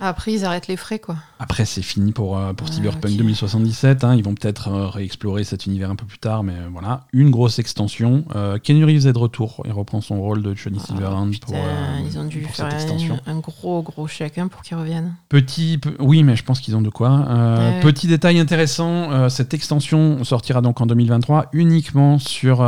Après, 0.00 0.32
ils 0.32 0.44
arrêtent 0.44 0.68
les 0.68 0.76
frais, 0.76 0.98
quoi. 0.98 1.16
Après, 1.40 1.64
c'est 1.64 1.82
fini 1.82 2.12
pour, 2.12 2.38
euh, 2.38 2.52
pour 2.52 2.68
Ah, 2.70 2.72
Cyberpunk 2.72 3.12
ok. 3.12 3.16
2077. 3.18 4.04
hein. 4.04 4.14
Ils 4.14 4.22
vont 4.24 4.34
peut-être 4.34 4.68
euh, 4.68 4.86
réexplorer 4.88 5.42
cet 5.44 5.66
univers 5.66 5.90
un 5.90 5.96
peu 5.96 6.06
plus 6.06 6.18
tard, 6.18 6.42
mais 6.44 6.52
euh, 6.52 6.68
voilà. 6.72 7.02
Une 7.12 7.30
grosse 7.30 7.58
extension. 7.58 8.24
Euh, 8.36 8.58
Keanu 8.58 8.84
Reeves 8.84 9.06
est 9.06 9.12
de 9.12 9.18
retour. 9.18 9.62
Il 9.64 9.72
reprend 9.72 10.00
son 10.00 10.20
rôle 10.20 10.42
de 10.42 10.54
Johnny 10.54 10.78
Ah, 10.82 10.86
Silverhand 10.86 11.24
pour, 11.40 11.52
putain, 11.54 11.58
ils 12.06 12.18
ont 12.18 12.24
dû 12.24 12.40
pour 12.40 12.54
faire 12.54 12.70
cette 12.70 12.80
extension. 12.80 13.18
un 13.26 13.38
gros, 13.40 13.82
gros 13.82 14.06
chèque 14.06 14.38
hein, 14.38 14.48
pour 14.48 14.62
qu'ils 14.62 14.76
reviennent. 14.76 15.14
Petit, 15.28 15.78
pe- 15.78 15.96
oui, 15.98 16.22
mais 16.22 16.36
je 16.36 16.44
pense 16.44 16.60
qu'ils 16.60 16.76
ont 16.76 16.82
de 16.82 16.90
quoi. 16.90 17.10
Ouais. 17.18 17.80
Petit 17.80 18.06
détail 18.06 18.38
intéressant, 18.38 19.28
cette 19.28 19.52
extension 19.54 20.22
sortira 20.24 20.60
donc 20.60 20.80
en 20.80 20.86
2023 20.86 21.46
uniquement 21.52 22.18
sur 22.18 22.58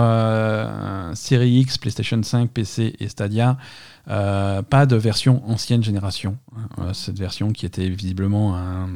Série 1.14 1.50
X, 1.60 1.78
PlayStation 1.78 2.20
5, 2.22 2.50
PC 2.50 2.94
et 2.98 3.08
Stadia. 3.08 3.56
Euh, 4.10 4.62
pas 4.62 4.86
de 4.86 4.96
version 4.96 5.42
ancienne 5.48 5.82
génération. 5.84 6.36
Euh, 6.78 6.92
cette 6.92 7.18
version 7.18 7.52
qui 7.52 7.64
était 7.64 7.88
visiblement 7.88 8.56
un, 8.56 8.88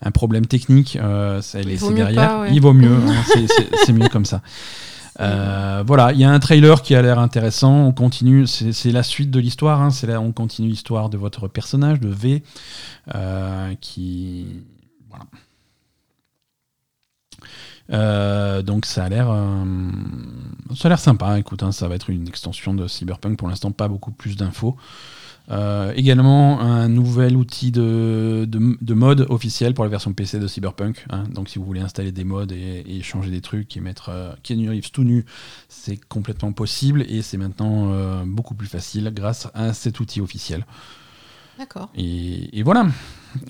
un 0.00 0.10
problème 0.12 0.46
technique, 0.46 0.96
euh, 0.96 1.42
ça 1.42 1.58
est 1.60 1.64
laissé 1.64 1.86
derrière. 1.94 2.28
pas, 2.28 2.40
ouais. 2.42 2.50
Il 2.52 2.60
vaut 2.60 2.72
mieux, 2.72 2.94
hein, 2.94 3.22
c'est- 3.86 3.92
mieux 3.92 4.08
comme 4.08 4.24
ça. 4.26 4.42
Euh, 5.20 5.82
voilà, 5.86 6.12
il 6.12 6.18
y 6.20 6.24
a 6.24 6.30
un 6.30 6.38
trailer 6.40 6.82
qui 6.82 6.94
a 6.94 7.02
l'air 7.02 7.18
intéressant. 7.18 7.72
On 7.86 7.92
continue, 7.92 8.46
c'est 8.46 8.92
la 8.92 9.02
suite 9.02 9.30
de 9.30 9.40
l'histoire. 9.40 9.80
hein, 9.82 9.90
c'est 9.90 10.06
là, 10.06 10.20
on 10.20 10.32
continue 10.32 10.68
l'histoire 10.68 11.08
de 11.08 11.16
votre 11.16 11.48
personnage, 11.48 11.98
de 12.00 12.08
V, 12.08 12.42
qui, 13.80 14.46
voilà. 15.08 15.24
Euh, 17.92 18.62
donc 18.62 18.86
ça 18.86 19.04
a 19.04 19.08
l'air, 19.08 19.30
euh, 19.30 19.64
ça 20.74 20.86
a 20.86 20.88
l'air 20.88 20.98
sympa. 20.98 21.38
Écoute, 21.38 21.62
hein, 21.62 21.72
ça 21.72 21.88
va 21.88 21.94
être 21.94 22.10
une 22.10 22.26
extension 22.28 22.74
de 22.74 22.86
Cyberpunk. 22.88 23.38
Pour 23.38 23.48
l'instant, 23.48 23.72
pas 23.72 23.88
beaucoup 23.88 24.10
plus 24.12 24.36
d'infos. 24.36 24.76
Euh, 25.50 25.92
également 25.94 26.60
un 26.62 26.88
nouvel 26.88 27.36
outil 27.36 27.70
de, 27.70 28.46
de, 28.48 28.78
de 28.80 28.94
mode 28.94 29.26
officiel 29.28 29.74
pour 29.74 29.84
la 29.84 29.90
version 29.90 30.14
PC 30.14 30.38
de 30.38 30.46
Cyberpunk. 30.46 31.04
hein. 31.10 31.24
Donc 31.30 31.50
si 31.50 31.58
vous 31.58 31.66
voulez 31.66 31.82
installer 31.82 32.12
des 32.12 32.24
modes 32.24 32.52
et, 32.52 32.82
et 32.86 33.02
changer 33.02 33.30
des 33.30 33.42
trucs 33.42 33.76
et 33.76 33.80
mettre 33.80 34.08
euh, 34.08 34.32
Keanu 34.42 34.70
Reeves 34.70 34.90
tout 34.90 35.04
nu, 35.04 35.26
c'est 35.68 35.98
complètement 36.08 36.52
possible 36.52 37.02
et 37.10 37.20
c'est 37.20 37.36
maintenant 37.36 37.92
euh, 37.92 38.24
beaucoup 38.26 38.54
plus 38.54 38.68
facile 38.68 39.12
grâce 39.14 39.48
à 39.52 39.74
cet 39.74 40.00
outil 40.00 40.22
officiel. 40.22 40.64
D'accord. 41.58 41.90
Et, 41.94 42.58
et 42.58 42.62
voilà. 42.62 42.86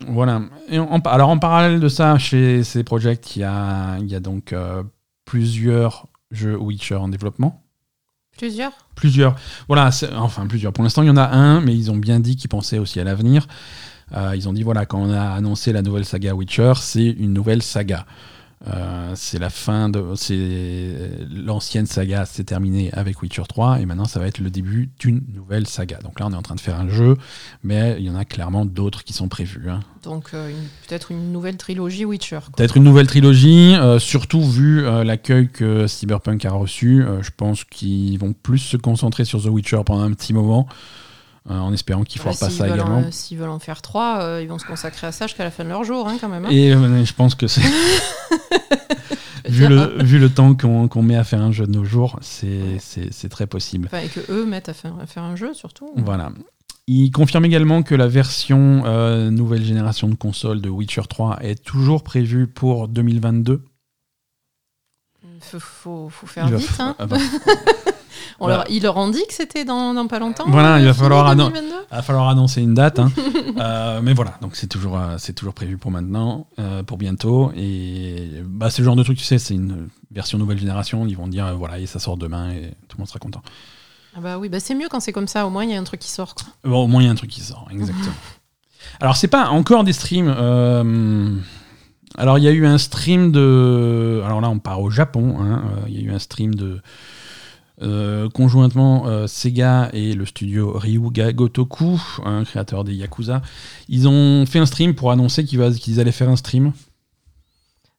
Voilà. 0.09 0.43
Et 0.69 0.79
en- 0.79 0.99
alors 1.01 1.29
en 1.29 1.39
parallèle 1.39 1.81
de 1.81 1.89
ça, 1.89 2.19
chez 2.19 2.63
CD 2.65 2.85
Projekt, 2.85 3.37
il 3.37 3.41
y 3.41 3.45
a, 3.45 3.99
il 4.01 4.07
y 4.09 4.15
a 4.15 4.21
donc 4.21 4.53
euh, 4.53 4.83
plusieurs 5.25 6.07
jeux 6.31 6.57
Witcher 6.57 6.97
en 6.97 7.09
développement 7.09 7.61
Plusieurs? 8.37 8.73
Plusieurs. 8.97 9.37
Voilà, 9.69 9.91
enfin 10.17 10.47
plusieurs. 10.49 10.73
Pour 10.73 10.83
l'instant, 10.83 11.03
il 11.03 11.07
y 11.07 11.11
en 11.11 11.17
a 11.17 11.29
un, 11.29 11.61
mais 11.61 11.75
ils 11.77 11.91
ont 11.93 11.97
bien 11.97 12.19
dit 12.19 12.35
qu'ils 12.35 12.49
pensaient 12.51 12.79
aussi 12.81 12.99
à 12.99 13.05
l'avenir. 13.05 13.47
Euh, 14.13 14.33
ils 14.35 14.49
ont 14.49 14.53
dit 14.53 14.65
voilà, 14.65 14.87
quand 14.87 14.99
on 15.01 15.11
a 15.13 15.31
annoncé 15.31 15.73
la 15.73 15.83
nouvelle 15.83 16.05
saga 16.05 16.35
Witcher, 16.35 16.73
c'est 16.77 17.07
une 17.11 17.33
nouvelle 17.33 17.63
saga. 17.63 18.07
Euh, 18.67 19.13
c'est 19.15 19.39
la 19.39 19.51
fin 19.51 19.91
de. 19.91 20.03
C'est 20.17 21.11
l'ancienne 21.31 21.85
saga 21.87 22.25
s'est 22.25 22.45
terminée 22.45 22.91
avec 22.95 23.21
Witcher 23.21 23.43
3 23.47 23.81
et 23.81 23.85
maintenant 23.87 24.07
ça 24.07 24.21
va 24.21 24.27
être 24.27 24.39
le 24.39 24.49
début 24.49 24.91
d'une 24.99 25.23
nouvelle 25.35 25.67
saga. 25.67 25.99
Donc 25.99 26.19
là, 26.19 26.27
on 26.29 26.33
est 26.33 26.37
en 26.37 26.43
train 26.43 26.55
de 26.55 26.61
faire 26.61 26.79
un 26.81 26.89
jeu, 26.89 27.17
mais 27.63 27.97
il 27.99 28.07
y 28.07 28.11
en 28.11 28.17
a 28.17 28.25
clairement 28.25 28.65
d'autres 28.65 29.05
qui 29.05 29.13
sont 29.13 29.29
prévus. 29.29 29.69
hein. 29.69 29.81
Donc, 30.03 30.31
euh, 30.35 30.51
peut-être 30.89 31.11
une 31.13 31.31
nouvelle 31.33 31.57
trilogie 31.57 32.05
Witcher. 32.07 32.39
Peut-être 32.57 32.77
une 32.77 32.85
nouvelle 32.85 33.07
trilogie, 33.07 33.75
euh, 33.75 33.99
surtout 33.99 34.43
vu 34.43 34.85
euh, 34.87 35.05
l'accueil 35.05 35.49
que 35.49 35.87
Cyberpunk 35.87 36.45
a 36.45 36.53
reçu. 36.53 37.03
euh, 37.03 37.23
je 37.23 37.31
pense 37.37 37.65
qu'ils 37.65 38.19
vont 38.19 38.33
plus 38.33 38.59
se 38.59 38.77
concentrer 38.77 39.25
sur 39.25 39.43
The 39.43 39.47
Witcher 39.47 39.81
pendant 39.85 40.03
un 40.05 40.13
petit 40.13 40.33
moment, 40.33 40.67
euh, 41.51 41.59
en 41.59 41.73
espérant 41.73 42.05
qu'ils 42.05 42.21
Bah, 42.23 42.33
feront 42.33 42.47
pas 42.47 42.51
ça 42.51 42.65
veulent 42.67 42.75
également. 42.75 42.99
en- 42.99 43.13
S'ils 43.13 43.39
veulent 43.39 43.49
en 43.51 43.59
faire 43.59 43.83
trois, 43.83 44.23
euh, 44.23 44.43
ils 44.43 44.49
vont 44.49 44.59
se 44.59 44.67
consacrer 44.67 45.07
à 45.07 45.13
ça 45.13 45.27
jusqu'à 45.27 45.45
la 45.45 45.51
fin 45.51 45.65
de 45.65 45.69
leur 45.69 45.85
jour, 45.85 46.09
hein, 46.09 46.17
quand 46.21 46.29
même. 46.29 46.45
hein. 46.47 46.51
Et 46.51 46.73
euh, 46.75 47.05
je 47.05 47.13
pense 47.13 47.35
que 47.35 47.47
c'est. 47.47 47.61
vu, 49.49 49.67
le, 49.69 50.03
vu 50.03 50.19
le 50.19 50.31
temps 50.31 50.55
qu'on 50.55 51.03
met 51.03 51.17
à 51.17 51.25
faire 51.25 51.41
un 51.43 51.53
jeu 51.53 51.67
de 51.67 51.73
nos 51.73 51.85
jours, 51.85 52.19
c'est 52.23 52.79
très 53.31 53.47
possible. 53.47 53.87
Enfin, 53.93 53.99
et 54.05 54.09
que 54.09 54.21
eux 54.31 54.47
mettent 54.47 54.69
à 54.69 54.75
faire, 54.75 54.95
à 55.01 55.07
faire 55.07 55.23
un 55.23 55.37
jeu, 55.37 55.53
surtout. 55.55 55.91
Voilà. 55.97 56.33
Il 56.87 57.11
confirme 57.13 57.45
également 57.47 57.83
que 57.83 57.95
la 57.95 58.09
version 58.09 58.83
euh, 58.85 59.31
nouvelle 59.31 59.65
génération 59.65 60.07
de 60.09 60.15
console 60.15 60.61
de 60.61 60.69
Witcher 60.69 61.03
3 61.09 61.39
est 61.43 61.63
toujours 61.65 62.03
prévue 62.05 62.47
pour 62.47 62.89
2022. 62.89 63.63
Faut, 65.41 65.59
faut, 65.61 66.09
faut 66.11 66.27
faire 66.27 66.49
vite. 66.49 66.69
Hein. 66.79 66.95
ah 66.99 67.07
bah, 67.07 67.17
On 68.41 68.45
Voilà. 68.47 68.57
leur, 68.59 68.71
ils 68.71 68.83
leur 68.83 68.97
ont 68.97 69.09
dit 69.09 69.23
que 69.29 69.35
c'était 69.35 69.65
dans, 69.65 69.95
dans 69.95 70.07
pas 70.07 70.19
longtemps. 70.19 70.45
Voilà, 70.49 70.75
euh, 70.77 70.81
il 70.81 70.87
va 70.87 70.95
falloir 70.95 71.27
annon- 71.29 71.49
2022. 71.51 71.75
Il 71.93 71.95
va 71.97 72.03
falloir 72.03 72.29
annoncer 72.29 72.61
une 72.63 72.75
date. 72.75 72.99
hein. 72.99 73.11
Euh, 73.57 74.01
mais 74.03 74.15
voilà, 74.15 74.35
donc 74.41 74.57
c'est 74.57 74.67
toujours, 74.67 74.99
euh, 74.99 75.15
c'est 75.19 75.33
toujours 75.33 75.55
prévu 75.55 75.77
pour 75.79 75.91
maintenant, 75.93 76.49
euh, 76.59 76.83
pour 76.83 76.99
bientôt. 76.99 77.53
Et 77.57 78.43
bah, 78.45 78.69
c'est 78.69 78.83
le 78.83 78.87
genre 78.87 78.97
de 78.97 79.03
truc, 79.05 79.17
tu 79.17 79.23
sais, 79.25 79.39
c'est 79.39 79.55
une 79.55 79.89
version 80.11 80.39
nouvelle 80.39 80.59
génération. 80.59 81.07
Ils 81.07 81.17
vont 81.17 81.29
dire, 81.29 81.47
euh, 81.47 81.53
voilà, 81.53 81.79
et 81.79 81.87
ça 81.87 81.99
sort 82.01 82.17
demain 82.17 82.51
et 82.51 82.73
tout 82.89 82.97
le 82.97 83.03
monde 83.03 83.09
sera 83.09 83.21
content. 83.21 83.43
Ah 84.17 84.21
bah 84.21 84.39
oui, 84.39 84.49
bah 84.49 84.59
c'est 84.61 84.75
mieux 84.75 84.89
quand 84.91 84.99
c'est 85.01 85.13
comme 85.13 85.29
ça. 85.29 85.47
Au 85.47 85.51
moins, 85.51 85.65
il 85.65 85.71
y 85.71 85.75
a 85.75 85.79
un 85.79 85.85
truc 85.85 86.01
qui 86.01 86.11
sort. 86.11 86.35
quoi. 86.35 86.47
Bon, 86.65 86.83
au 86.85 86.87
moins, 86.89 87.03
il 87.03 87.07
y 87.07 87.09
a 87.09 87.13
un 87.13 87.17
truc 87.17 87.31
qui 87.31 87.41
sort, 87.43 87.69
exactement. 87.71 88.13
Alors, 89.01 89.17
c'est 89.17 89.29
pas 89.29 89.49
encore 89.51 89.85
des 89.85 89.93
streams. 89.93 90.29
Alors, 92.17 92.39
il 92.39 92.45
y 92.45 92.49
a 92.49 92.53
eu 92.53 92.67
un 92.67 92.79
stream 92.79 93.33
de. 93.33 94.23
Alors 94.25 94.41
là, 94.41 94.49
on 94.49 94.59
part 94.59 94.81
au 94.81 94.91
Japon. 94.91 95.37
hein, 95.41 95.63
euh, 95.67 95.81
Il 95.89 95.95
y 95.95 95.99
a 95.99 96.03
eu 96.11 96.15
un 96.15 96.19
stream 96.19 96.55
de. 96.55 96.81
Euh, 97.83 98.29
conjointement 98.29 99.07
euh, 99.07 99.27
Sega 99.27 99.91
et 99.93 100.15
le 100.15 100.27
studio 100.27 100.73
Ryuga 100.79 101.33
Gotoku, 101.33 102.01
un 102.25 102.45
créateur 102.45 102.85
des 102.85 102.95
Yakuza, 102.95 103.43
ils 103.89 104.07
ont 104.07 104.47
fait 104.47 104.59
un 104.61 104.67
stream 104.67 104.95
pour 104.95 105.11
annoncer 105.11 105.45
qu'ils 105.45 106.01
allaient 106.01 106.13
faire 106.13 106.29
un 106.29 106.37
stream. 106.37 106.73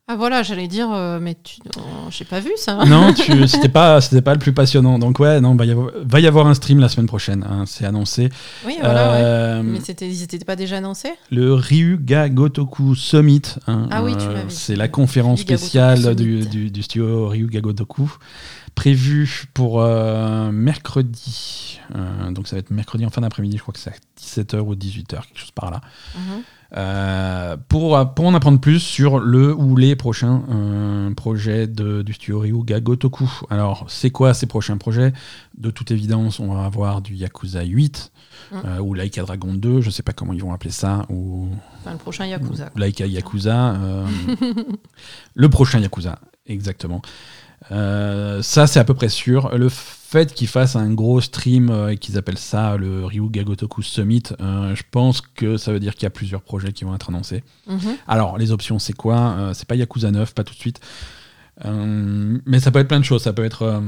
Ah 0.07 0.15
voilà, 0.15 0.43
j'allais 0.43 0.67
dire, 0.67 0.91
euh, 0.93 1.17
mais 1.19 1.35
tu, 1.43 1.55
oh, 1.79 1.81
j'ai 2.11 2.25
pas 2.25 2.39
vu 2.39 2.51
ça. 2.57 2.77
Non, 2.85 3.11
c'était 3.47 3.69
pas, 3.69 3.99
c'était 4.01 4.21
pas 4.21 4.33
le 4.33 4.39
plus 4.39 4.53
passionnant. 4.53 4.99
Donc 4.99 5.19
ouais, 5.19 5.41
non, 5.41 5.55
va 5.55 5.65
y 5.65 5.71
avoir, 5.71 5.89
va 5.95 6.19
y 6.19 6.27
avoir 6.27 6.45
un 6.45 6.53
stream 6.53 6.77
la 6.79 6.89
semaine 6.89 7.07
prochaine. 7.07 7.43
hein, 7.49 7.63
c'est 7.65 7.85
annoncé. 7.85 8.29
Oui, 8.67 8.75
voilà. 8.79 9.57
ouais. 9.57 9.63
Mais 9.63 9.79
c'était, 9.79 10.07
ils 10.07 10.21
étaient 10.21 10.37
pas 10.45 10.55
déjà 10.55 10.77
annoncés? 10.77 11.09
le 11.31 11.55
Ryuga 11.55 12.29
Gotoku 12.29 12.93
Summit. 12.93 13.41
hein, 13.65 13.87
Ah 13.89 14.03
oui, 14.03 14.11
tu 14.15 14.27
dit. 14.27 14.33
C'est 14.55 14.75
la 14.75 14.87
conférence 14.87 15.41
spéciale 15.41 16.13
du, 16.15 16.45
du, 16.45 16.69
du 16.69 16.83
studio 16.83 17.27
Ryuga 17.27 17.61
Gotoku, 17.61 18.15
prévue 18.75 19.45
pour 19.53 19.81
euh, 19.81 20.51
mercredi. 20.51 21.79
Euh, 21.95 22.31
donc 22.31 22.47
ça 22.47 22.55
va 22.55 22.59
être 22.59 22.71
mercredi 22.71 23.05
en 23.05 23.09
fin 23.09 23.21
d'après-midi, 23.21 23.57
je 23.57 23.61
crois 23.61 23.73
que 23.73 23.79
c'est 23.79 23.89
à 23.91 23.93
17h 24.19 24.59
ou 24.59 24.75
18h, 24.75 25.07
quelque 25.27 25.39
chose 25.39 25.51
par 25.51 25.71
là. 25.71 25.81
Mhm. 26.15 26.41
Euh, 26.77 27.57
pour, 27.69 28.13
pour 28.15 28.25
en 28.25 28.33
apprendre 28.33 28.59
plus 28.59 28.79
sur 28.79 29.19
le 29.19 29.53
ou 29.55 29.77
les 29.77 29.95
prochains 29.95 30.41
projets 31.15 31.67
de, 31.67 32.01
du 32.01 32.11
studio 32.13 32.39
Ryuga 32.39 32.79
Gotoku. 32.81 33.29
Alors, 33.49 33.85
c'est 33.87 34.09
quoi 34.09 34.33
ces 34.33 34.45
prochains 34.45 34.77
projets? 34.77 35.13
De 35.57 35.69
toute 35.69 35.91
évidence, 35.91 36.39
on 36.39 36.53
va 36.53 36.65
avoir 36.65 37.01
du 37.01 37.15
Yakuza 37.15 37.63
8 37.63 38.11
Mm. 38.51 38.55
euh, 38.65 38.79
ou 38.79 38.93
Laika 38.93 39.23
Dragon 39.23 39.53
2, 39.55 39.81
je 39.81 39.89
sais 39.89 40.03
pas 40.03 40.11
comment 40.13 40.31
ils 40.31 40.41
vont 40.41 40.53
appeler 40.53 40.69
ça, 40.69 41.05
ou 41.09 41.47
Enfin, 41.79 41.93
le 41.93 41.97
prochain 41.97 42.25
Yakuza. 42.27 42.69
Laika 42.75 43.07
Yakuza. 43.07 43.75
le 45.35 45.49
prochain 45.49 45.79
Yakuza, 45.79 46.19
exactement. 46.45 47.01
Euh, 47.71 48.41
ça, 48.41 48.67
c'est 48.67 48.79
à 48.79 48.83
peu 48.83 48.93
près 48.93 49.09
sûr. 49.09 49.55
Le 49.57 49.69
fait 49.69 50.33
qu'ils 50.33 50.47
fassent 50.47 50.75
un 50.75 50.93
gros 50.93 51.21
stream 51.21 51.69
euh, 51.69 51.89
et 51.89 51.97
qu'ils 51.97 52.17
appellent 52.17 52.37
ça 52.37 52.77
le 52.77 53.05
Ryuga 53.05 53.43
Gotoku 53.43 53.81
Summit, 53.81 54.23
euh, 54.39 54.75
je 54.75 54.83
pense 54.89 55.21
que 55.21 55.57
ça 55.57 55.71
veut 55.71 55.79
dire 55.79 55.93
qu'il 55.95 56.03
y 56.03 56.07
a 56.07 56.11
plusieurs 56.11 56.41
projets 56.41 56.73
qui 56.73 56.83
vont 56.83 56.95
être 56.95 57.09
annoncés. 57.09 57.43
Mhm. 57.67 57.97
Alors, 58.07 58.37
les 58.37 58.51
options, 58.51 58.79
c'est 58.79 58.93
quoi? 58.93 59.51
C'est 59.53 59.67
pas 59.67 59.75
Yakuza 59.75 60.11
9, 60.11 60.33
pas 60.33 60.43
tout 60.43 60.53
de 60.53 60.59
suite. 60.59 60.79
Mais 61.63 62.59
ça 62.59 62.71
peut 62.71 62.79
être 62.79 62.87
plein 62.87 62.99
de 62.99 63.05
choses. 63.05 63.23
Ça 63.23 63.33
peut 63.33 63.45
être 63.45 63.81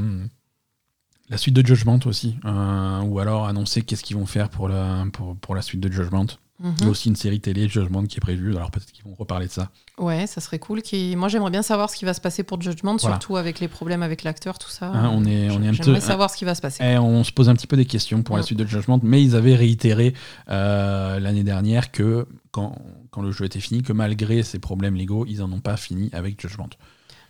la 1.29 1.37
suite 1.37 1.53
de 1.53 1.65
Judgment 1.65 1.99
aussi. 2.05 2.37
ou 2.43 3.19
alors 3.19 3.47
annoncer 3.47 3.81
qu'est-ce 3.81 4.03
qu'ils 4.03 4.17
vont 4.17 4.25
faire 4.25 4.49
pour 4.49 4.69
la, 4.69 5.05
pour, 5.13 5.35
pour 5.35 5.55
la 5.55 5.61
suite 5.61 5.81
de 5.81 5.91
Judgment. 5.91 6.27
Il 6.63 6.83
y 6.83 6.87
a 6.87 6.89
aussi 6.89 7.09
une 7.09 7.15
série 7.15 7.39
télé, 7.39 7.67
Judgment, 7.67 8.03
qui 8.05 8.17
est 8.17 8.19
prévue. 8.19 8.55
Alors 8.55 8.71
peut-être 8.71 8.91
qu'ils 8.91 9.03
vont 9.05 9.13
reparler 9.13 9.45
de 9.47 9.51
ça. 9.51 9.69
Ouais, 9.99 10.25
ça 10.25 10.41
serait 10.41 10.57
cool. 10.57 10.81
Qui... 10.81 11.15
Moi, 11.15 11.27
j'aimerais 11.29 11.51
bien 11.51 11.61
savoir 11.61 11.89
ce 11.89 11.95
qui 11.95 12.03
va 12.05 12.13
se 12.15 12.21
passer 12.21 12.41
pour 12.43 12.59
Judgment, 12.61 12.95
Voilà. 12.97 13.15
surtout 13.17 13.37
avec 13.37 13.59
les 13.59 13.67
problèmes 13.67 14.01
avec 14.01 14.23
l'acteur, 14.23 14.57
tout 14.57 14.69
ça. 14.69 14.87
Hein, 14.87 15.09
on 15.13 15.23
est- 15.25 15.49
on 15.51 15.61
est 15.61 15.67
un 15.67 15.73
J'aimerais 15.73 15.99
peu- 15.99 16.05
savoir 16.05 16.31
ce 16.31 16.37
qui 16.37 16.45
va 16.45 16.55
se 16.55 16.61
passer. 16.61 16.83
Et 16.83 16.97
on 16.97 17.23
se 17.23 17.31
pose 17.31 17.47
un 17.49 17.53
petit 17.53 17.67
peu 17.67 17.77
des 17.77 17.85
questions 17.85 18.23
pour 18.23 18.37
la 18.37 18.43
suite 18.43 18.57
de 18.57 18.65
Judgment, 18.65 18.99
mais 19.03 19.21
ils 19.23 19.35
avaient 19.35 19.55
réitéré 19.55 20.13
euh, 20.49 21.19
l'année 21.19 21.43
dernière 21.43 21.91
que 21.91 22.27
quand, 22.51 22.75
quand 23.11 23.21
le 23.21 23.31
jeu 23.31 23.45
était 23.45 23.59
fini, 23.59 23.83
que 23.83 23.93
malgré 23.93 24.41
ces 24.43 24.59
problèmes 24.59 24.95
légaux, 24.95 25.25
ils 25.27 25.43
en 25.43 25.51
ont 25.51 25.59
pas 25.59 25.77
fini 25.77 26.09
avec 26.13 26.41
Judgment. 26.41 26.69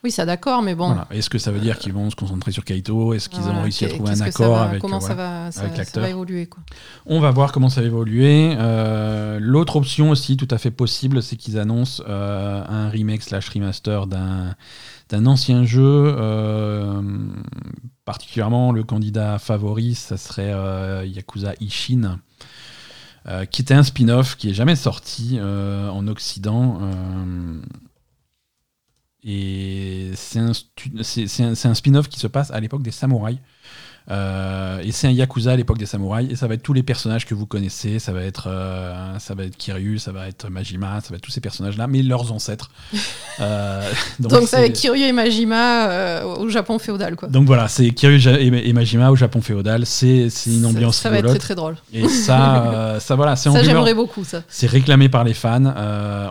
Oui, 0.04 0.12
ça 0.12 0.26
d'accord, 0.26 0.62
mais 0.62 0.76
bon. 0.76 0.88
Voilà. 0.88 1.08
Est-ce 1.12 1.30
que 1.30 1.38
ça 1.39 1.52
veut 1.52 1.60
dire 1.60 1.80
qu'ils 1.80 1.91
vont 1.91 2.10
se 2.10 2.16
concentrer 2.16 2.52
sur 2.52 2.64
Kaito? 2.64 3.14
Est-ce 3.14 3.30
qu'ils 3.30 3.41
Voilà, 3.41 3.60
ont 3.60 3.62
réussi 3.64 3.84
à 3.86 3.89
trouver 3.89 4.12
un 4.12 4.22
accord 4.22 4.54
va- 4.56 4.64
avec 4.64 4.80
Comment 4.82 4.98
euh, 4.98 5.00
ça 5.02 5.16
va, 5.16 5.52
ça, 5.52 5.64
va 6.00 6.10
évoluer 6.10 6.45
quoi. 6.45 6.62
On 7.08 7.20
va 7.20 7.32
voir 7.32 7.52
comment 7.52 7.70
ça 7.70 7.82
va 7.82 7.88
évoluer. 7.88 8.56
Euh, 8.58 9.39
L'autre 9.41 9.76
option 9.76 10.12
aussi, 10.12 10.38
tout 10.38 10.48
à 10.52 10.58
fait 10.60 10.70
possible, 10.72 11.24
c'est 11.24 11.36
qu'ils 11.36 11.58
annoncent 11.58 12.04
euh, 12.08 12.64
un 12.70 12.89
remake 12.89 13.24
slash 13.24 13.50
remaster 13.50 14.06
d'un 14.08 14.56
d'un 15.10 15.26
ancien 15.26 15.64
jeu. 15.66 16.16
particulièrement, 18.06 18.72
le 18.72 18.84
candidat 18.84 19.39
favori, 19.39 19.95
ça 19.95 20.16
serait 20.18 20.54
Yakuza 21.08 21.54
Ishin. 21.60 22.20
qui 23.52 23.62
était 23.62 23.74
un 23.74 23.84
spin-off 23.84 24.36
qui 24.38 24.50
est 24.50 24.54
jamais 24.54 24.76
sorti 24.76 25.39
en 25.41 26.08
Occident. 26.08 26.80
et 29.24 29.76
c'est 30.18 30.39
un, 30.39 31.74
spin-off 31.74 32.09
qui 32.09 32.20
se 32.20 32.28
passe 32.28 32.51
à 32.51 32.59
l'époque 32.59 32.84
des 32.84 32.91
samouraïs. 32.91 33.39
Euh, 34.10 34.80
et 34.84 34.91
c'est 34.91 35.08
un 35.08 35.12
Yakuza 35.12 35.51
à 35.51 35.55
l'époque 35.55 35.78
des 35.78 35.86
samouraïs. 35.86 36.32
Et 36.32 36.36
ça 36.36 36.47
va 36.47 36.53
être 36.53 36.64
tous 36.64 36.74
les 36.74 36.84
personnages 36.84 37.26
que 37.26 37.34
vous 37.36 37.45
connaissez. 37.45 37.99
Ça 37.99 38.14
va 38.14 38.22
être, 38.24 38.47
euh, 38.49 39.20
ça 39.20 39.36
va 39.36 39.43
être 39.43 39.58
Kiryu, 39.58 39.99
ça 39.99 40.12
va 40.12 40.28
être 40.28 40.49
Majima, 40.49 41.01
ça 41.01 41.10
va 41.10 41.18
être 41.18 41.22
tous 41.24 41.32
ces 41.32 41.41
personnages-là, 41.41 41.88
mais 41.88 42.01
leurs 42.03 42.32
ancêtres. 42.32 42.72
Euh, 43.39 43.88
Donc, 44.20 44.32
c'est- 44.32 44.45
c'est 44.47 44.55
avec 44.55 44.74
Kiryu 44.74 45.03
et 45.03 45.12
Majima 45.12 46.24
au 46.26 46.49
Japon 46.49 46.80
féodal 46.80 47.16
quoi. 47.16 47.30
donc 47.30 47.45
voilà, 47.45 47.68
c'est 47.68 47.91
Kiryu 47.91 48.20
et 48.28 48.74
Majima 48.74 49.12
au 49.12 49.16
Japon 49.16 49.41
féodal. 49.41 49.86
C'est 49.86 50.32
c'est 50.32 50.49
une 50.49 50.64
Ça- 50.64 50.68
ambiance 50.70 50.97
Ça, 50.97 51.12
va 51.12 51.20
être 51.20 51.28
très 51.30 51.38
très 51.38 51.53
drôle. 51.53 51.76
Et 51.93 52.08
ça, 52.08 52.95
ça 52.99 53.16
voilà, 53.16 53.36
c'est 53.36 53.51
Ça, 53.51 53.62
j'aimerais 53.62 53.93
beaucoup 53.93 54.24
ça. 54.24 54.41
C'est 54.47 54.66
réclamé 54.66 55.08
par 55.08 55.24
les 55.24 55.36
fans. 55.36 55.72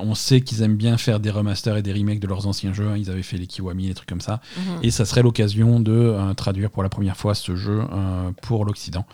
On 0.03 0.17
sait 0.17 0.41
qu'ils 0.41 0.63
aiment 0.63 0.75
bien 0.75 0.97
faire 0.97 1.21
des 1.21 1.31
remasters 1.31 1.77
et 1.77 1.83
des 1.83 1.93
remakes 1.93 2.19
de 2.19 2.27
leurs 2.27 2.49
anciens 2.49 2.73
jeux. 2.73 2.89
Ils 2.97 3.09
avaient 3.09 3.23
fait 3.23 3.37
les 3.37 3.47
Kiwami, 3.47 3.87
les 3.87 3.95
trucs 3.95 4.09
comme 4.09 4.21
ça. 4.21 4.41
Mhm. 4.57 4.63
Et 4.83 4.91
ça 4.91 5.05
serait 5.05 5.23
l'occasion 5.23 5.79
de 5.79 6.13
traduire 6.37 6.71
pour 6.71 6.83
la 6.83 6.89
première 6.89 7.17
fois 7.17 7.37
ce 7.37 7.55
jeu 7.55 7.66
euh, 7.71 8.31
pour 8.43 8.65
l'Occident. 8.65 9.05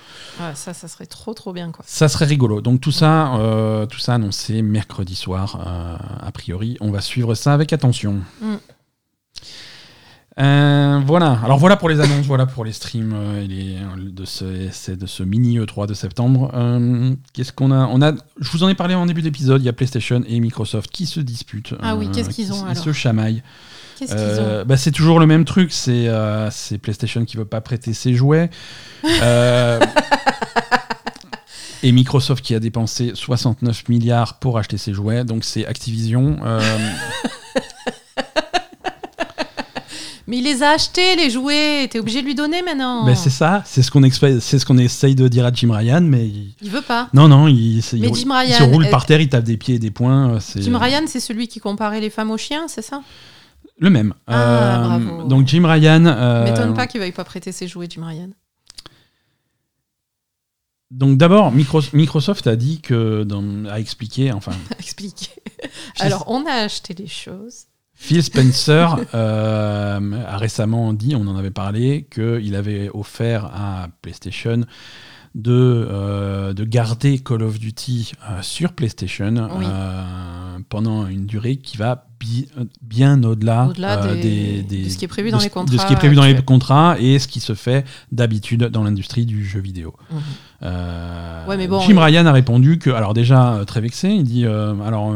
Ouais, 0.41 0.53
ça, 0.55 0.73
ça 0.75 0.89
serait 0.89 1.07
trop 1.07 1.35
trop 1.35 1.53
bien 1.53 1.71
quoi. 1.73 1.85
Ça 1.87 2.09
serait 2.09 2.25
rigolo. 2.27 2.61
Donc 2.61 2.81
tout 2.81 2.93
ça, 2.93 3.35
euh, 3.37 3.87
tout 3.87 3.99
ça 3.99 4.15
annoncé 4.15 4.63
mercredi 4.63 5.15
soir, 5.15 5.59
euh, 5.67 5.97
a 6.27 6.33
priori. 6.33 6.77
On 6.81 6.91
va 6.91 7.01
suivre 7.01 7.35
ça 7.35 7.53
avec 7.55 7.73
attention. 7.73 8.21
Mm. 8.41 8.55
Euh, 10.41 10.99
voilà. 11.07 11.39
Alors 11.45 11.59
voilà 11.59 11.77
pour 11.77 11.91
les 11.91 12.01
annonces, 12.01 12.25
voilà 12.25 12.47
pour 12.47 12.65
les 12.65 12.73
streams 12.73 13.13
euh, 13.15 13.43
et 13.45 13.47
les- 13.47 13.79
de 14.11 14.25
ce, 14.25 14.69
c'est 14.73 14.97
de 14.97 15.05
ce 15.07 15.23
mini 15.23 15.59
E3 15.59 15.87
de 15.87 15.93
septembre. 15.93 16.51
Euh, 16.55 17.15
Qu'est-ce 17.35 17.53
qu'on 17.53 17.71
a? 17.71 17.87
On 17.89 18.01
a, 18.01 18.13
je 18.41 18.51
vous 18.51 18.63
en 18.63 18.69
ai 18.69 18.75
parlé 18.75 18.95
en 18.95 19.05
début 19.05 19.21
d'épisode. 19.21 19.61
Il 19.61 19.67
y 19.67 19.69
a 19.69 19.75
PlayStation 19.75 20.23
et 20.27 20.41
Microsoft 20.41 20.91
qui 20.91 21.05
se 21.05 21.21
disputent. 21.21 21.75
Ah 21.83 21.97
oui, 21.97 22.09
qu'est-ce 22.11 22.31
qu'ils 22.31 22.47
qui- 22.47 22.53
ont, 22.53 22.65
Ils 22.67 22.71
alors? 22.71 22.83
se 22.85 22.93
chamaillent. 22.95 23.43
Qu'est-ce 24.07 24.13
qu'ils 24.13 24.21
Euh, 24.45 24.63
ont 24.63 24.67
bah, 24.67 24.77
c'est 24.77 24.91
toujours 24.93 25.19
le 25.21 25.27
même 25.27 25.45
truc, 25.45 25.73
c'est 25.73 26.09
euh, 26.09 26.51
c'est 26.51 26.79
PlayStation 26.79 27.25
qui 27.25 27.37
veut 27.37 27.45
pas 27.45 27.61
prêter 27.61 27.93
ses 27.95 28.15
jouets. 28.15 28.51
Euh, 29.23 29.81
et 31.83 31.91
Microsoft 31.91 32.45
qui 32.45 32.55
a 32.55 32.61
dépensé 32.61 33.11
69 33.15 33.89
milliards 33.89 34.39
pour 34.39 34.57
acheter 34.59 34.79
ses 34.79 34.93
jouets, 34.95 35.25
donc 35.25 35.43
c'est 35.45 35.67
Activision. 35.67 36.37
Mais 40.29 40.39
il 40.39 40.45
les 40.45 40.63
a 40.63 40.71
achetés 40.71 41.17
les 41.17 41.31
jouets. 41.31 41.89
T'es 41.91 41.99
obligé 41.99 42.21
de 42.23 42.27
lui 42.27 42.37
donner 42.37 42.63
maintenant. 42.63 43.05
ben, 43.05 43.17
c'est 43.17 43.29
ça, 43.29 43.63
c'est 43.67 43.83
ce 43.83 43.91
qu'on 43.91 44.09
c'est 44.09 44.59
ce 44.61 44.65
qu'on 44.65 44.79
essaye 44.79 45.17
de 45.17 45.27
dire 45.27 45.45
à 45.45 45.53
Jim 45.53 45.73
Ryan, 45.73 46.01
mais 46.01 46.25
il- 46.27 46.55
Il 46.63 46.71
veut 46.71 46.81
pas. 46.81 47.09
non 47.13 47.27
non, 47.27 47.49
il, 47.49 47.79
il 47.81 48.01
Mais 48.01 48.07
roule- 48.07 48.17
Jim 48.17 48.29
il 48.29 48.33
Ryan, 48.53 48.59
se 48.59 48.63
roule 48.63 48.89
par 48.89 49.05
terre, 49.05 49.21
il 49.21 49.29
tape 49.29 49.43
des 49.45 49.57
pieds 49.57 49.75
et 49.75 49.79
des 49.81 49.91
poings. 49.91 50.39
Jim 50.57 50.79
Ryan, 50.79 51.03
c'est 51.07 51.19
celui 51.21 51.49
qui 51.49 51.59
comparait 51.59 52.01
les 52.01 52.09
femmes 52.11 52.31
aux 52.31 52.39
chiens, 52.39 52.67
c'est 52.69 52.83
ça? 52.83 53.03
Le 53.79 53.91
même. 53.91 54.15
Ah, 54.27 54.77
Euh, 54.95 54.99
bravo. 54.99 55.23
donc 55.29 55.47
Jim 55.49 55.65
Ryan. 55.67 56.07
euh, 56.07 56.45
M'étonne 56.45 56.75
pas 56.75 56.87
qu'il 56.87 57.01
veuille 57.01 57.13
pas 57.13 57.25
prêter 57.25 57.53
ses 57.53 57.67
jouets, 57.69 57.87
Jim 57.91 58.05
Ryan. 58.07 58.31
Donc 60.91 61.17
d'abord, 61.17 61.53
Micro- 61.53 61.81
Microsoft 61.95 62.47
a 62.47 62.55
dit 62.57 62.81
que, 62.81 63.25
dans- 63.25 63.65
a 63.67 63.81
expliqué, 63.81 64.31
enfin, 64.33 64.53
Explique. 64.79 65.31
Alors, 66.01 66.25
on 66.27 66.45
a 66.47 66.53
acheté 66.53 66.93
les 66.95 67.07
choses. 67.07 67.65
Phil 67.95 68.23
Spencer 68.23 68.97
euh, 69.15 70.25
a 70.27 70.37
récemment 70.37 70.93
dit, 70.93 71.15
on 71.17 71.27
en 71.27 71.37
avait 71.37 71.51
parlé, 71.51 72.07
qu'il 72.11 72.55
avait 72.55 72.91
offert 72.93 73.47
à 73.47 73.89
PlayStation 74.03 74.63
de, 75.35 75.53
euh, 75.91 76.53
de 76.53 76.65
garder 76.65 77.19
Call 77.19 77.43
of 77.43 77.59
Duty 77.59 78.13
euh, 78.31 78.43
sur 78.43 78.73
PlayStation 78.73 79.49
Oui. 79.57 79.65
euh, 79.67 80.03
pendant 80.69 81.07
une 81.07 81.25
durée 81.27 81.57
qui 81.57 81.77
va 81.79 82.07
bi- 82.21 82.49
bien 82.83 83.23
au-delà 83.25 83.69
Au-delà 83.71 84.15
des- 84.15 84.63
des- 84.63 84.85
de 84.85 84.89
ce 84.91 84.99
qui 84.99 85.07
est 85.07 85.09
prévu 85.09 85.31
dans 85.31 85.39
les 85.39 85.49
de 85.49 85.51
contrats 85.51 85.79
ce 85.79 85.87
qui 85.87 85.93
est 85.95 85.97
prévu 85.97 86.15
dans 86.15 86.23
les 86.25 86.31
actuels. 86.31 86.45
contrats 86.45 86.97
et 87.01 87.19
ce 87.19 87.27
qui 87.29 87.41
se 87.41 87.55
fait 87.55 87.87
d'habitude 88.13 88.65
dans 88.65 88.85
l'industrie 88.85 89.25
du 89.25 89.45
jeu 89.45 89.61
vidéo. 89.61 89.95
Ouais, 90.63 91.57
mais 91.57 91.67
bon, 91.67 91.81
Jim 91.81 91.99
Ryan 91.99 92.27
a 92.27 92.33
répondu 92.33 92.79
que, 92.79 92.91
alors 92.91 93.15
déjà 93.15 93.61
très 93.67 93.81
vexé, 93.81 94.11
il 94.11 94.25
dit 94.25 94.45
alors 94.47 95.15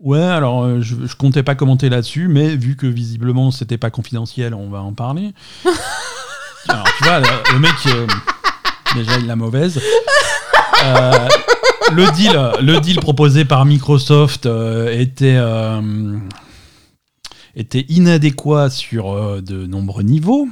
ouais, 0.00 0.22
alors 0.22 0.80
je, 0.80 0.94
je 1.04 1.16
comptais 1.16 1.42
pas 1.42 1.54
commenter 1.54 1.88
là-dessus, 1.90 2.28
mais 2.28 2.54
vu 2.56 2.76
que 2.76 2.86
visiblement 2.86 3.50
c'était 3.50 3.76
pas 3.78 3.90
confidentiel, 3.90 4.54
on 4.54 4.70
va 4.70 4.82
en 4.82 4.92
parler. 4.94 5.32
alors 6.68 6.84
tu 6.96 7.04
vois, 7.04 7.20
le, 7.20 7.58
mec 7.58 7.72
déjà 8.94 9.18
il 9.18 9.26
la 9.26 9.36
mauvaise. 9.36 9.80
Euh, 10.84 11.28
le 11.92 12.10
deal, 12.12 12.32
le 12.60 12.80
deal 12.80 12.98
proposé 12.98 13.44
par 13.44 13.64
Microsoft 13.64 14.46
euh, 14.46 14.90
était 14.90 15.36
euh, 15.36 16.18
était 17.54 17.84
inadéquat 17.88 18.70
sur 18.70 19.40
de 19.42 19.66
nombreux 19.66 20.02
niveaux. 20.02 20.48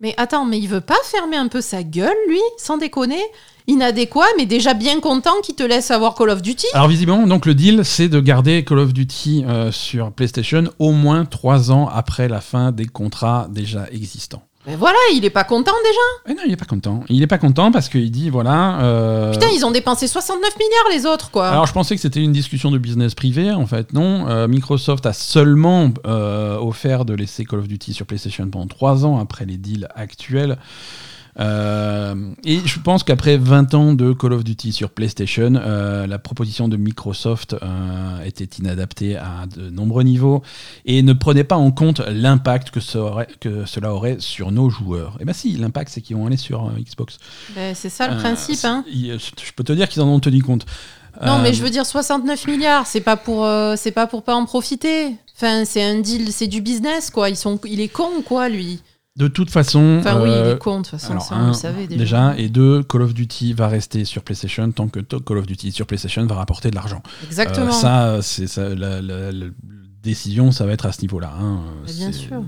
Mais 0.00 0.14
attends, 0.16 0.44
mais 0.46 0.58
il 0.58 0.66
veut 0.66 0.80
pas 0.80 0.98
fermer 1.04 1.36
un 1.36 1.48
peu 1.48 1.60
sa 1.60 1.82
gueule, 1.82 2.16
lui, 2.28 2.40
sans 2.58 2.78
déconner? 2.78 3.22
Inadéquat, 3.66 4.26
mais 4.36 4.46
déjà 4.46 4.74
bien 4.74 4.98
content 4.98 5.40
qu'il 5.42 5.54
te 5.54 5.62
laisse 5.62 5.90
avoir 5.90 6.14
Call 6.14 6.30
of 6.30 6.42
Duty 6.42 6.66
Alors 6.72 6.88
visiblement, 6.88 7.26
donc 7.26 7.46
le 7.46 7.54
deal, 7.54 7.84
c'est 7.84 8.08
de 8.08 8.18
garder 8.18 8.64
Call 8.64 8.78
of 8.80 8.92
Duty 8.92 9.44
sur 9.70 10.10
PlayStation 10.10 10.64
au 10.78 10.92
moins 10.92 11.24
trois 11.24 11.70
ans 11.70 11.86
après 11.86 12.28
la 12.28 12.40
fin 12.40 12.72
des 12.72 12.86
contrats 12.86 13.46
déjà 13.50 13.86
existants. 13.92 14.42
Mais 14.66 14.76
voilà, 14.76 14.98
il 15.14 15.24
est 15.24 15.30
pas 15.30 15.44
content 15.44 15.72
déjà. 15.82 16.00
Mais 16.28 16.34
non, 16.34 16.42
il 16.46 16.52
est 16.52 16.56
pas 16.56 16.66
content. 16.66 17.02
Il 17.08 17.22
est 17.22 17.26
pas 17.26 17.38
content 17.38 17.72
parce 17.72 17.88
qu'il 17.88 18.10
dit 18.10 18.28
voilà. 18.28 18.80
euh, 18.82 19.32
Putain, 19.32 19.48
ils 19.54 19.64
ont 19.64 19.70
dépensé 19.70 20.06
69 20.06 20.50
milliards 20.58 20.88
les 20.92 21.06
autres, 21.06 21.30
quoi. 21.30 21.48
Alors 21.48 21.66
je 21.66 21.72
pensais 21.72 21.94
que 21.94 22.00
c'était 22.02 22.20
une 22.22 22.32
discussion 22.32 22.70
de 22.70 22.76
business 22.76 23.14
privé, 23.14 23.50
en 23.52 23.66
fait 23.66 23.94
non. 23.94 24.28
Euh, 24.28 24.48
Microsoft 24.48 25.06
a 25.06 25.14
seulement 25.14 25.90
euh, 26.06 26.58
offert 26.58 27.06
de 27.06 27.14
laisser 27.14 27.46
Call 27.46 27.60
of 27.60 27.68
Duty 27.68 27.94
sur 27.94 28.04
PlayStation 28.04 28.46
pendant 28.50 28.66
3 28.66 29.06
ans 29.06 29.18
après 29.18 29.46
les 29.46 29.56
deals 29.56 29.88
actuels. 29.94 30.58
Euh, 31.38 32.14
et 32.44 32.60
je 32.64 32.80
pense 32.80 33.04
qu'après 33.04 33.36
20 33.36 33.74
ans 33.74 33.92
de 33.92 34.12
Call 34.12 34.32
of 34.32 34.44
Duty 34.44 34.72
sur 34.72 34.90
PlayStation, 34.90 35.54
euh, 35.54 36.06
la 36.06 36.18
proposition 36.18 36.68
de 36.68 36.76
Microsoft 36.76 37.54
euh, 37.54 38.24
était 38.24 38.48
inadaptée 38.58 39.16
à 39.16 39.46
de 39.54 39.70
nombreux 39.70 40.02
niveaux 40.02 40.42
et 40.84 41.02
ne 41.02 41.12
prenait 41.12 41.44
pas 41.44 41.56
en 41.56 41.70
compte 41.70 42.00
l'impact 42.00 42.70
que, 42.70 42.80
cela 42.80 43.94
aurait 43.94 44.16
sur 44.18 44.50
nos 44.50 44.70
joueurs. 44.70 45.16
Et 45.20 45.24
bien 45.24 45.34
si, 45.34 45.56
l'impact 45.56 45.90
c'est 45.92 46.00
qu'ils 46.00 46.16
vont 46.16 46.26
aller 46.26 46.36
sur 46.36 46.70
Xbox. 46.78 47.18
Ben, 47.54 47.74
c'est 47.74 47.90
ça 47.90 48.08
le 48.08 48.16
principe, 48.16 48.64
hein. 48.64 48.84
Je 48.90 49.52
peux 49.54 49.64
te 49.64 49.72
dire 49.72 49.88
qu'ils 49.88 50.02
en 50.02 50.08
ont 50.08 50.20
tenu 50.20 50.42
compte. 50.42 50.66
Non, 51.24 51.38
mais 51.40 51.52
je 51.52 51.62
veux 51.62 51.70
dire 51.70 51.84
69 51.84 52.46
milliards, 52.46 52.86
c'est 52.86 53.00
pas 53.00 53.16
pour, 53.16 53.46
c'est 53.76 53.90
pas 53.90 54.06
pour 54.06 54.22
pas 54.22 54.34
en 54.34 54.46
profiter. 54.46 55.16
Enfin, 55.36 55.64
c'est 55.64 55.82
un 55.82 56.00
deal, 56.00 56.32
c'est 56.32 56.46
du 56.46 56.60
business, 56.60 57.10
quoi. 57.10 57.30
Ils 57.30 57.36
sont, 57.36 57.58
il 57.64 57.80
est 57.80 57.88
con, 57.88 58.22
quoi, 58.24 58.48
lui. 58.48 58.80
De 59.16 59.28
toute 59.28 59.50
façon. 59.50 59.96
Enfin, 60.00 60.22
oui, 60.22 60.28
il 60.28 60.32
euh, 60.32 60.54
est 60.54 60.58
con, 60.58 60.78
de 60.78 60.82
toute 60.84 60.92
façon, 60.92 61.10
alors, 61.12 61.22
ça, 61.24 61.34
un, 61.34 61.44
on 61.44 61.48
le 61.48 61.52
savait 61.52 61.86
déjà. 61.86 61.98
déjà. 61.98 62.34
Et 62.38 62.48
deux, 62.48 62.82
Call 62.84 63.02
of 63.02 63.12
Duty 63.12 63.52
va 63.52 63.68
rester 63.68 64.04
sur 64.04 64.22
PlayStation 64.22 64.70
tant 64.70 64.88
que 64.88 65.00
Call 65.00 65.38
of 65.38 65.46
Duty 65.46 65.72
sur 65.72 65.86
PlayStation 65.86 66.24
va 66.26 66.36
rapporter 66.36 66.70
de 66.70 66.76
l'argent. 66.76 67.02
Exactement. 67.24 67.66
Euh, 67.66 67.70
ça, 67.70 68.22
c'est 68.22 68.46
ça, 68.46 68.68
la, 68.74 69.02
la- 69.02 69.32
la 69.32 69.46
décision, 70.02 70.52
ça 70.52 70.64
va 70.64 70.72
être 70.72 70.86
à 70.86 70.92
ce 70.92 71.02
niveau-là. 71.02 71.32
hein. 71.38 71.60
Bien 71.86 72.12
sûr. 72.12 72.42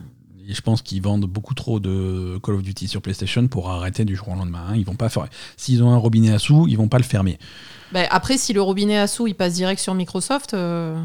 Et 0.48 0.54
je 0.54 0.60
pense 0.60 0.82
qu'ils 0.82 1.02
vendent 1.02 1.26
beaucoup 1.26 1.54
trop 1.54 1.78
de 1.80 2.38
Call 2.42 2.54
of 2.54 2.62
Duty 2.62 2.88
sur 2.88 3.02
PlayStation 3.02 3.46
pour 3.48 3.70
arrêter 3.70 4.04
du 4.04 4.16
jour 4.16 4.28
au 4.30 4.34
lendemain. 4.34 4.64
hein. 4.70 4.76
Ils 4.76 4.84
vont 4.84 4.94
pas 4.96 5.08
faire. 5.08 5.26
S'ils 5.56 5.82
ont 5.82 5.92
un 5.92 5.96
robinet 5.96 6.32
à 6.32 6.38
sous, 6.38 6.66
ils 6.68 6.76
vont 6.76 6.88
pas 6.88 6.98
le 6.98 7.04
fermer. 7.04 7.38
Ben, 7.92 8.06
après, 8.10 8.38
si 8.38 8.52
le 8.52 8.62
robinet 8.62 8.98
à 8.98 9.06
sous, 9.08 9.26
il 9.26 9.34
passe 9.34 9.54
direct 9.54 9.80
sur 9.80 9.94
Microsoft, 9.94 10.54
euh, 10.54 10.96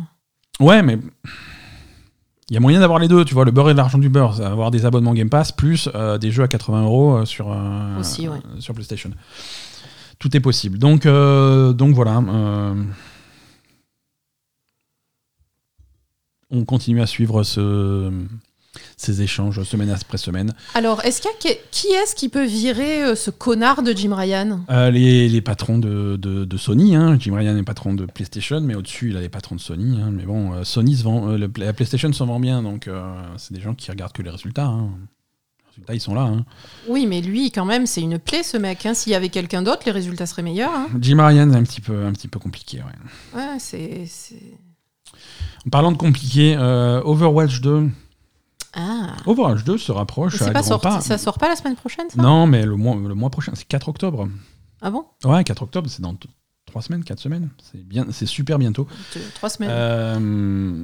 Ouais, 0.60 0.82
mais 0.82 0.98
il 2.50 2.54
y 2.54 2.58
a 2.58 2.60
moyen 2.60 2.80
d'avoir 2.80 3.00
les 3.00 3.08
deux, 3.10 3.26
tu 3.26 3.34
vois, 3.34 3.44
le 3.44 3.52
beurre 3.52 3.70
et 3.70 3.74
l'argent 3.74 3.98
du 3.98 4.10
beurre, 4.10 4.42
avoir 4.42 4.72
des 4.72 4.86
abonnements 4.86 5.14
Game 5.14 5.30
Pass 5.30 5.52
plus 5.52 5.90
euh, 5.96 6.18
des 6.18 6.32
jeux 6.32 6.44
à 6.44 6.48
80 6.48 6.84
euros 6.84 7.18
euh, 7.18 7.26
sur, 7.26 7.52
euh, 7.52 8.00
Aussi, 8.00 8.30
ouais. 8.30 8.40
sur 8.60 8.74
PlayStation. 8.74 9.12
Tout 10.18 10.36
est 10.36 10.40
possible. 10.40 10.78
Donc, 10.78 11.06
euh, 11.06 11.74
donc 11.74 11.94
voilà. 11.94 12.24
on 16.50 16.64
continue 16.64 17.02
à 17.02 17.06
suivre 17.06 17.44
ce, 17.44 18.10
ces 19.00 19.22
échanges 19.22 19.62
semaine 19.64 19.92
après 19.92 20.18
semaine. 20.18 20.54
Alors, 20.74 21.06
est-ce 21.06 21.22
qu'il 21.22 21.30
y 21.50 21.54
a 21.54 21.58
qui 21.70 21.88
est-ce 21.88 22.16
qui 22.16 22.30
peut 22.30 22.46
virer 22.46 23.04
euh, 23.04 23.16
ce 23.16 23.30
connard 23.30 23.84
de 23.84 23.94
Jim 23.94 24.14
Ryan? 24.16 24.62
Euh, 24.72 24.90
les, 24.90 25.30
les 25.30 25.42
patrons 25.42 25.78
de, 25.78 26.16
de- 26.18 26.46
de 26.46 26.58
Sony, 26.58 26.96
hein. 26.96 27.16
Jim 27.20 27.36
Ryan 27.36 27.56
est 27.58 27.64
patron 27.64 27.94
de 27.94 28.06
PlayStation, 28.08 28.60
mais 28.60 28.74
au-dessus, 28.74 29.12
il 29.12 29.18
a 29.18 29.22
les 29.22 29.30
patrons 29.30 29.56
de 29.56 29.62
Sony. 29.62 30.02
hein. 30.02 30.10
Mais 30.12 30.24
bon, 30.24 30.52
euh, 30.54 30.64
Sony 30.64 30.96
se 30.98 31.04
vend, 31.04 31.30
euh, 31.30 31.38
le- 31.38 31.52
la 31.58 31.74
PlayStation 31.74 32.12
se 32.12 32.24
vend 32.24 32.40
bien, 32.40 32.64
donc 32.64 32.90
c'est 33.38 33.54
des 33.54 33.62
gens 33.62 33.76
qui 33.76 33.90
regardent 33.92 34.14
que 34.14 34.24
les 34.24 34.32
résultats. 34.32 34.66
hein. 34.66 34.90
Les 35.62 35.70
résultats, 35.70 35.94
ils 35.94 36.02
sont 36.02 36.16
là. 36.16 36.32
Oui, 36.90 37.06
mais 37.06 37.22
lui, 37.22 37.52
quand 37.52 37.66
même, 37.66 37.86
c'est 37.86 38.02
une 38.02 38.18
plaie, 38.18 38.42
ce 38.42 38.58
mec. 38.58 38.88
S'il 38.96 39.12
y 39.12 39.16
avait 39.16 39.30
quelqu'un 39.30 39.62
d'autre, 39.62 39.84
les 39.86 39.92
résultats 39.92 40.26
seraient 40.26 40.42
meilleurs. 40.42 40.72
Jim 41.00 41.24
Ryan, 41.24 41.48
c'est 41.52 41.58
un 41.58 41.64
petit 41.64 41.82
peu, 41.82 42.04
un 42.04 42.14
petit 42.14 42.28
peu 42.28 42.40
compliqué. 42.40 42.80
ouais. 42.80 43.40
Ouais, 43.40 43.58
c'est. 43.60 44.06
c'est- 44.08 44.58
En 45.68 45.70
parlant 45.70 45.92
de 45.92 45.98
compliqué, 45.98 46.58
Overwatch 46.58 47.62
2. 47.62 47.90
Ah. 48.80 49.16
Overwatch 49.26 49.64
2 49.64 49.78
se 49.80 49.92
rapproche 49.92 50.40
à 50.42 50.46
pas 50.52 50.62
grands 50.62 50.64
sorti, 50.64 50.88
pas. 50.88 51.02
ça 51.02 51.18
sort 51.18 51.40
pas 51.40 51.50
la 51.50 51.56
semaine 51.56 51.76
prochaine, 51.76 52.06
ça? 52.10 52.22
Non, 52.22 52.46
mais 52.46 52.64
le 52.66 52.76
mois, 52.76 52.96
le 52.96 53.16
mois 53.16 53.30
prochain, 53.32 53.52
c'est 53.56 53.68
4 53.68 53.90
octobre. 53.90 54.30
Ah 54.82 54.92
bon? 54.92 55.06
Ouais, 55.26 55.44
4 55.44 55.64
octobre, 55.64 55.90
c'est 55.90 56.02
dans 56.04 56.16
3 56.68 56.82
semaines, 56.84 57.04
4 57.04 57.20
semaines. 57.20 57.50
C'est 57.72 57.84
bien, 57.84 58.06
c'est 58.12 58.28
super 58.28 58.60
bientôt. 58.60 58.88
Deux- 59.16 59.22
Trois 59.34 59.50
semaines. 59.50 59.70
Euh, 59.74 60.84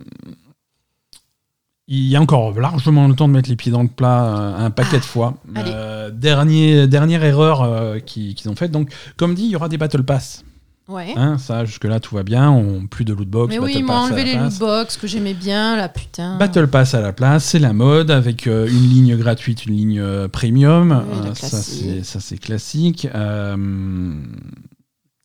il 1.88 2.07
y 2.07 2.15
a 2.15 2.22
encore 2.22 2.60
largement 2.60 3.07
le 3.07 3.14
temps 3.15 3.28
de 3.28 3.34
mettre 3.34 3.49
les 3.49 3.56
pieds 3.57 3.72
dans 3.72 3.84
le 3.84 3.90
plat 3.90 4.24
euh, 4.26 4.65
un 4.65 4.72
paquet 4.72 4.98
de 4.98 5.03
fois. 5.06 5.36
Ah, 5.53 5.60
allez. 5.60 5.72
Euh, 5.74 6.10
dernier, 6.11 6.88
dernière 6.88 7.24
erreur 7.24 8.03
qu'ils 8.06 8.34
qu'ils 8.36 8.49
ont 8.49 8.56
faite. 8.56 8.72
Donc, 8.72 8.91
comme 9.18 9.36
dit, 9.36 9.44
il 9.44 9.49
y 9.52 9.56
aura 9.56 9.70
des 9.70 9.78
Battle 9.78 10.03
Pass. 10.03 10.44
Ouais. 10.88 11.14
Hein, 11.15 11.38
ça, 11.38 11.65
jusque-là, 11.65 11.99
tout 11.99 12.15
va 12.15 12.23
bien. 12.23 12.49
On, 12.51 12.88
plus 12.88 13.05
de 13.05 13.14
loot 13.14 13.27
box. 13.27 13.53
mais 13.53 13.60
oui, 13.60 13.73
ils 13.77 13.84
m'ont 13.84 13.93
enlevé 13.93 14.23
les 14.23 14.31
place. 14.34 14.60
lootbox 14.60 14.97
que 14.97 15.07
j'aimais 15.07 15.34
bien, 15.34 15.76
là, 15.76 15.89
putain. 15.89 16.38
Battle 16.38 16.68
Pass 16.68 16.93
à 16.93 17.01
la 17.01 17.14
place, 17.14 17.45
c'est 17.45 17.60
la 17.60 17.73
mode 17.73 18.11
avec 18.11 18.47
euh, 18.47 18.68
une 18.68 18.89
ligne 18.89 19.15
gratuite, 19.18 19.65
une 19.65 19.76
ligne 19.76 19.99
euh, 19.99 20.27
premium. 20.27 21.03
Oui, 21.10 21.30
Euh, 21.30 22.03
ça, 22.03 22.19
c'est 22.19 22.38
classique. 22.38 23.07
Euh, 23.14 24.15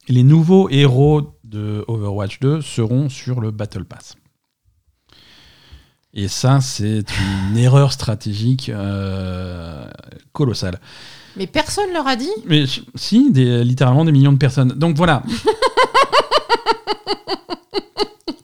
les 0.09 0.22
nouveaux 0.22 0.68
héros 0.70 1.39
de 1.44 1.85
Overwatch 1.89 2.40
2 2.40 2.60
seront 2.62 3.09
sur 3.09 3.40
le 3.40 3.51
Battle 3.51 3.85
Pass. 3.85 4.16
Et 6.14 6.28
ça, 6.28 6.60
c'est 6.60 7.05
une 7.51 7.56
erreur 7.59 7.93
stratégique 7.93 8.70
colossale. 10.32 10.80
Mais 11.36 11.46
personne 11.46 11.92
leur 11.92 12.06
a 12.06 12.16
dit 12.16 12.30
Mais 12.46 12.64
si, 12.94 13.30
des, 13.30 13.64
littéralement 13.64 14.05
des 14.05 14.12
millions 14.12 14.32
de 14.32 14.38
personnes. 14.38 14.68
Donc 14.70 14.96
voilà. 14.96 15.22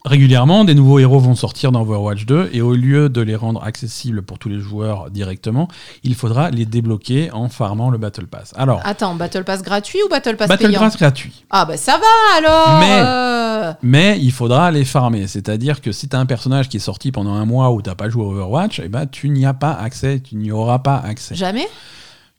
Régulièrement, 0.06 0.66
des 0.66 0.74
nouveaux 0.74 0.98
héros 0.98 1.19
vont 1.19 1.35
sortir 1.35 1.73
dans 1.73 1.81
Overwatch 1.81 2.27
2 2.27 2.51
et 2.52 2.61
au 2.61 2.74
lieu 2.74 3.09
de 3.09 3.23
les 3.23 3.35
rendre 3.36 3.65
accessibles 3.65 4.20
pour 4.20 4.39
tous 4.39 4.51
les 4.51 4.61
joueurs 4.61 5.11
directement, 5.11 5.66
il 6.02 6.15
faudra 6.15 6.51
les 6.51 6.66
débloquer 6.66 7.31
en 7.32 7.48
farmant 7.48 7.89
le 7.89 7.97
Battle 7.97 8.27
Pass. 8.27 8.52
Alors, 8.55 8.82
Attends, 8.85 9.15
Battle 9.15 9.44
Pass 9.44 9.62
gratuit 9.62 10.01
ou 10.05 10.09
Battle 10.11 10.36
Pass 10.36 10.48
Battle 10.48 10.66
payant 10.66 10.81
Pass 10.81 10.98
gratuit, 10.98 11.47
Ah 11.48 11.65
bah 11.65 11.78
ça 11.78 11.93
va 11.98 12.36
alors 12.36 12.81
Mais- 12.81 13.01
euh, 13.01 13.73
mais 13.82 14.19
il 14.20 14.31
faudra 14.31 14.70
les 14.70 14.85
farmer. 14.85 15.27
C'est-à-dire 15.27 15.81
que 15.81 15.90
si 15.90 16.06
tu 16.06 16.15
as 16.15 16.20
un 16.20 16.27
personnage 16.27 16.69
qui 16.69 16.77
est 16.77 16.81
sorti 16.81 17.11
pendant 17.11 17.32
un 17.32 17.47
mois 17.47 17.70
où 17.70 17.81
tu 17.81 17.90
pas 17.94 18.11
joué 18.11 18.24
à 18.24 18.27
Overwatch, 18.27 18.82
eh 18.85 18.89
ben, 18.89 19.06
tu 19.06 19.31
n'y 19.31 19.47
as 19.47 19.55
pas 19.55 19.73
accès, 19.73 20.20
tu 20.20 20.36
n'y 20.36 20.52
auras 20.52 20.81
pas 20.81 20.98
accès. 20.98 21.35
Jamais? 21.35 21.66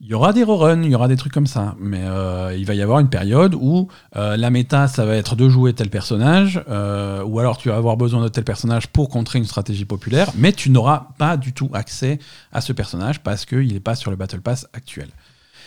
Il 0.01 0.07
y 0.07 0.13
aura 0.13 0.33
des 0.33 0.43
reruns, 0.43 0.83
il 0.83 0.91
y 0.91 0.95
aura 0.95 1.07
des 1.07 1.15
trucs 1.15 1.31
comme 1.33 1.47
ça, 1.47 1.73
mais 1.79 2.01
euh, 2.03 2.53
il 2.55 2.65
va 2.65 2.73
y 2.75 2.81
avoir 2.81 2.99
une 2.99 3.09
période 3.09 3.55
où 3.55 3.87
euh, 4.17 4.35
la 4.35 4.49
méta, 4.49 4.87
ça 4.89 5.05
va 5.05 5.15
être 5.15 5.37
de 5.37 5.47
jouer 5.47 5.73
tel 5.73 5.89
personnage, 5.89 6.61
euh, 6.69 7.23
ou 7.23 7.39
alors 7.39 7.57
tu 7.57 7.69
vas 7.69 7.77
avoir 7.77 7.95
besoin 7.95 8.21
de 8.21 8.27
tel 8.27 8.43
personnage 8.43 8.87
pour 8.87 9.07
contrer 9.09 9.39
une 9.39 9.45
stratégie 9.45 9.85
populaire, 9.85 10.31
mais 10.35 10.51
tu 10.51 10.69
n'auras 10.69 11.07
pas 11.17 11.37
du 11.37 11.53
tout 11.53 11.69
accès 11.73 12.19
à 12.51 12.59
ce 12.59 12.73
personnage 12.73 13.23
parce 13.23 13.45
qu'il 13.45 13.71
n'est 13.73 13.79
pas 13.79 13.95
sur 13.95 14.11
le 14.11 14.17
Battle 14.17 14.41
Pass 14.41 14.67
actuel. 14.73 15.07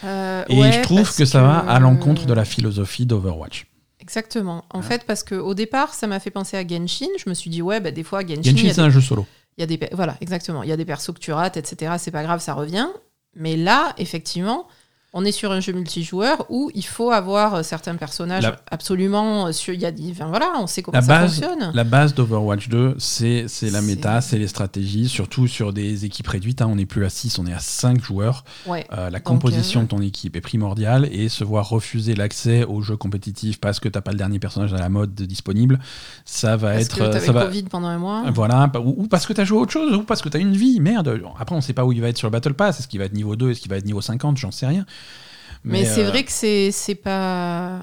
Et 0.03 0.07
ouais, 0.61 0.73
je 0.73 0.83
trouve 0.83 1.13
que 1.17 1.25
ça 1.25 1.43
va 1.43 1.59
à 1.61 1.81
l'encontre 1.81 2.27
de 2.27 2.35
la 2.35 2.45
philosophie 2.45 3.07
d'Overwatch. 3.07 3.67
Exactement. 4.01 4.65
En 4.71 4.79
Hein 4.79 4.83
fait, 4.83 5.05
parce 5.07 5.25
qu'au 5.25 5.55
départ, 5.55 5.93
ça 5.95 6.07
m'a 6.07 6.21
fait 6.21 6.31
penser 6.31 6.57
à 6.57 6.67
Genshin. 6.67 7.07
Je 7.23 7.29
me 7.29 7.35
suis 7.35 7.51
dit, 7.51 7.63
ouais, 7.63 7.81
bah, 7.81 7.91
des 7.91 8.05
fois, 8.05 8.21
Genshin, 8.21 8.43
Genshin, 8.43 8.69
c'est 8.69 8.75
des- 8.77 8.81
un 8.81 8.91
jeu 8.91 9.01
solo. 9.01 9.27
il 9.57 9.63
y 9.63 9.65
a 9.65 9.67
des 9.67 9.81
voilà, 9.93 10.17
exactement. 10.21 10.63
Il 10.63 10.69
y 10.69 10.73
a 10.73 10.77
des 10.77 10.85
persos 10.85 11.13
que 11.15 11.19
tu 11.19 11.33
rates, 11.33 11.57
etc. 11.57 11.95
C'est 11.99 12.11
pas 12.13 12.23
grave, 12.23 12.41
ça 12.41 12.55
revient. 12.55 12.87
Mais 13.35 13.57
là, 13.57 13.95
effectivement, 13.99 14.67
on 15.15 15.25
est 15.25 15.33
sur 15.33 15.51
un 15.53 15.61
jeu 15.61 15.73
multijoueur 15.73 16.45
où 16.51 16.71
il 16.75 16.85
faut 16.85 17.11
avoir 17.11 17.55
euh, 17.55 17.63
certains 17.63 17.95
personnages 17.97 18.43
La- 18.43 18.57
absolument. 18.71 19.47
euh, 19.47 19.53
sur- 19.53 19.73
Il 19.73 19.81
y 19.81 19.87
a, 19.87 19.91
des- 19.91 20.11
enfin, 20.11 20.27
voilà, 20.27 20.53
on 20.61 20.67
sait 20.67 20.83
comment 20.83 20.99
La 20.99 21.03
ça 21.03 21.21
base, 21.21 21.41
fonctionne. 21.41 21.71
la 21.73 21.85
base 21.85 22.15
d'Overwatch 22.15 22.69
2, 22.69 22.95
c'est 22.99 23.47
la 23.63 23.81
méta, 23.81 24.21
c'est 24.21 24.39
les 24.39 24.49
stratégies, 24.49 25.09
surtout 25.09 25.47
sur 25.47 25.73
des 25.73 26.05
équipes 26.05 26.27
réduites. 26.29 26.61
hein. 26.61 26.69
on 26.71 26.77
n'est 26.77 26.85
plus 26.87 27.05
à 27.07 27.11
6, 27.11 27.39
on 27.39 27.47
est 27.47 27.53
à 27.55 27.59
5 27.59 28.03
joueurs. 28.03 28.45
Ouais. 28.67 28.87
Euh, 28.93 29.09
la 29.09 29.19
Donc, 29.19 29.23
composition 29.23 29.81
euh, 29.81 29.83
de 29.85 29.89
ton 29.89 30.01
équipe 30.03 30.37
est 30.37 30.41
primordiale 30.43 31.09
et 31.11 31.29
se 31.31 31.43
voir 31.43 31.69
refuser 31.69 32.15
l'accès 32.15 32.65
aux 32.65 32.83
jeux 32.83 32.97
compétitifs 32.99 33.59
parce 33.61 33.81
que 33.81 33.89
t'as 33.89 34.03
pas 34.03 34.11
le 34.13 34.19
dernier 34.19 34.39
personnage 34.39 34.75
à 34.75 34.79
la 34.79 34.91
mode 34.91 35.15
disponible, 35.15 35.79
ça 36.27 36.57
va 36.59 36.73
Parce 36.73 36.85
être. 36.85 36.97
que 36.99 37.05
t'avais 37.05 37.21
ça 37.27 37.33
va, 37.33 37.45
Covid 37.47 37.63
pendant 37.65 37.89
un 37.89 37.99
mois. 37.99 38.25
voilà, 38.35 38.71
ou, 38.85 39.05
ou 39.05 39.07
parce 39.09 39.27
que 39.27 39.33
t'as 39.33 39.45
joué 39.45 39.59
à 39.59 39.63
autre 39.63 39.73
chose, 39.73 39.95
ou 39.95 40.03
parce 40.03 40.21
que 40.21 40.29
t'as 40.29 40.39
une 40.39 40.55
vie, 40.57 40.81
merde. 40.81 41.19
Après, 41.39 41.57
on 41.57 41.61
sait 41.63 41.73
pas 41.73 41.85
où 41.87 41.93
il 41.93 42.01
va 42.03 42.09
être 42.09 42.19
sur 42.19 42.29
le 42.29 42.33
Battle 42.33 42.53
Pass. 42.55 42.79
Est-ce 42.81 42.89
qu'il 42.89 42.99
va 42.99 43.07
être 43.07 43.15
niveau 43.15 43.37
2, 43.37 43.51
est-ce 43.53 43.61
qu'il 43.61 43.71
va 43.71 43.77
être 43.79 43.87
niveau 43.87 44.03
50, 44.03 44.37
j'en 44.37 44.51
sais 44.51 44.67
rien. 44.67 44.85
Mais, 45.65 45.85
c'est 45.85 46.05
euh, 46.05 46.09
vrai 46.09 46.25
que 46.25 46.33
c'est 46.33 46.71
c'est 46.73 46.95
pas. 46.95 47.81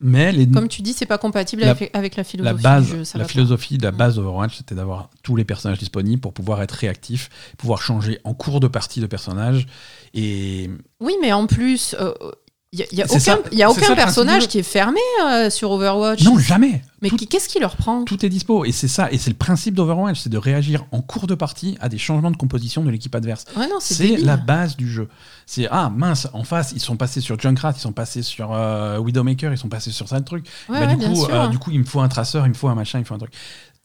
Mais 0.00 0.32
les, 0.32 0.46
Comme 0.48 0.68
tu 0.68 0.82
dis, 0.82 0.92
c'est 0.92 1.06
pas 1.06 1.16
compatible 1.18 1.62
La- 1.62 1.70
avec, 1.70 1.90
avec 1.94 2.16
la 2.16 2.20
la 2.20 2.24
philosophie 2.24 2.62
base, 2.62 2.84
du 2.84 2.90
jeu. 2.90 3.04
ça 3.04 3.16
la 3.18 3.24
philosophie 3.24 3.78
de 3.78 3.84
la 3.84 3.90
base 3.90 4.16
d'Overwatch, 4.16 4.56
c'était 4.58 4.74
d'avoir 4.74 5.08
tous 5.22 5.34
les 5.34 5.44
personnages 5.44 5.78
disponibles 5.78 6.20
pour 6.20 6.34
pouvoir 6.34 6.60
être 6.62 6.72
réactif, 6.72 7.30
pouvoir 7.56 7.80
changer 7.80 8.18
en 8.24 8.34
cours 8.34 8.60
de 8.60 8.68
partie 8.68 9.00
de 9.00 9.06
personnage. 9.06 9.66
Et 10.12 10.68
Oui, 11.00 11.14
mais 11.22 11.32
en 11.32 11.46
plus, 11.46 11.94
euh, 11.98 12.12
Il 12.72 12.80
y 12.80 12.82
a, 12.82 12.86
il 12.90 12.98
y 12.98 13.02
a 13.02 13.06
aucun, 13.06 13.18
ça- 13.20 13.38
y 13.52 13.62
a 13.62 13.70
aucun 13.70 13.94
personnage 13.94 14.48
qui 14.48 14.58
est 14.58 14.62
fermé 14.64 14.98
euh, 15.24 15.48
sur 15.48 15.70
Overwatch. 15.70 16.22
Non, 16.24 16.38
jamais. 16.38 16.82
Mais 17.00 17.08
qu'est-ce 17.10 17.48
qui 17.48 17.60
leur 17.60 17.76
prend? 17.76 18.02
Tout 18.04 18.26
est 18.26 18.28
dispo 18.28 18.64
et 18.64 18.72
c'est 18.72 18.88
ça 18.88 19.10
et 19.12 19.16
c'est 19.18 19.30
le 19.30 19.36
principe 19.36 19.74
d'Overwatch, 19.74 20.20
c'est 20.20 20.28
de 20.28 20.38
réagir 20.38 20.84
en 20.90 21.00
cours 21.00 21.26
de 21.28 21.36
partie 21.36 21.78
à 21.80 21.88
des 21.88 21.98
changements 21.98 22.32
de 22.32 22.36
composition 22.36 22.82
de 22.82 22.90
l'équipe 22.90 23.14
adverse. 23.14 23.44
Ouais, 23.56 23.68
c'est 23.78 24.16
la 24.16 24.36
base 24.36 24.76
du 24.76 24.90
jeu. 24.90 25.08
C'est 25.46 25.68
ah 25.70 25.90
mince, 25.94 26.28
en 26.32 26.44
face 26.44 26.72
ils 26.74 26.80
sont 26.80 26.96
passés 26.96 27.20
sur 27.20 27.38
Junkrat, 27.38 27.72
ils 27.76 27.80
sont 27.80 27.92
passés 27.92 28.22
sur 28.22 28.52
euh, 28.52 28.98
Widowmaker, 28.98 29.52
ils 29.52 29.58
sont 29.58 29.68
passés 29.68 29.90
sur 29.90 30.08
ça 30.08 30.18
le 30.18 30.24
truc. 30.24 30.46
Ouais, 30.68 30.80
Bah, 30.80 30.86
ouais, 30.86 30.96
du 30.96 31.06
coup, 31.06 31.26
euh, 31.26 31.48
du 31.48 31.58
coup 31.58 31.70
il 31.70 31.80
me 31.80 31.84
faut 31.84 32.00
un 32.00 32.08
traceur, 32.08 32.46
il 32.46 32.50
me 32.50 32.54
faut 32.54 32.68
un 32.68 32.74
machin, 32.74 32.98
il 32.98 33.02
me 33.02 33.06
faut 33.06 33.14
un 33.14 33.18
truc. 33.18 33.32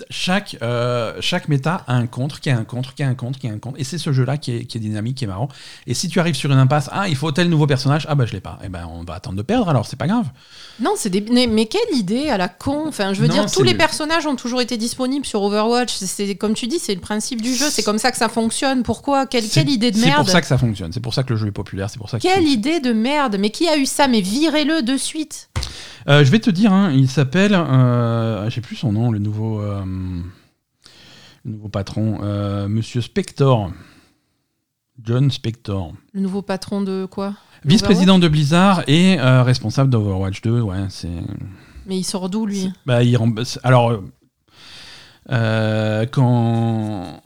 Chaque, 0.09 0.55
euh, 0.61 1.17
chaque 1.19 1.49
méta 1.49 1.83
a 1.85 1.93
un 1.93 2.07
contre, 2.07 2.39
qui 2.39 2.49
a 2.49 2.57
un 2.57 2.63
contre, 2.63 2.93
qui 2.95 3.03
a 3.03 3.07
un 3.09 3.15
contre, 3.15 3.37
qui 3.37 3.49
a 3.49 3.51
un 3.51 3.57
contre. 3.59 3.77
Et 3.81 3.83
c'est 3.83 3.97
ce 3.97 4.13
jeu-là 4.13 4.37
qui 4.37 4.55
est, 4.55 4.63
qui 4.63 4.77
est 4.77 4.79
dynamique, 4.79 5.17
qui 5.17 5.25
est 5.25 5.27
marrant. 5.27 5.49
Et 5.87 5.93
si 5.93 6.07
tu 6.07 6.21
arrives 6.21 6.35
sur 6.35 6.49
une 6.53 6.57
impasse, 6.57 6.89
ah, 6.93 7.09
il 7.09 7.17
faut 7.17 7.29
tel 7.33 7.49
nouveau 7.49 7.67
personnage, 7.67 8.05
ah 8.09 8.15
bah 8.15 8.25
je 8.25 8.31
l'ai 8.31 8.39
pas. 8.39 8.59
Et 8.63 8.69
ben 8.69 8.87
on 8.89 9.03
va 9.03 9.15
attendre 9.15 9.35
de 9.35 9.41
perdre 9.41 9.67
alors, 9.67 9.85
c'est 9.85 9.97
pas 9.97 10.07
grave. 10.07 10.27
Non, 10.79 10.91
c'est 10.95 11.09
des... 11.09 11.19
mais, 11.19 11.47
mais 11.47 11.65
quelle 11.65 11.97
idée 11.97 12.29
à 12.29 12.37
la 12.37 12.47
con 12.47 12.85
Enfin, 12.87 13.11
je 13.13 13.19
veux 13.19 13.27
Non, 13.27 13.33
dire, 13.33 13.49
c'est 13.49 13.57
tous 13.57 13.63
les 13.63 13.71
nul. 13.71 13.77
personnages 13.77 14.25
ont 14.25 14.37
toujours 14.37 14.61
été 14.61 14.77
disponibles 14.77 15.25
sur 15.25 15.41
Overwatch. 15.43 15.93
C'est- 15.93 16.05
C'est 16.07 16.35
comme 16.35 16.53
tu 16.53 16.67
dis, 16.67 16.79
c'est 16.79 16.95
le 16.95 17.01
principe 17.01 17.41
du 17.41 17.53
jeu. 17.53 17.69
C'est 17.69 17.83
comme 17.83 17.97
ça 17.99 18.11
que 18.13 18.17
ça 18.17 18.29
fonctionne. 18.29 18.83
Pourquoi? 18.83 19.25
Quelle, 19.27 19.43
C'est- 19.43 19.49
quelle 19.65 19.69
idée 19.69 19.91
de 19.91 19.97
C'est 19.97 20.05
merde? 20.05 20.19
pour 20.21 20.29
ça 20.29 20.39
que 20.39 20.47
ça 20.47 20.57
fonctionne, 20.57 20.93
c'est 20.93 21.01
pour 21.01 21.13
ça 21.13 21.23
que 21.23 21.33
le 21.33 21.37
jeu 21.39 21.48
populaire, 21.51 21.89
c'est 21.89 21.97
pour 21.97 22.09
ça 22.09 22.19
Quelle 22.19 22.47
idée 22.47 22.79
de 22.79 22.93
merde 22.93 23.37
Mais 23.39 23.49
qui 23.49 23.67
a 23.67 23.77
eu 23.77 23.85
ça? 23.85 24.07
Mais 24.07 24.21
virez-le 24.21 24.81
de 24.81 24.97
suite. 24.97 25.49
Euh, 26.07 26.23
je 26.23 26.31
vais 26.31 26.39
te 26.39 26.49
dire, 26.49 26.71
hein, 26.71 26.91
il 26.91 27.09
s'appelle, 27.09 27.53
euh, 27.53 28.49
j'ai 28.49 28.61
plus 28.61 28.75
son 28.75 28.93
nom, 28.93 29.11
le 29.11 29.19
nouveau, 29.19 29.61
euh, 29.61 29.83
le 31.45 31.51
nouveau 31.51 31.69
patron, 31.69 32.19
euh, 32.23 32.67
Monsieur 32.67 33.01
Spector, 33.01 33.71
John 35.03 35.29
Spector, 35.29 35.93
Le 36.13 36.21
nouveau 36.21 36.41
patron 36.41 36.81
de 36.81 37.05
quoi? 37.09 37.33
Vice-président 37.65 38.19
de 38.19 38.27
Blizzard 38.29 38.83
et 38.87 39.17
responsable 39.19 39.89
d'Overwatch 39.89 40.41
2. 40.41 40.61
Ouais, 40.61 40.85
c'est. 40.89 41.09
Mais 41.85 41.97
il 41.97 42.03
sort 42.03 42.29
d'où 42.29 42.45
lui? 42.45 42.71
Bah, 42.85 43.03
il 43.03 43.17
alors, 43.63 44.01
quand 46.11 47.21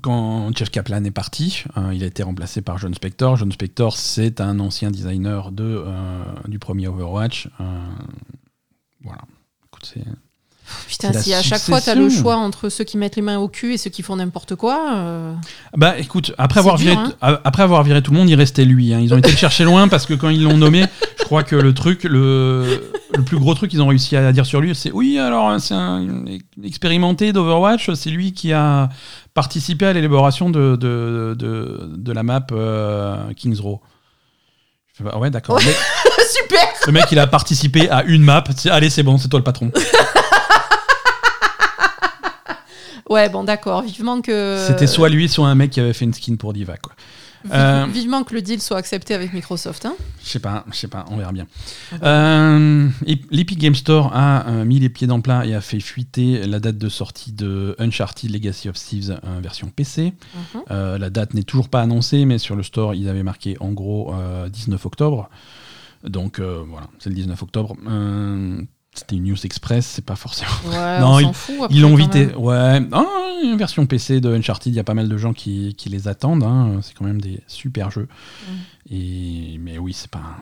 quand 0.00 0.56
Jeff 0.56 0.70
Kaplan 0.70 1.04
est 1.04 1.10
parti, 1.10 1.64
hein, 1.74 1.92
il 1.92 2.02
a 2.02 2.06
été 2.06 2.22
remplacé 2.22 2.62
par 2.62 2.78
John 2.78 2.94
Spector. 2.94 3.36
John 3.36 3.52
Spector, 3.52 3.96
c'est 3.96 4.40
un 4.40 4.58
ancien 4.60 4.90
designer 4.90 5.52
de, 5.52 5.84
euh, 5.86 6.24
du 6.48 6.58
premier 6.58 6.88
Overwatch. 6.88 7.48
Euh, 7.60 7.64
voilà. 9.02 9.22
Écoute, 9.66 9.86
c'est- 9.92 10.04
Putain, 10.88 11.12
si 11.12 11.32
à 11.34 11.42
chaque 11.42 11.60
fois 11.62 11.80
t'as 11.80 11.94
le 11.94 12.02
succession. 12.02 12.22
choix 12.22 12.36
entre 12.36 12.68
ceux 12.68 12.84
qui 12.84 12.96
mettent 12.98 13.16
les 13.16 13.22
mains 13.22 13.38
au 13.38 13.48
cul 13.48 13.74
et 13.74 13.78
ceux 13.78 13.90
qui 13.90 14.02
font 14.02 14.16
n'importe 14.16 14.54
quoi. 14.56 14.92
euh, 14.94 15.34
Bah 15.76 15.98
écoute, 15.98 16.32
après 16.38 16.60
avoir, 16.60 16.76
dur, 16.76 16.90
viré, 16.92 17.12
hein. 17.22 17.38
après 17.44 17.62
avoir 17.62 17.82
viré 17.82 18.02
tout 18.02 18.10
le 18.12 18.18
monde, 18.18 18.28
il 18.30 18.34
restait 18.34 18.64
lui. 18.64 18.92
hein. 18.92 19.00
Ils 19.00 19.12
ont 19.14 19.16
été 19.16 19.30
le 19.30 19.36
chercher 19.36 19.64
loin 19.64 19.88
parce 19.88 20.06
que 20.06 20.14
quand 20.14 20.28
ils 20.28 20.42
l'ont 20.42 20.56
nommé, 20.56 20.84
je 21.18 21.24
crois 21.24 21.42
que 21.44 21.56
le 21.56 21.72
truc, 21.74 22.04
le, 22.04 22.90
le 23.16 23.22
plus 23.22 23.38
gros 23.38 23.54
truc 23.54 23.70
qu'ils 23.70 23.80
ont 23.82 23.86
réussi 23.88 24.16
à 24.16 24.32
dire 24.32 24.44
sur 24.46 24.60
lui, 24.60 24.74
c'est 24.74 24.92
oui, 24.92 25.18
alors 25.18 25.58
c'est 25.60 25.74
un 25.74 26.06
expérimenté 26.62 27.32
d'Overwatch, 27.32 27.90
c'est 27.94 28.10
lui 28.10 28.32
qui 28.32 28.52
a 28.52 28.88
participé 29.34 29.86
à 29.86 29.92
l'élaboration 29.94 30.50
de, 30.50 30.76
de, 30.76 31.34
de, 31.38 31.90
de 31.96 32.12
la 32.12 32.22
map 32.22 32.46
euh, 32.52 33.32
Kings 33.34 33.58
Row. 33.60 33.80
Je 34.92 34.98
fais, 34.98 35.04
bah, 35.10 35.16
ouais, 35.18 35.30
d'accord. 35.30 35.56
Ouais. 35.56 35.62
Super 36.32 36.66
Le 36.86 36.92
mec, 36.92 37.04
il 37.12 37.18
a 37.18 37.26
participé 37.26 37.88
à 37.90 38.04
une 38.04 38.22
map. 38.22 38.44
Allez, 38.70 38.90
c'est 38.90 39.02
bon, 39.02 39.16
c'est 39.18 39.28
toi 39.28 39.38
le 39.40 39.44
patron. 39.44 39.70
Ouais, 43.10 43.28
bon, 43.28 43.44
d'accord. 43.44 43.82
Vivement 43.82 44.20
que. 44.20 44.64
C'était 44.66 44.86
soit 44.86 45.08
lui, 45.08 45.28
soit 45.28 45.48
un 45.48 45.54
mec 45.54 45.70
qui 45.70 45.80
avait 45.80 45.92
fait 45.92 46.04
une 46.04 46.14
skin 46.14 46.36
pour 46.36 46.52
Diva, 46.52 46.76
quoi. 46.76 46.92
euh, 47.52 47.86
Vivement 47.90 48.22
que 48.22 48.34
le 48.34 48.40
deal 48.42 48.60
soit 48.60 48.76
accepté 48.76 49.14
avec 49.14 49.32
Microsoft. 49.32 49.84
Hein. 49.84 49.94
Je 50.22 50.28
sais 50.28 50.38
pas, 50.38 50.64
je 50.70 50.76
sais 50.76 50.86
pas, 50.88 51.04
on 51.10 51.16
verra 51.16 51.32
bien. 51.32 51.46
Euh, 52.04 52.88
et 53.06 53.20
L'Epic 53.30 53.58
Game 53.58 53.74
Store 53.74 54.10
a 54.14 54.46
euh, 54.48 54.64
mis 54.64 54.78
les 54.78 54.88
pieds 54.88 55.08
dans 55.08 55.16
le 55.16 55.22
plat 55.22 55.44
et 55.44 55.52
a 55.54 55.60
fait 55.60 55.80
fuiter 55.80 56.46
la 56.46 56.60
date 56.60 56.78
de 56.78 56.88
sortie 56.88 57.32
de 57.32 57.74
Uncharted 57.80 58.30
Legacy 58.30 58.68
of 58.68 58.76
Thieves 58.76 59.10
euh, 59.24 59.40
version 59.42 59.68
PC. 59.74 60.12
Mhm. 60.34 60.60
Euh, 60.70 60.98
la 60.98 61.10
date 61.10 61.34
n'est 61.34 61.42
toujours 61.42 61.68
pas 61.68 61.80
annoncée, 61.82 62.24
mais 62.24 62.38
sur 62.38 62.54
le 62.54 62.62
store, 62.62 62.94
ils 62.94 63.08
avaient 63.08 63.24
marqué 63.24 63.56
en 63.60 63.72
gros 63.72 64.14
euh, 64.14 64.48
19 64.48 64.86
octobre. 64.86 65.28
Donc 66.04 66.38
euh, 66.38 66.62
voilà, 66.68 66.86
c'est 67.00 67.10
le 67.10 67.16
19 67.16 67.42
octobre. 67.42 67.76
Euh, 68.94 68.98
C'était 68.98 69.16
une 69.16 69.24
news 69.24 69.36
express, 69.44 69.86
c'est 69.86 70.04
pas 70.04 70.16
forcément. 70.16 70.50
Ouais, 70.66 71.00
Non, 71.00 71.14
on 71.14 71.18
ils- 71.20 71.32
fout. 71.34 71.54
après, 71.62 71.74
Ils 71.74 71.80
l'ont 71.80 71.96
même. 71.96 72.36
Ouais, 72.36 72.80
Ah, 72.92 73.04
une 73.42 73.56
version 73.56 73.86
PC 73.86 74.20
de 74.20 74.32
Uncharted, 74.34 74.72
il 74.72 74.76
y 74.76 74.80
a 74.80 74.84
pas 74.84 74.94
mal 74.94 75.08
de 75.08 75.16
gens 75.18 75.32
qui, 75.32 75.74
qui 75.76 75.88
les 75.88 76.08
attendent. 76.08 76.44
hein. 76.44 76.78
C'est 76.82 76.94
quand 76.94 77.04
même 77.04 77.20
des 77.20 77.40
super 77.46 77.90
jeux. 77.90 78.06
Mm. 78.08 78.52
Et, 78.94 79.58
mais 79.60 79.78
oui, 79.78 79.92
c'est 79.94 80.10
pas. 80.10 80.36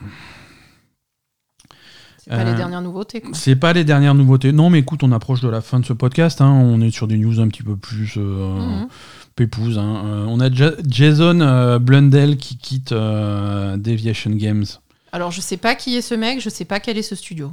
C'est 2.18 2.30
pas 2.30 2.36
Euh, 2.40 2.50
les 2.50 2.54
dernières 2.56 2.82
nouveautés. 2.82 3.22
C'est 3.32 3.56
pas 3.56 3.72
les 3.72 3.84
dernières 3.84 4.14
nouveautés. 4.14 4.52
Non, 4.52 4.68
mais 4.68 4.80
écoute, 4.80 5.02
on 5.02 5.12
approche 5.12 5.40
de 5.40 5.48
la 5.48 5.60
fin 5.62 5.80
de 5.80 5.86
ce 5.86 5.92
podcast. 5.94 6.40
hein. 6.42 6.50
On 6.50 6.80
est 6.82 6.90
sur 6.90 7.06
des 7.08 7.16
news 7.16 7.40
un 7.40 7.48
petit 7.48 7.62
peu 7.62 7.76
plus 7.76 8.14
euh, 8.18 8.80
Mhm. 8.82 8.88
pépouses. 9.36 9.78
hein. 9.78 10.02
Euh, 10.04 10.24
on 10.28 10.38
a 10.40 10.50
Ja- 10.52 10.72
Jason 10.86 11.40
euh, 11.40 11.78
Blundell 11.78 12.36
qui 12.36 12.58
quitte 12.58 12.92
euh, 12.92 13.76
Deviation 13.78 14.30
Games. 14.32 14.66
Alors, 15.12 15.30
je 15.30 15.40
sais 15.40 15.56
pas 15.56 15.74
qui 15.74 15.96
est 15.96 16.02
ce 16.02 16.14
mec, 16.14 16.40
je 16.40 16.50
sais 16.50 16.64
pas 16.66 16.78
quel 16.78 16.98
est 16.98 17.02
ce 17.02 17.14
studio. 17.16 17.52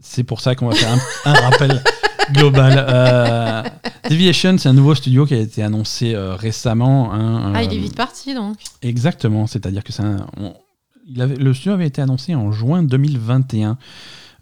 C'est 0.00 0.24
pour 0.24 0.40
ça 0.40 0.54
qu'on 0.54 0.68
va 0.68 0.74
faire 0.74 0.92
un, 0.92 1.30
un 1.30 1.34
rappel 1.34 1.82
global. 2.32 2.84
Euh, 2.88 3.62
Deviation, 4.10 4.56
c'est 4.58 4.68
un 4.68 4.72
nouveau 4.74 4.94
studio 4.94 5.26
qui 5.26 5.34
a 5.34 5.38
été 5.38 5.62
annoncé 5.62 6.14
euh, 6.14 6.34
récemment. 6.34 7.12
hein, 7.12 7.52
Ah, 7.54 7.58
euh, 7.58 7.62
il 7.62 7.74
est 7.74 7.78
vite 7.78 7.96
parti 7.96 8.34
donc. 8.34 8.56
Exactement, 8.82 9.46
c'est-à-dire 9.46 9.82
que 9.84 9.92
c'est 9.92 10.02
un- 10.02 10.26
on- 10.36 10.54
il 11.06 11.20
avait, 11.22 11.36
le 11.36 11.52
studio 11.54 11.72
avait 11.72 11.86
été 11.86 12.00
annoncé 12.02 12.34
en 12.34 12.52
juin 12.52 12.82
2021. 12.82 13.76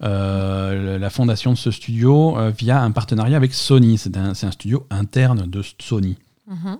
Euh, 0.03 0.93
le- 0.93 0.97
la 0.99 1.09
fondation 1.09 1.51
de 1.53 1.57
ce 1.57 1.71
studio 1.71 2.37
euh, 2.37 2.51
via 2.57 2.81
un 2.81 2.91
partenariat 2.91 3.35
avec 3.37 3.53
Sony. 3.53 3.97
C'est 3.97 4.15
un, 4.15 4.33
studio 4.51 4.85
interne 4.91 5.47
de 5.47 5.63
Sony. 5.79 6.17
Mhm. 6.47 6.77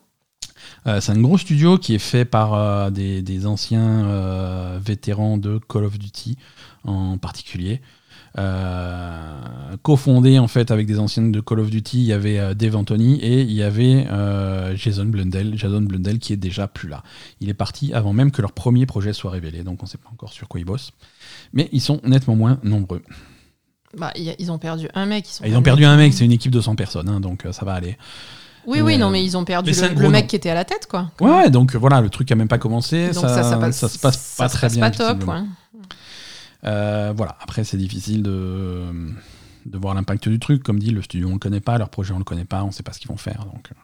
Euh, 0.86 1.02
c'est 1.02 1.12
un 1.14 1.20
gros 1.22 1.38
studio 1.38 1.78
qui 1.78 1.96
est 1.96 2.00
fait 2.00 2.26
par 2.26 2.92
des, 2.92 3.22
des 3.22 3.46
anciens 3.48 4.78
vétérans 4.80 5.38
de 5.38 5.60
Call 5.68 5.86
of 5.86 5.98
Duty 5.98 6.38
en 6.84 7.18
particulier. 7.18 7.82
Euh, 8.40 9.76
cofondé 9.82 10.38
en 10.38 10.48
fait 10.48 10.70
avec 10.70 10.86
des 10.86 11.00
anciennes 11.00 11.32
de 11.32 11.40
Call 11.40 11.60
of 11.60 11.70
Duty, 11.70 11.98
il 12.00 12.04
y 12.06 12.14
avait 12.14 12.40
euh, 12.40 12.54
Dave 12.54 12.76
Anthony 12.76 13.20
et 13.22 13.42
il 13.42 13.52
y 13.52 13.64
avait 13.64 14.06
euh, 14.12 14.76
Jason 14.76 15.06
Blundell, 15.06 15.54
Jason 15.58 15.82
Blundell 15.82 16.20
qui 16.20 16.34
est 16.34 16.38
déjà 16.38 16.68
plus 16.68 16.88
là. 16.88 17.04
Il 17.42 17.50
est 17.50 17.54
parti 17.56 17.94
avant 17.94 18.14
même 18.14 18.32
que 18.32 18.42
leur 18.42 18.52
premier 18.52 18.86
projet 18.86 19.14
soit 19.14 19.32
révélé, 19.32 19.64
donc 19.64 19.82
on 19.82 19.86
ne 19.86 19.90
sait 19.90 19.98
pas 19.98 20.10
encore 20.12 20.34
sur 20.34 20.48
quoi 20.48 20.60
ils 20.60 20.66
bossent. 20.66 20.92
Mais 21.54 21.70
ils 21.72 21.82
sont 21.82 22.00
nettement 22.04 22.36
moins 22.36 22.60
nombreux. 22.64 23.02
Bah, 23.98 24.12
il 24.16 24.24
y 24.24 24.30
a- 24.30 24.36
ils 24.38 24.52
ont 24.52 24.60
perdu 24.60 24.88
un 24.94 25.06
mec. 25.06 25.28
Ils, 25.28 25.32
sont 25.32 25.44
Ils 25.46 25.54
pas 25.54 25.58
ont 25.58 25.64
perdu 25.64 25.86
un 25.86 25.98
mec, 25.98 26.14
c'est 26.14 26.26
une 26.26 26.32
équipe 26.32 26.52
de 26.52 26.62
100 26.62 26.76
personnes, 26.76 27.10
hein, 27.10 27.20
donc 27.20 27.46
ça 27.52 27.66
va 27.66 27.74
aller. 27.74 27.98
Oui, 28.68 28.82
oui, 28.82 28.98
non, 28.98 29.10
mais 29.10 29.24
ils 29.24 29.38
ont 29.38 29.46
perdu 29.46 29.72
le, 29.72 30.10
mec 30.10 30.24
nom. 30.24 30.28
qui 30.28 30.36
était 30.36 30.50
à 30.50 30.54
la 30.54 30.66
tête, 30.66 30.88
quoi. 30.88 31.10
Ouais, 31.22 31.32
ouais, 31.32 31.50
donc 31.50 31.74
voilà, 31.76 32.02
le 32.02 32.10
truc 32.10 32.30
a 32.34 32.36
même 32.36 32.50
pas 32.50 32.58
commencé, 32.58 33.08
Donc 33.08 33.16
ça, 33.16 33.30
ça, 33.30 33.44
ça, 33.44 33.58
passe, 33.58 33.78
ça 33.78 33.88
se 33.88 33.98
passe 33.98 34.36
pas 34.38 34.50
très 34.50 34.68
passe 34.68 34.74
bien. 34.74 34.82
pas 34.82 34.92
top, 34.92 35.26
ouais. 35.26 35.42
Euh, 36.68 37.14
voilà, 37.16 37.38
après 37.42 37.64
c'est 37.64 37.78
difficile 37.78 38.24
de, 38.24 38.84
de 39.66 39.78
voir 39.78 39.96
l'impact 39.96 40.28
du 40.28 40.40
truc. 40.40 40.64
Comme 40.64 40.80
dit, 40.80 40.92
le 40.92 41.02
studio 41.02 41.30
on 41.30 41.34
le 41.34 41.40
connaît 41.40 41.62
pas, 41.62 41.78
leur 41.78 41.90
projet 41.90 42.14
on 42.14 42.18
le 42.18 42.24
connaît 42.24 42.46
pas, 42.46 42.64
on 42.64 42.72
sait 42.72 42.84
pas 42.84 42.94
ce 42.94 43.00
qu'ils 43.00 43.10
vont 43.10 43.18
faire. 43.18 43.46
Donc, 43.46 43.70
euh, 43.72 43.76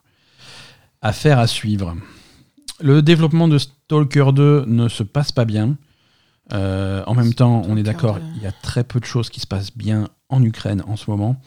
affaire 1.01 1.39
à 1.39 1.47
suivre. 1.47 1.95
Le 2.81 3.01
développement 3.01 3.47
de 3.47 3.57
Stalker 3.57 4.31
2 4.33 4.65
ne 4.67 4.89
se 4.89 5.03
passe 5.03 5.31
pas 5.31 5.45
bien. 5.45 5.77
Euh, 6.51 7.03
en 7.07 7.13
même 7.13 7.33
temps, 7.33 7.61
on 7.67 7.77
est 7.77 7.83
d'accord, 7.83 8.15
2. 8.15 8.21
il 8.35 8.43
y 8.43 8.47
a 8.47 8.51
très 8.51 8.83
peu 8.83 8.99
de 8.99 9.05
choses 9.05 9.29
qui 9.29 9.39
se 9.39 9.47
passent 9.47 9.75
bien 9.75 10.09
en 10.29 10.43
Ukraine 10.43 10.83
en 10.87 10.97
ce 10.97 11.09
moment. 11.09 11.39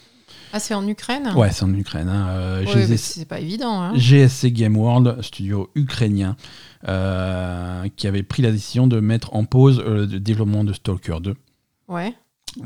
Ah, 0.57 0.61
c'est 0.61 0.73
en 0.75 0.89
Ukraine 0.89 1.31
Ouais, 1.37 1.51
c'est 1.53 1.65
en 1.65 1.75
Ukraine. 1.75 2.09
hein. 2.09 2.29
Euh, 2.31 2.65
Ouais, 2.65 2.87
GSC 2.87 3.19
c'est 3.19 3.25
pas 3.29 3.41
évident. 3.41 3.79
Hein. 3.83 3.93
GSC 3.95 4.53
Game 4.53 4.75
World, 4.75 5.21
studio 5.21 5.69
ukrainien, 5.75 6.35
euh, 6.89 7.87
qui 7.97 8.07
avait 8.07 8.23
pris 8.23 8.41
la 8.43 8.51
décision 8.53 8.87
de 8.87 8.99
mettre 9.01 9.35
en 9.35 9.45
pause 9.45 9.83
euh, 9.87 10.07
le 10.07 10.19
développement 10.19 10.65
de 10.65 10.73
Stalker 10.73 11.19
2. 11.23 11.35
Ouais. 11.89 12.15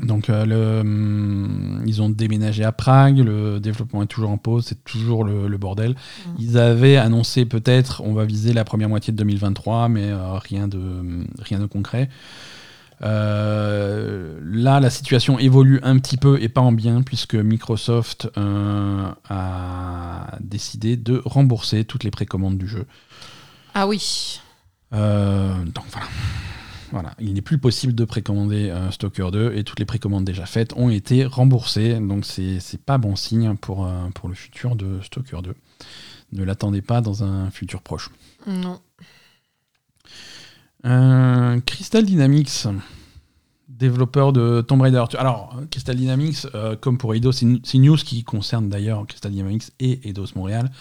Donc 0.03 0.29
le, 0.29 0.79
hum, 0.79 1.83
ils 1.85 2.01
ont 2.01 2.09
déménagé 2.09 2.63
à 2.63 2.71
Prague, 2.71 3.17
le 3.17 3.59
développement 3.59 4.03
est 4.03 4.07
toujours 4.07 4.29
en 4.29 4.37
pause, 4.37 4.63
c'est 4.67 4.85
toujours 4.85 5.25
le, 5.25 5.49
le 5.49 5.57
bordel. 5.57 5.91
Mm. 5.91 6.29
Ils 6.39 6.57
avaient 6.57 6.95
annoncé 6.95 7.43
peut-être 7.43 8.01
on 8.05 8.13
va 8.13 8.23
viser 8.23 8.53
la 8.53 8.63
première 8.63 8.87
moitié 8.87 9.11
de 9.11 9.17
2023, 9.17 9.89
mais 9.89 10.11
rien, 10.13 10.69
de, 10.69 10.79
rien 11.39 11.59
de 11.59 11.65
concret. 11.65 12.07
Euh, 13.03 14.39
là, 14.43 14.79
la 14.79 14.89
situation 14.89 15.39
évolue 15.39 15.79
un 15.83 15.97
petit 15.97 16.17
peu 16.17 16.41
et 16.41 16.49
pas 16.49 16.61
en 16.61 16.71
bien, 16.71 17.01
puisque 17.01 17.35
Microsoft 17.35 18.29
euh, 18.37 19.09
a 19.29 20.37
décidé 20.39 20.97
de 20.97 21.21
rembourser 21.25 21.85
toutes 21.85 22.03
les 22.03 22.11
précommandes 22.11 22.57
du 22.57 22.67
jeu. 22.67 22.85
Ah 23.73 23.87
oui. 23.87 24.39
Euh, 24.93 25.63
donc 25.65 25.85
voilà. 25.91 26.07
Voilà, 26.91 27.13
il 27.19 27.33
n'est 27.33 27.41
plus 27.41 27.57
possible 27.57 27.95
de 27.95 28.03
précommander 28.03 28.69
euh, 28.69 28.91
Stalker 28.91 29.29
2 29.31 29.53
et 29.55 29.63
toutes 29.63 29.79
les 29.79 29.85
précommandes 29.85 30.25
déjà 30.25 30.45
faites 30.45 30.73
ont 30.75 30.89
été 30.89 31.25
remboursées. 31.25 31.97
Donc 31.99 32.25
c'est 32.25 32.59
c'est 32.59 32.81
pas 32.81 32.97
bon 32.97 33.15
signe 33.15 33.55
pour, 33.55 33.85
euh, 33.85 34.09
pour 34.13 34.27
le 34.27 34.35
futur 34.35 34.75
de 34.75 34.99
Stalker 35.01 35.37
2. 35.41 35.55
Ne 36.33 36.43
l'attendez 36.43 36.81
pas 36.81 36.99
dans 36.99 37.23
un 37.23 37.49
futur 37.49 37.81
proche. 37.81 38.09
Non. 38.45 38.81
Euh, 40.85 41.59
Crystal 41.65 42.03
Dynamics, 42.03 42.67
développeur 43.69 44.33
de 44.33 44.61
Tomb 44.61 44.81
Raider. 44.81 45.03
Alors, 45.17 45.55
Crystal 45.69 45.95
Dynamics, 45.95 46.47
euh, 46.55 46.75
comme 46.75 46.97
pour 46.97 47.13
Eidos, 47.13 47.31
c'est 47.31 47.77
news 47.77 47.97
qui 47.97 48.23
concerne 48.23 48.69
d'ailleurs 48.69 49.05
Crystal 49.07 49.31
Dynamics 49.31 49.71
et 49.79 50.07
Eidos 50.07 50.27
Montréal. 50.35 50.71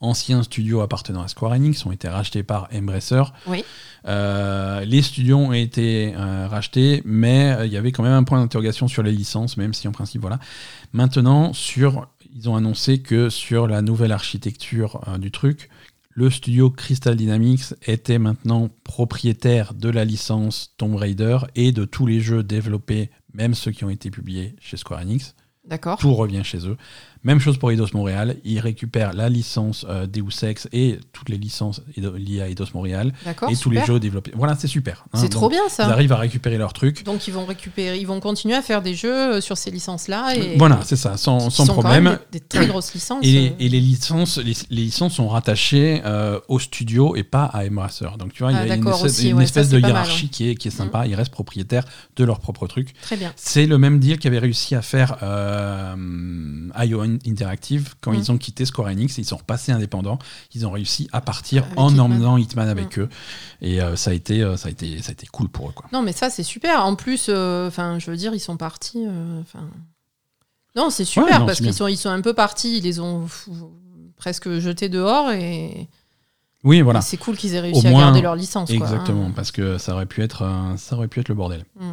Anciens 0.00 0.42
studios 0.42 0.80
appartenant 0.80 1.22
à 1.22 1.28
Square 1.28 1.52
Enix 1.52 1.86
ont 1.86 1.92
été 1.92 2.08
rachetés 2.08 2.42
par 2.42 2.68
Embracer. 2.74 3.22
Oui. 3.46 3.64
Euh, 4.08 4.84
les 4.84 5.00
studios 5.00 5.38
ont 5.38 5.52
été 5.52 6.12
rachetés, 6.16 7.02
mais 7.04 7.56
il 7.64 7.72
y 7.72 7.76
avait 7.76 7.92
quand 7.92 8.02
même 8.02 8.12
un 8.12 8.24
point 8.24 8.40
d'interrogation 8.40 8.88
sur 8.88 9.04
les 9.04 9.12
licences, 9.12 9.56
même 9.56 9.72
si 9.72 9.86
en 9.86 9.92
principe, 9.92 10.22
voilà. 10.22 10.40
Maintenant, 10.92 11.52
sur, 11.52 12.08
ils 12.34 12.48
ont 12.48 12.56
annoncé 12.56 12.98
que 12.98 13.30
sur 13.30 13.68
la 13.68 13.80
nouvelle 13.80 14.10
architecture 14.10 15.00
du 15.20 15.30
truc, 15.30 15.70
le 16.14 16.30
studio 16.30 16.70
Crystal 16.70 17.16
Dynamics 17.16 17.74
était 17.86 18.18
maintenant 18.18 18.68
propriétaire 18.84 19.74
de 19.74 19.88
la 19.88 20.04
licence 20.04 20.74
Tomb 20.76 20.96
Raider 20.96 21.38
et 21.54 21.72
de 21.72 21.84
tous 21.84 22.06
les 22.06 22.20
jeux 22.20 22.42
développés, 22.42 23.10
même 23.32 23.54
ceux 23.54 23.70
qui 23.70 23.84
ont 23.84 23.90
été 23.90 24.10
publiés 24.10 24.54
chez 24.60 24.76
Square 24.76 25.00
Enix. 25.00 25.34
D'accord. 25.64 25.98
Tout 25.98 26.14
revient 26.14 26.42
chez 26.44 26.66
eux. 26.66 26.76
Même 27.24 27.38
chose 27.38 27.56
pour 27.58 27.70
Eidos 27.70 27.86
Montréal. 27.94 28.36
Ils 28.44 28.58
récupèrent 28.58 29.12
la 29.12 29.28
licence 29.28 29.86
euh, 29.88 30.06
Deus 30.06 30.42
Ex 30.42 30.68
et 30.72 30.98
toutes 31.12 31.28
les 31.28 31.38
licences 31.38 31.80
liées 31.96 32.40
à 32.40 32.48
Eidos 32.48 32.66
Montréal 32.74 33.12
D'accord. 33.24 33.48
et 33.50 33.56
tous 33.56 33.70
les 33.70 33.84
jeux 33.84 34.00
développés. 34.00 34.32
Voilà, 34.34 34.56
c'est 34.56 34.66
super. 34.66 35.04
hein. 35.12 35.18
C'est 35.20 35.28
trop 35.28 35.48
bien 35.48 35.62
Ils 35.68 35.70
ça. 35.70 35.86
arrivent 35.88 36.12
à 36.12 36.16
récupérer 36.16 36.58
leurs 36.58 36.72
trucs. 36.72 37.04
Donc 37.04 37.28
ils 37.28 37.34
vont 37.34 37.44
récupérer, 37.44 37.98
ils 37.98 38.06
vont 38.06 38.18
continuer 38.20 38.54
à 38.56 38.62
faire 38.62 38.82
des 38.82 38.94
jeux 38.94 39.34
euh, 39.36 39.40
sur 39.40 39.56
ces 39.56 39.70
licences-là 39.70 40.34
et 40.36 40.56
Voilà, 40.58 40.80
c'est 40.84 40.96
ça, 40.96 41.16
sans, 41.16 41.48
qui 41.48 41.54
sans 41.56 41.66
sont 41.66 41.74
quand 41.74 41.82
problème. 41.82 42.04
même 42.04 42.18
des, 42.32 42.40
des 42.40 42.44
très 42.44 42.66
grosses 42.66 42.92
licences. 42.92 43.24
Et, 43.24 43.48
euh. 43.50 43.50
et 43.60 43.68
les 43.68 43.80
licences, 43.80 44.38
les, 44.38 44.54
les 44.70 44.82
licences 44.82 45.14
sont 45.14 45.28
rattachées 45.28 46.02
euh, 46.04 46.40
au 46.48 46.58
studio 46.58 47.14
et 47.14 47.22
pas 47.22 47.44
à 47.44 47.64
Embracer. 47.64 48.06
Donc 48.18 48.32
tu 48.32 48.42
vois, 48.42 48.50
il 48.52 48.56
Ah, 48.56 48.66
y 48.66 48.70
a 48.70 48.74
une 48.74 48.80
d'accord 48.82 48.96
espèce, 48.96 49.12
aussi, 49.18 49.28
une 49.30 49.36
ouais, 49.36 49.44
espèce 49.44 49.68
ça, 49.68 49.76
de 49.76 49.80
mal, 49.80 49.90
hein. 49.90 49.94
hiérarchie 49.94 50.28
qui, 50.28 50.48
est, 50.50 50.54
qui 50.56 50.68
est 50.68 50.72
sympa. 50.72 51.06
Ils 51.06 51.14
restent 51.14 51.30
propriétaires 51.32 51.84
de 52.16 52.24
leur 52.24 52.40
propre 52.40 52.66
truc. 52.66 52.94
Très 53.02 53.16
bien. 53.16 53.32
C'est 53.36 53.66
le 53.66 53.78
même 53.78 54.00
deal 54.00 54.18
qu'avait 54.18 54.38
réussi 54.40 54.74
à 54.74 54.82
faire 54.82 55.18
euh, 55.22 55.94
IO 56.84 57.02
Interactive 57.26 57.94
quand 58.00 58.12
Mm. 58.12 58.16
ils 58.16 58.32
ont 58.32 58.38
quitté 58.38 58.64
Square 58.64 58.88
Enix. 58.88 59.18
Ils 59.18 59.24
sont 59.24 59.36
repassés 59.36 59.72
indépendants. 59.72 60.18
Ils 60.54 60.66
ont 60.66 60.70
réussi 60.70 61.08
à 61.12 61.20
partir 61.20 61.64
Avec 61.64 61.78
en 61.78 61.88
Hitman. 61.90 62.00
emmenant 62.12 62.36
Hitman 62.36 62.68
avec 62.68 62.98
eux. 62.98 63.08
Et 63.60 63.80
euh, 63.82 63.96
ça, 63.96 64.10
a 64.10 64.14
été, 64.14 64.42
euh, 64.42 64.56
ça, 64.56 64.68
a 64.68 64.70
été, 64.70 65.00
ça 65.02 65.10
a 65.10 65.12
été 65.12 65.26
cool 65.26 65.48
pour 65.48 65.68
eux. 65.68 65.72
Quoi. 65.72 65.86
Non 65.92 66.02
mais 66.02 66.12
ça 66.12 66.30
c'est 66.30 66.42
super. 66.42 66.84
En 66.84 66.94
plus, 66.96 67.26
euh, 67.28 67.70
je 67.98 68.10
veux 68.10 68.16
dire 68.16 68.34
ils 68.34 68.40
sont 68.40 68.56
partis. 68.56 69.04
Enfin 69.40 69.68
non 70.76 70.90
c'est 70.90 71.04
super 71.04 71.32
Ouais, 71.34 71.38
non, 71.38 71.46
parce 71.46 71.58
qu'ils 71.60 71.74
sont 71.74 71.86
ils 71.86 71.96
sont 71.96 72.08
un 72.10 72.20
peu 72.22 72.32
partis. 72.34 72.78
Ils 72.78 72.84
les 72.84 72.98
ont 73.00 73.26
presque 74.16 74.58
jetés 74.58 74.88
dehors 74.88 75.30
et, 75.32 75.88
Oui, 76.64 76.80
voilà. 76.80 77.00
c'est 77.00 77.16
cool 77.16 77.36
qu'ils 77.36 77.54
aient 77.54 77.60
réussi 77.60 77.86
à 77.88 77.92
garder 77.92 78.20
leur 78.22 78.36
licence. 78.36 78.68
quoi, 78.68 78.76
Exactement, 78.76 79.26
hein. 79.26 79.32
parce 79.34 79.50
que 79.50 79.78
ça 79.78 79.94
aurait 79.94 80.06
pu 80.06 80.22
être, 80.22 80.48
ça 80.78 80.96
aurait 80.96 81.08
pu 81.08 81.18
être 81.20 81.28
le 81.28 81.34
bordel. 81.34 81.64
Mm. 81.78 81.90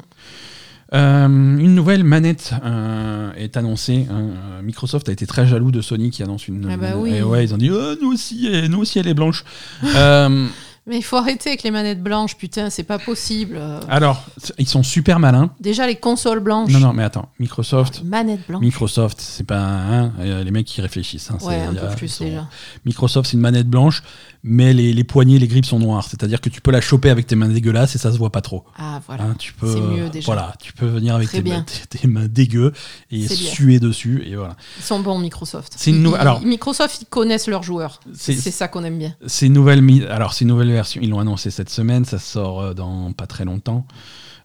Euh, 0.94 1.28
une 1.28 1.76
nouvelle 1.76 2.03
manette 2.03 2.53
euh, 2.66 3.32
est 3.36 3.57
annoncée. 3.57 4.07
hein. 4.10 4.30
Euh, 4.57 4.61
Microsoft 4.64 5.07
a 5.10 5.11
été 5.11 5.28
très 5.28 5.45
jaloux 5.45 5.72
de 5.72 5.82
Sony 5.82 6.10
qui 6.10 6.24
annonce 6.24 6.48
une. 6.48 6.68
Ah 6.72 6.78
bah 6.78 6.94
oui. 6.98 7.14
et 7.16 7.22
ouais, 7.22 7.44
ils 7.44 7.53
ont 7.53 7.57
dit 7.57 7.70
oh, 7.72 7.95
nous 8.02 8.11
aussi, 8.11 8.49
nous 8.70 8.80
aussi 8.80 8.98
elle 8.99 9.07
est 9.07 9.14
blanche. 9.14 9.44
Euh, 9.95 10.48
Mais 10.88 10.98
il 10.98 11.03
faut 11.03 11.18
arrêter 11.18 11.49
avec 11.49 11.61
les 11.61 11.70
manettes 11.70 12.02
blanches. 12.02 12.36
Putain 12.38 12.72
c'est 12.72 12.84
pas 12.84 12.98
possible. 12.98 13.60
alors, 13.88 14.26
ils 14.57 14.68
sont 14.68 14.82
super 14.82 15.20
malins. 15.20 15.52
Déjà 15.60 15.86
les 15.86 15.95
consoles 15.98 16.40
blanches. 16.40 16.72
Non, 16.72 16.80
non, 16.80 16.94
mais 16.94 17.03
attends, 17.03 17.30
Microsoft. 17.40 18.02
Manettes 18.03 18.48
blanches. 18.48 18.61
Microsoft, 18.61 19.18
c'est 19.22 19.45
pas 19.45 19.60
hein, 19.61 20.11
les 20.20 20.49
mecs 20.49 20.66
qui 20.66 20.82
réfléchissent. 20.82 21.30
hein, 21.30 21.38
ouais 21.45 21.61
un 21.61 21.74
peu 21.76 21.95
plus 21.95 22.07
sont- 22.07 22.24
déjà. 22.26 22.48
Microsoft, 22.86 23.30
c'est 23.30 23.34
une 23.38 23.41
manette 23.41 23.68
blanche, 23.68 24.02
mais 24.44 24.74
les, 24.74 24.94
les 24.94 25.03
poignées, 25.03 25.38
les 25.40 25.48
grippes 25.48 25.66
sont 25.66 25.80
noires. 25.80 26.07
C'est-à-dire 26.10 26.40
que 26.41 26.49
tu 26.49 26.61
peux 26.61 26.72
la 26.72 26.82
choper 26.82 27.10
avec 27.10 27.28
tes 27.28 27.36
mains 27.36 27.49
dégueulasses 27.49 27.95
et 27.95 27.98
ça 27.98 28.11
se 28.11 28.18
voit 28.18 28.32
pas 28.32 28.41
trop. 28.41 28.64
Ah 28.78 29.02
voilà. 29.06 29.24
Hein, 29.26 29.36
tu 29.38 29.53
peux, 29.53 29.74
C'est 29.74 29.82
mieux, 29.82 30.10
déjà. 30.10 30.26
Voilà, 30.26 30.53
tu 30.61 30.72
peux 30.74 30.86
venir 30.88 31.16
avec 31.16 31.30
tes, 31.30 31.41
mains- 31.41 31.64
tes- 31.64 31.98
tes 31.99 32.07
mains 32.07 32.28
dégueu 32.28 32.72
et 33.11 33.28
C'est 33.28 33.36
suer 33.36 33.80
dessus 33.80 34.24
et 34.26 34.36
voilà. 34.36 34.56
Ils 34.78 34.84
sont 34.84 34.99
bons 35.02 35.20
Microsoft. 35.20 35.74
C'est 35.76 35.91
une 35.91 36.14
alors- 36.16 36.41
Microsoft 36.41 37.02
ils 37.02 37.06
connaissent 37.06 37.48
leurs 37.48 37.64
joueurs. 37.64 37.99
C'est- 38.14 38.34
C'est 38.34 38.52
ça 38.52 38.68
qu'on 38.68 38.84
aime 38.84 38.98
bien. 38.98 39.16
Ces 39.28 39.49
nouvelles, 39.49 39.82
mi- 39.82 40.03
alors 40.06 40.34
ces 40.34 40.45
nouvelles 40.45 40.72
versions, 40.72 41.02
ils 41.03 41.10
l'ont 41.10 41.20
annoncé 41.20 41.52
cette 41.52 41.70
semaine, 41.70 42.06
ça 42.06 42.20
sort 42.20 42.61
euh, 42.61 42.74
dans 42.74 43.11
pas 43.14 43.28
très 43.28 43.45
longtemps. 43.45 43.86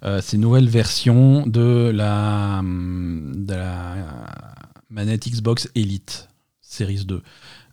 Euh, 0.04 0.20
ces 0.20 0.36
nouvelles 0.36 0.68
versions 0.68 1.46
de 1.46 1.90
la, 1.94 2.58
hum, 2.58 3.32
de 3.36 3.54
la 3.54 3.92
euh, 3.94 4.02
manette 4.90 5.26
Xbox 5.28 5.68
Elite 5.74 6.28
Series 6.60 7.04
2. 7.06 7.22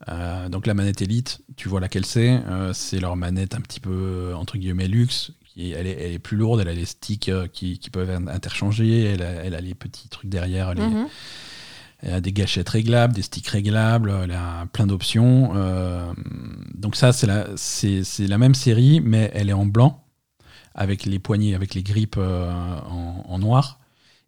Euh, 0.10 0.50
donc 0.50 0.66
la 0.68 0.74
manette 0.74 1.02
Elite, 1.02 1.42
tu 1.56 1.70
vois 1.70 1.80
laquelle 1.80 2.06
c'est. 2.06 2.30
euh, 2.48 2.74
c'est 2.74 3.00
leur 3.00 3.16
manette 3.16 3.54
un 3.56 3.62
petit 3.62 3.80
peu 3.80 4.34
entre 4.36 4.58
guillemets 4.58 4.88
luxe. 4.88 5.32
Qui 5.54 5.74
elle, 5.74 5.86
est, 5.86 5.98
elle 6.00 6.14
est 6.14 6.20
plus 6.20 6.38
lourde, 6.38 6.62
elle 6.62 6.70
a 6.70 6.74
les 6.74 6.86
sticks 6.86 7.28
euh, 7.28 7.46
qui, 7.48 7.78
qui 7.78 7.90
peuvent 7.90 8.10
être 8.10 8.28
interchangés, 8.30 9.04
elle 9.04 9.22
a, 9.22 9.30
elle 9.44 9.54
a 9.54 9.60
les 9.60 9.74
petits 9.76 10.08
trucs 10.08 10.30
derrière, 10.30 10.74
les, 10.74 10.82
Mhm. 10.82 11.08
elle 12.04 12.14
a 12.14 12.22
des 12.22 12.32
gâchettes 12.32 12.70
réglables, 12.70 13.14
des 13.14 13.22
sticks 13.22 13.48
réglables, 13.50 14.14
elle 14.24 14.32
a 14.32 14.66
plein 14.72 14.88
d'options. 14.88 15.52
euh, 15.56 16.14
donc 16.74 16.96
ça, 16.96 17.12
c'est 17.12 17.28
la, 17.28 17.48
c'est, 17.58 18.06
c'est 18.06 18.28
la 18.28 18.38
même 18.38 18.56
série, 18.56 19.02
mais 19.02 19.30
elle 19.34 19.50
est 19.50 19.54
en 19.54 19.66
blanc, 19.66 20.06
avec 20.74 21.06
les 21.06 21.20
poignées, 21.20 21.54
avec 21.54 21.74
les 21.76 21.84
grippes 21.84 22.18
en, 22.18 23.26
en 23.28 23.40
noir. 23.40 23.80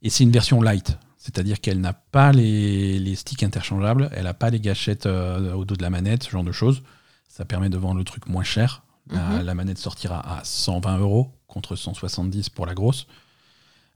Et 0.01 0.09
c'est 0.09 0.25
une 0.25 0.31
version 0.31 0.61
light, 0.61 0.97
c'est-à-dire 1.23 1.61
qu'elle 1.61 1.79
n'a 1.79 1.93
pas 1.93 2.33
les, 2.33 2.99
les 2.99 3.15
sticks 3.15 3.43
interchangeables, 3.43 4.09
elle 4.13 4.25
n'a 4.25 4.33
pas 4.33 4.49
les 4.49 4.59
gâchettes 4.59 5.05
euh, 5.05 5.53
au 5.53 5.63
dos 5.63 5.77
de 5.77 5.81
la 5.81 5.89
manette, 5.89 6.23
ce 6.23 6.29
genre 6.29 6.43
de 6.43 6.51
choses. 6.51 6.83
Ça 7.29 7.45
permet 7.45 7.69
de 7.69 7.77
vendre 7.77 7.97
le 7.97 8.03
truc 8.03 8.27
moins 8.27 8.43
cher. 8.43 8.83
La, 9.09 9.19
Mhm. 9.21 9.41
la 9.45 9.53
manette 9.55 9.77
sortira 9.77 10.19
à 10.39 10.43
120 10.43 10.97
euros 10.97 11.31
contre 11.47 11.75
170 11.77 12.49
pour 12.49 12.65
la 12.65 12.73
grosse. 12.73 13.07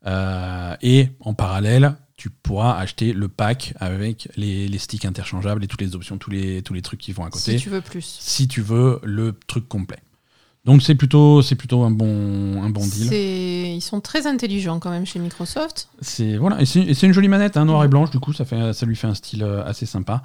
Euh, 0.05 0.75
et 0.81 1.09
en 1.19 1.33
parallèle, 1.33 1.95
tu 2.15 2.29
pourras 2.29 2.77
acheter 2.77 3.13
le 3.13 3.27
pack 3.27 3.73
avec 3.79 4.29
les, 4.37 4.67
les 4.67 4.77
sticks 4.77 5.05
interchangeables 5.05 5.63
et 5.63 5.67
toutes 5.67 5.81
les 5.81 5.95
options, 5.95 6.17
tous 6.17 6.31
les, 6.31 6.61
tous 6.61 6.73
les 6.73 6.81
trucs 6.81 6.99
qui 6.99 7.11
vont 7.11 7.25
à 7.25 7.29
côté, 7.29 7.57
Si 7.57 7.63
tu 7.63 7.69
veux 7.69 7.81
plus. 7.81 8.05
si 8.19 8.47
tu 8.47 8.61
veux 8.61 8.99
le 9.03 9.37
truc 9.47 9.67
complet. 9.67 9.99
Donc 10.67 10.83
c'est 10.83 10.95
plutôt, 10.95 11.41
c'est 11.41 11.55
plutôt 11.55 11.83
un 11.83 11.91
bon, 11.91 12.61
un 12.61 12.69
bon 12.69 12.85
deal. 12.85 13.13
Ils 13.13 13.81
sont 13.81 14.01
très 14.01 14.27
intelligents 14.27 14.79
quand 14.79 14.89
même 14.89 15.05
chez 15.05 15.17
Microsoft. 15.17 15.87
C'est 16.01 16.35
voilà, 16.35 16.61
et 16.61 16.65
c'est 16.65 17.03
une 17.03 17.13
jolie 17.13 17.29
manette, 17.29 17.55
hein, 17.55 17.63
noir 17.63 17.85
et 17.85 17.87
blanche. 17.87 18.11
Du 18.11 18.19
coup, 18.19 18.33
ça 18.33 18.43
fait, 18.43 18.73
ça 18.73 18.85
lui 18.85 18.97
fait 18.97 19.07
un 19.07 19.13
style 19.13 19.43
euh, 19.43 19.63
assez 19.65 19.85
sympa. 19.85 20.23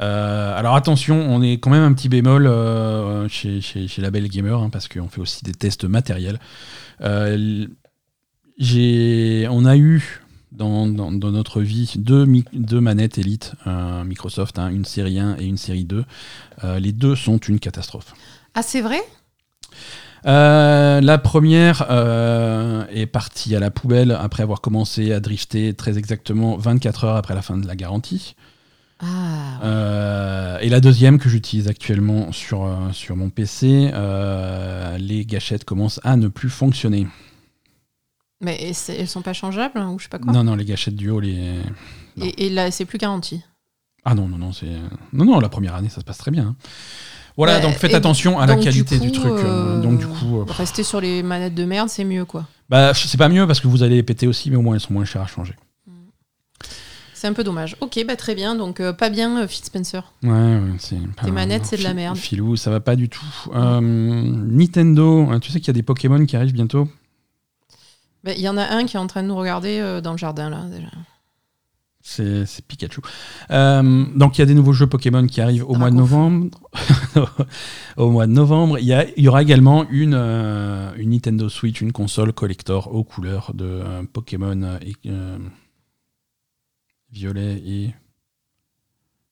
Euh, 0.00 0.56
alors 0.58 0.76
attention, 0.76 1.16
on 1.16 1.40
est 1.40 1.54
quand 1.54 1.70
même 1.70 1.82
un 1.82 1.94
petit 1.94 2.10
bémol 2.10 2.46
euh, 2.46 3.28
chez, 3.28 3.62
chez, 3.62 3.88
chez 3.88 4.02
Label 4.02 4.28
Gamer 4.28 4.60
hein, 4.60 4.68
parce 4.68 4.88
qu'on 4.88 5.08
fait 5.08 5.22
aussi 5.22 5.42
des 5.42 5.54
tests 5.54 5.84
matériels. 5.84 6.38
Euh, 7.00 7.66
j'ai, 8.58 9.48
on 9.50 9.64
a 9.64 9.78
eu 9.78 10.20
dans, 10.52 10.86
dans, 10.86 11.12
dans 11.12 11.30
notre 11.30 11.62
vie 11.62 11.94
deux, 11.96 12.26
deux 12.52 12.80
manettes 12.80 13.16
Elite 13.16 13.52
Microsoft, 14.04 14.58
hein, 14.58 14.68
une 14.68 14.84
série 14.84 15.18
1 15.18 15.36
et 15.38 15.46
une 15.46 15.56
série 15.56 15.86
2. 15.86 16.04
Euh, 16.64 16.78
les 16.78 16.92
deux 16.92 17.16
sont 17.16 17.38
une 17.38 17.58
catastrophe. 17.58 18.12
Ah, 18.54 18.62
c'est 18.62 18.80
vrai? 18.80 19.00
Euh, 20.28 21.00
la 21.00 21.18
première 21.18 21.86
euh, 21.90 22.84
est 22.90 23.06
partie 23.06 23.56
à 23.56 23.60
la 23.60 23.70
poubelle 23.70 24.12
après 24.12 24.42
avoir 24.42 24.60
commencé 24.60 25.12
à 25.12 25.20
drifter 25.20 25.72
très 25.74 25.96
exactement 25.96 26.56
24 26.56 27.04
heures 27.04 27.16
après 27.16 27.34
la 27.34 27.42
fin 27.42 27.56
de 27.56 27.66
la 27.66 27.76
garantie. 27.76 28.34
Ah, 29.00 29.60
Euh, 29.64 30.58
et 30.60 30.68
la 30.68 30.80
deuxième 30.80 31.18
que 31.18 31.28
j'utilise 31.28 31.68
actuellement 31.68 32.30
sur, 32.32 32.68
sur 32.92 33.16
mon 33.16 33.30
PC, 33.30 33.90
les 34.98 35.24
gâchettes 35.24 35.64
commencent 35.64 36.00
à 36.04 36.16
ne 36.16 36.28
plus 36.28 36.50
fonctionner. 36.50 37.06
mais 38.40 38.58
elles 38.88 39.08
sont 39.08 39.22
pas 39.22 39.32
changeables 39.32 39.78
hein, 39.78 39.90
ou 39.90 39.98
je 39.98 40.04
sais 40.04 40.08
pas 40.10 40.18
quoi? 40.18 40.32
Non, 40.32 40.44
non, 40.44 40.56
les 40.56 40.64
gâchettes 40.64 40.96
du 40.96 41.10
haut, 41.10 41.20
les... 41.20 41.54
non. 42.16 42.26
et, 42.26 42.46
et 42.46 42.50
là, 42.50 42.70
c'est 42.70 42.84
plus 42.84 42.98
garanti? 42.98 43.42
Ah 44.04 44.14
non, 44.14 44.28
non, 44.28 44.38
non, 44.38 44.52
c'est... 44.52 44.66
Non, 45.12 45.24
non, 45.24 45.40
la 45.40 45.48
première 45.48 45.74
année, 45.74 45.88
ça 45.88 46.00
se 46.00 46.04
passe 46.04 46.18
très 46.18 46.30
bien. 46.30 46.44
hein. 46.48 46.56
Voilà, 47.38 47.54
Ouais, 47.56 47.62
donc 47.62 47.74
faites 47.76 47.94
attention 47.94 48.38
à 48.38 48.44
la 48.46 48.56
du 48.56 48.64
qualité 48.64 48.98
du, 48.98 49.12
truc. 49.12 49.30
euh, 49.32 49.76
euh, 49.78 49.80
donc 49.80 49.98
du 50.00 50.06
coup... 50.06 50.40
euh, 50.40 50.44
Rester 50.48 50.82
sur 50.82 51.00
les 51.00 51.22
manettes 51.22 51.54
de 51.54 51.64
merde, 51.64 51.88
c'est 51.88 52.04
mieux 52.04 52.24
quoi. 52.26 52.44
bah, 52.68 52.92
c'est 52.94 53.16
pas 53.16 53.28
mieux 53.30 53.46
parce 53.46 53.60
que 53.60 53.68
vous 53.68 53.82
allez 53.84 53.94
les 53.96 54.02
péter 54.02 54.26
aussi, 54.26 54.50
mais 54.50 54.56
au 54.56 54.60
moins 54.62 54.74
elles 54.74 54.80
sont 54.80 54.92
moins 54.92 55.04
chères 55.06 55.22
à 55.22 55.26
changer. 55.28 55.54
C'est 57.14 57.26
un 57.26 57.32
peu 57.32 57.42
dommage. 57.44 57.76
Ok, 57.80 57.98
bah 58.06 58.14
très 58.14 58.34
bien. 58.36 58.54
Donc, 58.54 58.78
euh, 58.78 58.92
pas 58.92 59.08
bien, 59.10 59.38
euh, 59.42 59.48
Phil 59.48 59.64
Spencer. 59.64 60.12
Ouais, 60.22 60.30
ouais, 60.30 60.60
c'est 60.78 60.96
pas- 61.16 61.24
Tes 61.24 61.32
manettes, 61.32 61.64
c'est 61.66 61.76
de 61.76 61.82
la 61.82 61.92
merde. 61.92 62.16
Filou, 62.16 62.54
ça 62.54 62.70
va 62.70 62.78
pas 62.78 62.94
du 62.94 63.08
tout. 63.08 63.24
Euh, 63.54 63.80
Nintendo, 63.80 65.26
hein, 65.30 65.40
tu 65.40 65.50
sais 65.50 65.58
qu'il 65.58 65.66
y 65.66 65.70
a 65.70 65.74
des 65.74 65.82
Pokémon 65.82 66.24
qui 66.26 66.36
arrivent 66.36 66.52
bientôt? 66.52 66.88
Bah, 68.22 68.32
Il 68.36 68.40
y 68.42 68.48
en 68.48 68.56
a 68.56 68.64
un 68.64 68.84
qui 68.84 68.96
est 68.96 69.00
en 69.00 69.06
train 69.08 69.22
de 69.24 69.28
nous 69.28 69.36
regarder 69.36 70.00
dans 70.02 70.12
le 70.12 70.18
jardin 70.18 70.48
là 70.50 70.62
déjà. 70.70 70.88
C'est 72.10 72.64
Pikachu. 72.66 73.00
Euh, 73.50 74.04
donc 74.16 74.38
il 74.38 74.40
y 74.40 74.42
a 74.42 74.46
des 74.46 74.54
nouveaux 74.54 74.72
jeux 74.72 74.86
Pokémon 74.86 75.26
qui 75.26 75.42
arrivent 75.42 75.68
au 75.68 75.74
mois 75.74 75.90
de 75.90 75.96
novembre. 75.96 76.58
au 77.98 78.10
mois 78.10 78.26
de 78.26 78.32
novembre, 78.32 78.78
il 78.78 78.86
y, 78.86 78.94
a- 78.94 79.06
il 79.16 79.22
y 79.24 79.28
aura 79.28 79.42
également 79.42 79.86
une, 79.90 80.14
euh, 80.14 80.90
une 80.96 81.10
Nintendo 81.10 81.50
Switch, 81.50 81.82
une 81.82 81.92
console 81.92 82.32
collector 82.32 82.94
aux 82.94 83.04
couleurs 83.04 83.52
de 83.54 83.66
euh, 83.66 84.02
Pokémon 84.10 84.78
et, 84.80 84.94
violet 87.12 87.62
et 87.64 87.94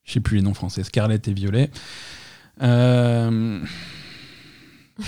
je 0.05 0.13
sais 0.13 0.21
plus 0.21 0.37
les 0.37 0.43
noms 0.43 0.55
français, 0.55 0.85
Scarlet 0.85 1.21
et 1.27 1.33
Violet. 1.33 1.71
Euh, 2.63 3.61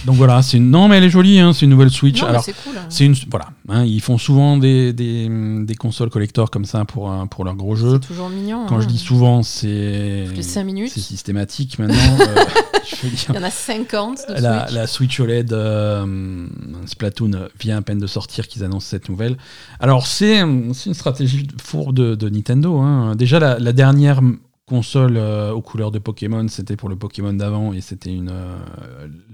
Donc 0.05 0.16
voilà, 0.16 0.43
c'est 0.43 0.59
une... 0.59 0.70
non 0.70 0.86
mais 0.89 0.98
elle 0.98 1.05
est 1.05 1.10
jolie, 1.10 1.39
hein, 1.40 1.52
c'est 1.55 1.65
une 1.65 1.70
nouvelle 1.70 1.89
Switch. 1.90 2.20
Non, 2.20 2.28
Alors 2.28 2.44
c'est 2.44 2.52
cool. 2.62 2.77
hein. 2.77 2.86
c'est 2.90 3.06
une 3.06 3.15
voilà, 3.31 3.47
hein, 3.70 3.85
ils 3.85 4.01
font 4.02 4.19
souvent 4.19 4.59
des, 4.59 4.93
des, 4.93 5.28
des 5.65 5.74
consoles 5.77 6.10
collector 6.10 6.51
comme 6.51 6.66
ça 6.66 6.85
pour 6.85 7.10
un- 7.10 7.27
pour 7.27 7.44
leurs 7.44 7.56
gros 7.56 7.74
jeux. 7.74 7.98
C'est 8.02 8.09
toujours 8.09 8.28
mignon. 8.28 8.66
Quand 8.69 8.77
hein. 8.77 8.81
je 8.82 8.86
dis 8.86 8.98
souvent, 8.98 9.43
c'est 9.43 10.24
Toutes 10.27 10.36
les 10.36 10.43
5 10.43 10.65
minutes. 10.65 10.93
c'est 10.94 11.01
systématique 11.01 11.78
maintenant. 11.78 11.97
euh, 12.20 12.44
je 12.86 12.97
veux 13.06 13.10
dire, 13.10 13.27
Il 13.31 13.35
y 13.36 13.39
en 13.39 13.43
a 13.43 13.51
50 13.51 14.19
de 14.28 14.35
la, 14.43 14.60
Switch. 14.66 14.74
la 14.74 14.86
Switch 14.86 15.20
OLED 15.20 15.52
euh, 15.55 16.47
Splatoon 16.85 17.31
vient 17.59 17.78
à 17.78 17.82
peine 17.82 17.98
de 17.98 18.06
sortir 18.06 18.47
qu'ils 18.47 18.65
annoncent 18.65 18.89
cette 18.89 19.09
nouvelle. 19.09 19.36
Alors 19.81 20.06
c'est 20.06 20.40
c'est 20.74 20.86
une 20.90 20.94
stratégie 20.94 21.47
fourbe 21.62 21.94
de, 21.94 22.15
de 22.15 22.28
Nintendo. 22.28 22.78
hein. 22.78 23.15
Déjà 23.16 23.39
la, 23.39 23.59
la 23.59 23.73
dernière 23.73 24.20
console 24.69 25.16
euh, 25.16 25.51
aux 25.53 25.62
couleurs 25.62 25.90
de 25.90 25.99
Pokémon, 25.99 26.47
c'était 26.49 26.77
pour 26.77 26.89
le 26.89 26.97
Pokémon 26.97 27.32
d'avant 27.32 27.73
et 27.73 27.81
c'était 27.81 28.12
une 28.15 28.28
euh, 28.31 28.57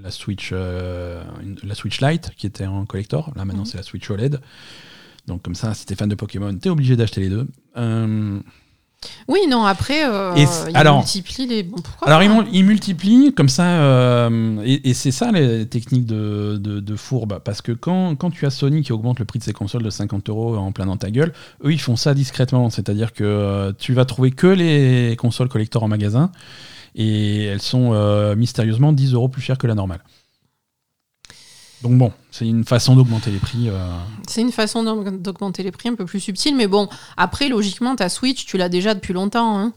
la 0.03 0.11
Switch 0.11 0.51
euh, 0.53 1.23
une- 1.43 1.59
la 1.63 1.75
Switch 1.75 2.01
Lite 2.01 2.31
qui 2.37 2.47
était 2.47 2.67
en 2.67 2.87
collector. 2.87 3.33
Là 3.37 3.45
maintenant 3.45 3.63
Mhm. 3.63 3.67
c'est 3.67 3.77
la 3.77 3.83
Switch 3.83 4.09
OLED. 4.11 4.41
Donc 5.27 5.43
comme 5.43 5.55
ça, 5.55 5.75
si 5.75 5.87
t'es 5.87 5.95
fan 5.95 6.09
de 6.09 6.15
Pokémon, 6.15 6.55
t'es 6.57 6.69
obligé 6.71 6.97
d'acheter 6.97 7.21
les 7.23 7.29
deux. 7.31 7.47
Oui, 9.29 9.41
non, 9.49 9.65
après, 9.65 10.09
euh, 10.09 10.35
Et 10.35 10.47
c- 10.47 10.67
il 10.71 10.77
alors- 10.77 10.99
multiplie 10.99 11.47
les. 11.47 11.63
Bon, 11.63 11.77
pourquoi 11.83 12.09
Alors, 12.09 12.23
ils, 12.23 12.31
mul- 12.31 12.47
ils 12.53 12.65
multiplient 12.65 13.33
comme 13.35 13.49
ça, 13.49 13.65
euh, 13.65 14.59
et, 14.65 14.91
et 14.91 14.95
c'est 14.95 15.11
ça 15.11 15.33
les 15.33 15.67
techniques 15.67 16.07
de, 16.07 16.57
de, 16.61 16.81
de 16.81 16.97
fourbe. 16.97 17.41
Parce 17.45 17.63
que 17.63 17.73
quand, 17.73 18.17
quand 18.17 18.31
tu 18.31 18.47
as 18.47 18.51
Sony 18.51 18.83
qui 18.83 18.93
augmente 18.93 19.19
le 19.19 19.25
prix 19.25 19.39
de 19.39 19.45
ses 19.45 19.53
consoles 19.53 19.83
de 19.83 19.91
50 19.91 20.29
euros 20.29 20.57
en 20.57 20.73
plein 20.73 20.87
dans 20.87 20.97
ta 20.97 21.11
gueule, 21.11 21.33
eux 21.65 21.73
ils 21.73 21.81
font 21.81 21.97
ça 21.97 22.15
discrètement. 22.15 22.71
C'est-à-dire 22.71 23.13
que 23.13 23.25
euh, 23.25 23.73
tu 23.79 23.93
vas 23.95 24.05
trouver 24.05 24.31
que 24.31 24.47
les 24.47 25.17
consoles 25.17 25.49
collector 25.49 25.83
en 25.83 25.89
magasin, 25.89 26.31
et 26.95 27.45
elles 27.47 27.63
sont 27.63 27.91
euh, 27.93 28.37
mystérieusement 28.37 28.93
10 28.93 29.15
euros 29.15 29.29
plus 29.29 29.43
chères 29.43 29.59
que 29.59 29.67
la 29.67 29.75
normale. 29.75 30.01
Donc 31.85 31.99
bon, 31.99 32.13
c'est 32.31 32.47
une 32.49 32.65
façon 32.65 32.97
d'augmenter 32.97 33.31
les 33.31 33.39
prix. 33.39 33.69
euh. 33.69 33.79
C'est 34.27 34.41
une 34.41 34.51
façon 34.53 34.83
d'aug- 34.83 35.21
d'augmenter 35.21 35.63
les 35.63 35.71
prix 35.71 35.91
un 35.91 35.95
peu 35.95 36.07
plus 36.07 36.19
subtile, 36.19 36.57
mais 36.57 36.67
bon, 36.67 36.89
après, 37.17 37.49
logiquement, 37.49 37.95
ta 37.95 38.09
Switch, 38.09 38.47
tu 38.47 38.57
l'as 38.57 38.69
déjà 38.71 38.95
depuis 38.95 39.13
longtemps. 39.13 39.59
hein. 39.59 39.73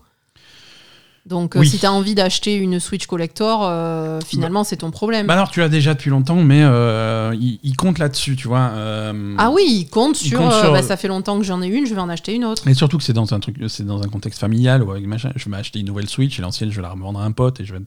Donc, 1.28 1.56
euh, 1.58 1.64
si 1.64 1.78
tu 1.78 1.86
as 1.86 1.91
envie 1.91 2.16
d'acheter 2.16 2.56
une 2.56 2.80
Switch 2.80 3.06
collector, 3.06 3.62
euh, 3.64 4.20
finalement, 4.26 4.64
c'est 4.64 4.78
ton 4.78 4.91
problème. 4.91 5.28
Bah 5.28 5.34
alors 5.34 5.52
tu 5.52 5.60
l'as 5.60 5.70
déjà 5.70 5.94
depuis 5.94 6.10
longtemps, 6.10 6.38
mais 6.41 6.62
euh, 6.64 7.36
ils 7.40 7.76
comptent 7.76 7.99
là-dessus, 7.99 8.36
tu 8.36 8.48
vois. 8.48 8.70
euh, 8.74 9.36
ah 9.38 9.52
oui, 9.52 9.64
il 9.68 9.90
compte 9.90 10.22
il 10.22 10.30
sur. 10.30 10.40
compte 10.40 10.54
sur- 10.54 10.72
bah, 10.72 10.82
ça 10.82 10.95
fait 10.98 11.08
longtemps 11.10 11.38
que 11.38 11.44
j'en 11.44 11.62
ai 11.62 11.68
une, 11.68 11.86
je 11.86 11.94
vais 11.94 12.02
en 12.02 12.10
acheter 12.10 12.34
une 12.34 12.45
autre. 12.45 12.68
Et 12.68 12.74
surtout 12.74 12.98
que 12.98 13.04
c'est 13.04 13.14
dans 13.14 13.34
un 13.34 13.40
truc, 13.40 13.58
c'est 13.68 13.86
dans 13.86 14.02
un 14.02 14.08
contexte 14.08 14.40
familial 14.40 14.82
ou 14.84 14.91
avec 14.91 15.06
machin. 15.06 15.32
Je 15.36 15.49
vais 15.49 15.58
acheter 15.58 15.80
une 15.80 15.88
nouvelle 15.88 16.08
Switch 16.10 16.40
et 16.40 16.41
l'ancienne 16.41 16.72
je 16.72 16.76
vais 16.78 16.82
la 16.82 16.90
revendre 16.91 17.20
à 17.20 17.24
un 17.26 17.32
pote 17.32 17.60
et 17.60 17.66
je 17.66 17.74
vais. 17.74 17.80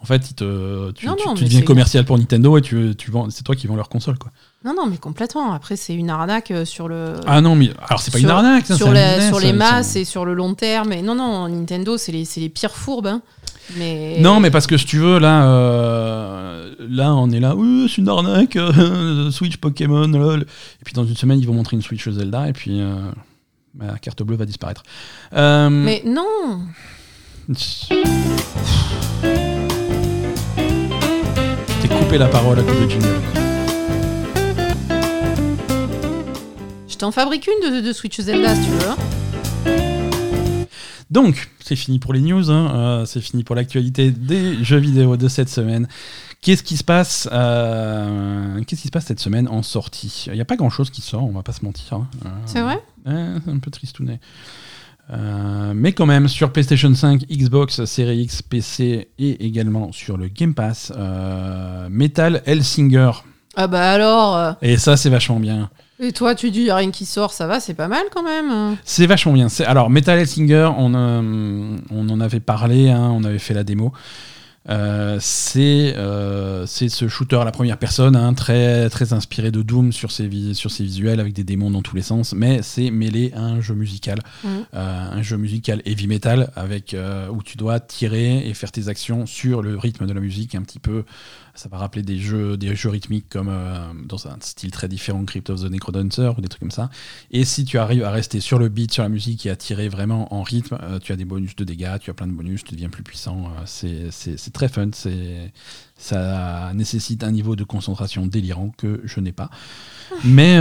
En 0.00 0.04
fait, 0.04 0.30
ils 0.30 0.34
te, 0.34 0.90
tu, 0.92 1.06
Non, 1.06 1.14
tu- 1.14 1.26
non, 1.26 1.34
tu 1.34 1.42
mais 1.44 1.48
deviens 1.48 1.62
commercial 1.62 2.04
pour 2.04 2.18
Nintendo 2.18 2.56
et 2.58 2.62
tu, 2.62 2.94
tu 2.96 3.10
vends, 3.10 3.30
c'est 3.30 3.42
toi 3.44 3.54
qui 3.56 3.66
vends 3.66 3.76
leur 3.76 3.88
console 3.88 4.18
quoi. 4.18 4.30
Non, 4.64 4.74
non, 4.76 4.86
mais 4.86 4.96
complètement. 4.96 5.52
Après, 5.52 5.76
c'est 5.76 5.94
une 5.94 6.10
arnaque 6.10 6.50
euh, 6.50 6.64
sur 6.64 6.88
le. 6.88 7.14
Ah 7.26 7.40
non, 7.40 7.54
mais 7.54 7.70
alors 7.86 8.00
c'est 8.00 8.10
pas 8.10 8.18
une 8.18 8.28
arnaque, 8.28 8.66
ça, 8.66 8.74
sur, 8.76 8.90
la- 8.92 9.10
business, 9.14 9.28
sur 9.28 9.38
les 9.40 9.52
masses 9.52 9.94
et 9.96 10.04
sur 10.04 10.24
le 10.24 10.34
long 10.34 10.54
terme. 10.54 10.92
Et 10.92 11.00
non, 11.02 11.14
non, 11.14 11.48
Nintendo, 11.48 11.96
c'est 11.96 12.10
les, 12.10 12.24
les 12.36 12.48
pires 12.48 12.74
fourbes. 12.74 13.06
hein. 13.06 13.22
Mais... 13.76 14.16
Non, 14.20 14.40
mais 14.40 14.50
parce 14.50 14.66
que 14.66 14.76
si 14.76 14.86
tu 14.86 14.98
veux, 14.98 15.18
là, 15.20 15.44
euh, 15.44 16.74
là, 16.88 17.14
on 17.14 17.30
est 17.30 17.38
là, 17.38 17.54
oui, 17.54 17.86
c'est 17.88 18.00
une 18.00 18.08
arnaque, 18.08 18.56
euh, 18.56 19.30
Switch 19.30 19.58
Pokémon, 19.58 20.08
lol. 20.08 20.40
Et 20.42 20.84
puis 20.84 20.94
dans 20.94 21.04
une 21.04 21.16
semaine, 21.16 21.38
ils 21.38 21.46
vont 21.46 21.52
montrer 21.54 21.76
une 21.76 21.82
Switch 21.82 22.08
Zelda 22.08 22.48
et 22.48 22.52
puis 22.52 22.80
euh, 22.80 22.94
bah, 23.74 23.84
la 23.92 23.98
carte 23.98 24.22
bleue 24.22 24.36
va 24.36 24.46
disparaître. 24.46 24.82
Mais 25.32 26.02
non 26.04 26.62
T'es 31.82 31.88
coupé 31.88 32.18
la 32.18 32.26
parole 32.28 32.58
à 32.58 32.62
coup 32.62 32.74
de 32.74 32.88
jingle. 32.90 33.06
Je 36.98 37.04
t'en 37.04 37.12
fabrique 37.12 37.46
une 37.46 37.70
de, 37.76 37.80
de 37.80 37.92
Switch 37.92 38.18
Zelda 38.20 38.56
si 38.56 38.60
tu 38.62 38.70
veux. 38.70 38.88
hein. 38.88 40.64
Donc, 41.12 41.48
c'est 41.60 41.76
fini 41.76 42.00
pour 42.00 42.12
les 42.12 42.20
news, 42.20 42.50
hein, 42.50 42.72
euh, 42.74 43.04
c'est 43.06 43.20
fini 43.20 43.44
pour 43.44 43.54
l'actualité 43.54 44.10
des 44.10 44.64
jeux 44.64 44.78
vidéo 44.78 45.16
de 45.16 45.28
cette 45.28 45.48
semaine. 45.48 45.86
Qu'est-ce 46.40 46.64
qui 46.64 46.76
se 46.76 46.82
passe 46.82 47.28
euh, 47.30 48.60
Qu'est-ce 48.66 48.80
qui 48.82 48.88
se 48.88 48.90
passe 48.92 49.04
cette 49.06 49.20
semaine 49.20 49.46
en 49.46 49.62
sortie? 49.62 50.24
Il 50.26 50.32
n'y 50.32 50.40
a 50.40 50.44
pas 50.44 50.56
grand-chose 50.56 50.90
qui 50.90 51.00
sort, 51.00 51.22
on 51.22 51.30
va 51.30 51.44
pas 51.44 51.52
se 51.52 51.64
mentir. 51.64 51.98
hein. 51.98 52.08
Euh, 52.26 52.28
C'est 52.46 52.62
vrai? 52.62 52.82
C'est 53.06 53.12
un 53.52 53.58
peu 53.62 53.70
tristounet. 53.70 54.18
Euh, 55.12 55.74
mais 55.76 55.92
quand 55.92 56.06
même, 56.06 56.26
sur 56.26 56.52
PlayStation 56.52 56.92
5, 56.92 57.26
Xbox, 57.30 57.84
Series 57.84 58.22
X, 58.22 58.42
PC 58.42 59.06
et 59.20 59.46
également 59.46 59.92
sur 59.92 60.16
le 60.16 60.26
Game 60.26 60.52
Pass, 60.52 60.92
euh, 60.96 61.86
Metal 61.88 62.42
Hellsinger. 62.44 63.12
Ah 63.54 63.68
bah 63.68 63.92
alors 63.92 64.36
euh, 64.36 64.52
Et 64.62 64.78
ça, 64.78 64.96
c'est 64.96 65.10
vachement 65.10 65.38
bien. 65.38 65.70
Et 66.00 66.12
toi, 66.12 66.34
tu 66.36 66.50
dis, 66.50 66.62
y 66.62 66.70
a 66.70 66.76
rien 66.76 66.92
qui 66.92 67.04
sort, 67.04 67.32
ça 67.32 67.48
va, 67.48 67.58
c'est 67.58 67.74
pas 67.74 67.88
mal 67.88 68.04
quand 68.14 68.22
même. 68.22 68.76
C'est 68.84 69.06
vachement 69.06 69.32
bien. 69.32 69.48
Alors, 69.66 69.90
Metal 69.90 70.18
Hellsinger, 70.18 70.70
on, 70.78 70.94
euh, 70.94 71.76
on 71.90 72.08
en 72.08 72.20
avait 72.20 72.40
parlé, 72.40 72.90
hein, 72.90 73.10
on 73.12 73.24
avait 73.24 73.40
fait 73.40 73.54
la 73.54 73.64
démo. 73.64 73.92
Euh, 74.70 75.16
c'est 75.18 75.94
euh, 75.96 76.66
c'est 76.66 76.90
ce 76.90 77.08
shooter 77.08 77.36
à 77.36 77.44
la 77.44 77.52
première 77.52 77.78
personne, 77.78 78.14
hein, 78.16 78.34
très, 78.34 78.90
très 78.90 79.14
inspiré 79.14 79.50
de 79.50 79.62
Doom 79.62 79.92
sur 79.92 80.12
ses, 80.12 80.52
sur 80.52 80.70
ses 80.70 80.84
visuels, 80.84 81.20
avec 81.20 81.32
des 81.32 81.42
démons 81.42 81.70
dans 81.70 81.80
tous 81.80 81.96
les 81.96 82.02
sens, 82.02 82.34
mais 82.34 82.60
c'est 82.62 82.90
mêlé 82.90 83.32
à 83.34 83.40
un 83.40 83.60
jeu 83.60 83.74
musical. 83.74 84.18
Euh, 84.44 84.60
un 84.74 85.22
jeu 85.22 85.38
musical 85.38 85.80
heavy 85.86 86.06
metal, 86.06 86.52
avec, 86.54 86.94
où 87.32 87.42
tu 87.42 87.56
dois 87.56 87.80
tirer 87.80 88.46
et 88.46 88.54
faire 88.54 88.70
tes 88.70 88.88
actions 88.88 89.26
sur 89.26 89.62
le 89.62 89.76
rythme 89.76 90.06
de 90.06 90.12
la 90.12 90.20
musique, 90.20 90.54
un 90.54 90.62
petit 90.62 90.80
peu. 90.80 91.04
Ça 91.58 91.68
va 91.68 91.78
rappeler 91.78 92.02
des 92.02 92.18
jeux, 92.20 92.56
des 92.56 92.76
jeux 92.76 92.88
rythmiques 92.88 93.28
comme 93.28 93.48
euh, 93.48 93.78
dans 94.06 94.28
un 94.28 94.36
style 94.40 94.70
très 94.70 94.86
différent, 94.86 95.24
Crypt 95.24 95.50
of 95.50 95.60
the 95.62 95.68
Necrodancer 95.70 96.30
ou 96.38 96.40
des 96.40 96.46
trucs 96.48 96.60
comme 96.60 96.70
ça. 96.70 96.88
Et 97.32 97.44
si 97.44 97.64
tu 97.64 97.78
arrives 97.78 98.04
à 98.04 98.12
rester 98.12 98.38
sur 98.38 98.60
le 98.60 98.68
beat, 98.68 98.92
sur 98.92 99.02
la 99.02 99.08
musique 99.08 99.44
et 99.44 99.50
à 99.50 99.56
tirer 99.56 99.88
vraiment 99.88 100.32
en 100.32 100.42
rythme, 100.44 100.78
euh, 100.82 101.00
tu 101.00 101.12
as 101.12 101.16
des 101.16 101.24
bonus 101.24 101.56
de 101.56 101.64
dégâts, 101.64 101.98
tu 102.00 102.10
as 102.10 102.14
plein 102.14 102.28
de 102.28 102.32
bonus, 102.32 102.62
tu 102.62 102.74
deviens 102.74 102.90
plus 102.90 103.02
puissant. 103.02 103.50
euh, 103.58 103.62
c'est- 103.66 104.52
très 104.52 104.68
fun. 104.68 104.90
Ça 105.96 106.70
nécessite 106.74 107.24
un 107.24 107.32
niveau 107.32 107.56
de 107.56 107.64
concentration 107.64 108.26
délirant 108.26 108.70
que 108.76 109.00
je 109.04 109.18
n'ai 109.18 109.32
pas. 109.32 109.50
Mais, 110.24 110.58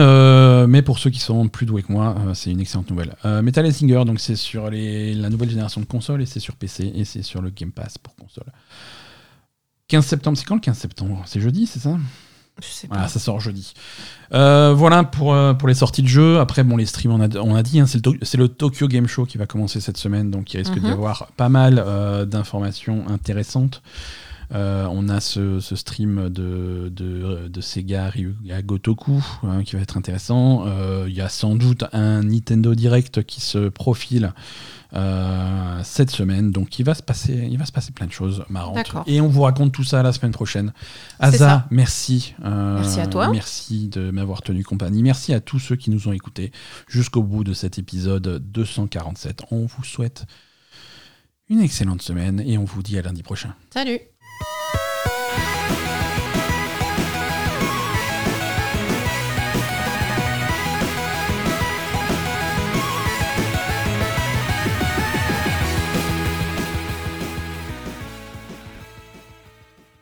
mais 0.68 0.82
pour 0.82 0.99
ceux 0.99 1.10
qui 1.10 1.19
sont 1.19 1.48
plus 1.48 1.65
doués 1.65 1.82
que 1.84 1.91
moi, 1.91 2.15
c'est 2.34 2.52
une 2.52 2.60
excellente 2.60 2.90
nouvelle. 2.90 3.15
Metal 3.44 3.65
Hellsinger, 3.65 4.03
donc 4.06 4.19
c'est 4.19 4.36
sur 4.36 4.69
les, 4.69 5.14
la 5.14 5.30
nouvelle 5.30 5.49
génération 5.49 5.80
de 5.80 5.86
consoles 5.86 6.22
et 6.22 6.26
c'est 6.26 6.41
sur 6.41 6.56
PC 6.57 6.91
et 6.94 7.06
c'est 7.06 7.22
sur 7.22 7.41
le 7.41 7.49
Game 7.49 7.72
Pass 7.72 7.98
pour 7.98 8.14
console. 8.15 8.52
15 9.88 10.06
septembre, 10.06 10.38
c'est 10.38 10.46
quand 10.46 10.56
le 10.56 10.62
15 10.62 10.78
septembre? 10.78 11.22
C'est 11.26 11.40
jeudi, 11.40 11.66
c'est 11.68 11.80
ça? 11.80 11.98
Je 12.60 12.68
sais 12.68 12.88
pas. 12.88 12.96
voilà, 12.96 13.08
ça 13.08 13.20
sort 13.20 13.40
jeudi. 13.40 13.74
Euh, 14.34 14.74
voilà 14.76 15.04
pour, 15.04 15.34
euh, 15.34 15.54
pour 15.54 15.68
les 15.68 15.76
sorties 15.76 16.02
de 16.02 16.08
jeux. 16.08 16.40
Après, 16.40 16.64
bon, 16.64 16.76
les 16.76 16.88
streams, 16.88 17.12
on 17.12 17.22
a, 17.22 17.38
on 17.38 17.54
a 17.56 17.62
dit, 17.62 17.80
hein, 17.80 17.86
c'est 17.86 18.04
le, 18.38 18.48
Tokyo 18.48 18.88
Game 18.88 19.08
Show 19.08 19.26
qui 19.26 19.38
va 19.38 19.46
commencer 19.46 19.80
cette 19.80 19.98
semaine, 19.98 20.32
donc 20.32 20.54
il 20.54 20.58
risque 20.58 20.74
d'y 20.74 20.88
Mhm. 20.88 20.94
avoir 20.94 21.28
pas 21.38 21.50
mal 21.50 21.82
euh, 21.86 22.26
d'informations 22.26 23.08
intéressantes. 23.10 23.82
On 24.52 25.10
a 25.10 25.20
ce, 25.20 25.60
ce 25.60 25.76
stream 25.76 26.30
de, 26.30 26.90
de, 26.92 27.48
de 27.50 27.62
Sega 27.62 28.10
Ryuga 28.10 28.62
Gotoku 28.62 29.22
hein, 29.44 29.64
qui 29.64 29.76
va 29.76 29.82
être 29.82 29.98
intéressant. 29.98 30.66
Il 31.06 31.14
y 31.14 31.20
a 31.22 31.28
sans 31.30 31.56
doute 31.56 31.84
un 31.92 32.24
Nintendo 32.24 32.74
Direct 32.74 33.24
qui 33.24 33.42
se 33.42 33.68
profile 33.68 34.32
euh, 34.94 35.82
cette 35.84 36.12
semaine, 36.12 36.52
donc 36.52 36.80
il 36.80 36.84
va 36.84 36.94
se 36.94 37.04
passer, 37.04 37.34
il 37.50 37.58
va 37.58 37.66
se 37.66 37.72
passer 37.72 37.92
plein 37.92 38.08
de 38.08 38.12
choses 38.12 38.46
marrantes. 38.50 38.94
Et 39.06 39.22
on 39.22 39.28
vous 39.28 39.42
raconte 39.42 39.72
tout 39.72 39.84
ça 39.84 40.02
la 40.04 40.14
semaine 40.14 40.32
prochaine. 40.32 40.74
Asa, 41.20 41.68
merci. 41.72 42.34
Euh, 42.44 42.76
Merci 42.76 43.00
à 43.00 43.08
toi. 43.08 43.30
Merci 43.30 43.90
de 43.90 44.12
m'avoir 44.12 44.42
tenu 44.42 44.64
compagnie. 44.64 45.04
Merci 45.04 45.34
à 45.34 45.40
tous 45.40 45.60
ceux 45.60 45.76
qui 45.76 45.90
nous 45.90 46.08
ont 46.08 46.14
écoutés 46.14 46.52
jusqu'au 46.88 47.24
bout 47.24 47.44
de 47.44 47.54
cet 47.54 47.78
épisode 47.78 48.42
247. 48.52 49.44
On 49.52 49.66
vous 49.66 49.84
souhaite 49.84 50.26
une 51.50 51.62
excellente 51.62 52.02
semaine 52.02 52.42
et 52.46 52.58
on 52.58 52.66
vous 52.66 52.84
dit 52.84 52.98
à 52.98 53.02
lundi 53.02 53.24
prochain. 53.24 53.54
Salut 53.74 54.00